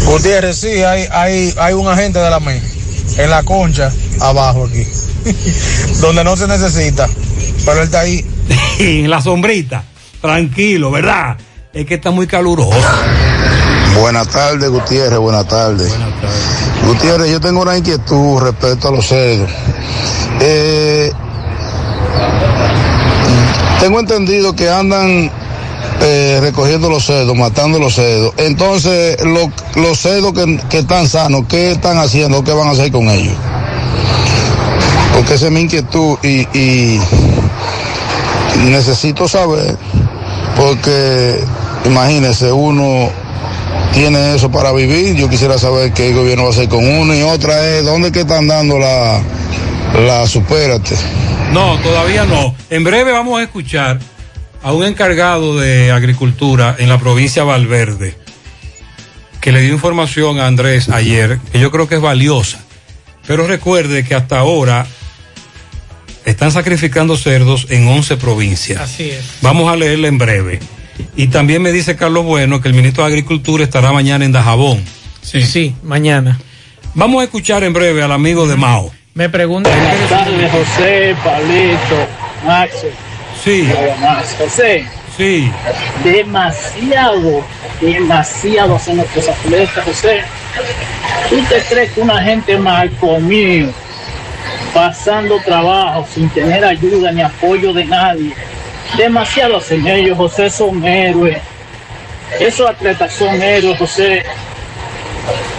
Gutiérrez, 0.04 0.56
sí, 0.56 0.68
hay, 0.68 1.06
hay, 1.10 1.52
hay 1.58 1.74
un 1.74 1.88
agente 1.88 2.20
de 2.20 2.30
la 2.30 2.38
MEI 2.38 2.60
en 3.18 3.30
la 3.30 3.42
concha, 3.42 3.92
abajo 4.20 4.68
aquí, 4.70 4.86
donde 6.00 6.22
no 6.22 6.36
se 6.36 6.46
necesita, 6.46 7.08
pero 7.64 7.78
él 7.78 7.84
está 7.84 8.00
ahí. 8.00 8.24
en 8.78 9.10
la 9.10 9.20
sombrita, 9.20 9.84
tranquilo, 10.20 10.90
¿verdad? 10.90 11.36
Es 11.72 11.86
que 11.86 11.94
está 11.94 12.10
muy 12.10 12.26
caluroso. 12.26 12.70
Buenas 14.00 14.28
tardes, 14.28 14.70
Gutiérrez, 14.70 15.18
buenas 15.18 15.48
tardes. 15.48 15.92
Gutiérrez, 16.86 17.30
yo 17.30 17.40
tengo 17.40 17.62
una 17.62 17.76
inquietud 17.76 18.40
respecto 18.40 18.88
a 18.88 18.90
los 18.92 19.06
cerdos. 19.06 19.50
Eh, 20.40 21.12
tengo 23.80 24.00
entendido 24.00 24.54
que 24.54 24.68
andan 24.70 25.30
eh, 26.00 26.38
recogiendo 26.40 26.88
los 26.88 27.04
cerdos, 27.06 27.36
matando 27.36 27.78
los 27.78 27.94
cerdos. 27.94 28.32
Entonces, 28.38 29.16
lo- 29.24 29.50
los 29.80 29.98
cerdos 29.98 30.32
que, 30.32 30.58
que 30.68 30.78
están 30.78 31.08
sanos, 31.08 31.44
¿qué 31.48 31.72
están 31.72 31.98
haciendo? 31.98 32.42
¿Qué 32.44 32.52
van 32.52 32.68
a 32.68 32.72
hacer 32.72 32.90
con 32.90 33.08
ellos? 33.08 33.34
Porque 35.14 35.34
esa 35.34 35.46
es 35.46 35.52
mi 35.52 35.60
inquietud 35.60 36.18
y, 36.24 36.98
necesito 38.68 39.28
saber, 39.28 39.76
porque 40.56 41.38
imagínese, 41.84 42.50
uno 42.50 43.10
tiene 43.92 44.34
eso 44.34 44.50
para 44.50 44.72
vivir. 44.72 45.14
Yo 45.14 45.28
quisiera 45.28 45.58
saber 45.58 45.92
qué 45.92 46.12
gobierno 46.12 46.44
va 46.44 46.48
a 46.48 46.52
hacer 46.52 46.68
con 46.68 46.84
uno 46.86 47.14
y 47.14 47.22
otra 47.22 47.64
es 47.68 47.84
dónde 47.84 48.10
que 48.10 48.20
están 48.20 48.48
dando 48.48 48.78
la, 48.78 49.20
la 50.06 50.26
supérate. 50.26 50.96
No, 51.52 51.78
todavía 51.80 52.24
no. 52.24 52.54
En 52.70 52.84
breve 52.84 53.12
vamos 53.12 53.40
a 53.40 53.42
escuchar 53.42 53.98
a 54.62 54.72
un 54.72 54.84
encargado 54.84 55.58
de 55.58 55.92
agricultura 55.92 56.76
en 56.78 56.88
la 56.88 56.98
provincia 56.98 57.42
de 57.42 57.48
Valverde 57.48 58.24
que 59.44 59.52
le 59.52 59.60
dio 59.60 59.74
información 59.74 60.40
a 60.40 60.46
Andrés 60.46 60.88
ayer, 60.88 61.38
que 61.52 61.60
yo 61.60 61.70
creo 61.70 61.86
que 61.86 61.96
es 61.96 62.00
valiosa. 62.00 62.64
Pero 63.26 63.46
recuerde 63.46 64.02
que 64.02 64.14
hasta 64.14 64.38
ahora 64.38 64.86
están 66.24 66.50
sacrificando 66.50 67.14
cerdos 67.18 67.66
en 67.68 67.86
11 67.86 68.16
provincias. 68.16 68.80
Así 68.80 69.10
es. 69.10 69.22
Vamos 69.42 69.70
a 69.70 69.76
leerla 69.76 70.08
en 70.08 70.16
breve. 70.16 70.60
Y 71.14 71.26
también 71.26 71.60
me 71.60 71.72
dice 71.72 71.94
Carlos 71.94 72.24
Bueno 72.24 72.62
que 72.62 72.68
el 72.68 72.74
ministro 72.74 73.04
de 73.04 73.10
Agricultura 73.10 73.64
estará 73.64 73.92
mañana 73.92 74.24
en 74.24 74.32
Dajabón. 74.32 74.82
Sí, 75.20 75.74
mañana. 75.82 76.40
Vamos 76.94 77.20
a 77.20 77.24
escuchar 77.24 77.64
en 77.64 77.74
breve 77.74 78.02
al 78.02 78.12
amigo 78.12 78.46
de 78.48 78.56
Mao. 78.56 78.92
Me 79.14 79.28
pregunta. 79.28 79.70
Buenas 79.70 80.08
tardes, 80.08 80.50
José, 80.50 81.14
Pablito, 81.22 82.08
Maxo. 82.44 82.88
Sí. 83.44 83.72
José. 84.38 84.88
Sí. 85.16 85.52
Demasiado, 86.02 87.44
demasiado 87.80 88.74
hacen 88.74 88.96
nuestros 88.96 89.28
atletas, 89.28 89.84
José. 89.84 90.24
¿Tú 91.30 91.40
te 91.48 91.62
crees 91.62 91.92
que 91.92 92.00
una 92.00 92.20
gente 92.24 92.58
mal 92.58 92.90
comido, 92.96 93.70
pasando 94.74 95.38
trabajo 95.44 96.04
sin 96.12 96.28
tener 96.30 96.64
ayuda 96.64 97.12
ni 97.12 97.22
apoyo 97.22 97.72
de 97.72 97.84
nadie? 97.84 98.34
Demasiado 98.96 99.58
hacen 99.58 99.86
ellos, 99.86 100.16
José, 100.16 100.50
son 100.50 100.84
héroes. 100.84 101.38
Esos 102.40 102.68
atletas 102.68 103.12
son 103.12 103.40
héroes, 103.40 103.78
José. 103.78 104.24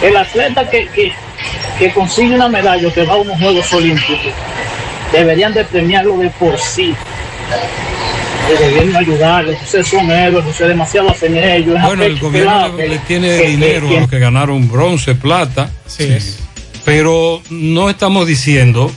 El 0.02 0.14
atleta 0.14 0.68
que, 0.68 0.88
que, 0.88 1.14
que 1.78 1.92
consigue 1.92 2.34
una 2.34 2.48
medalla 2.48 2.88
o 2.88 2.92
que 2.92 3.04
va 3.04 3.14
a 3.14 3.16
unos 3.16 3.38
Juegos 3.38 3.72
Olímpicos, 3.72 4.18
deberían 5.12 5.52
de 5.54 5.64
premiarlo 5.64 6.16
de 6.18 6.30
por 6.30 6.58
sí. 6.58 6.94
Deberían 8.48 8.94
ayudarles, 8.94 9.60
ustedes 9.60 9.88
son 9.88 10.08
héroes, 10.10 10.46
ustedes 10.46 10.68
demasiado 10.68 11.10
hacen 11.10 11.36
ellos. 11.36 11.76
Bueno, 11.82 12.04
el 12.04 12.18
gobierno 12.18 12.72
le, 12.76 12.98
tiene 13.00 13.28
que- 13.38 13.48
dinero 13.48 13.88
que- 13.88 13.96
a 13.96 14.00
los 14.02 14.10
que 14.10 14.18
ganaron 14.20 14.68
bronce, 14.70 15.16
plata. 15.16 15.68
Sí. 15.86 16.16
Pero 16.84 17.42
no 17.50 17.90
estamos 17.90 18.26
diciendo 18.28 18.90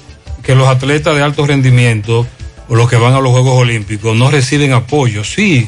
que 0.44 0.53
los 0.53 0.68
atletas 0.68 1.16
de 1.16 1.24
alto 1.24 1.48
rendimiento 1.48 2.28
o 2.68 2.76
los 2.76 2.88
que 2.88 2.98
van 2.98 3.16
a 3.16 3.20
los 3.20 3.32
Juegos 3.32 3.57
Olímpicos 3.57 4.16
no 4.16 4.30
reciben 4.30 4.72
apoyo. 4.74 5.24
Sí, 5.24 5.68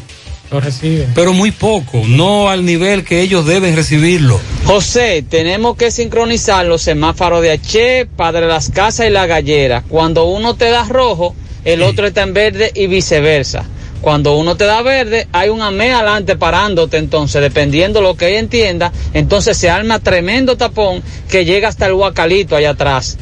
Lo 0.52 0.60
reciben. 0.60 1.12
pero 1.16 1.34
muy 1.34 1.52
poco, 1.52 2.04
no 2.06 2.50
al 2.50 2.66
nivel 2.66 3.04
que 3.04 3.22
ellos 3.22 3.46
deben 3.46 3.76
recibirlo. 3.76 4.40
José, 4.66 5.24
tenemos 5.28 5.78
que 5.78 5.92
sincronizar 5.92 6.66
los 6.66 6.82
semáforos 6.82 7.42
de 7.42 7.52
H, 7.52 8.08
Padre 8.16 8.48
Las 8.48 8.70
Casas 8.70 9.08
y 9.08 9.10
La 9.10 9.28
Gallera. 9.28 9.84
Cuando 9.88 10.26
uno 10.26 10.56
te 10.56 10.70
da 10.70 10.84
rojo, 10.84 11.36
el 11.64 11.82
otro 11.82 12.08
está 12.08 12.24
en 12.24 12.34
verde 12.34 12.72
y 12.74 12.88
viceversa. 12.88 13.66
Cuando 14.02 14.36
uno 14.36 14.58
te 14.58 14.66
da 14.66 14.82
verde, 14.82 15.28
hay 15.32 15.50
un 15.50 15.62
AME 15.62 15.94
adelante 15.94 16.36
parándote, 16.36 16.98
entonces, 16.98 17.40
dependiendo 17.40 18.02
lo 18.02 18.16
que 18.16 18.30
ella 18.30 18.40
entienda, 18.40 18.92
entonces 19.14 19.56
se 19.58 19.70
arma 19.70 20.00
tremendo 20.00 20.58
tapón 20.58 21.04
que 21.30 21.46
llega 21.46 21.70
hasta 21.70 21.86
el 21.86 21.94
guacalito 21.94 22.56
allá 22.56 22.72
atrás. 22.72 23.18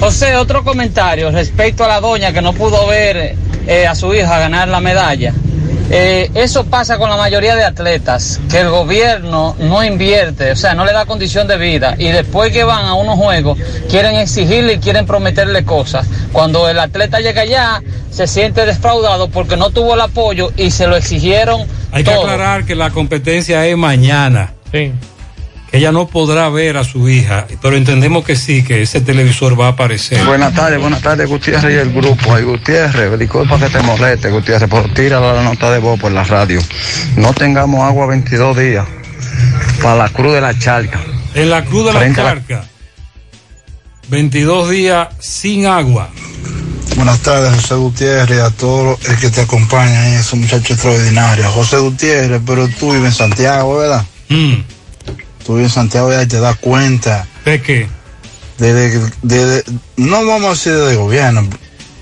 José, 0.00 0.34
otro 0.36 0.64
comentario 0.64 1.30
respecto 1.30 1.84
a 1.84 1.88
la 1.88 2.00
doña 2.00 2.32
que 2.32 2.42
no 2.42 2.52
pudo 2.52 2.88
ver 2.88 3.36
eh, 3.68 3.86
a 3.86 3.94
su 3.94 4.12
hija 4.14 4.38
ganar 4.40 4.68
la 4.68 4.80
medalla. 4.80 5.32
Eh, 5.90 6.30
eso 6.34 6.64
pasa 6.64 6.98
con 6.98 7.08
la 7.08 7.16
mayoría 7.16 7.54
de 7.54 7.64
atletas, 7.64 8.40
que 8.50 8.60
el 8.60 8.70
gobierno 8.70 9.54
no 9.58 9.84
invierte, 9.84 10.50
o 10.50 10.56
sea, 10.56 10.74
no 10.74 10.84
le 10.84 10.92
da 10.92 11.06
condición 11.06 11.46
de 11.46 11.56
vida 11.56 11.94
y 11.96 12.08
después 12.08 12.52
que 12.52 12.64
van 12.64 12.86
a 12.86 12.94
unos 12.94 13.16
juegos 13.16 13.58
quieren 13.88 14.16
exigirle 14.16 14.74
y 14.74 14.78
quieren 14.78 15.06
prometerle 15.06 15.64
cosas. 15.64 16.06
Cuando 16.32 16.68
el 16.68 16.78
atleta 16.80 17.20
llega 17.20 17.42
allá 17.42 17.82
se 18.10 18.26
siente 18.26 18.66
defraudado 18.66 19.28
porque 19.28 19.56
no 19.56 19.70
tuvo 19.70 19.94
el 19.94 20.00
apoyo 20.00 20.50
y 20.56 20.70
se 20.70 20.86
lo 20.86 20.96
exigieron 20.96 21.66
Hay 21.92 22.02
que 22.02 22.10
aclarar 22.12 22.64
que 22.64 22.74
la 22.74 22.90
competencia 22.90 23.64
es 23.66 23.76
mañana. 23.76 24.54
Sí. 24.72 24.92
Ella 25.76 25.92
no 25.92 26.06
podrá 26.06 26.48
ver 26.48 26.76
a 26.78 26.84
su 26.84 27.08
hija, 27.08 27.46
pero 27.60 27.76
entendemos 27.76 28.24
que 28.24 28.34
sí, 28.34 28.62
que 28.64 28.82
ese 28.82 29.00
televisor 29.00 29.60
va 29.60 29.66
a 29.66 29.70
aparecer. 29.70 30.24
Buenas 30.24 30.54
tardes, 30.54 30.80
buenas 30.80 31.02
tardes, 31.02 31.28
Gutiérrez 31.28 31.74
y 31.74 31.78
el 31.78 31.92
grupo. 31.92 32.34
Ay, 32.34 32.44
Gutiérrez, 32.44 33.18
disculpa 33.18 33.58
que 33.58 33.68
te 33.68 33.80
moleste, 33.82 34.30
Gutiérrez, 34.30 34.68
pero 34.70 34.88
tira 34.94 35.20
la 35.20 35.42
nota 35.42 35.70
de 35.70 35.78
voz 35.78 36.00
por 36.00 36.12
la 36.12 36.24
radio. 36.24 36.60
No 37.16 37.32
tengamos 37.34 37.82
agua 37.82 38.06
22 38.06 38.56
días 38.56 38.86
para 39.82 39.96
la 39.96 40.08
cruz 40.08 40.32
de 40.34 40.40
la 40.40 40.58
charca. 40.58 41.00
En 41.34 41.50
la 41.50 41.62
Cruz 41.64 41.84
de 41.86 41.92
la 41.92 41.98
Frente 42.00 42.20
a 42.20 42.24
la- 42.24 42.30
Charca, 42.30 42.64
22 44.08 44.70
días 44.70 45.08
sin 45.20 45.66
agua. 45.66 46.08
Buenas 46.96 47.18
tardes, 47.20 47.52
José 47.56 47.74
Gutiérrez, 47.74 48.40
a 48.40 48.50
todos 48.50 48.98
los 49.06 49.16
que 49.18 49.28
te 49.28 49.42
acompañan, 49.42 50.06
esos 50.14 50.38
muchachos 50.38 50.70
extraordinarios. 50.70 51.48
José 51.52 51.76
Gutiérrez, 51.76 52.40
pero 52.46 52.66
tú 52.68 52.92
vives 52.92 53.08
en 53.08 53.12
Santiago, 53.12 53.76
¿verdad? 53.76 54.06
Tú 55.46 55.58
en 55.58 55.70
Santiago 55.70 56.10
y 56.20 56.26
te 56.26 56.40
das 56.40 56.56
cuenta. 56.56 57.28
¿De 57.44 57.62
qué? 57.62 57.88
Desde, 58.58 59.12
desde, 59.22 59.64
no 59.96 60.26
vamos 60.26 60.46
a 60.46 60.50
decir 60.50 60.72
desde 60.72 60.96
gobierno, 60.96 61.46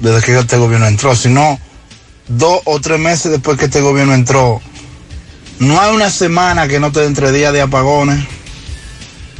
desde 0.01 0.23
que 0.25 0.39
este 0.39 0.57
gobierno 0.57 0.87
entró, 0.87 1.15
sino 1.15 1.61
dos 2.27 2.61
o 2.65 2.81
tres 2.81 2.99
meses 2.99 3.33
después 3.33 3.59
que 3.59 3.67
este 3.67 3.83
gobierno 3.83 4.15
entró. 4.15 4.63
No 5.59 5.79
hay 5.79 5.95
una 5.95 6.09
semana 6.09 6.69
que 6.69 6.81
no 6.81 6.91
te 6.91 7.01
den 7.01 7.13
tres 7.13 7.35
días 7.35 7.53
de 7.53 7.61
apagones 7.61 8.25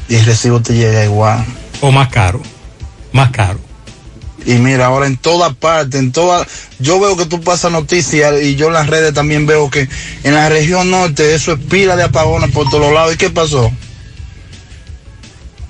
y 0.09 0.17
el 0.17 0.27
recibo 0.27 0.61
te 0.61 0.75
llega 0.75 1.05
igual. 1.05 1.43
O 1.81 1.91
más 1.91 2.09
caro, 2.09 2.43
más 3.13 3.31
caro. 3.31 3.59
Y 4.45 4.55
mira, 4.57 4.87
ahora 4.87 5.07
en 5.07 5.17
todas 5.17 5.55
partes, 5.55 5.99
en 5.99 6.13
todas, 6.13 6.47
yo 6.79 7.01
veo 7.01 7.17
que 7.17 7.25
tú 7.25 7.41
pasas 7.41 7.73
noticias 7.73 8.43
y 8.43 8.57
yo 8.57 8.67
en 8.67 8.75
las 8.75 8.87
redes 8.89 9.15
también 9.15 9.47
veo 9.47 9.71
que 9.71 9.89
en 10.25 10.35
la 10.35 10.51
región 10.51 10.91
norte 10.91 11.35
eso 11.35 11.55
es 11.55 11.61
pila 11.61 11.97
de 11.97 12.03
apagones 12.03 12.51
por 12.51 12.69
todos 12.69 12.93
lados. 12.93 13.15
¿Y 13.15 13.17
qué 13.17 13.31
pasó? 13.31 13.73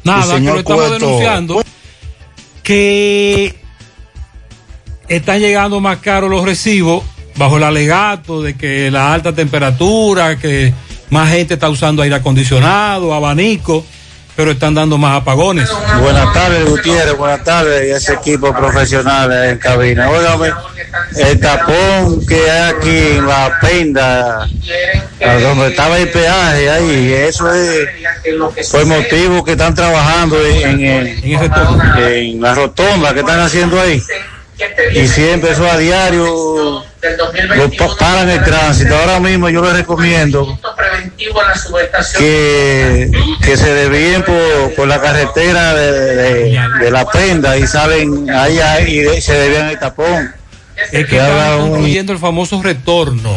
Nada, 0.04 0.36
que 0.38 0.40
lo 0.44 0.58
estamos 0.58 0.88
Cueto- 0.88 0.92
denunciando. 1.06 1.62
Que 2.62 3.54
están 5.08 5.40
llegando 5.40 5.80
más 5.80 5.98
caros 5.98 6.30
los 6.30 6.44
recibos 6.44 7.04
bajo 7.36 7.56
el 7.58 7.64
alegato 7.64 8.42
de 8.42 8.56
que 8.56 8.90
la 8.90 9.12
alta 9.12 9.34
temperatura, 9.34 10.38
que 10.38 10.72
más 11.10 11.30
gente 11.30 11.54
está 11.54 11.68
usando 11.68 12.02
aire 12.02 12.14
acondicionado, 12.16 13.12
abanico, 13.12 13.84
pero 14.36 14.50
están 14.50 14.74
dando 14.74 14.98
más 14.98 15.20
apagones. 15.20 15.68
Buenas 16.00 16.32
tardes, 16.32 16.68
Gutiérrez. 16.68 17.16
Buenas 17.16 17.44
tardes. 17.44 17.86
Y 17.86 17.90
ese 17.90 18.14
equipo 18.14 18.52
profesional 18.54 19.32
en 19.50 19.58
cabina. 19.58 20.10
Óigame, 20.10 20.52
el 21.16 21.40
tapón 21.40 22.26
que 22.26 22.50
hay 22.50 22.72
aquí 22.72 22.98
en 23.18 23.26
la 23.26 23.58
penda, 23.60 24.48
donde 25.40 25.68
estaba 25.68 25.98
el 25.98 26.10
peaje, 26.10 26.70
ahí, 26.70 27.12
eso 27.12 27.52
es 27.52 27.88
por 28.70 28.86
motivo 28.86 29.44
que 29.44 29.52
están 29.52 29.74
trabajando 29.74 30.44
en, 30.44 30.84
en, 30.84 31.40
en 31.96 32.40
la 32.40 32.54
rotonda 32.54 33.14
que 33.14 33.20
están 33.20 33.40
haciendo 33.40 33.80
ahí. 33.80 34.02
Y 34.94 35.08
siempre 35.08 35.50
eso 35.50 35.68
a 35.68 35.76
diario 35.76 36.84
lo 37.56 37.70
pa- 37.70 37.96
paran 37.98 38.28
el 38.30 38.42
tránsito. 38.42 38.96
Ahora 38.96 39.20
mismo 39.20 39.48
yo 39.48 39.62
les 39.62 39.72
recomiendo 39.74 40.58
que, 42.18 43.10
que 43.42 43.56
se 43.56 43.74
desvíen 43.74 44.22
por, 44.22 44.74
por 44.74 44.88
la 44.88 45.00
carretera 45.00 45.74
de, 45.74 45.92
de- 45.92 46.58
de 46.80 46.90
la 46.90 47.06
prenda 47.06 47.56
y 47.56 47.66
salen 47.66 48.30
ahí, 48.30 48.58
ahí 48.58 49.06
y 49.16 49.20
se 49.20 49.32
desvían 49.34 49.68
el 49.70 49.78
tapón. 49.78 50.32
Es 50.92 51.06
que 51.06 51.18
un- 51.20 51.70
concluyendo 51.70 52.12
el 52.12 52.18
famoso 52.18 52.62
retorno. 52.62 53.30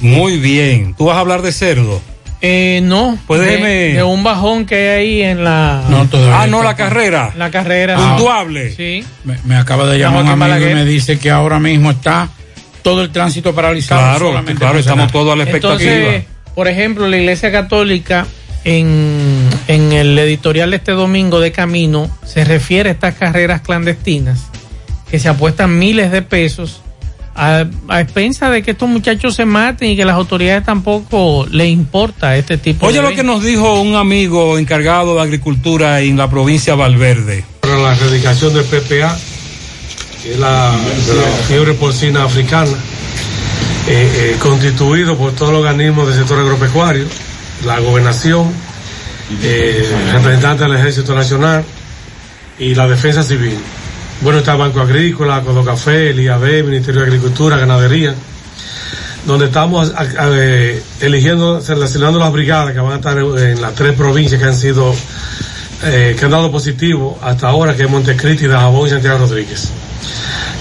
Muy 0.00 0.38
bien. 0.38 0.94
¿Tú 0.94 1.06
vas 1.06 1.16
a 1.16 1.20
hablar 1.20 1.42
de 1.42 1.52
cerdo? 1.52 2.00
Eh, 2.46 2.80
no, 2.82 3.18
Pues 3.26 3.40
de, 3.40 3.46
déjeme- 3.58 3.94
de 3.94 4.02
un 4.02 4.22
bajón 4.22 4.66
que 4.66 4.74
hay 4.90 4.98
ahí 4.98 5.22
en 5.22 5.44
la, 5.44 5.78
Ah, 5.86 6.46
no, 6.46 6.62
la 6.62 6.76
carrera. 6.76 7.32
la 7.38 7.50
carrera. 7.50 7.96
Puntuable. 7.96 8.74
Sí. 8.74 9.02
Me, 9.24 9.38
me 9.44 9.56
acaba 9.56 9.86
de 9.86 9.98
llamar 9.98 10.24
un 10.24 10.28
amigo 10.42 10.68
y 10.68 10.74
me 10.74 10.84
dice 10.84 11.18
que 11.18 11.30
ahora 11.30 11.58
mismo 11.58 11.90
está 11.90 12.28
todo 12.84 13.02
el 13.02 13.10
tránsito 13.10 13.54
paralizado. 13.54 14.02
Claro, 14.02 14.26
solamente 14.28 14.60
claro, 14.60 14.78
estamos 14.78 15.10
todos 15.10 15.32
a 15.32 15.36
la 15.36 15.44
expectativa. 15.44 15.90
Entonces, 15.90 16.24
por 16.54 16.68
ejemplo, 16.68 17.08
la 17.08 17.16
Iglesia 17.16 17.50
Católica 17.50 18.26
en, 18.62 19.48
en 19.66 19.92
el 19.92 20.16
editorial 20.18 20.70
de 20.70 20.76
este 20.76 20.92
domingo 20.92 21.40
de 21.40 21.50
Camino 21.50 22.08
se 22.24 22.44
refiere 22.44 22.90
a 22.90 22.92
estas 22.92 23.14
carreras 23.14 23.62
clandestinas 23.62 24.44
que 25.10 25.18
se 25.18 25.28
apuestan 25.28 25.78
miles 25.78 26.12
de 26.12 26.22
pesos 26.22 26.82
a, 27.34 27.64
a 27.88 28.00
expensa 28.00 28.50
de 28.50 28.62
que 28.62 28.72
estos 28.72 28.88
muchachos 28.88 29.34
se 29.34 29.46
maten 29.46 29.90
y 29.90 29.96
que 29.96 30.04
las 30.04 30.14
autoridades 30.14 30.64
tampoco 30.64 31.46
le 31.50 31.66
importa 31.66 32.36
este 32.36 32.58
tipo 32.58 32.86
Oye 32.86 33.00
de 33.00 33.02
lo 33.02 33.14
que 33.14 33.24
nos 33.24 33.42
dijo 33.42 33.80
un 33.80 33.96
amigo 33.96 34.58
encargado 34.58 35.16
de 35.16 35.22
agricultura 35.22 36.00
en 36.00 36.16
la 36.16 36.28
provincia 36.30 36.74
de 36.74 36.78
Valverde. 36.78 37.44
para 37.60 37.78
la 37.78 37.94
erradicación 37.94 38.52
del 38.54 38.64
PPA, 38.64 39.18
es 40.24 40.38
la, 40.38 40.72
la 40.72 41.44
fiebre 41.46 41.74
porcina 41.74 42.24
africana, 42.24 42.72
eh, 43.86 44.32
eh, 44.32 44.36
constituido 44.38 45.16
por 45.18 45.32
todos 45.32 45.52
los 45.52 45.60
organismos 45.60 46.08
del 46.08 46.16
sector 46.16 46.40
agropecuario, 46.40 47.04
la 47.66 47.78
gobernación, 47.80 48.50
eh, 49.42 49.86
representantes 50.12 50.66
del 50.66 50.78
Ejército 50.78 51.14
Nacional 51.14 51.64
y 52.58 52.74
la 52.74 52.88
Defensa 52.88 53.22
Civil. 53.22 53.58
Bueno, 54.22 54.38
está 54.38 54.54
Banco 54.54 54.80
Agrícola, 54.80 55.42
Codocafé, 55.42 56.10
el 56.10 56.20
IAB, 56.20 56.64
Ministerio 56.64 57.02
de 57.02 57.08
Agricultura, 57.08 57.58
Ganadería, 57.58 58.14
donde 59.26 59.46
estamos 59.46 59.92
eh, 60.20 60.82
eligiendo, 61.00 61.60
seleccionando 61.60 62.18
las 62.18 62.32
brigadas 62.32 62.72
que 62.72 62.80
van 62.80 62.92
a 62.92 62.96
estar 62.96 63.18
en, 63.18 63.60
las 63.60 63.74
tres 63.74 63.94
provincias 63.94 64.40
que 64.40 64.46
han 64.46 64.56
sido 64.56 64.94
que 65.82 66.18
han 66.22 66.30
dado 66.30 66.50
positivo 66.50 67.18
hasta 67.20 67.48
ahora, 67.48 67.76
que 67.76 67.82
es 67.82 67.90
Montecristi, 67.90 68.46
Dajabón 68.46 68.86
y 68.86 68.90
Santiago 68.90 69.18
Rodríguez. 69.18 69.70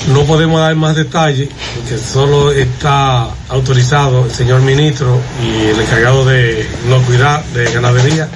No 0.07 0.23
podemos 0.25 0.59
dar 0.59 0.75
más 0.75 0.95
detalles, 0.95 1.49
porque 1.75 1.97
solo 1.97 2.51
está 2.51 3.29
autorizado 3.49 4.25
el 4.25 4.31
señor 4.31 4.61
ministro 4.61 5.19
y 5.41 5.69
el 5.69 5.79
encargado 5.79 6.25
de 6.25 6.67
inocuidad 6.85 7.43
de 7.45 7.71
ganadería 7.71 8.27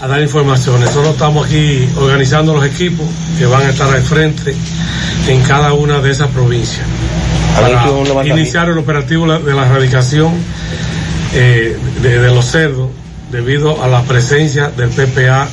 a 0.00 0.08
dar 0.08 0.22
informaciones. 0.22 0.90
Solo 0.90 1.10
estamos 1.10 1.46
aquí 1.46 1.86
organizando 1.96 2.54
los 2.54 2.64
equipos 2.64 3.06
que 3.38 3.44
van 3.46 3.62
a 3.62 3.70
estar 3.70 3.92
al 3.92 4.02
frente 4.02 4.54
en 5.28 5.42
cada 5.42 5.74
una 5.74 6.00
de 6.00 6.10
esas 6.10 6.28
provincias. 6.28 6.86
¿Han 7.56 8.14
Para 8.14 8.26
iniciar 8.26 8.70
el 8.70 8.78
operativo 8.78 9.26
de 9.38 9.54
la 9.54 9.66
erradicación 9.66 10.32
eh, 11.34 11.76
de, 12.00 12.18
de 12.18 12.34
los 12.34 12.46
cerdos 12.46 12.88
debido 13.32 13.82
a 13.82 13.88
la 13.88 14.02
presencia 14.02 14.68
del 14.68 14.90
PPA 14.90 15.48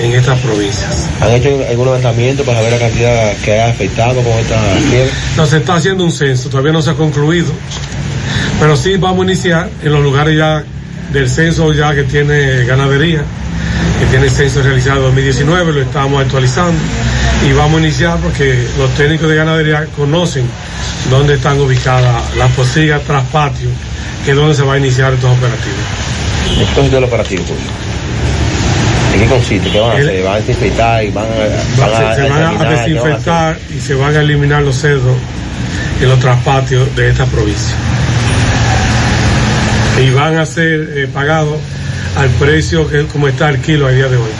en 0.00 0.12
estas 0.12 0.38
provincias. 0.40 1.08
¿Han 1.20 1.30
hecho 1.32 1.50
algún 1.68 1.84
levantamiento 1.86 2.42
para 2.42 2.62
ver 2.62 2.72
la 2.72 2.78
cantidad 2.78 3.36
que 3.44 3.60
ha 3.60 3.68
afectado 3.68 4.22
con 4.22 4.32
esta 4.32 4.58
fiebre? 4.88 5.10
No, 5.36 5.46
se 5.46 5.58
está 5.58 5.76
haciendo 5.76 6.04
un 6.04 6.10
censo, 6.10 6.48
todavía 6.48 6.72
no 6.72 6.82
se 6.82 6.90
ha 6.90 6.94
concluido, 6.94 7.52
pero 8.58 8.76
sí 8.76 8.96
vamos 8.96 9.20
a 9.20 9.30
iniciar 9.30 9.70
en 9.82 9.92
los 9.92 10.02
lugares 10.02 10.36
ya 10.36 10.64
del 11.12 11.28
censo 11.28 11.72
ya 11.72 11.94
que 11.94 12.04
tiene 12.04 12.64
ganadería, 12.64 13.22
que 14.00 14.06
tiene 14.06 14.26
el 14.26 14.30
censo 14.30 14.62
realizado 14.62 14.98
en 14.98 15.04
2019, 15.04 15.72
lo 15.72 15.82
estamos 15.82 16.22
actualizando 16.22 16.78
y 17.46 17.52
vamos 17.52 17.80
a 17.80 17.84
iniciar 17.84 18.18
porque 18.18 18.66
los 18.78 18.90
técnicos 18.94 19.28
de 19.28 19.36
ganadería 19.36 19.86
conocen 19.96 20.46
dónde 21.10 21.34
están 21.34 21.60
ubicadas 21.60 22.34
las 22.36 22.50
posigas 22.52 23.02
tras 23.06 23.24
patio, 23.26 23.68
que 24.24 24.30
es 24.30 24.36
donde 24.36 24.54
se 24.54 24.62
va 24.62 24.74
a 24.74 24.78
iniciar 24.78 25.12
estos 25.12 25.30
operativos. 25.30 26.17
¿En 26.46 26.58
qué 26.58 26.72
consiste 26.74 26.96
el 26.96 27.04
operativo? 27.04 27.42
pues? 27.44 27.58
¿En 29.14 29.20
qué 29.20 29.26
consiste? 29.26 29.70
¿Qué 29.70 29.80
van 29.80 29.90
a 29.90 29.94
hacer? 29.94 30.22
¿Van 30.22 30.32
a 30.32 30.36
desinfectar 30.36 31.04
y 31.04 31.10
van 31.10 31.26
a, 31.26 31.80
van 31.80 32.04
a 32.04 32.14
se, 32.14 32.22
se 32.22 32.28
van 32.28 32.66
a 32.66 32.70
desinfectar 32.70 33.58
y 33.76 33.80
se 33.80 33.94
van 33.94 34.16
a 34.16 34.20
eliminar 34.20 34.62
los 34.62 34.76
cerdos 34.76 35.16
en 36.00 36.08
los 36.08 36.20
traspatios 36.20 36.94
de 36.94 37.10
esta 37.10 37.26
provincia. 37.26 37.74
y 40.00 40.10
van 40.10 40.38
a 40.38 40.46
ser 40.46 40.92
eh, 40.94 41.08
pagados 41.12 41.58
al 42.16 42.28
precio 42.30 42.88
que 42.88 43.04
como 43.06 43.26
está 43.28 43.48
el 43.48 43.58
kilo 43.60 43.86
a 43.86 43.90
día 43.90 44.08
de 44.08 44.16
hoy. 44.16 44.30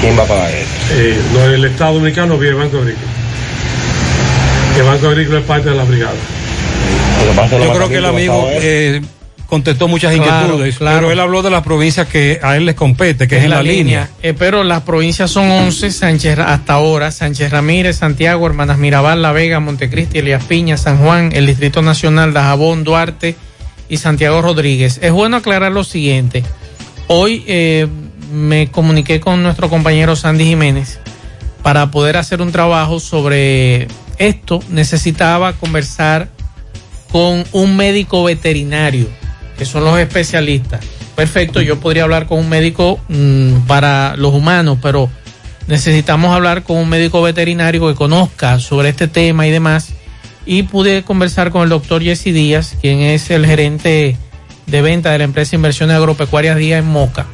¿Quién 0.00 0.16
va 0.16 0.22
a 0.22 0.26
pagar 0.26 0.50
eso? 0.50 0.68
Eh, 0.92 1.18
no, 1.32 1.44
el 1.44 1.64
Estado 1.64 1.94
Dominicano 1.94 2.38
vía 2.38 2.50
el 2.50 2.56
Banco 2.56 2.78
Agrícola. 2.78 3.08
El 4.76 4.84
Banco 4.84 5.08
Agrícola 5.08 5.38
es 5.40 5.44
parte 5.44 5.70
de 5.70 5.74
la 5.74 5.84
brigada. 5.84 6.14
Yo 7.50 7.72
creo 7.72 7.88
que 7.88 7.96
el 7.96 8.04
amigo 8.04 8.48
eh, 8.52 9.02
contestó 9.48 9.88
muchas 9.88 10.14
Claro, 10.14 10.44
inquietudes, 10.44 10.76
claro. 10.76 10.98
pero 10.98 11.12
él 11.12 11.20
habló 11.20 11.42
de 11.42 11.50
las 11.50 11.62
provincias 11.62 12.06
que 12.06 12.38
a 12.42 12.56
él 12.56 12.66
les 12.66 12.74
compete, 12.74 13.26
que 13.26 13.38
es 13.38 13.44
en 13.44 13.50
la, 13.50 13.62
línea. 13.62 14.10
Eh, 14.22 14.34
pero 14.34 14.62
las 14.62 14.82
provincias 14.82 15.30
son 15.30 15.50
11 15.50 15.90
Sánchez, 15.90 16.38
hasta 16.38 16.74
ahora. 16.74 17.10
Sánchez 17.10 17.50
Ramírez, 17.50 17.96
Santiago, 17.96 18.46
Hermanas 18.46 18.78
Mirabal, 18.78 19.22
La 19.22 19.32
Vega, 19.32 19.58
Montecristi, 19.58 20.18
Elías 20.18 20.44
Piña, 20.44 20.76
San 20.76 20.98
Juan, 20.98 21.30
el 21.32 21.46
Distrito 21.46 21.80
Nacional, 21.80 22.34
Dajabón, 22.34 22.84
Duarte 22.84 23.36
y 23.88 23.96
Santiago 23.96 24.42
Rodríguez. 24.42 24.98
Es 25.02 25.12
bueno 25.12 25.38
aclarar 25.38 25.72
lo 25.72 25.82
siguiente. 25.82 26.44
Hoy 27.06 27.42
eh, 27.46 27.86
me 28.32 28.70
comuniqué 28.70 29.18
con 29.18 29.42
nuestro 29.42 29.70
compañero 29.70 30.14
Sandy 30.14 30.44
Jiménez 30.44 31.00
para 31.62 31.90
poder 31.90 32.18
hacer 32.18 32.42
un 32.42 32.52
trabajo 32.52 33.00
sobre 33.00 33.88
esto. 34.18 34.60
Necesitaba 34.68 35.54
conversar 35.54 36.28
con 37.10 37.44
un 37.52 37.76
médico 37.76 38.24
veterinario, 38.24 39.08
que 39.58 39.64
son 39.64 39.84
los 39.84 39.98
especialistas. 39.98 40.80
Perfecto, 41.16 41.60
yo 41.60 41.80
podría 41.80 42.04
hablar 42.04 42.26
con 42.26 42.38
un 42.38 42.48
médico 42.48 43.00
mm, 43.08 43.66
para 43.66 44.16
los 44.16 44.32
humanos, 44.32 44.78
pero 44.80 45.10
necesitamos 45.66 46.34
hablar 46.34 46.62
con 46.62 46.76
un 46.76 46.88
médico 46.88 47.20
veterinario 47.20 47.88
que 47.88 47.94
conozca 47.94 48.60
sobre 48.60 48.90
este 48.90 49.08
tema 49.08 49.46
y 49.46 49.50
demás. 49.50 49.90
Y 50.46 50.62
pude 50.62 51.02
conversar 51.02 51.50
con 51.50 51.64
el 51.64 51.68
doctor 51.68 52.02
Jesse 52.02 52.32
Díaz, 52.32 52.76
quien 52.80 53.00
es 53.00 53.28
el 53.30 53.44
gerente 53.44 54.16
de 54.66 54.82
venta 54.82 55.10
de 55.10 55.18
la 55.18 55.24
empresa 55.24 55.56
Inversiones 55.56 55.96
Agropecuarias 55.96 56.56
Díaz 56.56 56.78
en 56.78 56.86
Moca. 56.86 57.26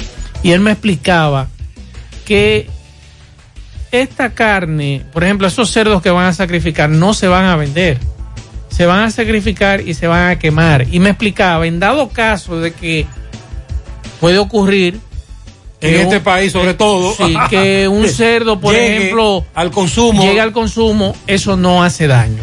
Y 0.43 0.53
él 0.53 0.61
me 0.61 0.73
explicaba 0.73 1.49
que 2.25 2.69
esta 3.93 4.31
carne, 4.31 5.05
por 5.13 5.23
ejemplo, 5.23 5.47
esos 5.47 5.71
cerdos 5.71 6.03
que 6.03 6.11
van 6.11 6.27
a 6.27 6.33
sacrificar 6.33 6.89
no 6.89 7.15
se 7.15 7.29
van 7.29 7.45
a 7.45 7.55
vender 7.55 7.99
se 8.75 8.87
van 8.87 9.05
a 9.05 9.11
sacrificar 9.11 9.81
y 9.87 9.95
se 9.95 10.07
van 10.07 10.31
a 10.31 10.39
quemar. 10.39 10.87
Y 10.91 10.99
me 11.01 11.11
explicaba, 11.11 11.67
en 11.67 11.79
dado 11.79 12.09
caso 12.09 12.61
de 12.61 12.73
que 12.73 13.07
puede 14.21 14.39
ocurrir 14.39 14.99
En 15.81 15.95
este 15.95 16.17
un- 16.19 16.23
país, 16.25 16.53
sobre 16.53 16.75
todo. 16.75 17.15
sí, 17.15 17.35
que 17.51 17.87
un 17.89 18.09
cerdo, 18.09 18.59
por 18.59 18.75
Llegue 18.75 18.97
ejemplo, 18.97 19.45
al 19.55 19.71
consumo. 19.71 20.23
llegue 20.23 20.41
al 20.41 20.53
consumo, 20.53 21.15
eso 21.27 21.57
no 21.57 21.83
hace 21.85 22.07
daño. 22.07 22.43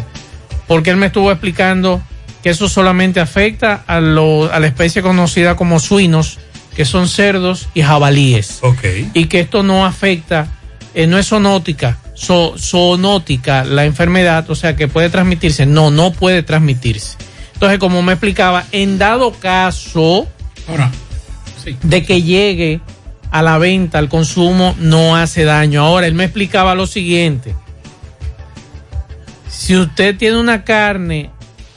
Porque 0.66 0.90
él 0.90 0.96
me 0.96 1.06
estuvo 1.06 1.30
explicando 1.30 2.00
que 2.42 2.50
eso 2.50 2.68
solamente 2.68 3.20
afecta 3.20 3.84
a, 3.86 4.00
lo- 4.00 4.50
a 4.52 4.58
la 4.58 4.66
especie 4.66 5.02
conocida 5.02 5.54
como 5.56 5.80
suinos, 5.80 6.38
que 6.74 6.84
son 6.86 7.08
cerdos 7.08 7.68
y 7.74 7.82
jabalíes. 7.82 8.60
Y 9.12 9.26
que 9.26 9.40
esto 9.40 9.62
no 9.62 9.84
afecta, 9.84 10.48
eh, 10.94 11.06
no 11.06 11.18
es 11.18 11.28
zoonótica, 11.28 11.98
zoonótica 12.22 13.64
la 13.64 13.84
enfermedad, 13.84 14.48
o 14.50 14.54
sea 14.54 14.76
que 14.76 14.88
puede 14.88 15.10
transmitirse. 15.10 15.66
No, 15.66 15.90
no 15.90 16.12
puede 16.12 16.42
transmitirse. 16.42 17.16
Entonces, 17.54 17.78
como 17.78 18.02
me 18.02 18.12
explicaba, 18.12 18.64
en 18.72 18.98
dado 18.98 19.32
caso 19.32 20.26
de 21.82 22.04
que 22.04 22.22
llegue 22.22 22.80
a 23.30 23.42
la 23.42 23.58
venta, 23.58 23.98
al 23.98 24.08
consumo, 24.08 24.74
no 24.78 25.16
hace 25.16 25.44
daño. 25.44 25.82
Ahora, 25.82 26.06
él 26.06 26.14
me 26.14 26.24
explicaba 26.24 26.74
lo 26.74 26.86
siguiente. 26.86 27.54
Si 29.48 29.76
usted 29.76 30.16
tiene 30.16 30.38
una 30.38 30.64
carne 30.64 31.30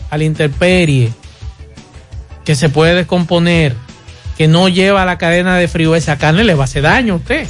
a 0.10 0.18
la 0.18 0.24
intemperie 0.24 1.12
que 2.44 2.56
se 2.56 2.70
puede 2.70 2.96
descomponer, 2.96 3.76
que 4.38 4.48
no 4.48 4.70
lleva 4.70 5.06
la 5.06 5.18
cadena 5.18 5.58
de 5.58 5.68
frío, 5.68 5.96
esa 5.96 6.18
carne 6.18 6.44
le 6.44 6.56
va 6.56 6.64
a 6.64 6.66
hacer 6.66 6.84
daño 6.84 7.14
a 7.14 7.18
usted. 7.18 7.48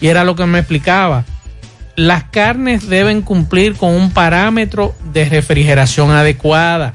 Y 0.00 0.06
era 0.08 0.24
lo 0.24 0.34
que 0.34 0.46
me 0.46 0.60
explicaba. 0.60 1.24
Las 1.96 2.24
carnes 2.24 2.88
deben 2.88 3.22
cumplir 3.22 3.74
con 3.74 3.90
un 3.90 4.10
parámetro 4.10 4.94
de 5.12 5.26
refrigeración 5.26 6.10
adecuada. 6.10 6.92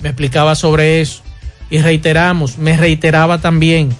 Me 0.00 0.10
explicaba 0.10 0.54
sobre 0.54 1.00
eso. 1.00 1.22
Y 1.70 1.78
reiteramos, 1.78 2.58
me 2.58 2.76
reiteraba 2.76 3.40
también, 3.40 3.90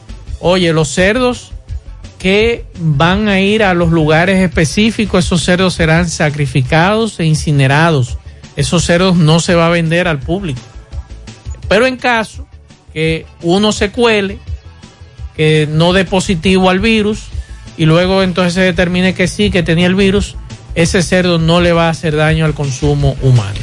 oye, 0.40 0.72
los 0.72 0.88
cerdos 0.88 1.52
que 2.18 2.64
van 2.78 3.28
a 3.28 3.40
ir 3.40 3.62
a 3.62 3.74
los 3.74 3.90
lugares 3.90 4.42
específicos, 4.42 5.24
esos 5.26 5.42
cerdos 5.42 5.74
serán 5.74 6.08
sacrificados 6.08 7.20
e 7.20 7.24
incinerados. 7.24 8.18
Esos 8.56 8.84
cerdos 8.84 9.16
no 9.16 9.38
se 9.38 9.54
va 9.54 9.66
a 9.66 9.70
vender 9.70 10.08
al 10.08 10.18
público. 10.18 10.60
Pero 11.68 11.86
en 11.86 11.96
caso 11.96 12.46
que 12.92 13.24
uno 13.42 13.72
se 13.72 13.90
cuele, 13.90 14.38
que 15.36 15.68
no 15.70 15.92
dé 15.92 16.04
positivo 16.04 16.68
al 16.68 16.80
virus, 16.80 17.28
y 17.78 17.86
luego 17.86 18.22
entonces 18.22 18.54
se 18.54 18.60
determine 18.60 19.14
que 19.14 19.28
sí, 19.28 19.50
que 19.50 19.62
tenía 19.62 19.86
el 19.86 19.94
virus, 19.94 20.36
ese 20.74 21.02
cerdo 21.02 21.38
no 21.38 21.60
le 21.60 21.72
va 21.72 21.86
a 21.86 21.90
hacer 21.90 22.14
daño 22.16 22.44
al 22.44 22.52
consumo 22.52 23.16
humano. 23.22 23.58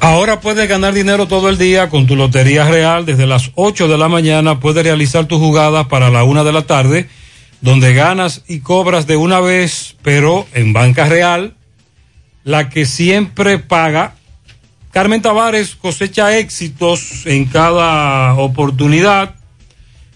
Ahora 0.00 0.40
puedes 0.40 0.68
ganar 0.68 0.94
dinero 0.94 1.28
todo 1.28 1.48
el 1.48 1.58
día 1.58 1.88
con 1.88 2.08
tu 2.08 2.16
Lotería 2.16 2.68
Real. 2.68 3.06
Desde 3.06 3.26
las 3.26 3.52
8 3.54 3.86
de 3.86 3.98
la 3.98 4.08
mañana 4.08 4.58
puedes 4.58 4.82
realizar 4.82 5.26
tus 5.26 5.38
jugadas 5.38 5.86
para 5.86 6.10
la 6.10 6.24
1 6.24 6.42
de 6.42 6.52
la 6.52 6.62
tarde, 6.62 7.08
donde 7.60 7.94
ganas 7.94 8.42
y 8.48 8.60
cobras 8.60 9.06
de 9.06 9.16
una 9.16 9.38
vez, 9.38 9.94
pero 10.02 10.46
en 10.54 10.72
Banca 10.72 11.04
Real, 11.04 11.54
la 12.42 12.68
que 12.68 12.84
siempre 12.84 13.58
paga. 13.60 14.14
Carmen 14.90 15.22
Tavares 15.22 15.76
cosecha 15.76 16.36
éxitos 16.36 17.24
en 17.26 17.44
cada 17.44 18.34
oportunidad, 18.34 19.36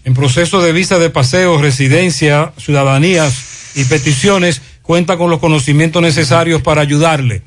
en 0.07 0.13
proceso 0.13 0.61
de 0.61 0.71
visa 0.71 0.99
de 0.99 1.09
paseo, 1.09 1.61
residencia, 1.61 2.53
ciudadanías 2.55 3.73
y 3.75 3.83
peticiones, 3.83 4.61
cuenta 4.81 5.17
con 5.17 5.29
los 5.29 5.41
conocimientos 5.41 6.01
necesarios 6.01 6.61
para 6.61 6.79
ayudarle. 6.79 7.41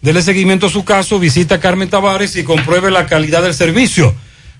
Dele 0.00 0.20
seguimiento 0.20 0.66
a 0.66 0.70
su 0.70 0.84
caso, 0.84 1.20
visita 1.20 1.54
a 1.54 1.60
Carmen 1.60 1.88
Tavares 1.88 2.34
y 2.34 2.42
compruebe 2.42 2.90
la 2.90 3.06
calidad 3.06 3.44
del 3.44 3.54
servicio. 3.54 4.12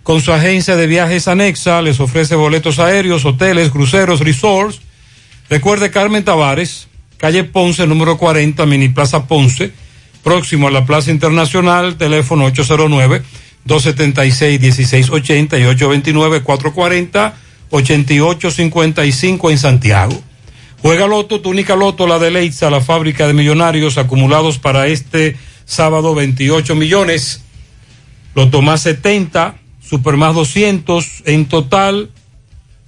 Con 0.05 0.21
su 0.21 0.33
agencia 0.33 0.77
de 0.77 0.87
viajes 0.87 1.27
anexa, 1.27 1.83
les 1.83 1.99
ofrece 1.99 2.37
boletos 2.37 2.79
aéreos, 2.79 3.25
hoteles, 3.25 3.71
cruceros, 3.71 4.21
resorts. 4.21 4.81
Recuerde 5.51 5.91
Carmen 5.91 6.23
Tavares, 6.23 6.87
calle 7.17 7.43
Ponce, 7.43 7.89
número 7.89 8.19
40, 8.19 8.65
Mini 8.67 8.91
Plaza 8.91 9.27
Ponce, 9.27 9.73
próximo 10.23 10.69
a 10.69 10.71
la 10.71 10.87
Plaza 10.87 11.11
Internacional, 11.11 11.97
teléfono 11.97 12.47
809-276-1680 13.67 15.61
y 15.61 15.65
829-440-8855 17.71 19.51
en 19.51 19.59
Santiago. 19.59 20.23
Juega 20.81 21.07
Loto, 21.07 21.41
tu 21.41 21.51
única 21.51 21.77
Loto, 21.77 22.07
la 22.07 22.19
de 22.19 22.31
Leitza, 22.31 22.71
la 22.71 22.81
fábrica 22.81 23.27
de 23.27 23.35
millonarios 23.35 23.99
acumulados 23.99 24.59
para 24.59 24.89
este 24.89 25.37
sábado 25.65 26.15
28 26.15 26.75
millones. 26.75 27.43
Loto 28.35 28.63
más 28.63 28.81
70, 28.83 29.57
Super 29.93 30.17
más 30.17 30.35
200, 30.35 31.25
en 31.27 31.47
total 31.47 32.11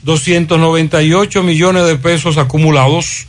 298 0.04 1.42
millones 1.42 1.86
de 1.86 1.96
pesos 1.96 2.38
acumulados. 2.38 3.26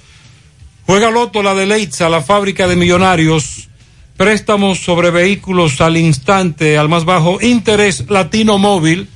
Juega 0.86 1.12
Loto, 1.12 1.44
la 1.44 1.56
de 1.56 1.66
Leitza, 1.66 2.08
la 2.10 2.22
fábrica 2.22 2.68
de 2.68 2.76
millonarios. 2.76 3.70
Préstamos 4.18 4.80
sobre 4.80 5.12
vehículos 5.12 5.82
al 5.82 5.98
instante, 5.98 6.78
al 6.78 6.88
más 6.88 7.04
bajo 7.04 7.42
interés 7.42 8.10
latino 8.10 8.58
móvil. 8.58 9.10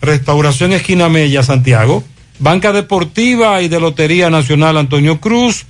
Restauración 0.00 0.72
Esquina 0.72 1.08
Mella, 1.08 1.44
Santiago. 1.44 2.02
Banca 2.40 2.72
Deportiva 2.72 3.62
y 3.62 3.68
de 3.68 3.78
Lotería 3.78 4.28
Nacional 4.28 4.76
Antonio 4.76 5.20
Cruz. 5.20 5.66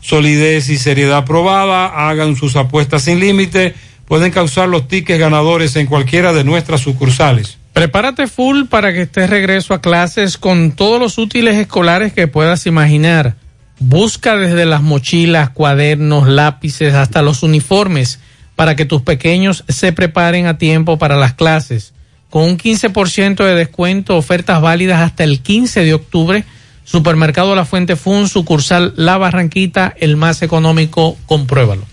Solidez 0.00 0.70
y 0.70 0.78
seriedad 0.78 1.26
probada. 1.26 2.08
Hagan 2.08 2.36
sus 2.36 2.56
apuestas 2.56 3.02
sin 3.02 3.20
límite. 3.20 3.74
Pueden 4.06 4.32
causar 4.32 4.70
los 4.70 4.88
tickets 4.88 5.20
ganadores 5.20 5.76
en 5.76 5.86
cualquiera 5.86 6.32
de 6.32 6.42
nuestras 6.42 6.80
sucursales. 6.80 7.58
Prepárate 7.74 8.28
full 8.28 8.64
para 8.64 8.94
que 8.94 9.02
estés 9.02 9.28
regreso 9.28 9.74
a 9.74 9.82
clases 9.82 10.38
con 10.38 10.72
todos 10.72 10.98
los 10.98 11.18
útiles 11.18 11.56
escolares 11.56 12.14
que 12.14 12.28
puedas 12.28 12.66
imaginar. 12.66 13.36
Busca 13.82 14.36
desde 14.36 14.66
las 14.66 14.82
mochilas, 14.82 15.48
cuadernos, 15.50 16.28
lápices 16.28 16.92
hasta 16.92 17.22
los 17.22 17.42
uniformes 17.42 18.20
para 18.54 18.76
que 18.76 18.84
tus 18.84 19.00
pequeños 19.00 19.64
se 19.68 19.92
preparen 19.94 20.46
a 20.46 20.58
tiempo 20.58 20.98
para 20.98 21.16
las 21.16 21.32
clases. 21.32 21.94
Con 22.28 22.42
un 22.42 22.58
15% 22.58 23.42
de 23.42 23.54
descuento, 23.54 24.18
ofertas 24.18 24.60
válidas 24.60 25.00
hasta 25.00 25.24
el 25.24 25.40
15 25.40 25.82
de 25.82 25.94
octubre. 25.94 26.44
Supermercado 26.84 27.56
La 27.56 27.64
Fuente 27.64 27.96
Fun, 27.96 28.28
sucursal 28.28 28.92
La 28.96 29.16
Barranquita, 29.16 29.94
el 29.98 30.18
más 30.18 30.42
económico, 30.42 31.16
compruébalo. 31.24 31.86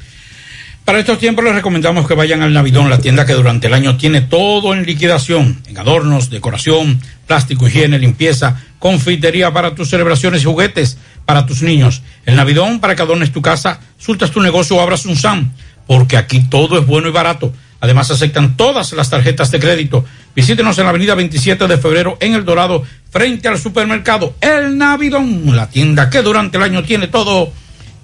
Para 0.84 1.00
estos 1.00 1.20
tiempos 1.20 1.46
les 1.46 1.56
recomendamos 1.56 2.08
que 2.08 2.16
vayan 2.16 2.42
al 2.42 2.54
Navidón, 2.54 2.90
la 2.90 3.00
tienda 3.00 3.26
que 3.26 3.34
durante 3.34 3.68
el 3.68 3.74
año 3.74 3.96
tiene 3.98 4.22
todo 4.22 4.74
en 4.74 4.86
liquidación, 4.86 5.62
en 5.68 5.78
adornos, 5.78 6.30
decoración, 6.30 7.00
plástico, 7.26 7.68
higiene, 7.68 8.00
limpieza, 8.00 8.62
confitería 8.80 9.52
para 9.52 9.76
tus 9.76 9.90
celebraciones 9.90 10.42
y 10.42 10.46
juguetes 10.46 10.98
para 11.28 11.46
tus 11.46 11.62
niños. 11.62 12.04
El 12.26 12.38
Navidón 12.38 12.80
para 12.80 12.96
que 12.96 13.02
adornes 13.02 13.34
tu 13.34 13.42
casa, 13.42 13.82
sultas 14.00 14.32
tu 14.32 14.42
negocio 14.42 14.78
o 14.78 14.82
abras 14.82 15.06
un 15.06 15.18
SAM, 15.18 15.52
porque 15.86 16.16
aquí 16.16 16.40
todo 16.50 16.80
es 16.80 16.88
bueno 16.88 17.10
y 17.10 17.12
barato. 17.12 17.54
Además 17.82 18.10
aceptan 18.10 18.56
todas 18.56 18.94
las 18.94 19.10
tarjetas 19.10 19.52
de 19.52 19.60
crédito. 19.60 20.06
Visítenos 20.34 20.78
en 20.78 20.86
la 20.86 20.92
avenida 20.92 21.16
27 21.16 21.68
de 21.68 21.78
febrero 21.78 22.18
en 22.22 22.34
El 22.34 22.46
Dorado, 22.46 22.82
frente 23.12 23.50
al 23.50 23.60
supermercado 23.60 24.36
El 24.40 24.78
Navidón, 24.78 25.54
la 25.54 25.70
tienda 25.70 26.10
que 26.10 26.22
durante 26.22 26.56
el 26.56 26.64
año 26.64 26.84
tiene 26.84 27.08
todo 27.08 27.52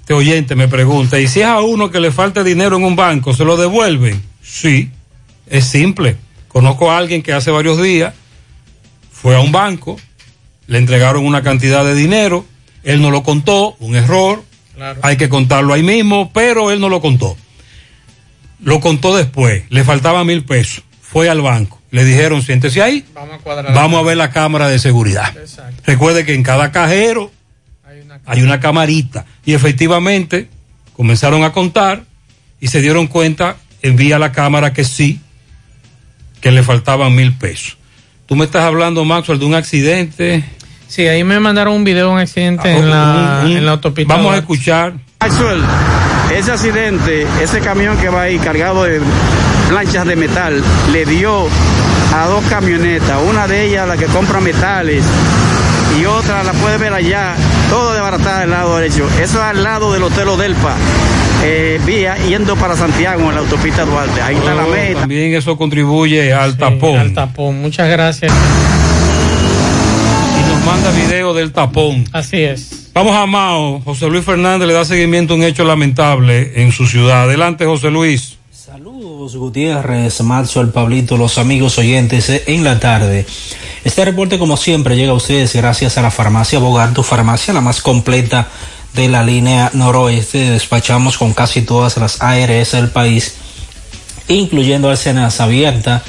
este 0.00 0.12
oyente 0.12 0.54
me 0.56 0.68
pregunta, 0.68 1.18
¿y 1.18 1.26
si 1.26 1.40
es 1.40 1.46
a 1.46 1.62
uno 1.62 1.90
que 1.90 2.00
le 2.00 2.10
falta 2.10 2.44
dinero 2.44 2.76
en 2.76 2.84
un 2.84 2.96
banco, 2.96 3.32
se 3.32 3.46
lo 3.46 3.56
devuelven? 3.56 4.30
Sí, 4.42 4.90
es 5.52 5.66
simple. 5.66 6.16
Conozco 6.48 6.90
a 6.90 6.96
alguien 6.96 7.22
que 7.22 7.34
hace 7.34 7.50
varios 7.50 7.80
días 7.80 8.14
fue 9.12 9.36
a 9.36 9.40
un 9.40 9.52
banco, 9.52 10.00
le 10.66 10.78
entregaron 10.78 11.26
una 11.26 11.42
cantidad 11.42 11.84
de 11.84 11.94
dinero, 11.94 12.46
él 12.82 13.02
no 13.02 13.10
lo 13.10 13.22
contó, 13.22 13.76
un 13.78 13.94
error, 13.94 14.42
hay 15.02 15.18
que 15.18 15.28
contarlo 15.28 15.74
ahí 15.74 15.82
mismo, 15.82 16.32
pero 16.32 16.70
él 16.70 16.80
no 16.80 16.88
lo 16.88 17.00
contó. 17.02 17.36
Lo 18.60 18.80
contó 18.80 19.14
después, 19.14 19.64
le 19.68 19.84
faltaba 19.84 20.24
mil 20.24 20.42
pesos, 20.42 20.84
fue 21.02 21.28
al 21.28 21.42
banco, 21.42 21.80
le 21.90 22.04
dijeron, 22.04 22.42
siéntese 22.42 22.80
ahí, 22.80 23.04
Vamos 23.14 23.40
a 23.46 23.62
vamos 23.72 24.00
a 24.00 24.02
ver 24.02 24.16
la 24.16 24.30
cámara 24.30 24.68
de 24.68 24.78
seguridad. 24.78 25.34
Recuerde 25.84 26.24
que 26.24 26.34
en 26.34 26.42
cada 26.42 26.72
cajero 26.72 27.30
hay 28.24 28.42
una 28.42 28.58
camarita 28.58 29.26
y 29.44 29.52
efectivamente 29.52 30.48
comenzaron 30.94 31.44
a 31.44 31.52
contar 31.52 32.04
y 32.58 32.68
se 32.68 32.80
dieron 32.80 33.06
cuenta, 33.06 33.56
envía 33.82 34.18
la 34.18 34.32
cámara 34.32 34.72
que 34.72 34.84
sí, 34.84 35.20
que 36.42 36.50
le 36.52 36.62
faltaban 36.62 37.14
mil 37.14 37.32
pesos. 37.32 37.78
Tú 38.26 38.36
me 38.36 38.44
estás 38.44 38.64
hablando, 38.64 39.04
Maxwell, 39.06 39.38
de 39.38 39.44
un 39.46 39.54
accidente. 39.54 40.44
Sí, 40.88 41.06
ahí 41.06 41.24
me 41.24 41.40
mandaron 41.40 41.72
un 41.74 41.84
video 41.84 42.08
de 42.08 42.12
un 42.12 42.18
accidente 42.18 42.70
en, 42.70 42.90
la, 42.90 43.40
un- 43.44 43.50
un- 43.52 43.56
en 43.56 43.64
la 43.64 43.72
autopista. 43.72 44.14
Vamos 44.14 44.34
a 44.34 44.38
escuchar. 44.38 44.92
Maxwell, 45.20 45.62
ese 46.36 46.52
accidente, 46.52 47.26
ese 47.42 47.60
camión 47.60 47.96
que 47.96 48.08
va 48.10 48.22
ahí 48.22 48.38
cargado 48.38 48.84
de 48.84 49.00
planchas 49.70 50.06
de 50.06 50.16
metal, 50.16 50.62
le 50.92 51.06
dio 51.06 51.46
a 52.14 52.26
dos 52.26 52.44
camionetas, 52.50 53.18
una 53.26 53.46
de 53.46 53.66
ellas 53.66 53.88
la 53.88 53.96
que 53.96 54.04
compra 54.06 54.40
metales 54.40 55.02
y 55.98 56.04
otra 56.04 56.42
la 56.42 56.52
puede 56.52 56.76
ver 56.78 56.92
allá, 56.92 57.34
todo 57.70 57.92
desbaratada 57.94 58.40
del 58.40 58.50
lado 58.50 58.76
derecho. 58.76 59.06
Eso 59.20 59.38
es 59.38 59.44
al 59.44 59.62
lado 59.62 59.92
del 59.92 60.02
Hotel 60.02 60.28
Odelpa, 60.28 60.74
eh, 61.42 61.80
vía 61.84 62.16
yendo 62.28 62.56
para 62.56 62.76
Santiago 62.76 63.28
en 63.28 63.34
la 63.34 63.40
autopista 63.40 63.84
Duarte. 63.84 64.22
Ahí 64.22 64.36
está 64.36 64.54
la 64.54 64.64
Oh, 64.64 64.70
meta. 64.70 65.00
También 65.00 65.34
eso 65.34 65.56
contribuye 65.56 66.32
al 66.32 66.56
tapón. 66.56 66.98
Al 66.98 67.14
tapón, 67.14 67.60
muchas 67.60 67.88
gracias. 67.88 68.32
Y 70.38 70.48
nos 70.50 70.64
manda 70.64 70.90
video 70.92 71.34
del 71.34 71.52
tapón. 71.52 72.04
Así 72.12 72.42
es. 72.42 72.90
Vamos 72.94 73.14
a 73.16 73.26
Mao. 73.26 73.80
José 73.84 74.08
Luis 74.08 74.24
Fernández 74.24 74.68
le 74.68 74.74
da 74.74 74.84
seguimiento 74.84 75.34
a 75.34 75.36
un 75.36 75.44
hecho 75.44 75.64
lamentable 75.64 76.52
en 76.62 76.72
su 76.72 76.86
ciudad. 76.86 77.22
Adelante, 77.24 77.64
José 77.66 77.90
Luis. 77.90 78.36
Saludos 78.50 79.36
Gutiérrez, 79.36 80.20
Marzo, 80.22 80.60
el 80.60 80.68
Pablito, 80.68 81.16
los 81.16 81.38
amigos 81.38 81.78
oyentes 81.78 82.28
eh, 82.30 82.42
en 82.46 82.64
la 82.64 82.78
tarde. 82.80 83.26
Este 83.84 84.04
reporte 84.04 84.38
como 84.38 84.56
siempre 84.56 84.96
llega 84.96 85.12
a 85.12 85.14
ustedes 85.16 85.54
gracias 85.54 85.98
a 85.98 86.02
la 86.02 86.10
farmacia 86.10 86.58
Bogar, 86.58 86.92
tu 86.94 87.02
farmacia 87.02 87.52
la 87.52 87.60
más 87.60 87.82
completa 87.82 88.48
de 88.94 89.08
la 89.08 89.22
línea 89.22 89.70
noroeste. 89.74 90.50
Despachamos 90.50 91.18
con 91.18 91.32
casi 91.32 91.62
todas 91.62 91.96
las 91.96 92.20
ARS 92.20 92.72
del 92.72 92.90
país, 92.90 93.34
incluyendo 94.28 94.90
Arsenas 94.90 95.40
abierta 95.40 96.02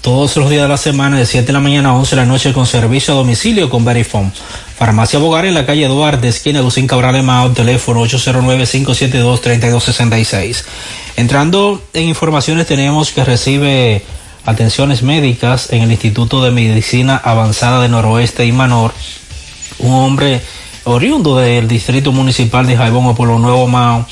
todos 0.00 0.36
los 0.36 0.48
días 0.48 0.62
de 0.62 0.68
la 0.68 0.76
semana 0.76 1.18
de 1.18 1.26
7 1.26 1.46
de 1.46 1.52
la 1.52 1.58
mañana 1.60 1.90
a 1.90 1.94
11 1.94 2.16
de 2.16 2.22
la 2.22 2.26
noche 2.26 2.52
con 2.52 2.66
servicio 2.66 3.14
a 3.14 3.16
domicilio 3.16 3.68
con 3.68 3.84
Verifone. 3.84 4.30
Farmacia 4.78 5.18
Bogar 5.18 5.44
en 5.44 5.54
la 5.54 5.66
calle 5.66 5.88
Duarte, 5.88 6.28
esquina 6.28 6.62
Lucín 6.62 6.86
Cabral 6.86 7.20
Mao, 7.22 7.50
teléfono 7.50 8.06
809-572-3266. 8.06 10.64
Entrando 11.16 11.82
en 11.94 12.04
informaciones 12.04 12.66
tenemos 12.66 13.10
que 13.10 13.24
recibe 13.24 14.04
atenciones 14.46 15.02
médicas 15.02 15.72
en 15.72 15.82
el 15.82 15.90
Instituto 15.90 16.44
de 16.44 16.52
Medicina 16.52 17.20
Avanzada 17.22 17.82
de 17.82 17.88
Noroeste 17.88 18.46
y 18.46 18.52
Manor, 18.52 18.94
un 19.80 19.92
hombre 19.92 20.40
oriundo 20.90 21.36
del 21.36 21.68
Distrito 21.68 22.12
Municipal 22.12 22.66
de 22.66 22.76
Jaibón 22.76 23.06
o 23.06 23.14
Pueblo 23.14 23.38
Nuevo 23.38 23.66
Mao, 23.66 24.06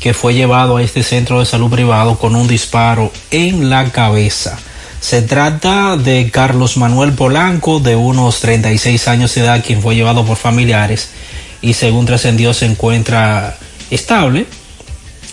que 0.00 0.14
fue 0.14 0.34
llevado 0.34 0.76
a 0.76 0.82
este 0.82 1.02
centro 1.02 1.40
de 1.40 1.46
salud 1.46 1.70
privado 1.70 2.18
con 2.18 2.34
un 2.34 2.48
disparo 2.48 3.12
en 3.30 3.70
la 3.70 3.90
cabeza. 3.90 4.58
Se 5.00 5.22
trata 5.22 5.96
de 5.96 6.30
Carlos 6.30 6.76
Manuel 6.76 7.12
Polanco, 7.12 7.80
de 7.80 7.96
unos 7.96 8.40
36 8.40 9.08
años 9.08 9.34
de 9.34 9.40
edad, 9.40 9.64
quien 9.64 9.80
fue 9.80 9.94
llevado 9.94 10.24
por 10.24 10.36
familiares 10.36 11.10
y 11.62 11.74
según 11.74 12.06
trascendió 12.06 12.54
se 12.54 12.66
encuentra 12.66 13.56
estable. 13.90 14.46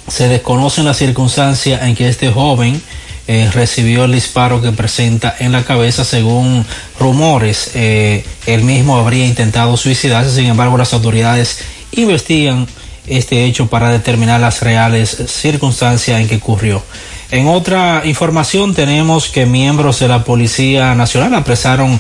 Se 0.08 0.28
desconocen 0.28 0.86
las 0.86 0.98
circunstancias 0.98 1.82
en 1.84 1.96
que 1.96 2.08
este 2.08 2.32
joven 2.32 2.82
eh, 3.28 3.50
recibió 3.54 4.06
el 4.06 4.14
disparo 4.14 4.62
que 4.62 4.72
presenta 4.72 5.36
en 5.40 5.52
la 5.52 5.66
cabeza 5.66 6.06
según 6.06 6.66
rumores. 6.98 7.72
Eh, 7.74 8.26
él 8.46 8.64
mismo 8.64 8.98
habría 8.98 9.26
intentado 9.26 9.76
suicidarse, 9.76 10.34
sin 10.34 10.46
embargo 10.46 10.78
las 10.78 10.94
autoridades 10.94 11.60
investigan 11.92 12.68
este 13.06 13.46
hecho 13.46 13.68
para 13.68 13.90
determinar 13.90 14.40
las 14.40 14.62
reales 14.62 15.24
circunstancias 15.28 16.22
en 16.22 16.28
que 16.28 16.38
ocurrió. 16.38 16.82
En 17.30 17.48
otra 17.48 18.04
información 18.06 18.74
tenemos 18.74 19.28
que 19.28 19.46
miembros 19.46 20.00
de 20.00 20.08
la 20.08 20.24
Policía 20.24 20.96
Nacional 20.96 21.34
apresaron 21.36 22.00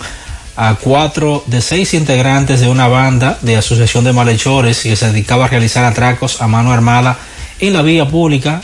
a 0.55 0.75
cuatro 0.75 1.43
de 1.47 1.61
seis 1.61 1.93
integrantes 1.93 2.61
de 2.61 2.69
una 2.69 2.87
banda 2.87 3.37
de 3.41 3.57
asociación 3.57 4.05
de 4.05 4.13
malhechores 4.13 4.81
que 4.81 4.95
se 4.95 5.07
dedicaba 5.07 5.45
a 5.45 5.49
realizar 5.49 5.83
atracos 5.83 6.41
a 6.41 6.47
mano 6.47 6.71
armada 6.71 7.19
en 7.59 7.73
la 7.73 7.81
vía 7.81 8.07
pública 8.07 8.61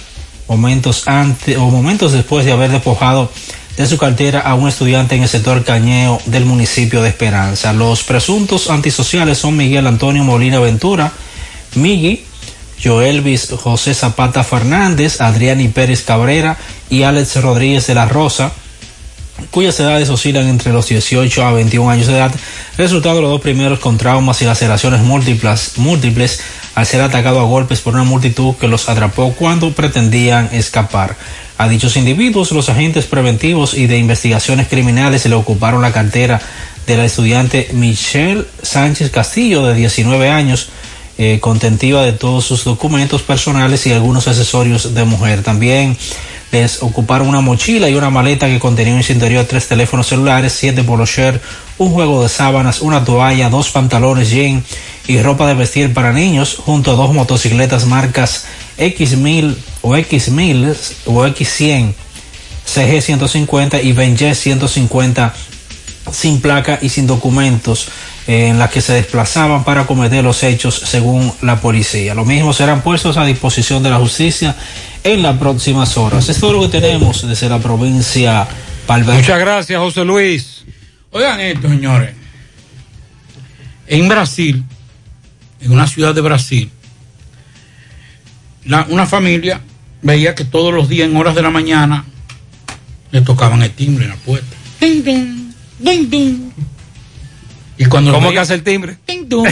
momentos 0.48 1.07
antes 1.07 1.57
o 1.57 1.70
momentos 1.70 2.11
después 2.11 2.45
de 2.45 2.52
haber 2.52 2.72
despojado 2.72 3.32
de 3.78 3.88
su 3.88 3.98
cartera 3.98 4.41
a 4.41 4.53
un 4.53 4.68
estudiante 4.68 5.15
en 5.15 5.24
el 5.24 5.30
sector 5.30 5.64
Cañeo 5.64 6.20
del 6.26 6.45
municipio 6.45 7.02
de 7.02 7.10
Esperanza. 7.10 7.74
Los 7.74 8.03
presuntos 8.03 8.70
antisociales 8.70 9.38
son 9.38 9.57
Miguel 9.57 9.88
Antonio 9.88 10.24
Molina 10.24 10.60
Ventura, 10.60 11.11
Migui, 11.76 12.24
Joelvis 12.84 13.49
José 13.52 13.94
Zapata 13.94 14.44
Fernández, 14.44 15.22
Adriani 15.22 15.70
Pérez 15.70 16.03
Cabrera 16.03 16.57
y 16.90 17.03
Alex 17.03 17.41
Rodríguez 17.41 17.88
de 17.88 17.95
la 17.95 18.06
Rosa, 18.06 18.52
cuyas 19.52 19.80
edades 19.80 20.10
oscilan 20.10 20.48
entre 20.48 20.72
los 20.72 20.88
18 20.88 21.45
a 21.45 21.52
21 21.52 21.90
años 21.90 22.07
de 22.07 22.14
edad, 22.14 22.32
resultando 22.78 23.22
los 23.22 23.32
dos 23.32 23.41
primeros 23.41 23.80
con 23.80 23.98
traumas 23.98 24.41
y 24.41 24.45
laceraciones 24.45 25.02
múltiples, 25.02 25.74
múltiples 25.78 26.41
al 26.76 26.86
ser 26.86 27.02
atacado 27.02 27.40
a 27.40 27.44
golpes 27.44 27.82
por 27.82 27.94
una 27.94 28.03
multitud 28.03 28.56
que 28.56 28.68
los 28.68 28.90
atrapó 28.90 29.34
cuando 29.34 29.72
pretendían 29.72 30.49
escapar. 30.52 31.15
A 31.57 31.68
dichos 31.68 31.98
individuos, 31.98 32.52
los 32.52 32.70
agentes 32.70 33.06
preventivos 33.06 33.76
y 33.76 33.86
de 33.88 33.98
investigaciones 33.98 34.68
criminales 34.68 35.22
se 35.22 35.30
le 35.30 35.36
ocuparon 35.36 35.82
la 35.82 35.94
cartera 35.94 36.41
de 36.88 36.98
la 36.98 37.06
estudiante 37.06 37.70
Michelle 37.74 38.45
Sánchez 38.61 39.11
Castillo, 39.11 39.65
de 39.65 39.76
19 39.76 40.30
años, 40.30 40.70
eh, 41.20 41.38
contentiva 41.40 42.02
de 42.02 42.14
todos 42.14 42.44
sus 42.45 42.64
documentos 42.64 43.22
personales 43.22 43.86
y 43.86 43.94
algunos 43.94 44.28
accesorios 44.28 44.95
de 44.95 45.03
mujer. 45.03 45.44
También 45.44 45.95
les 46.54 46.84
ocuparon 46.84 47.28
una 47.28 47.42
mochila 47.42 47.90
y 47.90 47.96
una 47.96 48.12
maleta 48.12 48.48
que 48.48 48.60
contenía 48.60 48.96
en 48.96 49.02
su 49.02 49.12
interior 49.12 49.44
tres 49.50 49.68
teléfonos 49.68 50.08
celulares, 50.08 50.54
siete 50.54 50.84
polo 50.84 51.06
shirt, 51.06 51.42
un 51.80 51.90
juego 51.92 52.22
de 52.22 52.30
sábanas, 52.30 52.82
una 52.82 53.04
toalla, 53.04 53.50
dos 53.50 53.72
pantalones 53.72 54.30
jean 54.30 54.64
y 55.08 55.20
ropa 55.20 55.48
de 55.48 55.56
vestir 55.56 55.94
para 55.94 56.14
niños, 56.14 56.58
junto 56.64 56.92
a 56.92 56.96
dos 56.96 57.12
motocicletas 57.12 57.88
marcas 57.88 58.46
X1000 58.78 59.56
o 59.82 59.96
X1000 59.96 60.76
o 61.08 61.26
X100, 61.26 61.94
CG 62.66 63.02
150 63.02 63.82
y 63.82 63.92
Benjet 63.92 64.36
150 64.36 65.34
sin 66.12 66.40
placa 66.40 66.78
y 66.82 66.90
sin 66.90 67.08
documentos 67.08 67.88
en 68.28 68.58
las 68.58 68.70
que 68.72 68.82
se 68.82 68.94
desplazaban 68.94 69.64
para 69.64 69.86
cometer 69.86 70.24
los 70.24 70.44
hechos 70.44 70.76
según 70.86 71.32
la 71.41 71.60
policía. 71.60 72.16
Lo 72.16 72.24
mismo 72.26 72.54
serán 72.54 72.82
puestos 72.82 73.18
a 73.18 73.26
disposición 73.26 73.84
de 73.84 73.90
la 73.90 73.98
justicia 73.98 74.56
en 75.04 75.22
las 75.22 75.38
próximas 75.38 75.98
horas. 75.98 76.30
Es 76.30 76.40
todo 76.40 76.54
lo 76.54 76.62
que 76.62 76.80
tenemos 76.80 77.28
desde 77.28 77.50
la 77.50 77.60
provincia 77.60 78.48
Palverde. 78.88 79.20
Muchas 79.22 79.40
gracias, 79.40 79.80
José 79.80 80.04
Luis. 80.06 80.64
Oigan 81.12 81.40
esto, 81.40 81.68
señores. 81.70 82.16
En 83.88 84.08
Brasil, 84.08 84.64
en 85.62 85.72
una 85.72 85.88
ciudad 85.88 86.16
de 86.16 86.22
Brasil, 86.22 86.70
la- 88.66 88.86
una 88.90 89.06
familia 89.06 89.62
veía 90.02 90.36
que 90.36 90.45
todos 90.45 90.74
los 90.74 90.90
días 90.90 91.10
en 91.10 91.16
horas 91.18 91.36
de 91.36 91.41
la 91.41 91.50
mañana 91.50 92.06
le 93.12 93.22
tocaban 93.22 93.62
el 93.62 93.72
timbre 93.72 94.06
en 94.06 94.12
la 94.12 94.18
puerta. 94.18 94.56
Ding, 94.80 95.04
ding, 95.04 95.54
ding, 95.80 96.10
ding. 96.10 96.52
Y 97.84 97.85
cuando 97.88 98.14
¿Cómo 98.14 98.31
que 98.31 98.39
hace 98.39 98.53
el 98.53 98.64
timbre? 98.64 98.95
Ding, 99.05 99.27
dong. 99.27 99.45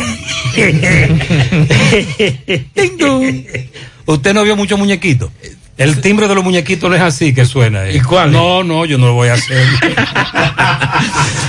Usted 4.05 4.33
no 4.33 4.43
vio 4.43 4.55
muchos 4.55 4.79
muñequitos. 4.79 5.29
El 5.77 5.99
timbre 5.99 6.29
de 6.29 6.35
los 6.35 6.43
muñequitos 6.43 6.89
no 6.89 6.95
es 6.95 7.01
así 7.01 7.33
que 7.33 7.45
suena. 7.45 7.91
¿Y 7.91 7.99
cuál? 7.99 8.31
No, 8.31 8.63
no, 8.63 8.85
yo 8.85 8.97
no 8.97 9.07
lo 9.07 9.15
voy 9.15 9.27
a 9.27 9.33
hacer. 9.33 9.61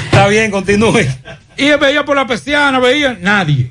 Está 0.07 0.27
bien, 0.27 0.51
continúe. 0.51 1.07
Y 1.57 1.71
veía 1.81 2.05
por 2.05 2.17
la 2.17 2.27
persiana, 2.27 2.81
veía 2.81 3.17
nadie. 3.21 3.71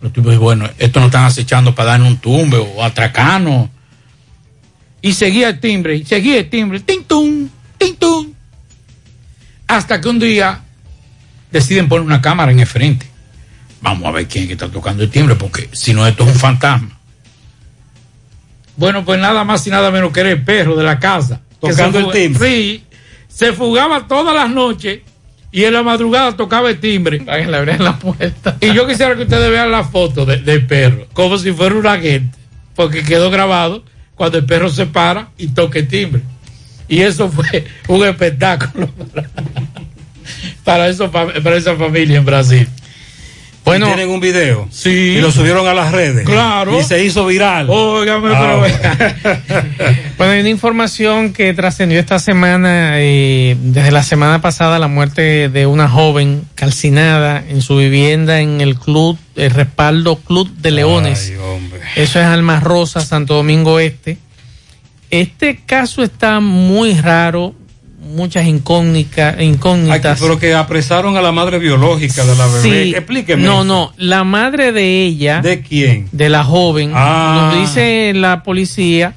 Los 0.00 0.10
tipos 0.10 0.34
bueno, 0.38 0.70
esto 0.78 1.00
nos 1.00 1.08
están 1.08 1.26
acechando 1.26 1.74
para 1.74 1.90
darnos 1.90 2.08
un 2.08 2.16
tumbe 2.16 2.56
o 2.56 2.82
atracarnos. 2.82 3.68
Y 5.02 5.12
seguía 5.12 5.50
el 5.50 5.60
timbre, 5.60 5.96
y 5.96 6.04
seguía 6.06 6.38
el 6.38 6.48
timbre, 6.48 6.80
ting 6.80 7.02
tum, 7.04 7.46
ting 7.76 7.94
tum. 7.96 8.32
Hasta 9.66 10.00
que 10.00 10.08
un 10.08 10.18
día 10.18 10.62
deciden 11.52 11.88
poner 11.88 12.04
una 12.04 12.20
cámara 12.22 12.50
en 12.52 12.60
el 12.60 12.66
frente. 12.66 13.06
Vamos 13.80 14.06
a 14.08 14.10
ver 14.12 14.26
quién 14.28 14.44
es 14.44 14.48
que 14.48 14.52
está 14.54 14.68
tocando 14.68 15.02
el 15.02 15.10
timbre, 15.10 15.34
porque 15.36 15.68
si 15.72 15.92
no, 15.92 16.06
esto 16.06 16.24
es 16.24 16.30
un 16.34 16.38
fantasma. 16.38 16.98
Bueno, 18.76 19.04
pues 19.04 19.20
nada 19.20 19.44
más 19.44 19.66
y 19.66 19.70
nada 19.70 19.90
menos 19.90 20.12
que 20.12 20.20
era 20.20 20.30
el 20.30 20.42
perro 20.42 20.76
de 20.76 20.84
la 20.84 20.98
casa. 20.98 21.40
que 21.60 21.68
Tocando 21.68 21.98
el 21.98 22.10
timbre. 22.10 22.48
Sí, 22.48 22.84
se 23.28 23.52
fugaba 23.52 24.06
todas 24.08 24.34
las 24.34 24.50
noches 24.50 25.00
y 25.50 25.64
en 25.64 25.74
la 25.74 25.82
madrugada 25.82 26.34
tocaba 26.36 26.70
el 26.70 26.80
timbre. 26.80 27.20
Para 27.20 27.42
que 27.44 27.50
le 27.50 27.56
abrieran 27.56 27.84
la 27.84 27.98
puerta. 27.98 28.56
Y 28.60 28.72
yo 28.72 28.86
quisiera 28.86 29.14
que 29.16 29.22
ustedes 29.22 29.50
vean 29.50 29.70
la 29.70 29.84
foto 29.84 30.24
de- 30.24 30.38
del 30.38 30.66
perro, 30.66 31.06
como 31.12 31.36
si 31.38 31.52
fuera 31.52 31.74
un 31.74 31.86
agente, 31.86 32.38
porque 32.74 33.02
quedó 33.02 33.30
grabado 33.30 33.84
cuando 34.14 34.38
el 34.38 34.46
perro 34.46 34.70
se 34.70 34.86
para 34.86 35.28
y 35.36 35.48
toca 35.48 35.78
el 35.80 35.88
timbre. 35.88 36.22
Y 36.88 37.00
eso 37.02 37.28
fue 37.30 37.66
un 37.88 38.04
espectáculo 38.06 38.88
para, 40.64 40.84
para, 40.84 40.88
eso, 40.88 41.10
para 41.10 41.56
esa 41.56 41.76
familia 41.76 42.18
en 42.18 42.24
Brasil. 42.24 42.68
Bueno, 43.64 43.86
tienen 43.86 44.08
un 44.10 44.18
video. 44.18 44.66
Sí. 44.72 44.90
Y 44.90 45.20
lo 45.20 45.30
subieron 45.30 45.68
a 45.68 45.74
las 45.74 45.92
redes. 45.92 46.26
Claro. 46.26 46.80
Y 46.80 46.82
se 46.82 47.04
hizo 47.04 47.26
viral. 47.26 47.70
Óigame, 47.70 48.34
Ah, 48.34 48.60
Bueno, 50.18 50.32
hay 50.32 50.40
una 50.40 50.48
información 50.48 51.32
que 51.32 51.54
trascendió 51.54 52.00
esta 52.00 52.18
semana, 52.18 52.94
eh, 52.96 53.56
desde 53.60 53.92
la 53.92 54.02
semana 54.02 54.40
pasada, 54.40 54.80
la 54.80 54.88
muerte 54.88 55.48
de 55.48 55.66
una 55.66 55.88
joven 55.88 56.42
calcinada 56.56 57.42
en 57.48 57.62
su 57.62 57.76
vivienda 57.76 58.40
en 58.40 58.60
el 58.60 58.76
club, 58.76 59.16
el 59.36 59.50
respaldo 59.52 60.16
Club 60.16 60.50
de 60.56 60.70
Leones. 60.72 61.32
Eso 61.94 62.18
es 62.20 62.26
Almas 62.26 62.64
Rosa, 62.64 63.00
Santo 63.00 63.34
Domingo 63.34 63.78
Este. 63.78 64.18
Este 65.10 65.60
caso 65.64 66.02
está 66.02 66.40
muy 66.40 66.94
raro, 66.94 67.54
muchas 68.02 68.46
incógnitas. 68.46 69.36
Ay, 69.38 69.46
incógnitas. 69.46 70.20
pero 70.20 70.38
que 70.38 70.54
apresaron 70.54 71.16
a 71.16 71.22
la 71.22 71.32
madre 71.32 71.58
biológica 71.58 72.24
de 72.24 72.36
la 72.36 72.46
bebé. 72.46 72.62
Sí. 72.62 72.94
Explíqueme. 72.94 73.42
No, 73.42 73.64
no, 73.64 73.92
la 73.96 74.24
madre 74.24 74.72
de 74.72 75.02
ella. 75.04 75.40
¿De 75.40 75.60
quién? 75.62 76.08
De 76.12 76.28
la 76.28 76.44
joven. 76.44 76.92
Ah. 76.94 77.52
Nos 77.52 77.60
dice 77.60 78.12
la 78.14 78.42
policía 78.42 79.14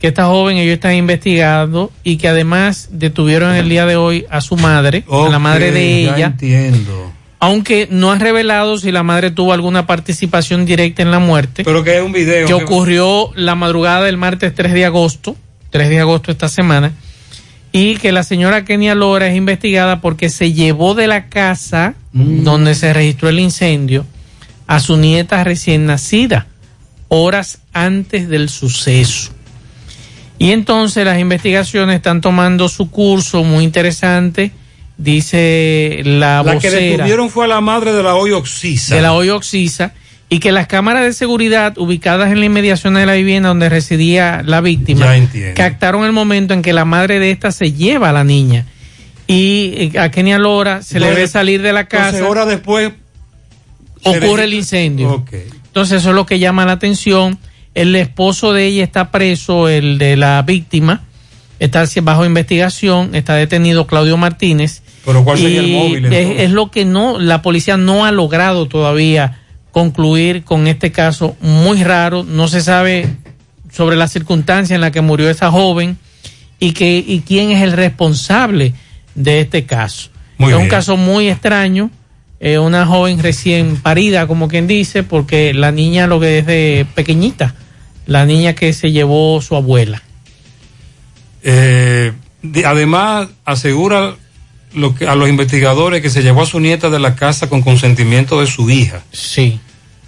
que 0.00 0.08
esta 0.08 0.26
joven 0.26 0.58
ellos 0.58 0.74
están 0.74 0.94
investigando 0.94 1.90
y 2.02 2.18
que 2.18 2.28
además 2.28 2.88
detuvieron 2.92 3.54
el 3.54 3.68
día 3.68 3.86
de 3.86 3.96
hoy 3.96 4.26
a 4.28 4.40
su 4.42 4.56
madre, 4.56 5.04
a 5.10 5.28
la 5.30 5.38
madre 5.38 5.72
de 5.72 6.04
ya 6.04 6.14
ella. 6.16 6.26
entiendo. 6.26 7.12
Aunque 7.40 7.88
no 7.90 8.10
han 8.12 8.20
revelado 8.20 8.78
si 8.78 8.90
la 8.90 9.02
madre 9.02 9.30
tuvo 9.30 9.52
alguna 9.52 9.86
participación 9.86 10.64
directa 10.64 11.02
en 11.02 11.10
la 11.10 11.18
muerte. 11.18 11.62
Pero 11.64 11.84
que 11.84 11.92
hay 11.92 12.00
un 12.00 12.12
video. 12.12 12.46
que 12.46 12.54
ocurrió 12.54 13.30
la 13.34 13.54
madrugada 13.54 14.04
del 14.04 14.16
martes 14.16 14.54
3 14.54 14.72
de 14.72 14.84
agosto, 14.86 15.36
3 15.70 15.88
de 15.90 16.00
agosto 16.00 16.30
esta 16.30 16.48
semana, 16.48 16.92
y 17.76 17.96
que 17.96 18.12
la 18.12 18.22
señora 18.22 18.64
Kenia 18.64 18.94
Lora 18.94 19.26
es 19.26 19.36
investigada 19.36 20.00
porque 20.00 20.28
se 20.28 20.52
llevó 20.52 20.94
de 20.94 21.08
la 21.08 21.26
casa 21.26 21.94
donde 22.12 22.76
se 22.76 22.92
registró 22.92 23.28
el 23.28 23.40
incendio 23.40 24.06
a 24.68 24.78
su 24.78 24.96
nieta 24.96 25.42
recién 25.42 25.84
nacida, 25.84 26.46
horas 27.08 27.58
antes 27.72 28.28
del 28.28 28.48
suceso. 28.48 29.32
Y 30.38 30.52
entonces 30.52 31.04
las 31.04 31.18
investigaciones 31.18 31.96
están 31.96 32.20
tomando 32.20 32.68
su 32.68 32.92
curso 32.92 33.42
muy 33.42 33.64
interesante, 33.64 34.52
dice 34.96 36.00
la, 36.04 36.44
La 36.44 36.52
que 36.60 36.68
vocera 36.68 36.80
detuvieron 36.80 37.28
fue 37.28 37.46
a 37.46 37.48
la 37.48 37.60
madre 37.60 37.92
de 37.92 38.04
la 38.04 38.14
hoy 38.14 38.30
Oxisa. 38.30 38.94
de 38.94 39.02
la 39.02 39.14
hoy 39.14 39.30
Oxisa 39.30 39.94
y 40.28 40.40
que 40.40 40.52
las 40.52 40.66
cámaras 40.66 41.04
de 41.04 41.12
seguridad 41.12 41.76
ubicadas 41.78 42.32
en 42.32 42.40
la 42.40 42.46
inmediación 42.46 42.94
de 42.94 43.06
la 43.06 43.14
vivienda 43.14 43.50
donde 43.50 43.68
residía 43.68 44.42
la 44.44 44.60
víctima 44.60 45.06
captaron 45.54 46.04
el 46.04 46.12
momento 46.12 46.54
en 46.54 46.62
que 46.62 46.72
la 46.72 46.84
madre 46.84 47.18
de 47.18 47.30
esta 47.30 47.52
se 47.52 47.72
lleva 47.72 48.10
a 48.10 48.12
la 48.12 48.24
niña. 48.24 48.66
Y 49.26 49.90
eh, 49.94 49.98
a 49.98 50.10
Kenia 50.10 50.38
Lora 50.38 50.82
se 50.82 50.98
le 51.00 51.06
ve 51.06 51.12
Entonces- 51.12 51.30
salir 51.30 51.62
de 51.62 51.72
la 51.72 51.86
casa. 51.88 52.26
horas 52.26 52.46
después 52.48 52.92
ocurre 54.02 54.44
el 54.44 54.54
incendio. 54.54 55.24
Entonces 55.66 56.00
eso 56.00 56.10
es 56.10 56.14
lo 56.14 56.26
que 56.26 56.38
llama 56.38 56.66
la 56.66 56.72
atención. 56.72 57.38
El 57.74 57.96
esposo 57.96 58.52
de 58.52 58.66
ella 58.66 58.84
está 58.84 59.10
preso 59.10 59.68
el 59.68 59.98
de 59.98 60.16
la 60.16 60.42
víctima 60.42 61.02
está 61.58 61.84
bajo 62.02 62.24
investigación 62.24 63.14
está 63.14 63.34
detenido 63.34 63.86
Claudio 63.86 64.16
Martínez. 64.16 64.82
Pero 65.04 65.24
¿cuál 65.24 65.38
sería 65.38 65.60
el 65.60 65.72
móvil, 65.72 66.12
es 66.12 66.50
lo 66.50 66.70
que 66.70 66.84
no, 66.84 67.18
la 67.18 67.42
policía 67.42 67.76
no 67.76 68.04
ha 68.04 68.12
logrado 68.12 68.66
todavía 68.66 69.40
concluir 69.74 70.44
con 70.44 70.68
este 70.68 70.92
caso 70.92 71.36
muy 71.40 71.82
raro. 71.82 72.22
No 72.22 72.46
se 72.46 72.60
sabe 72.60 73.08
sobre 73.72 73.96
la 73.96 74.06
circunstancia 74.06 74.74
en 74.76 74.80
la 74.80 74.92
que 74.92 75.00
murió 75.00 75.28
esa 75.28 75.50
joven 75.50 75.98
y 76.60 76.72
que 76.72 76.96
y 77.06 77.20
quién 77.26 77.50
es 77.50 77.60
el 77.60 77.72
responsable 77.72 78.72
de 79.16 79.40
este 79.40 79.64
caso. 79.66 80.10
Muy 80.38 80.52
es 80.52 80.58
un 80.58 80.68
caso 80.68 80.96
muy 80.96 81.28
extraño. 81.28 81.90
eh, 82.40 82.58
una 82.58 82.84
joven 82.86 83.20
recién 83.22 83.76
parida, 83.76 84.26
como 84.26 84.48
quien 84.48 84.66
dice, 84.66 85.02
porque 85.02 85.54
la 85.54 85.72
niña 85.72 86.06
lo 86.06 86.20
que 86.20 86.38
es 86.38 86.46
de 86.46 86.86
pequeñita, 86.94 87.54
la 88.06 88.26
niña 88.26 88.54
que 88.54 88.72
se 88.74 88.92
llevó 88.92 89.40
su 89.40 89.56
abuela. 89.56 90.02
Eh, 91.42 92.12
de- 92.42 92.66
además, 92.66 93.28
asegura 93.44 94.14
lo 94.74 94.94
que, 94.94 95.06
a 95.06 95.14
los 95.14 95.28
investigadores 95.28 96.02
que 96.02 96.10
se 96.10 96.22
llevó 96.22 96.42
a 96.42 96.46
su 96.46 96.60
nieta 96.60 96.90
de 96.90 96.98
la 96.98 97.14
casa 97.16 97.48
con 97.48 97.62
consentimiento 97.62 98.40
de 98.40 98.46
su 98.46 98.70
hija. 98.70 99.02
Sí. 99.12 99.60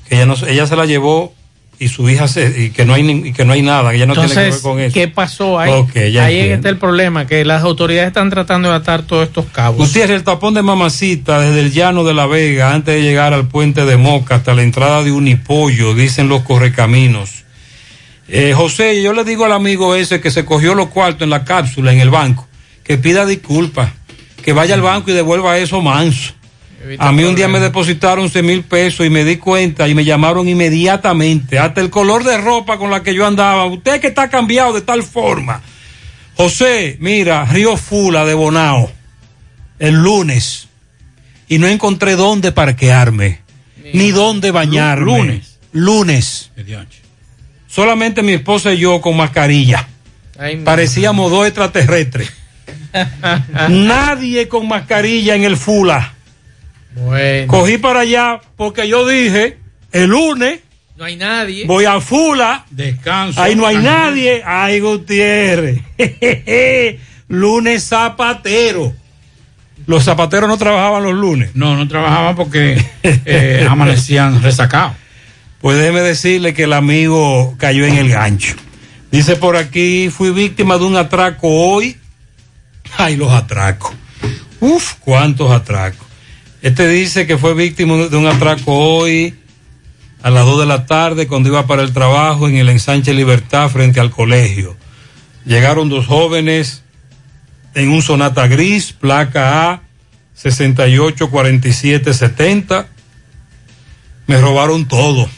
Que 0.08 0.16
ella, 0.16 0.26
no, 0.26 0.36
se- 0.36 0.50
ella 0.52 0.66
se 0.66 0.76
la 0.76 0.86
llevó 0.86 1.34
y 1.78 1.88
su 1.88 2.08
hija 2.08 2.26
se, 2.26 2.64
y 2.64 2.70
que 2.70 2.84
no 2.86 2.94
hay 2.94 3.08
y 3.26 3.32
que 3.32 3.44
no 3.44 3.52
hay 3.52 3.60
nada, 3.60 3.90
que 3.90 3.96
ella 3.96 4.06
no 4.06 4.14
tiene 4.14 4.28
que 4.30 4.34
ver 4.34 4.44
Entonces, 4.44 4.62
con 4.62 4.80
eso. 4.80 4.94
¿qué 4.94 5.08
pasó 5.08 5.58
ahí? 5.58 5.70
Ahí 5.72 6.06
entiendo. 6.06 6.54
está 6.54 6.68
el 6.70 6.78
problema, 6.78 7.26
que 7.26 7.44
las 7.44 7.62
autoridades 7.64 8.08
están 8.08 8.30
tratando 8.30 8.70
de 8.70 8.76
atar 8.76 9.02
todos 9.02 9.26
estos 9.28 9.44
cabos. 9.52 9.76
Gutiérrez, 9.86 10.16
el 10.16 10.24
tapón 10.24 10.54
de 10.54 10.62
Mamacita 10.62 11.38
desde 11.40 11.60
el 11.60 11.72
llano 11.72 12.02
de 12.04 12.14
La 12.14 12.26
Vega, 12.26 12.72
antes 12.72 12.94
de 12.94 13.02
llegar 13.02 13.34
al 13.34 13.46
puente 13.48 13.84
de 13.84 13.96
Moca 13.98 14.36
hasta 14.36 14.54
la 14.54 14.62
entrada 14.62 15.02
de 15.02 15.12
Unipollo, 15.12 15.94
dicen 15.94 16.28
los 16.28 16.42
correcaminos. 16.42 17.44
Eh, 18.28 18.54
José, 18.56 19.02
yo 19.02 19.12
le 19.12 19.22
digo 19.24 19.44
al 19.44 19.52
amigo 19.52 19.94
ese 19.94 20.20
que 20.20 20.30
se 20.30 20.44
cogió 20.44 20.74
los 20.74 20.88
cuartos 20.88 21.22
en 21.22 21.30
la 21.30 21.44
cápsula, 21.44 21.92
en 21.92 22.00
el 22.00 22.10
banco, 22.10 22.48
que 22.84 22.96
pida 22.96 23.26
disculpas, 23.26 23.90
que 24.46 24.52
vaya 24.52 24.76
al 24.76 24.80
banco 24.80 25.10
y 25.10 25.14
devuelva 25.14 25.58
eso 25.58 25.82
manso. 25.82 26.32
A 27.00 27.10
mí 27.10 27.24
un 27.24 27.34
día 27.34 27.48
me 27.48 27.58
depositaron 27.58 28.26
11 28.26 28.42
mil 28.44 28.62
pesos 28.62 29.04
y 29.04 29.10
me 29.10 29.24
di 29.24 29.38
cuenta 29.38 29.88
y 29.88 29.94
me 29.96 30.04
llamaron 30.04 30.48
inmediatamente, 30.48 31.58
hasta 31.58 31.80
el 31.80 31.90
color 31.90 32.22
de 32.22 32.38
ropa 32.38 32.78
con 32.78 32.92
la 32.92 33.02
que 33.02 33.12
yo 33.12 33.26
andaba. 33.26 33.64
Usted 33.66 34.00
que 34.00 34.06
está 34.06 34.30
cambiado 34.30 34.72
de 34.72 34.82
tal 34.82 35.02
forma. 35.02 35.62
José, 36.36 36.96
mira, 37.00 37.44
Río 37.46 37.76
Fula 37.76 38.24
de 38.24 38.34
Bonao, 38.34 38.88
el 39.80 39.96
lunes, 39.96 40.68
y 41.48 41.58
no 41.58 41.66
encontré 41.66 42.14
dónde 42.14 42.52
parquearme, 42.52 43.40
ni 43.94 44.12
dónde 44.12 44.52
bañarme. 44.52 45.18
lunes. 45.18 45.58
Lunes. 45.72 46.52
Solamente 47.66 48.22
mi 48.22 48.34
esposa 48.34 48.72
y 48.72 48.78
yo 48.78 49.00
con 49.00 49.16
mascarilla. 49.16 49.88
Ay, 50.38 50.58
Parecíamos 50.58 51.32
dos 51.32 51.48
extraterrestres. 51.48 52.30
Nadie 53.68 54.48
con 54.48 54.68
mascarilla 54.68 55.34
en 55.34 55.44
el 55.44 55.56
Fula. 55.56 56.12
Bueno. 56.94 57.46
Cogí 57.52 57.78
para 57.78 58.00
allá 58.00 58.40
porque 58.56 58.88
yo 58.88 59.06
dije, 59.06 59.58
el 59.92 60.08
lunes 60.10 60.60
No 60.96 61.04
hay 61.04 61.16
nadie. 61.16 61.66
voy 61.66 61.84
a 61.84 62.00
Fula. 62.00 62.64
Descanso. 62.70 63.40
Ahí 63.42 63.54
no 63.54 63.66
hay 63.66 63.76
nadie. 63.76 64.42
Ay, 64.46 64.80
Gutiérrez. 64.80 65.80
lunes 67.28 67.84
zapatero. 67.84 68.92
los 69.86 70.04
zapateros 70.04 70.48
no 70.48 70.56
trabajaban 70.56 71.02
los 71.02 71.14
lunes. 71.14 71.50
No, 71.54 71.76
no 71.76 71.86
trabajaban 71.86 72.34
porque 72.36 72.82
eh, 73.02 73.66
amanecían 73.68 74.42
resacados. 74.42 74.94
Pues 75.60 75.76
déjeme 75.78 76.00
decirle 76.00 76.54
que 76.54 76.64
el 76.64 76.72
amigo 76.72 77.54
cayó 77.58 77.84
en 77.86 77.96
el 77.96 78.10
gancho. 78.10 78.54
Dice 79.10 79.36
por 79.36 79.56
aquí, 79.56 80.10
fui 80.10 80.30
víctima 80.30 80.78
de 80.78 80.84
un 80.84 80.96
atraco 80.96 81.48
hoy. 81.48 81.96
Ay, 82.96 83.16
los 83.16 83.32
atracos. 83.32 83.92
Uf, 84.60 84.94
cuántos 85.00 85.50
atracos. 85.50 86.06
Este 86.62 86.88
dice 86.88 87.26
que 87.26 87.36
fue 87.38 87.54
víctima 87.54 88.08
de 88.08 88.16
un 88.16 88.26
atraco 88.26 88.72
hoy 88.72 89.34
a 90.22 90.30
las 90.30 90.44
2 90.44 90.60
de 90.60 90.66
la 90.66 90.86
tarde 90.86 91.28
cuando 91.28 91.48
iba 91.48 91.66
para 91.66 91.82
el 91.82 91.92
trabajo 91.92 92.48
en 92.48 92.56
el 92.56 92.68
ensanche 92.68 93.14
Libertad 93.14 93.68
frente 93.68 94.00
al 94.00 94.10
colegio. 94.10 94.76
Llegaron 95.44 95.88
dos 95.88 96.06
jóvenes 96.06 96.82
en 97.74 97.90
un 97.90 98.02
Sonata 98.02 98.48
gris, 98.48 98.92
placa 98.92 99.70
A 99.70 99.82
684770. 100.34 102.88
Me 104.26 104.40
robaron 104.40 104.88
todo. 104.88 105.28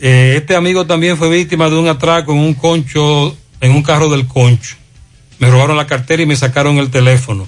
Eh, 0.00 0.34
este 0.36 0.56
amigo 0.56 0.86
también 0.86 1.16
fue 1.16 1.28
víctima 1.28 1.68
de 1.68 1.76
un 1.76 1.88
atraco 1.88 2.32
en 2.32 2.38
un 2.38 2.54
concho, 2.54 3.36
en 3.60 3.72
un 3.72 3.82
carro 3.82 4.08
del 4.08 4.26
concho. 4.26 4.76
Me 5.38 5.50
robaron 5.50 5.76
la 5.76 5.86
cartera 5.86 6.22
y 6.22 6.26
me 6.26 6.36
sacaron 6.36 6.78
el 6.78 6.90
teléfono. 6.90 7.46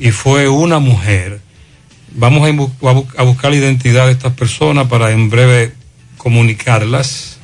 Y 0.00 0.10
fue 0.10 0.48
una 0.48 0.78
mujer. 0.78 1.40
Vamos 2.12 2.42
a, 2.48 2.52
bu- 2.52 2.70
a 2.82 2.92
bu- 2.94 3.06
a 3.16 3.22
buscar 3.22 3.50
la 3.50 3.56
identidad 3.58 4.06
de 4.06 4.12
estas 4.12 4.32
personas 4.32 4.86
para 4.88 5.10
en 5.12 5.28
breve 5.30 5.74
comunicarlas. 6.16 7.38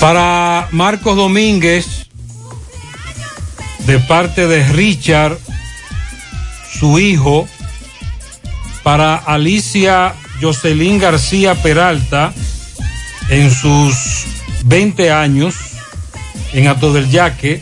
Para 0.00 0.68
Marcos 0.70 1.16
Domínguez, 1.16 2.06
de 3.86 3.98
parte 3.98 4.46
de 4.46 4.66
Richard, 4.68 5.38
su 6.78 6.98
hijo, 6.98 7.46
para 8.82 9.14
Alicia 9.16 10.14
Jocelyn 10.40 10.98
García 10.98 11.54
Peralta, 11.62 12.32
en 13.28 13.50
sus 13.50 14.24
20 14.64 15.10
años, 15.12 15.54
en 16.52 16.68
Ato 16.68 16.92
del 16.92 17.10
Yaque, 17.10 17.60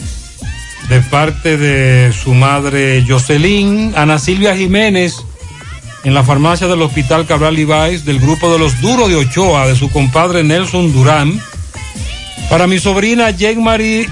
de 0.89 1.01
parte 1.03 1.57
de 1.57 2.13
su 2.13 2.35
madre 2.35 3.05
Jocelyn, 3.07 3.93
Ana 3.97 4.19
Silvia 4.19 4.57
Jiménez, 4.57 5.17
en 6.05 6.15
la 6.15 6.25
farmacia 6.25 6.67
del 6.69 6.83
Hospital 6.83 7.27
Cabral 7.27 7.59
Ibáez, 7.59 8.05
del 8.05 8.21
grupo 8.21 8.53
de 8.53 8.59
los 8.59 8.81
Duros 8.81 9.09
de 9.09 9.17
Ochoa, 9.17 9.67
de 9.67 9.77
su 9.77 9.91
compadre 9.91 10.45
Nelson 10.45 10.93
Durán, 10.93 11.41
para 12.49 12.67
mi 12.67 12.79
sobrina 12.79 13.33
Jen 13.33 13.63
Marie, 13.63 14.09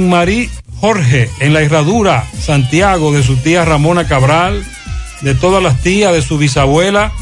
Marie 0.00 0.50
Jorge, 0.80 1.30
en 1.40 1.54
la 1.54 1.62
Herradura, 1.62 2.26
Santiago, 2.38 3.12
de 3.12 3.22
su 3.22 3.36
tía 3.36 3.64
Ramona 3.64 4.06
Cabral, 4.06 4.64
de 5.22 5.34
todas 5.34 5.62
las 5.62 5.80
tías 5.80 6.12
de 6.12 6.22
su 6.22 6.36
bisabuela, 6.36 7.12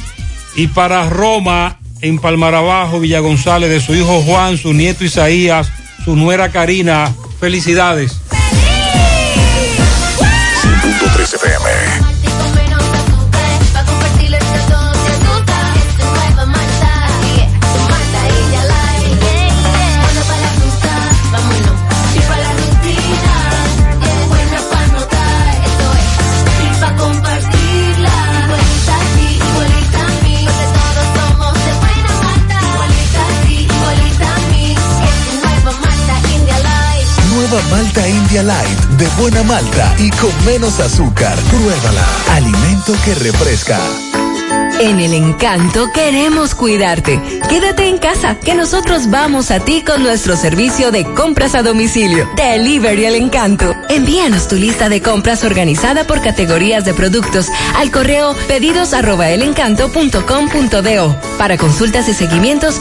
y 0.57 0.67
para 0.69 1.09
Roma, 1.09 1.79
en 2.01 2.19
Palmarabajo, 2.19 3.01
Villa 3.01 3.21
González, 3.21 3.71
de 3.71 3.81
su 3.81 3.95
hijo 3.95 4.23
Juan, 4.23 4.57
su 4.57 4.73
nieto 4.73 5.05
Isaías, 5.05 5.71
su 6.09 6.17
nuera 6.17 6.51
Karina. 6.51 7.15
Felicidades. 7.39 8.13
Malta 37.71 38.09
India 38.09 38.43
Light 38.43 38.79
de 38.99 39.07
buena 39.21 39.43
malta 39.43 39.95
y 39.99 40.11
con 40.11 40.33
menos 40.47 40.81
azúcar. 40.81 41.37
Pruébala. 41.51 42.07
Alimento 42.33 42.95
que 43.05 43.15
refresca. 43.15 43.79
En 44.81 45.01
el 45.01 45.13
encanto 45.13 45.91
queremos 45.93 46.55
cuidarte. 46.55 47.21
Quédate 47.49 47.89
en 47.89 47.99
casa, 47.99 48.37
que 48.37 48.55
nosotros 48.55 49.11
vamos 49.11 49.51
a 49.51 49.59
ti 49.59 49.83
con 49.85 50.05
nuestro 50.05 50.37
servicio 50.37 50.93
de 50.93 51.05
compras 51.15 51.57
a 51.57 51.63
domicilio. 51.63 52.31
Delivery 52.37 53.07
el 53.07 53.17
encanto. 53.17 53.75
Envíanos 53.89 54.47
tu 54.47 54.55
lista 54.55 54.89
de 54.89 55.03
compras 55.03 55.43
organizada 55.43 56.05
por 56.05 56.23
categorías 56.23 56.85
de 56.85 56.95
productos 56.95 57.49
al 57.75 57.91
correo 57.91 58.37
pedidos 58.47 58.95
arroba. 58.95 59.27
Para 61.39 61.57
consultas 61.59 62.09
y 62.09 62.15
seguimientos, 62.15 62.81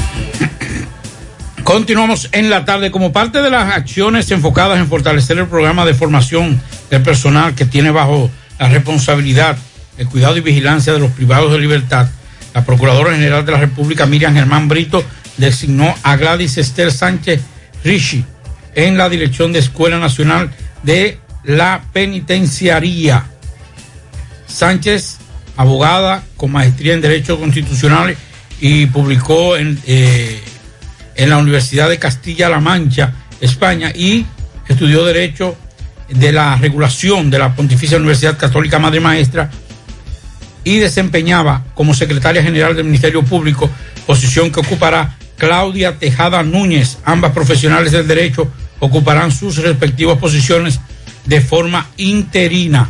Continuamos 1.63 2.29
en 2.31 2.49
la 2.49 2.65
tarde 2.65 2.91
como 2.91 3.13
parte 3.13 3.41
de 3.41 3.49
las 3.49 3.73
acciones 3.73 4.29
enfocadas 4.31 4.79
en 4.79 4.87
fortalecer 4.87 5.37
el 5.37 5.47
programa 5.47 5.85
de 5.85 5.93
formación 5.93 6.59
del 6.89 7.03
personal 7.03 7.55
que 7.55 7.65
tiene 7.65 7.91
bajo 7.91 8.29
la 8.59 8.69
responsabilidad 8.69 9.57
el 9.97 10.07
cuidado 10.07 10.37
y 10.37 10.41
vigilancia 10.41 10.93
de 10.93 10.99
los 10.99 11.11
privados 11.11 11.51
de 11.51 11.59
libertad. 11.59 12.09
La 12.53 12.65
Procuradora 12.65 13.13
General 13.13 13.45
de 13.45 13.51
la 13.51 13.59
República, 13.59 14.05
Miriam 14.05 14.33
Germán 14.33 14.67
Brito, 14.67 15.03
designó 15.37 15.93
a 16.03 16.15
Gladys 16.17 16.57
Esther 16.57 16.91
Sánchez 16.91 17.41
Rishi 17.83 18.25
en 18.73 18.97
la 18.97 19.09
Dirección 19.09 19.53
de 19.53 19.59
Escuela 19.59 19.99
Nacional 19.99 20.51
de 20.83 21.19
la 21.43 21.83
Penitenciaría. 21.93 23.25
Sánchez, 24.47 25.17
abogada 25.55 26.23
con 26.35 26.51
maestría 26.51 26.93
en 26.93 27.01
Derecho 27.01 27.39
Constitucional 27.39 28.17
y 28.59 28.87
publicó 28.87 29.55
en, 29.55 29.79
eh, 29.85 30.41
en 31.15 31.29
la 31.29 31.37
Universidad 31.37 31.89
de 31.89 31.99
Castilla-La 31.99 32.59
Mancha, 32.59 33.13
España, 33.39 33.91
y 33.93 34.25
estudió 34.67 35.05
Derecho 35.05 35.57
de 36.09 36.31
la 36.31 36.55
Regulación 36.55 37.29
de 37.29 37.39
la 37.39 37.55
Pontificia 37.55 37.97
Universidad 37.97 38.37
Católica 38.37 38.79
Madre 38.79 38.99
Maestra 38.99 39.49
y 40.63 40.77
desempeñaba 40.77 41.63
como 41.73 41.93
secretaria 41.93 42.43
general 42.43 42.75
del 42.75 42.85
Ministerio 42.85 43.23
Público, 43.23 43.69
posición 44.05 44.51
que 44.51 44.59
ocupará 44.59 45.17
Claudia 45.37 45.97
Tejada 45.97 46.43
Núñez. 46.43 46.99
Ambas 47.03 47.31
profesionales 47.31 47.91
del 47.91 48.07
derecho 48.07 48.51
ocuparán 48.79 49.31
sus 49.31 49.57
respectivas 49.57 50.17
posiciones 50.17 50.79
de 51.25 51.41
forma 51.41 51.87
interina. 51.97 52.89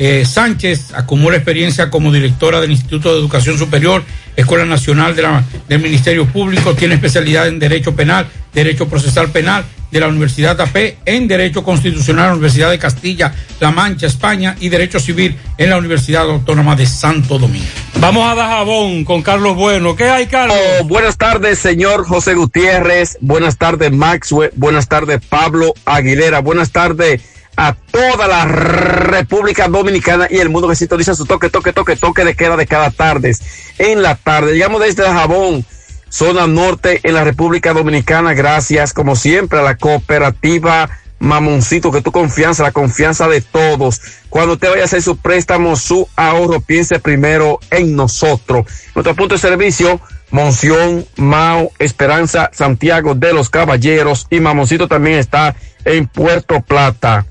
Eh, 0.00 0.24
Sánchez 0.24 0.94
acumula 0.94 1.36
experiencia 1.36 1.90
como 1.90 2.12
directora 2.12 2.60
del 2.60 2.70
Instituto 2.70 3.12
de 3.12 3.18
Educación 3.18 3.58
Superior, 3.58 4.04
Escuela 4.36 4.64
Nacional 4.64 5.16
de 5.16 5.22
la- 5.22 5.42
del 5.68 5.80
Ministerio 5.80 6.24
Público, 6.24 6.74
tiene 6.76 6.94
especialidad 6.94 7.48
en 7.48 7.58
Derecho 7.58 7.96
Penal, 7.96 8.28
Derecho 8.54 8.88
Procesal 8.88 9.30
Penal 9.32 9.64
de 9.90 9.98
la 10.00 10.06
Universidad 10.06 10.60
AP, 10.60 10.98
en 11.04 11.26
Derecho 11.26 11.64
Constitucional 11.64 12.24
de 12.24 12.28
la 12.28 12.34
Universidad 12.34 12.70
de 12.70 12.78
Castilla-La 12.78 13.70
Mancha, 13.72 14.06
España, 14.06 14.54
y 14.60 14.68
Derecho 14.68 15.00
Civil 15.00 15.36
en 15.56 15.70
la 15.70 15.78
Universidad 15.78 16.22
Autónoma 16.30 16.76
de 16.76 16.86
Santo 16.86 17.38
Domingo. 17.38 17.66
Vamos 17.98 18.30
a 18.30 18.36
Dajabón 18.36 19.04
con 19.04 19.22
Carlos 19.22 19.56
Bueno. 19.56 19.96
¿Qué 19.96 20.04
hay, 20.04 20.26
Carlos? 20.26 20.56
Oh, 20.80 20.84
buenas 20.84 21.16
tardes, 21.16 21.58
señor 21.58 22.04
José 22.06 22.34
Gutiérrez. 22.34 23.18
Buenas 23.20 23.56
tardes, 23.58 23.90
Maxwell. 23.90 24.52
Buenas 24.54 24.88
tardes, 24.88 25.20
Pablo 25.28 25.74
Aguilera. 25.84 26.38
Buenas 26.40 26.70
tardes 26.70 27.20
a 27.58 27.74
toda 27.74 28.28
la 28.28 28.44
República 28.44 29.66
Dominicana 29.66 30.28
y 30.30 30.38
el 30.38 30.48
mundo 30.48 30.68
que 30.68 30.76
sintoniza 30.76 31.16
su 31.16 31.26
toque, 31.26 31.50
toque, 31.50 31.72
toque, 31.72 31.96
toque 31.96 32.24
de 32.24 32.36
queda 32.36 32.56
de 32.56 32.68
cada 32.68 32.90
tarde. 32.92 33.36
En 33.78 34.00
la 34.00 34.14
tarde, 34.14 34.52
llegamos 34.52 34.80
desde 34.80 35.02
Jabón 35.02 35.66
zona 36.08 36.46
norte 36.46 37.00
en 37.02 37.14
la 37.14 37.24
República 37.24 37.72
Dominicana. 37.72 38.32
Gracias, 38.32 38.92
como 38.92 39.16
siempre, 39.16 39.58
a 39.58 39.62
la 39.62 39.76
cooperativa 39.76 40.88
Mamoncito, 41.18 41.90
que 41.90 42.00
tu 42.00 42.12
confianza, 42.12 42.62
la 42.62 42.70
confianza 42.70 43.26
de 43.26 43.40
todos. 43.40 44.00
Cuando 44.28 44.52
usted 44.52 44.70
vaya 44.70 44.82
a 44.82 44.84
hacer 44.84 45.02
su 45.02 45.16
préstamo, 45.16 45.74
su 45.74 46.08
ahorro, 46.14 46.60
piense 46.60 47.00
primero 47.00 47.58
en 47.72 47.96
nosotros. 47.96 48.66
Nuestro 48.94 49.16
punto 49.16 49.34
de 49.34 49.40
servicio, 49.40 50.00
Monción, 50.30 51.06
Mao, 51.16 51.72
Esperanza, 51.80 52.50
Santiago 52.52 53.16
de 53.16 53.32
los 53.32 53.50
Caballeros 53.50 54.28
y 54.30 54.38
Mamoncito 54.38 54.86
también 54.86 55.18
está 55.18 55.56
en 55.84 56.06
Puerto 56.06 56.60
Plata. 56.60 57.26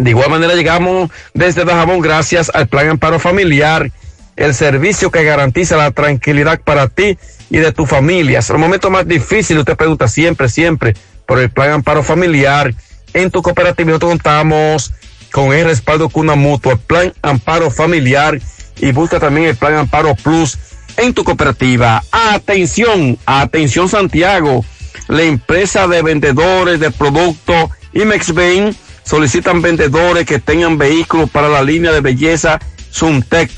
De 0.00 0.10
igual 0.10 0.30
manera 0.30 0.54
llegamos 0.54 1.10
desde 1.34 1.66
Dajabón 1.66 2.00
gracias 2.00 2.50
al 2.54 2.68
Plan 2.68 2.88
Amparo 2.88 3.18
Familiar, 3.18 3.92
el 4.34 4.54
servicio 4.54 5.10
que 5.10 5.24
garantiza 5.24 5.76
la 5.76 5.90
tranquilidad 5.90 6.58
para 6.62 6.88
ti 6.88 7.18
y 7.50 7.58
de 7.58 7.70
tu 7.72 7.84
familia. 7.84 8.38
Es 8.38 8.48
el 8.48 8.56
momento 8.56 8.88
más 8.88 9.06
difícil, 9.06 9.58
usted 9.58 9.76
pregunta 9.76 10.08
siempre, 10.08 10.48
siempre, 10.48 10.96
por 11.26 11.38
el 11.38 11.50
Plan 11.50 11.72
Amparo 11.72 12.02
Familiar. 12.02 12.74
En 13.12 13.30
tu 13.30 13.42
cooperativa 13.42 13.88
nosotros 13.88 14.12
contamos 14.12 14.94
con 15.30 15.52
el 15.52 15.66
respaldo 15.66 16.08
Cuna 16.08 16.34
Mutua, 16.34 16.76
Plan 16.76 17.12
Amparo 17.20 17.70
Familiar 17.70 18.40
y 18.78 18.92
busca 18.92 19.20
también 19.20 19.48
el 19.48 19.56
Plan 19.56 19.74
Amparo 19.74 20.14
Plus 20.14 20.56
en 20.96 21.12
tu 21.12 21.24
cooperativa. 21.24 22.02
Atención, 22.10 23.18
atención 23.26 23.86
Santiago, 23.90 24.64
la 25.08 25.24
empresa 25.24 25.86
de 25.88 26.00
vendedores 26.00 26.80
de 26.80 26.90
productos 26.90 27.68
IMEXBEN 27.92 28.74
solicitan 29.04 29.62
vendedores 29.62 30.26
que 30.26 30.38
tengan 30.38 30.78
vehículos 30.78 31.28
para 31.30 31.48
la 31.48 31.62
línea 31.62 31.92
de 31.92 32.00
belleza 32.00 32.58
Suntec. 32.90 33.50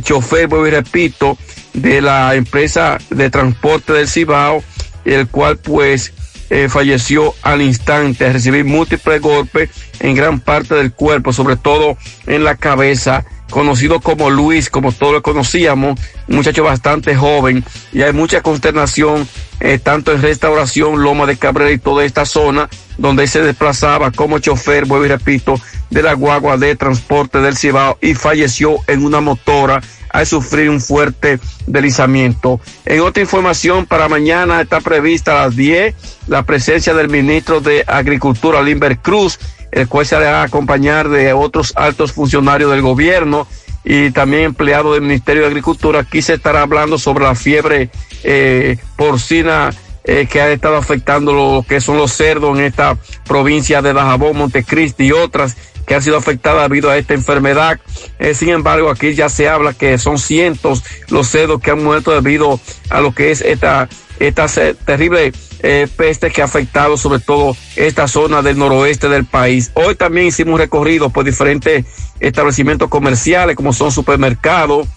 chofer, 0.01 0.47
vuelvo 0.47 0.67
y 0.67 0.71
repito, 0.71 1.37
de 1.75 2.01
la 2.01 2.35
empresa 2.35 2.97
de 3.09 3.29
transporte 3.29 3.93
del 3.93 4.07
Cibao, 4.07 4.63
el 5.03 5.27
cual 5.27 5.57
pues 5.57 6.13
eh, 6.49 6.69
falleció 6.69 7.33
al 7.41 7.61
instante, 7.61 8.31
recibir 8.31 8.65
múltiples 8.65 9.21
golpes 9.21 9.69
en 9.99 10.15
gran 10.15 10.39
parte 10.39 10.75
del 10.75 10.93
cuerpo, 10.93 11.33
sobre 11.33 11.57
todo 11.57 11.97
en 12.27 12.43
la 12.43 12.55
cabeza, 12.55 13.25
conocido 13.49 13.99
como 13.99 14.29
Luis, 14.29 14.69
como 14.69 14.91
todos 14.91 15.13
lo 15.13 15.21
conocíamos, 15.21 15.99
un 16.27 16.35
muchacho 16.35 16.63
bastante 16.63 17.15
joven, 17.15 17.63
y 17.91 18.01
hay 18.01 18.13
mucha 18.13 18.41
consternación, 18.41 19.27
eh, 19.59 19.79
tanto 19.79 20.11
en 20.11 20.21
restauración, 20.21 21.01
Loma 21.01 21.25
de 21.25 21.37
Cabrera 21.37 21.71
y 21.71 21.77
toda 21.77 22.05
esta 22.05 22.25
zona, 22.25 22.69
donde 22.97 23.27
se 23.27 23.41
desplazaba 23.41 24.11
como 24.11 24.39
chofer, 24.39 24.85
vuelvo 24.85 25.05
y 25.05 25.09
repito, 25.09 25.59
de 25.89 26.01
la 26.03 26.13
guagua 26.13 26.57
de 26.57 26.75
transporte 26.75 27.39
del 27.39 27.57
Cibao 27.57 27.97
y 28.01 28.15
falleció 28.15 28.77
en 28.87 29.05
una 29.05 29.21
motora 29.21 29.81
al 30.15 30.25
sufrir 30.25 30.69
un 30.69 30.79
fuerte 30.79 31.39
deslizamiento. 31.67 32.61
En 32.85 33.01
otra 33.01 33.21
información, 33.21 33.85
para 33.85 34.07
mañana 34.07 34.61
está 34.61 34.79
prevista 34.79 35.33
a 35.33 35.45
las 35.45 35.55
10 35.57 35.93
la 36.27 36.43
presencia 36.43 36.93
del 36.93 37.09
ministro 37.09 37.59
de 37.59 37.83
Agricultura, 37.85 38.61
Limber 38.61 38.99
Cruz, 38.99 39.37
el 39.71 39.89
cual 39.89 40.05
se 40.05 40.15
hará 40.15 40.43
acompañar 40.43 41.09
de 41.09 41.33
otros 41.33 41.73
altos 41.75 42.13
funcionarios 42.13 42.71
del 42.71 42.81
gobierno 42.81 43.45
y 43.83 44.11
también 44.11 44.43
empleados 44.43 44.93
del 44.93 45.01
Ministerio 45.01 45.41
de 45.41 45.49
Agricultura. 45.49 45.99
Aquí 45.99 46.21
se 46.21 46.35
estará 46.35 46.61
hablando 46.61 46.97
sobre 46.97 47.25
la 47.25 47.35
fiebre 47.35 47.89
eh, 48.23 48.77
porcina 48.95 49.71
eh, 50.05 50.27
que 50.31 50.39
ha 50.39 50.49
estado 50.49 50.77
afectando 50.77 51.33
lo 51.33 51.65
que 51.67 51.81
son 51.81 51.97
los 51.97 52.13
cerdos 52.13 52.57
en 52.57 52.63
esta 52.63 52.97
provincia 53.27 53.81
de 53.81 53.91
Dajabón, 53.91 54.37
Montecristi 54.37 55.07
y 55.07 55.11
otras 55.11 55.57
que 55.85 55.95
han 55.95 56.01
sido 56.01 56.17
afectadas 56.17 56.69
debido 56.69 56.89
a 56.89 56.97
esta 56.97 57.13
enfermedad. 57.13 57.79
Eh, 58.19 58.33
sin 58.33 58.49
embargo, 58.49 58.89
aquí 58.89 59.13
ya 59.13 59.29
se 59.29 59.47
habla 59.47 59.73
que 59.73 59.97
son 59.97 60.17
cientos 60.17 60.83
los 61.09 61.27
cerdos 61.27 61.61
que 61.61 61.71
han 61.71 61.83
muerto 61.83 62.11
debido 62.11 62.59
a 62.89 63.01
lo 63.01 63.13
que 63.13 63.31
es 63.31 63.41
esta, 63.41 63.89
esta 64.19 64.47
terrible 64.85 65.31
eh, 65.61 65.87
peste 65.95 66.31
que 66.31 66.41
ha 66.41 66.45
afectado 66.45 66.97
sobre 66.97 67.19
todo 67.19 67.55
esta 67.75 68.07
zona 68.07 68.41
del 68.41 68.57
noroeste 68.57 69.09
del 69.09 69.25
país. 69.25 69.71
Hoy 69.73 69.95
también 69.95 70.27
hicimos 70.27 70.53
un 70.53 70.59
recorrido 70.59 71.09
por 71.09 71.25
diferentes 71.25 71.85
establecimientos 72.19 72.89
comerciales 72.89 73.55
como 73.55 73.73
son 73.73 73.91
supermercados, 73.91 74.87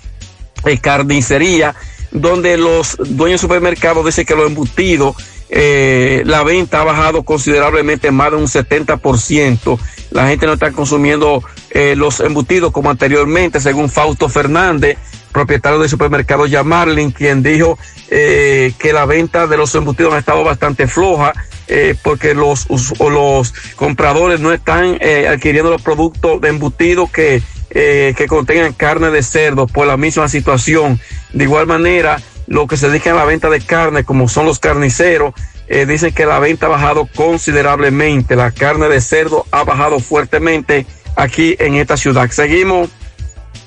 eh, 0.64 0.78
carnicería, 0.78 1.74
donde 2.10 2.56
los 2.56 2.96
dueños 2.98 3.40
de 3.40 3.46
supermercados 3.46 4.04
dicen 4.04 4.26
que 4.26 4.34
los 4.34 4.46
embutidos 4.46 5.16
eh, 5.50 6.22
la 6.26 6.42
venta 6.42 6.82
ha 6.82 6.84
bajado 6.84 7.22
considerablemente 7.22 8.10
más 8.10 8.30
de 8.30 8.36
un 8.36 8.46
70%. 8.46 9.78
La 10.10 10.28
gente 10.28 10.46
no 10.46 10.54
está 10.54 10.72
consumiendo 10.72 11.42
eh, 11.70 11.94
los 11.96 12.20
embutidos 12.20 12.72
como 12.72 12.90
anteriormente, 12.90 13.60
según 13.60 13.90
Fausto 13.90 14.28
Fernández, 14.28 14.98
propietario 15.32 15.78
del 15.78 15.88
supermercado 15.88 16.46
Yamarlin, 16.46 17.10
quien 17.10 17.42
dijo 17.42 17.78
eh, 18.10 18.72
que 18.78 18.92
la 18.92 19.04
venta 19.04 19.46
de 19.46 19.56
los 19.56 19.74
embutidos 19.74 20.14
ha 20.14 20.18
estado 20.18 20.44
bastante 20.44 20.86
floja. 20.86 21.32
Eh, 21.70 21.94
porque 22.02 22.32
los, 22.32 22.66
los 22.98 23.52
compradores 23.76 24.40
no 24.40 24.54
están 24.54 24.96
eh, 25.00 25.28
adquiriendo 25.28 25.70
los 25.70 25.82
productos 25.82 26.40
de 26.40 26.48
embutidos 26.48 27.10
que, 27.10 27.42
que 27.68 28.26
contengan 28.26 28.72
carne 28.72 29.10
de 29.10 29.22
cerdo 29.22 29.66
por 29.66 29.86
la 29.86 29.98
misma 29.98 30.28
situación. 30.28 30.98
De 31.34 31.44
igual 31.44 31.66
manera, 31.66 32.22
lo 32.46 32.66
que 32.66 32.78
se 32.78 32.88
dedica 32.88 33.12
a 33.12 33.16
la 33.16 33.26
venta 33.26 33.50
de 33.50 33.60
carne, 33.60 34.02
como 34.04 34.30
son 34.30 34.46
los 34.46 34.58
carniceros, 34.58 35.34
eh, 35.68 35.86
dicen 35.86 36.12
que 36.12 36.26
la 36.26 36.38
venta 36.38 36.66
ha 36.66 36.70
bajado 36.70 37.08
considerablemente. 37.14 38.36
La 38.36 38.50
carne 38.50 38.88
de 38.88 39.00
cerdo 39.00 39.46
ha 39.50 39.64
bajado 39.64 40.00
fuertemente 40.00 40.86
aquí 41.16 41.56
en 41.58 41.74
esta 41.74 41.96
ciudad. 41.96 42.30
Seguimos 42.30 42.88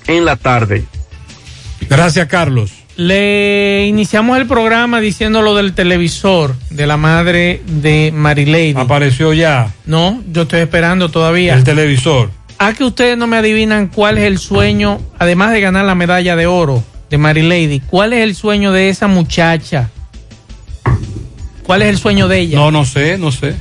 en 0.07 0.25
la 0.25 0.35
tarde. 0.35 0.83
Gracias, 1.89 2.27
Carlos. 2.27 2.71
Le 2.97 3.85
iniciamos 3.87 4.37
el 4.37 4.47
programa 4.47 4.99
diciendo 4.99 5.41
lo 5.41 5.55
del 5.55 5.73
televisor 5.73 6.55
de 6.69 6.87
la 6.87 6.97
madre 6.97 7.61
de 7.65 8.11
Marilady. 8.13 8.75
Apareció 8.75 9.33
ya. 9.33 9.73
No, 9.85 10.21
yo 10.31 10.43
estoy 10.43 10.59
esperando 10.59 11.09
todavía. 11.09 11.53
El 11.53 11.63
televisor. 11.63 12.29
A 12.57 12.73
que 12.73 12.83
ustedes 12.83 13.17
no 13.17 13.27
me 13.27 13.37
adivinan 13.37 13.87
cuál 13.87 14.17
es 14.17 14.25
el 14.25 14.37
sueño, 14.37 14.99
además 15.17 15.51
de 15.51 15.61
ganar 15.61 15.85
la 15.85 15.95
medalla 15.95 16.35
de 16.35 16.45
oro 16.45 16.83
de 17.09 17.17
Marilady, 17.17 17.79
¿cuál 17.79 18.13
es 18.13 18.21
el 18.21 18.35
sueño 18.35 18.71
de 18.71 18.89
esa 18.89 19.07
muchacha? 19.07 19.89
¿Cuál 21.71 21.83
es 21.83 21.87
el 21.87 21.97
sueño 21.99 22.27
de 22.27 22.37
ella? 22.39 22.57
No, 22.57 22.69
no 22.69 22.83
sé, 22.83 23.17
no 23.17 23.31
sé. 23.31 23.55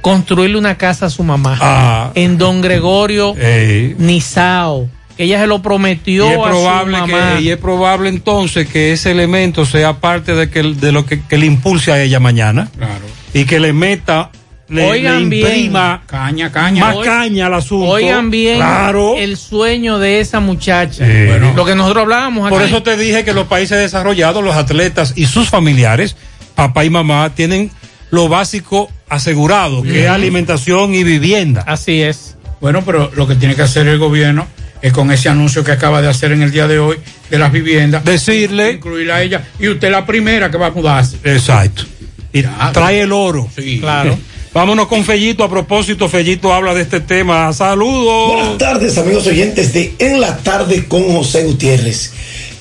Construirle 0.00 0.56
una 0.56 0.78
casa 0.78 1.06
a 1.06 1.10
su 1.10 1.24
mamá. 1.24 1.58
Ah. 1.60 2.10
En 2.14 2.38
Don 2.38 2.60
Gregorio 2.60 3.34
Ey. 3.36 3.96
Nizao. 3.98 4.88
Que 5.16 5.24
ella 5.24 5.40
se 5.40 5.48
lo 5.48 5.60
prometió 5.60 6.28
Y 6.28 6.32
es 6.34 6.38
a 6.38 6.42
probable 6.44 6.94
su 6.98 7.00
mamá. 7.08 7.34
que 7.38 7.42
y 7.42 7.50
es 7.50 7.56
probable 7.56 8.10
entonces 8.10 8.68
que 8.68 8.92
ese 8.92 9.10
elemento 9.10 9.66
sea 9.66 9.94
parte 9.94 10.36
de 10.36 10.48
que 10.50 10.62
de 10.62 10.92
lo 10.92 11.04
que, 11.04 11.20
que 11.22 11.36
le 11.36 11.46
impulse 11.46 11.90
a 11.90 12.00
ella 12.00 12.20
mañana. 12.20 12.68
Claro. 12.76 13.04
Y 13.34 13.44
que 13.44 13.58
le 13.58 13.72
meta 13.72 14.30
le, 14.68 14.88
Oigan 14.88 15.24
le 15.24 15.28
bien. 15.28 15.46
imprima 15.48 16.02
Caña, 16.06 16.52
caña. 16.52 16.80
más 16.80 16.96
caña 17.04 17.46
al 17.46 17.54
asunto. 17.54 17.86
Oigan 17.88 18.30
bien 18.30 18.58
Claro. 18.58 19.16
el 19.16 19.36
sueño 19.36 19.98
de 19.98 20.20
esa 20.20 20.38
muchacha. 20.38 21.04
Sí. 21.04 21.26
Bueno. 21.26 21.54
Lo 21.56 21.64
que 21.64 21.74
nosotros 21.74 22.02
hablábamos 22.02 22.48
Por 22.50 22.62
eso 22.62 22.84
te 22.84 22.96
dije 22.96 23.24
que 23.24 23.32
los 23.32 23.48
países 23.48 23.78
desarrollados, 23.78 24.44
los 24.44 24.54
atletas 24.54 25.12
y 25.16 25.26
sus 25.26 25.48
familiares, 25.48 26.14
papá 26.56 26.84
y 26.84 26.90
mamá, 26.90 27.30
tienen 27.36 27.70
lo 28.10 28.28
básico 28.28 28.90
asegurado, 29.08 29.82
que 29.82 30.04
es 30.04 30.10
alimentación 30.10 30.94
y 30.94 31.04
vivienda. 31.04 31.62
Así 31.66 32.02
es. 32.02 32.36
Bueno, 32.60 32.82
pero 32.84 33.12
lo 33.14 33.28
que 33.28 33.36
tiene 33.36 33.54
que 33.54 33.62
hacer 33.62 33.86
el 33.86 33.98
gobierno 33.98 34.46
es 34.82 34.92
con 34.92 35.12
ese 35.12 35.28
anuncio 35.28 35.62
que 35.62 35.72
acaba 35.72 36.02
de 36.02 36.08
hacer 36.08 36.32
en 36.32 36.42
el 36.42 36.50
día 36.50 36.66
de 36.66 36.78
hoy 36.78 36.96
de 37.30 37.38
las 37.38 37.52
viviendas. 37.52 38.04
Decirle. 38.04 38.72
Incluirla 38.72 39.16
a 39.16 39.22
ella. 39.22 39.44
Y 39.60 39.68
usted 39.68 39.90
la 39.90 40.04
primera 40.04 40.50
que 40.50 40.58
va 40.58 40.66
a 40.66 40.70
mudarse. 40.70 41.18
Exacto. 41.22 41.84
Y 42.32 42.42
trae 42.72 43.02
el 43.02 43.12
oro. 43.12 43.48
Sí. 43.54 43.78
Claro. 43.78 44.18
Vámonos 44.52 44.86
con 44.86 45.04
Fellito. 45.04 45.44
A 45.44 45.50
propósito, 45.50 46.08
Fellito 46.08 46.52
habla 46.52 46.72
de 46.72 46.82
este 46.82 47.00
tema. 47.00 47.52
Saludos. 47.52 48.36
Buenas 48.36 48.58
tardes, 48.58 48.96
amigos 48.96 49.26
oyentes 49.26 49.74
de 49.74 49.94
En 49.98 50.18
la 50.18 50.38
Tarde 50.38 50.86
con 50.86 51.02
José 51.12 51.44
Gutiérrez. 51.44 52.12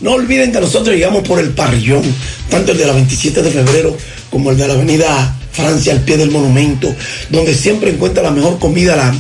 No 0.06 0.12
olviden 0.12 0.52
que 0.52 0.62
nosotros 0.62 0.96
llegamos 0.96 1.28
por 1.28 1.40
el 1.40 1.50
parrillón, 1.50 2.04
tanto 2.52 2.74
el 2.74 2.78
de 2.78 2.86
la 2.86 2.94
27 2.94 3.42
de 3.42 3.50
febrero 3.50 3.98
como 4.30 4.52
el 4.52 4.58
de 4.58 4.68
la 4.68 4.76
avenida 4.76 5.36
Francia 5.52 5.94
al 5.94 6.02
pie 6.02 6.16
del 6.16 6.30
monumento, 6.30 6.94
donde 7.32 7.56
siempre 7.56 7.90
encuentra 7.90 8.22
la 8.22 8.30
mejor 8.30 8.60
comida, 8.60 8.96
la 8.96 9.16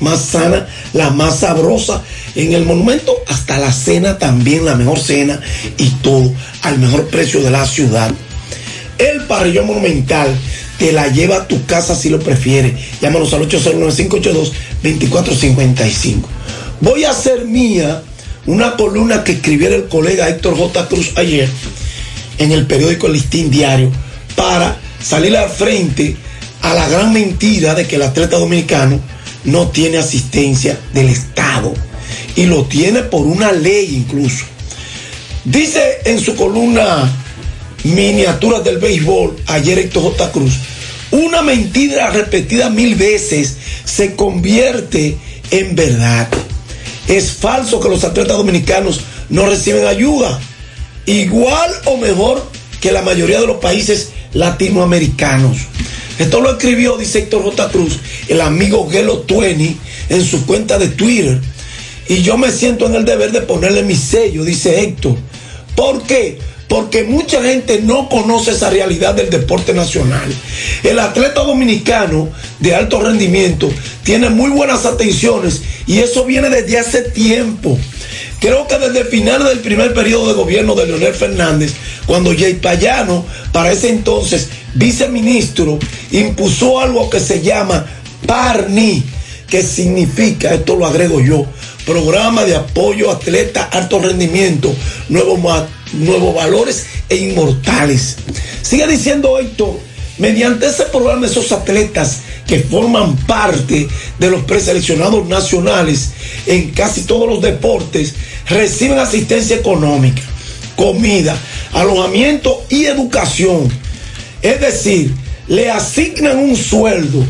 más 0.00 0.24
sana, 0.24 0.66
la 0.92 1.10
más 1.10 1.38
sabrosa. 1.38 2.02
En 2.34 2.52
el 2.52 2.64
monumento 2.64 3.14
hasta 3.28 3.58
la 3.58 3.72
cena 3.72 4.18
también, 4.18 4.64
la 4.64 4.74
mejor 4.74 4.98
cena 4.98 5.40
y 5.78 5.88
todo 6.02 6.32
al 6.62 6.80
mejor 6.80 7.06
precio 7.06 7.40
de 7.40 7.52
la 7.52 7.64
ciudad. 7.64 8.10
El 8.98 9.26
parrillón 9.26 9.68
monumental 9.68 10.36
te 10.80 10.90
la 10.90 11.06
lleva 11.06 11.36
a 11.36 11.46
tu 11.46 11.64
casa 11.64 11.94
si 11.94 12.10
lo 12.10 12.18
prefieres. 12.18 12.72
Llámanos 13.00 13.32
al 13.34 13.48
809-582-2455. 13.48 16.24
Voy 16.80 17.04
a 17.04 17.12
hacer 17.12 17.44
mía 17.44 18.02
una 18.46 18.76
columna 18.76 19.24
que 19.24 19.32
escribiera 19.32 19.74
el 19.74 19.88
colega 19.88 20.28
Héctor 20.28 20.56
J. 20.56 20.88
Cruz 20.88 21.12
ayer 21.16 21.48
en 22.38 22.52
el 22.52 22.66
periódico 22.66 23.08
Listín 23.08 23.50
Diario 23.50 23.90
para 24.36 24.76
salir 25.02 25.36
al 25.36 25.48
frente 25.48 26.16
a 26.62 26.74
la 26.74 26.88
gran 26.88 27.12
mentira 27.12 27.74
de 27.74 27.86
que 27.86 27.96
el 27.96 28.02
atleta 28.02 28.38
dominicano 28.38 29.00
no 29.44 29.68
tiene 29.68 29.98
asistencia 29.98 30.78
del 30.92 31.08
Estado 31.08 31.74
y 32.36 32.46
lo 32.46 32.64
tiene 32.64 33.02
por 33.02 33.26
una 33.26 33.52
ley 33.52 33.94
incluso. 33.94 34.44
Dice 35.44 36.00
en 36.04 36.20
su 36.20 36.34
columna 36.34 37.10
Miniaturas 37.84 38.64
del 38.64 38.78
Béisbol 38.78 39.36
ayer 39.46 39.78
Héctor 39.78 40.04
J. 40.04 40.32
Cruz, 40.32 40.54
una 41.10 41.42
mentira 41.42 42.10
repetida 42.10 42.70
mil 42.70 42.94
veces 42.94 43.56
se 43.84 44.16
convierte 44.16 45.16
en 45.50 45.76
verdad. 45.76 46.28
Es 47.08 47.32
falso 47.32 47.80
que 47.80 47.88
los 47.88 48.04
atletas 48.04 48.36
dominicanos 48.36 49.00
no 49.28 49.46
reciben 49.46 49.86
ayuda, 49.86 50.40
igual 51.06 51.70
o 51.84 51.96
mejor 51.96 52.44
que 52.80 52.92
la 52.92 53.02
mayoría 53.02 53.40
de 53.40 53.46
los 53.46 53.58
países 53.58 54.10
latinoamericanos. 54.32 55.58
Esto 56.18 56.40
lo 56.40 56.52
escribió, 56.52 56.96
dice 56.96 57.20
Héctor 57.20 57.42
J. 57.42 57.68
Cruz, 57.70 57.98
el 58.28 58.40
amigo 58.40 58.88
Gelo 58.88 59.18
Tueni 59.20 59.76
en 60.08 60.24
su 60.24 60.46
cuenta 60.46 60.78
de 60.78 60.88
Twitter. 60.88 61.40
Y 62.08 62.22
yo 62.22 62.36
me 62.36 62.52
siento 62.52 62.86
en 62.86 62.94
el 62.94 63.04
deber 63.04 63.32
de 63.32 63.40
ponerle 63.40 63.82
mi 63.82 63.96
sello, 63.96 64.44
dice 64.44 64.80
Héctor. 64.80 65.16
¿Por 65.74 66.02
qué? 66.02 66.38
Porque 66.68 67.04
mucha 67.04 67.42
gente 67.42 67.80
no 67.82 68.08
conoce 68.08 68.52
esa 68.52 68.70
realidad 68.70 69.14
del 69.14 69.30
deporte 69.30 69.74
nacional. 69.74 70.32
El 70.82 70.98
atleta 70.98 71.42
dominicano 71.42 72.28
de 72.60 72.74
alto 72.74 73.00
rendimiento 73.00 73.70
tiene 74.02 74.30
muy 74.30 74.50
buenas 74.50 74.86
atenciones 74.86 75.62
y 75.86 75.98
eso 75.98 76.24
viene 76.24 76.48
desde 76.48 76.78
hace 76.78 77.02
tiempo. 77.02 77.78
Creo 78.40 78.66
que 78.66 78.78
desde 78.78 79.00
el 79.00 79.06
final 79.06 79.44
del 79.44 79.60
primer 79.60 79.94
periodo 79.94 80.28
de 80.28 80.34
gobierno 80.34 80.74
de 80.74 80.86
Leonel 80.86 81.14
Fernández, 81.14 81.74
cuando 82.06 82.34
Jay 82.36 82.54
Payano, 82.54 83.24
para 83.52 83.72
ese 83.72 83.88
entonces 83.88 84.48
viceministro, 84.74 85.78
impuso 86.10 86.80
algo 86.80 87.08
que 87.08 87.20
se 87.20 87.40
llama 87.40 87.86
PARNI, 88.26 89.02
que 89.48 89.62
significa, 89.62 90.54
esto 90.54 90.76
lo 90.76 90.86
agrego 90.86 91.20
yo, 91.20 91.46
Programa 91.86 92.44
de 92.44 92.56
Apoyo 92.56 93.10
Atleta 93.10 93.64
Alto 93.64 93.98
Rendimiento, 93.98 94.74
Nuevos, 95.08 95.38
nuevos 95.92 96.34
Valores 96.34 96.86
e 97.08 97.16
Inmortales. 97.16 98.16
Sigue 98.62 98.86
diciendo 98.86 99.38
esto, 99.38 99.78
mediante 100.18 100.66
ese 100.66 100.84
programa 100.84 101.26
esos 101.26 101.52
atletas 101.52 102.20
que 102.46 102.60
forman 102.60 103.16
parte 103.16 103.88
de 104.18 104.30
los 104.30 104.42
preseleccionados 104.44 105.26
nacionales 105.26 106.10
en 106.46 106.70
casi 106.70 107.02
todos 107.02 107.28
los 107.28 107.40
deportes 107.40 108.14
reciben 108.48 108.98
asistencia 108.98 109.56
económica, 109.56 110.22
comida, 110.76 111.36
alojamiento 111.72 112.64
y 112.68 112.84
educación. 112.84 113.68
Es 114.42 114.60
decir, 114.60 115.14
le 115.48 115.70
asignan 115.70 116.38
un 116.38 116.56
sueldo 116.56 117.24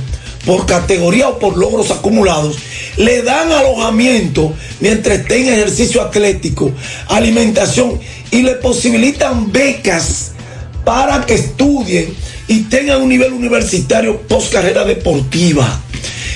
por 0.44 0.66
categoría 0.66 1.28
o 1.28 1.38
por 1.38 1.56
logros 1.56 1.90
acumulados, 1.90 2.56
le 2.96 3.22
dan 3.22 3.50
alojamiento 3.50 4.52
mientras 4.80 5.20
esté 5.20 5.40
en 5.40 5.54
ejercicio 5.54 6.02
atlético, 6.02 6.70
alimentación 7.08 7.98
y 8.30 8.42
le 8.42 8.54
posibilitan 8.56 9.50
becas 9.50 10.32
para 10.84 11.24
que 11.24 11.34
estudien 11.34 12.14
y 12.48 12.62
tengan 12.62 13.02
un 13.02 13.08
nivel 13.08 13.32
universitario 13.32 14.20
post 14.22 14.52
carrera 14.52 14.84
deportiva. 14.84 15.80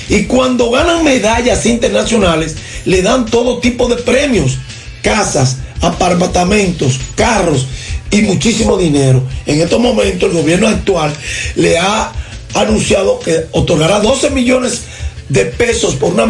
Y 0.09 0.23
cuando 0.23 0.71
ganan 0.71 1.03
medallas 1.03 1.65
internacionales, 1.65 2.55
le 2.85 3.01
dan 3.01 3.25
todo 3.25 3.59
tipo 3.59 3.87
de 3.87 3.97
premios, 3.97 4.57
casas, 5.03 5.57
apartamentos, 5.81 6.99
carros 7.15 7.67
y 8.11 8.21
muchísimo 8.21 8.77
dinero. 8.77 9.21
En 9.45 9.61
estos 9.61 9.79
momentos 9.79 10.29
el 10.29 10.37
gobierno 10.37 10.67
actual 10.67 11.13
le 11.55 11.77
ha 11.77 12.11
anunciado 12.55 13.19
que 13.19 13.45
otorgará 13.51 13.99
12 13.99 14.31
millones 14.31 14.81
de 15.29 15.45
pesos 15.45 15.95
por 15.95 16.11
una 16.11 16.25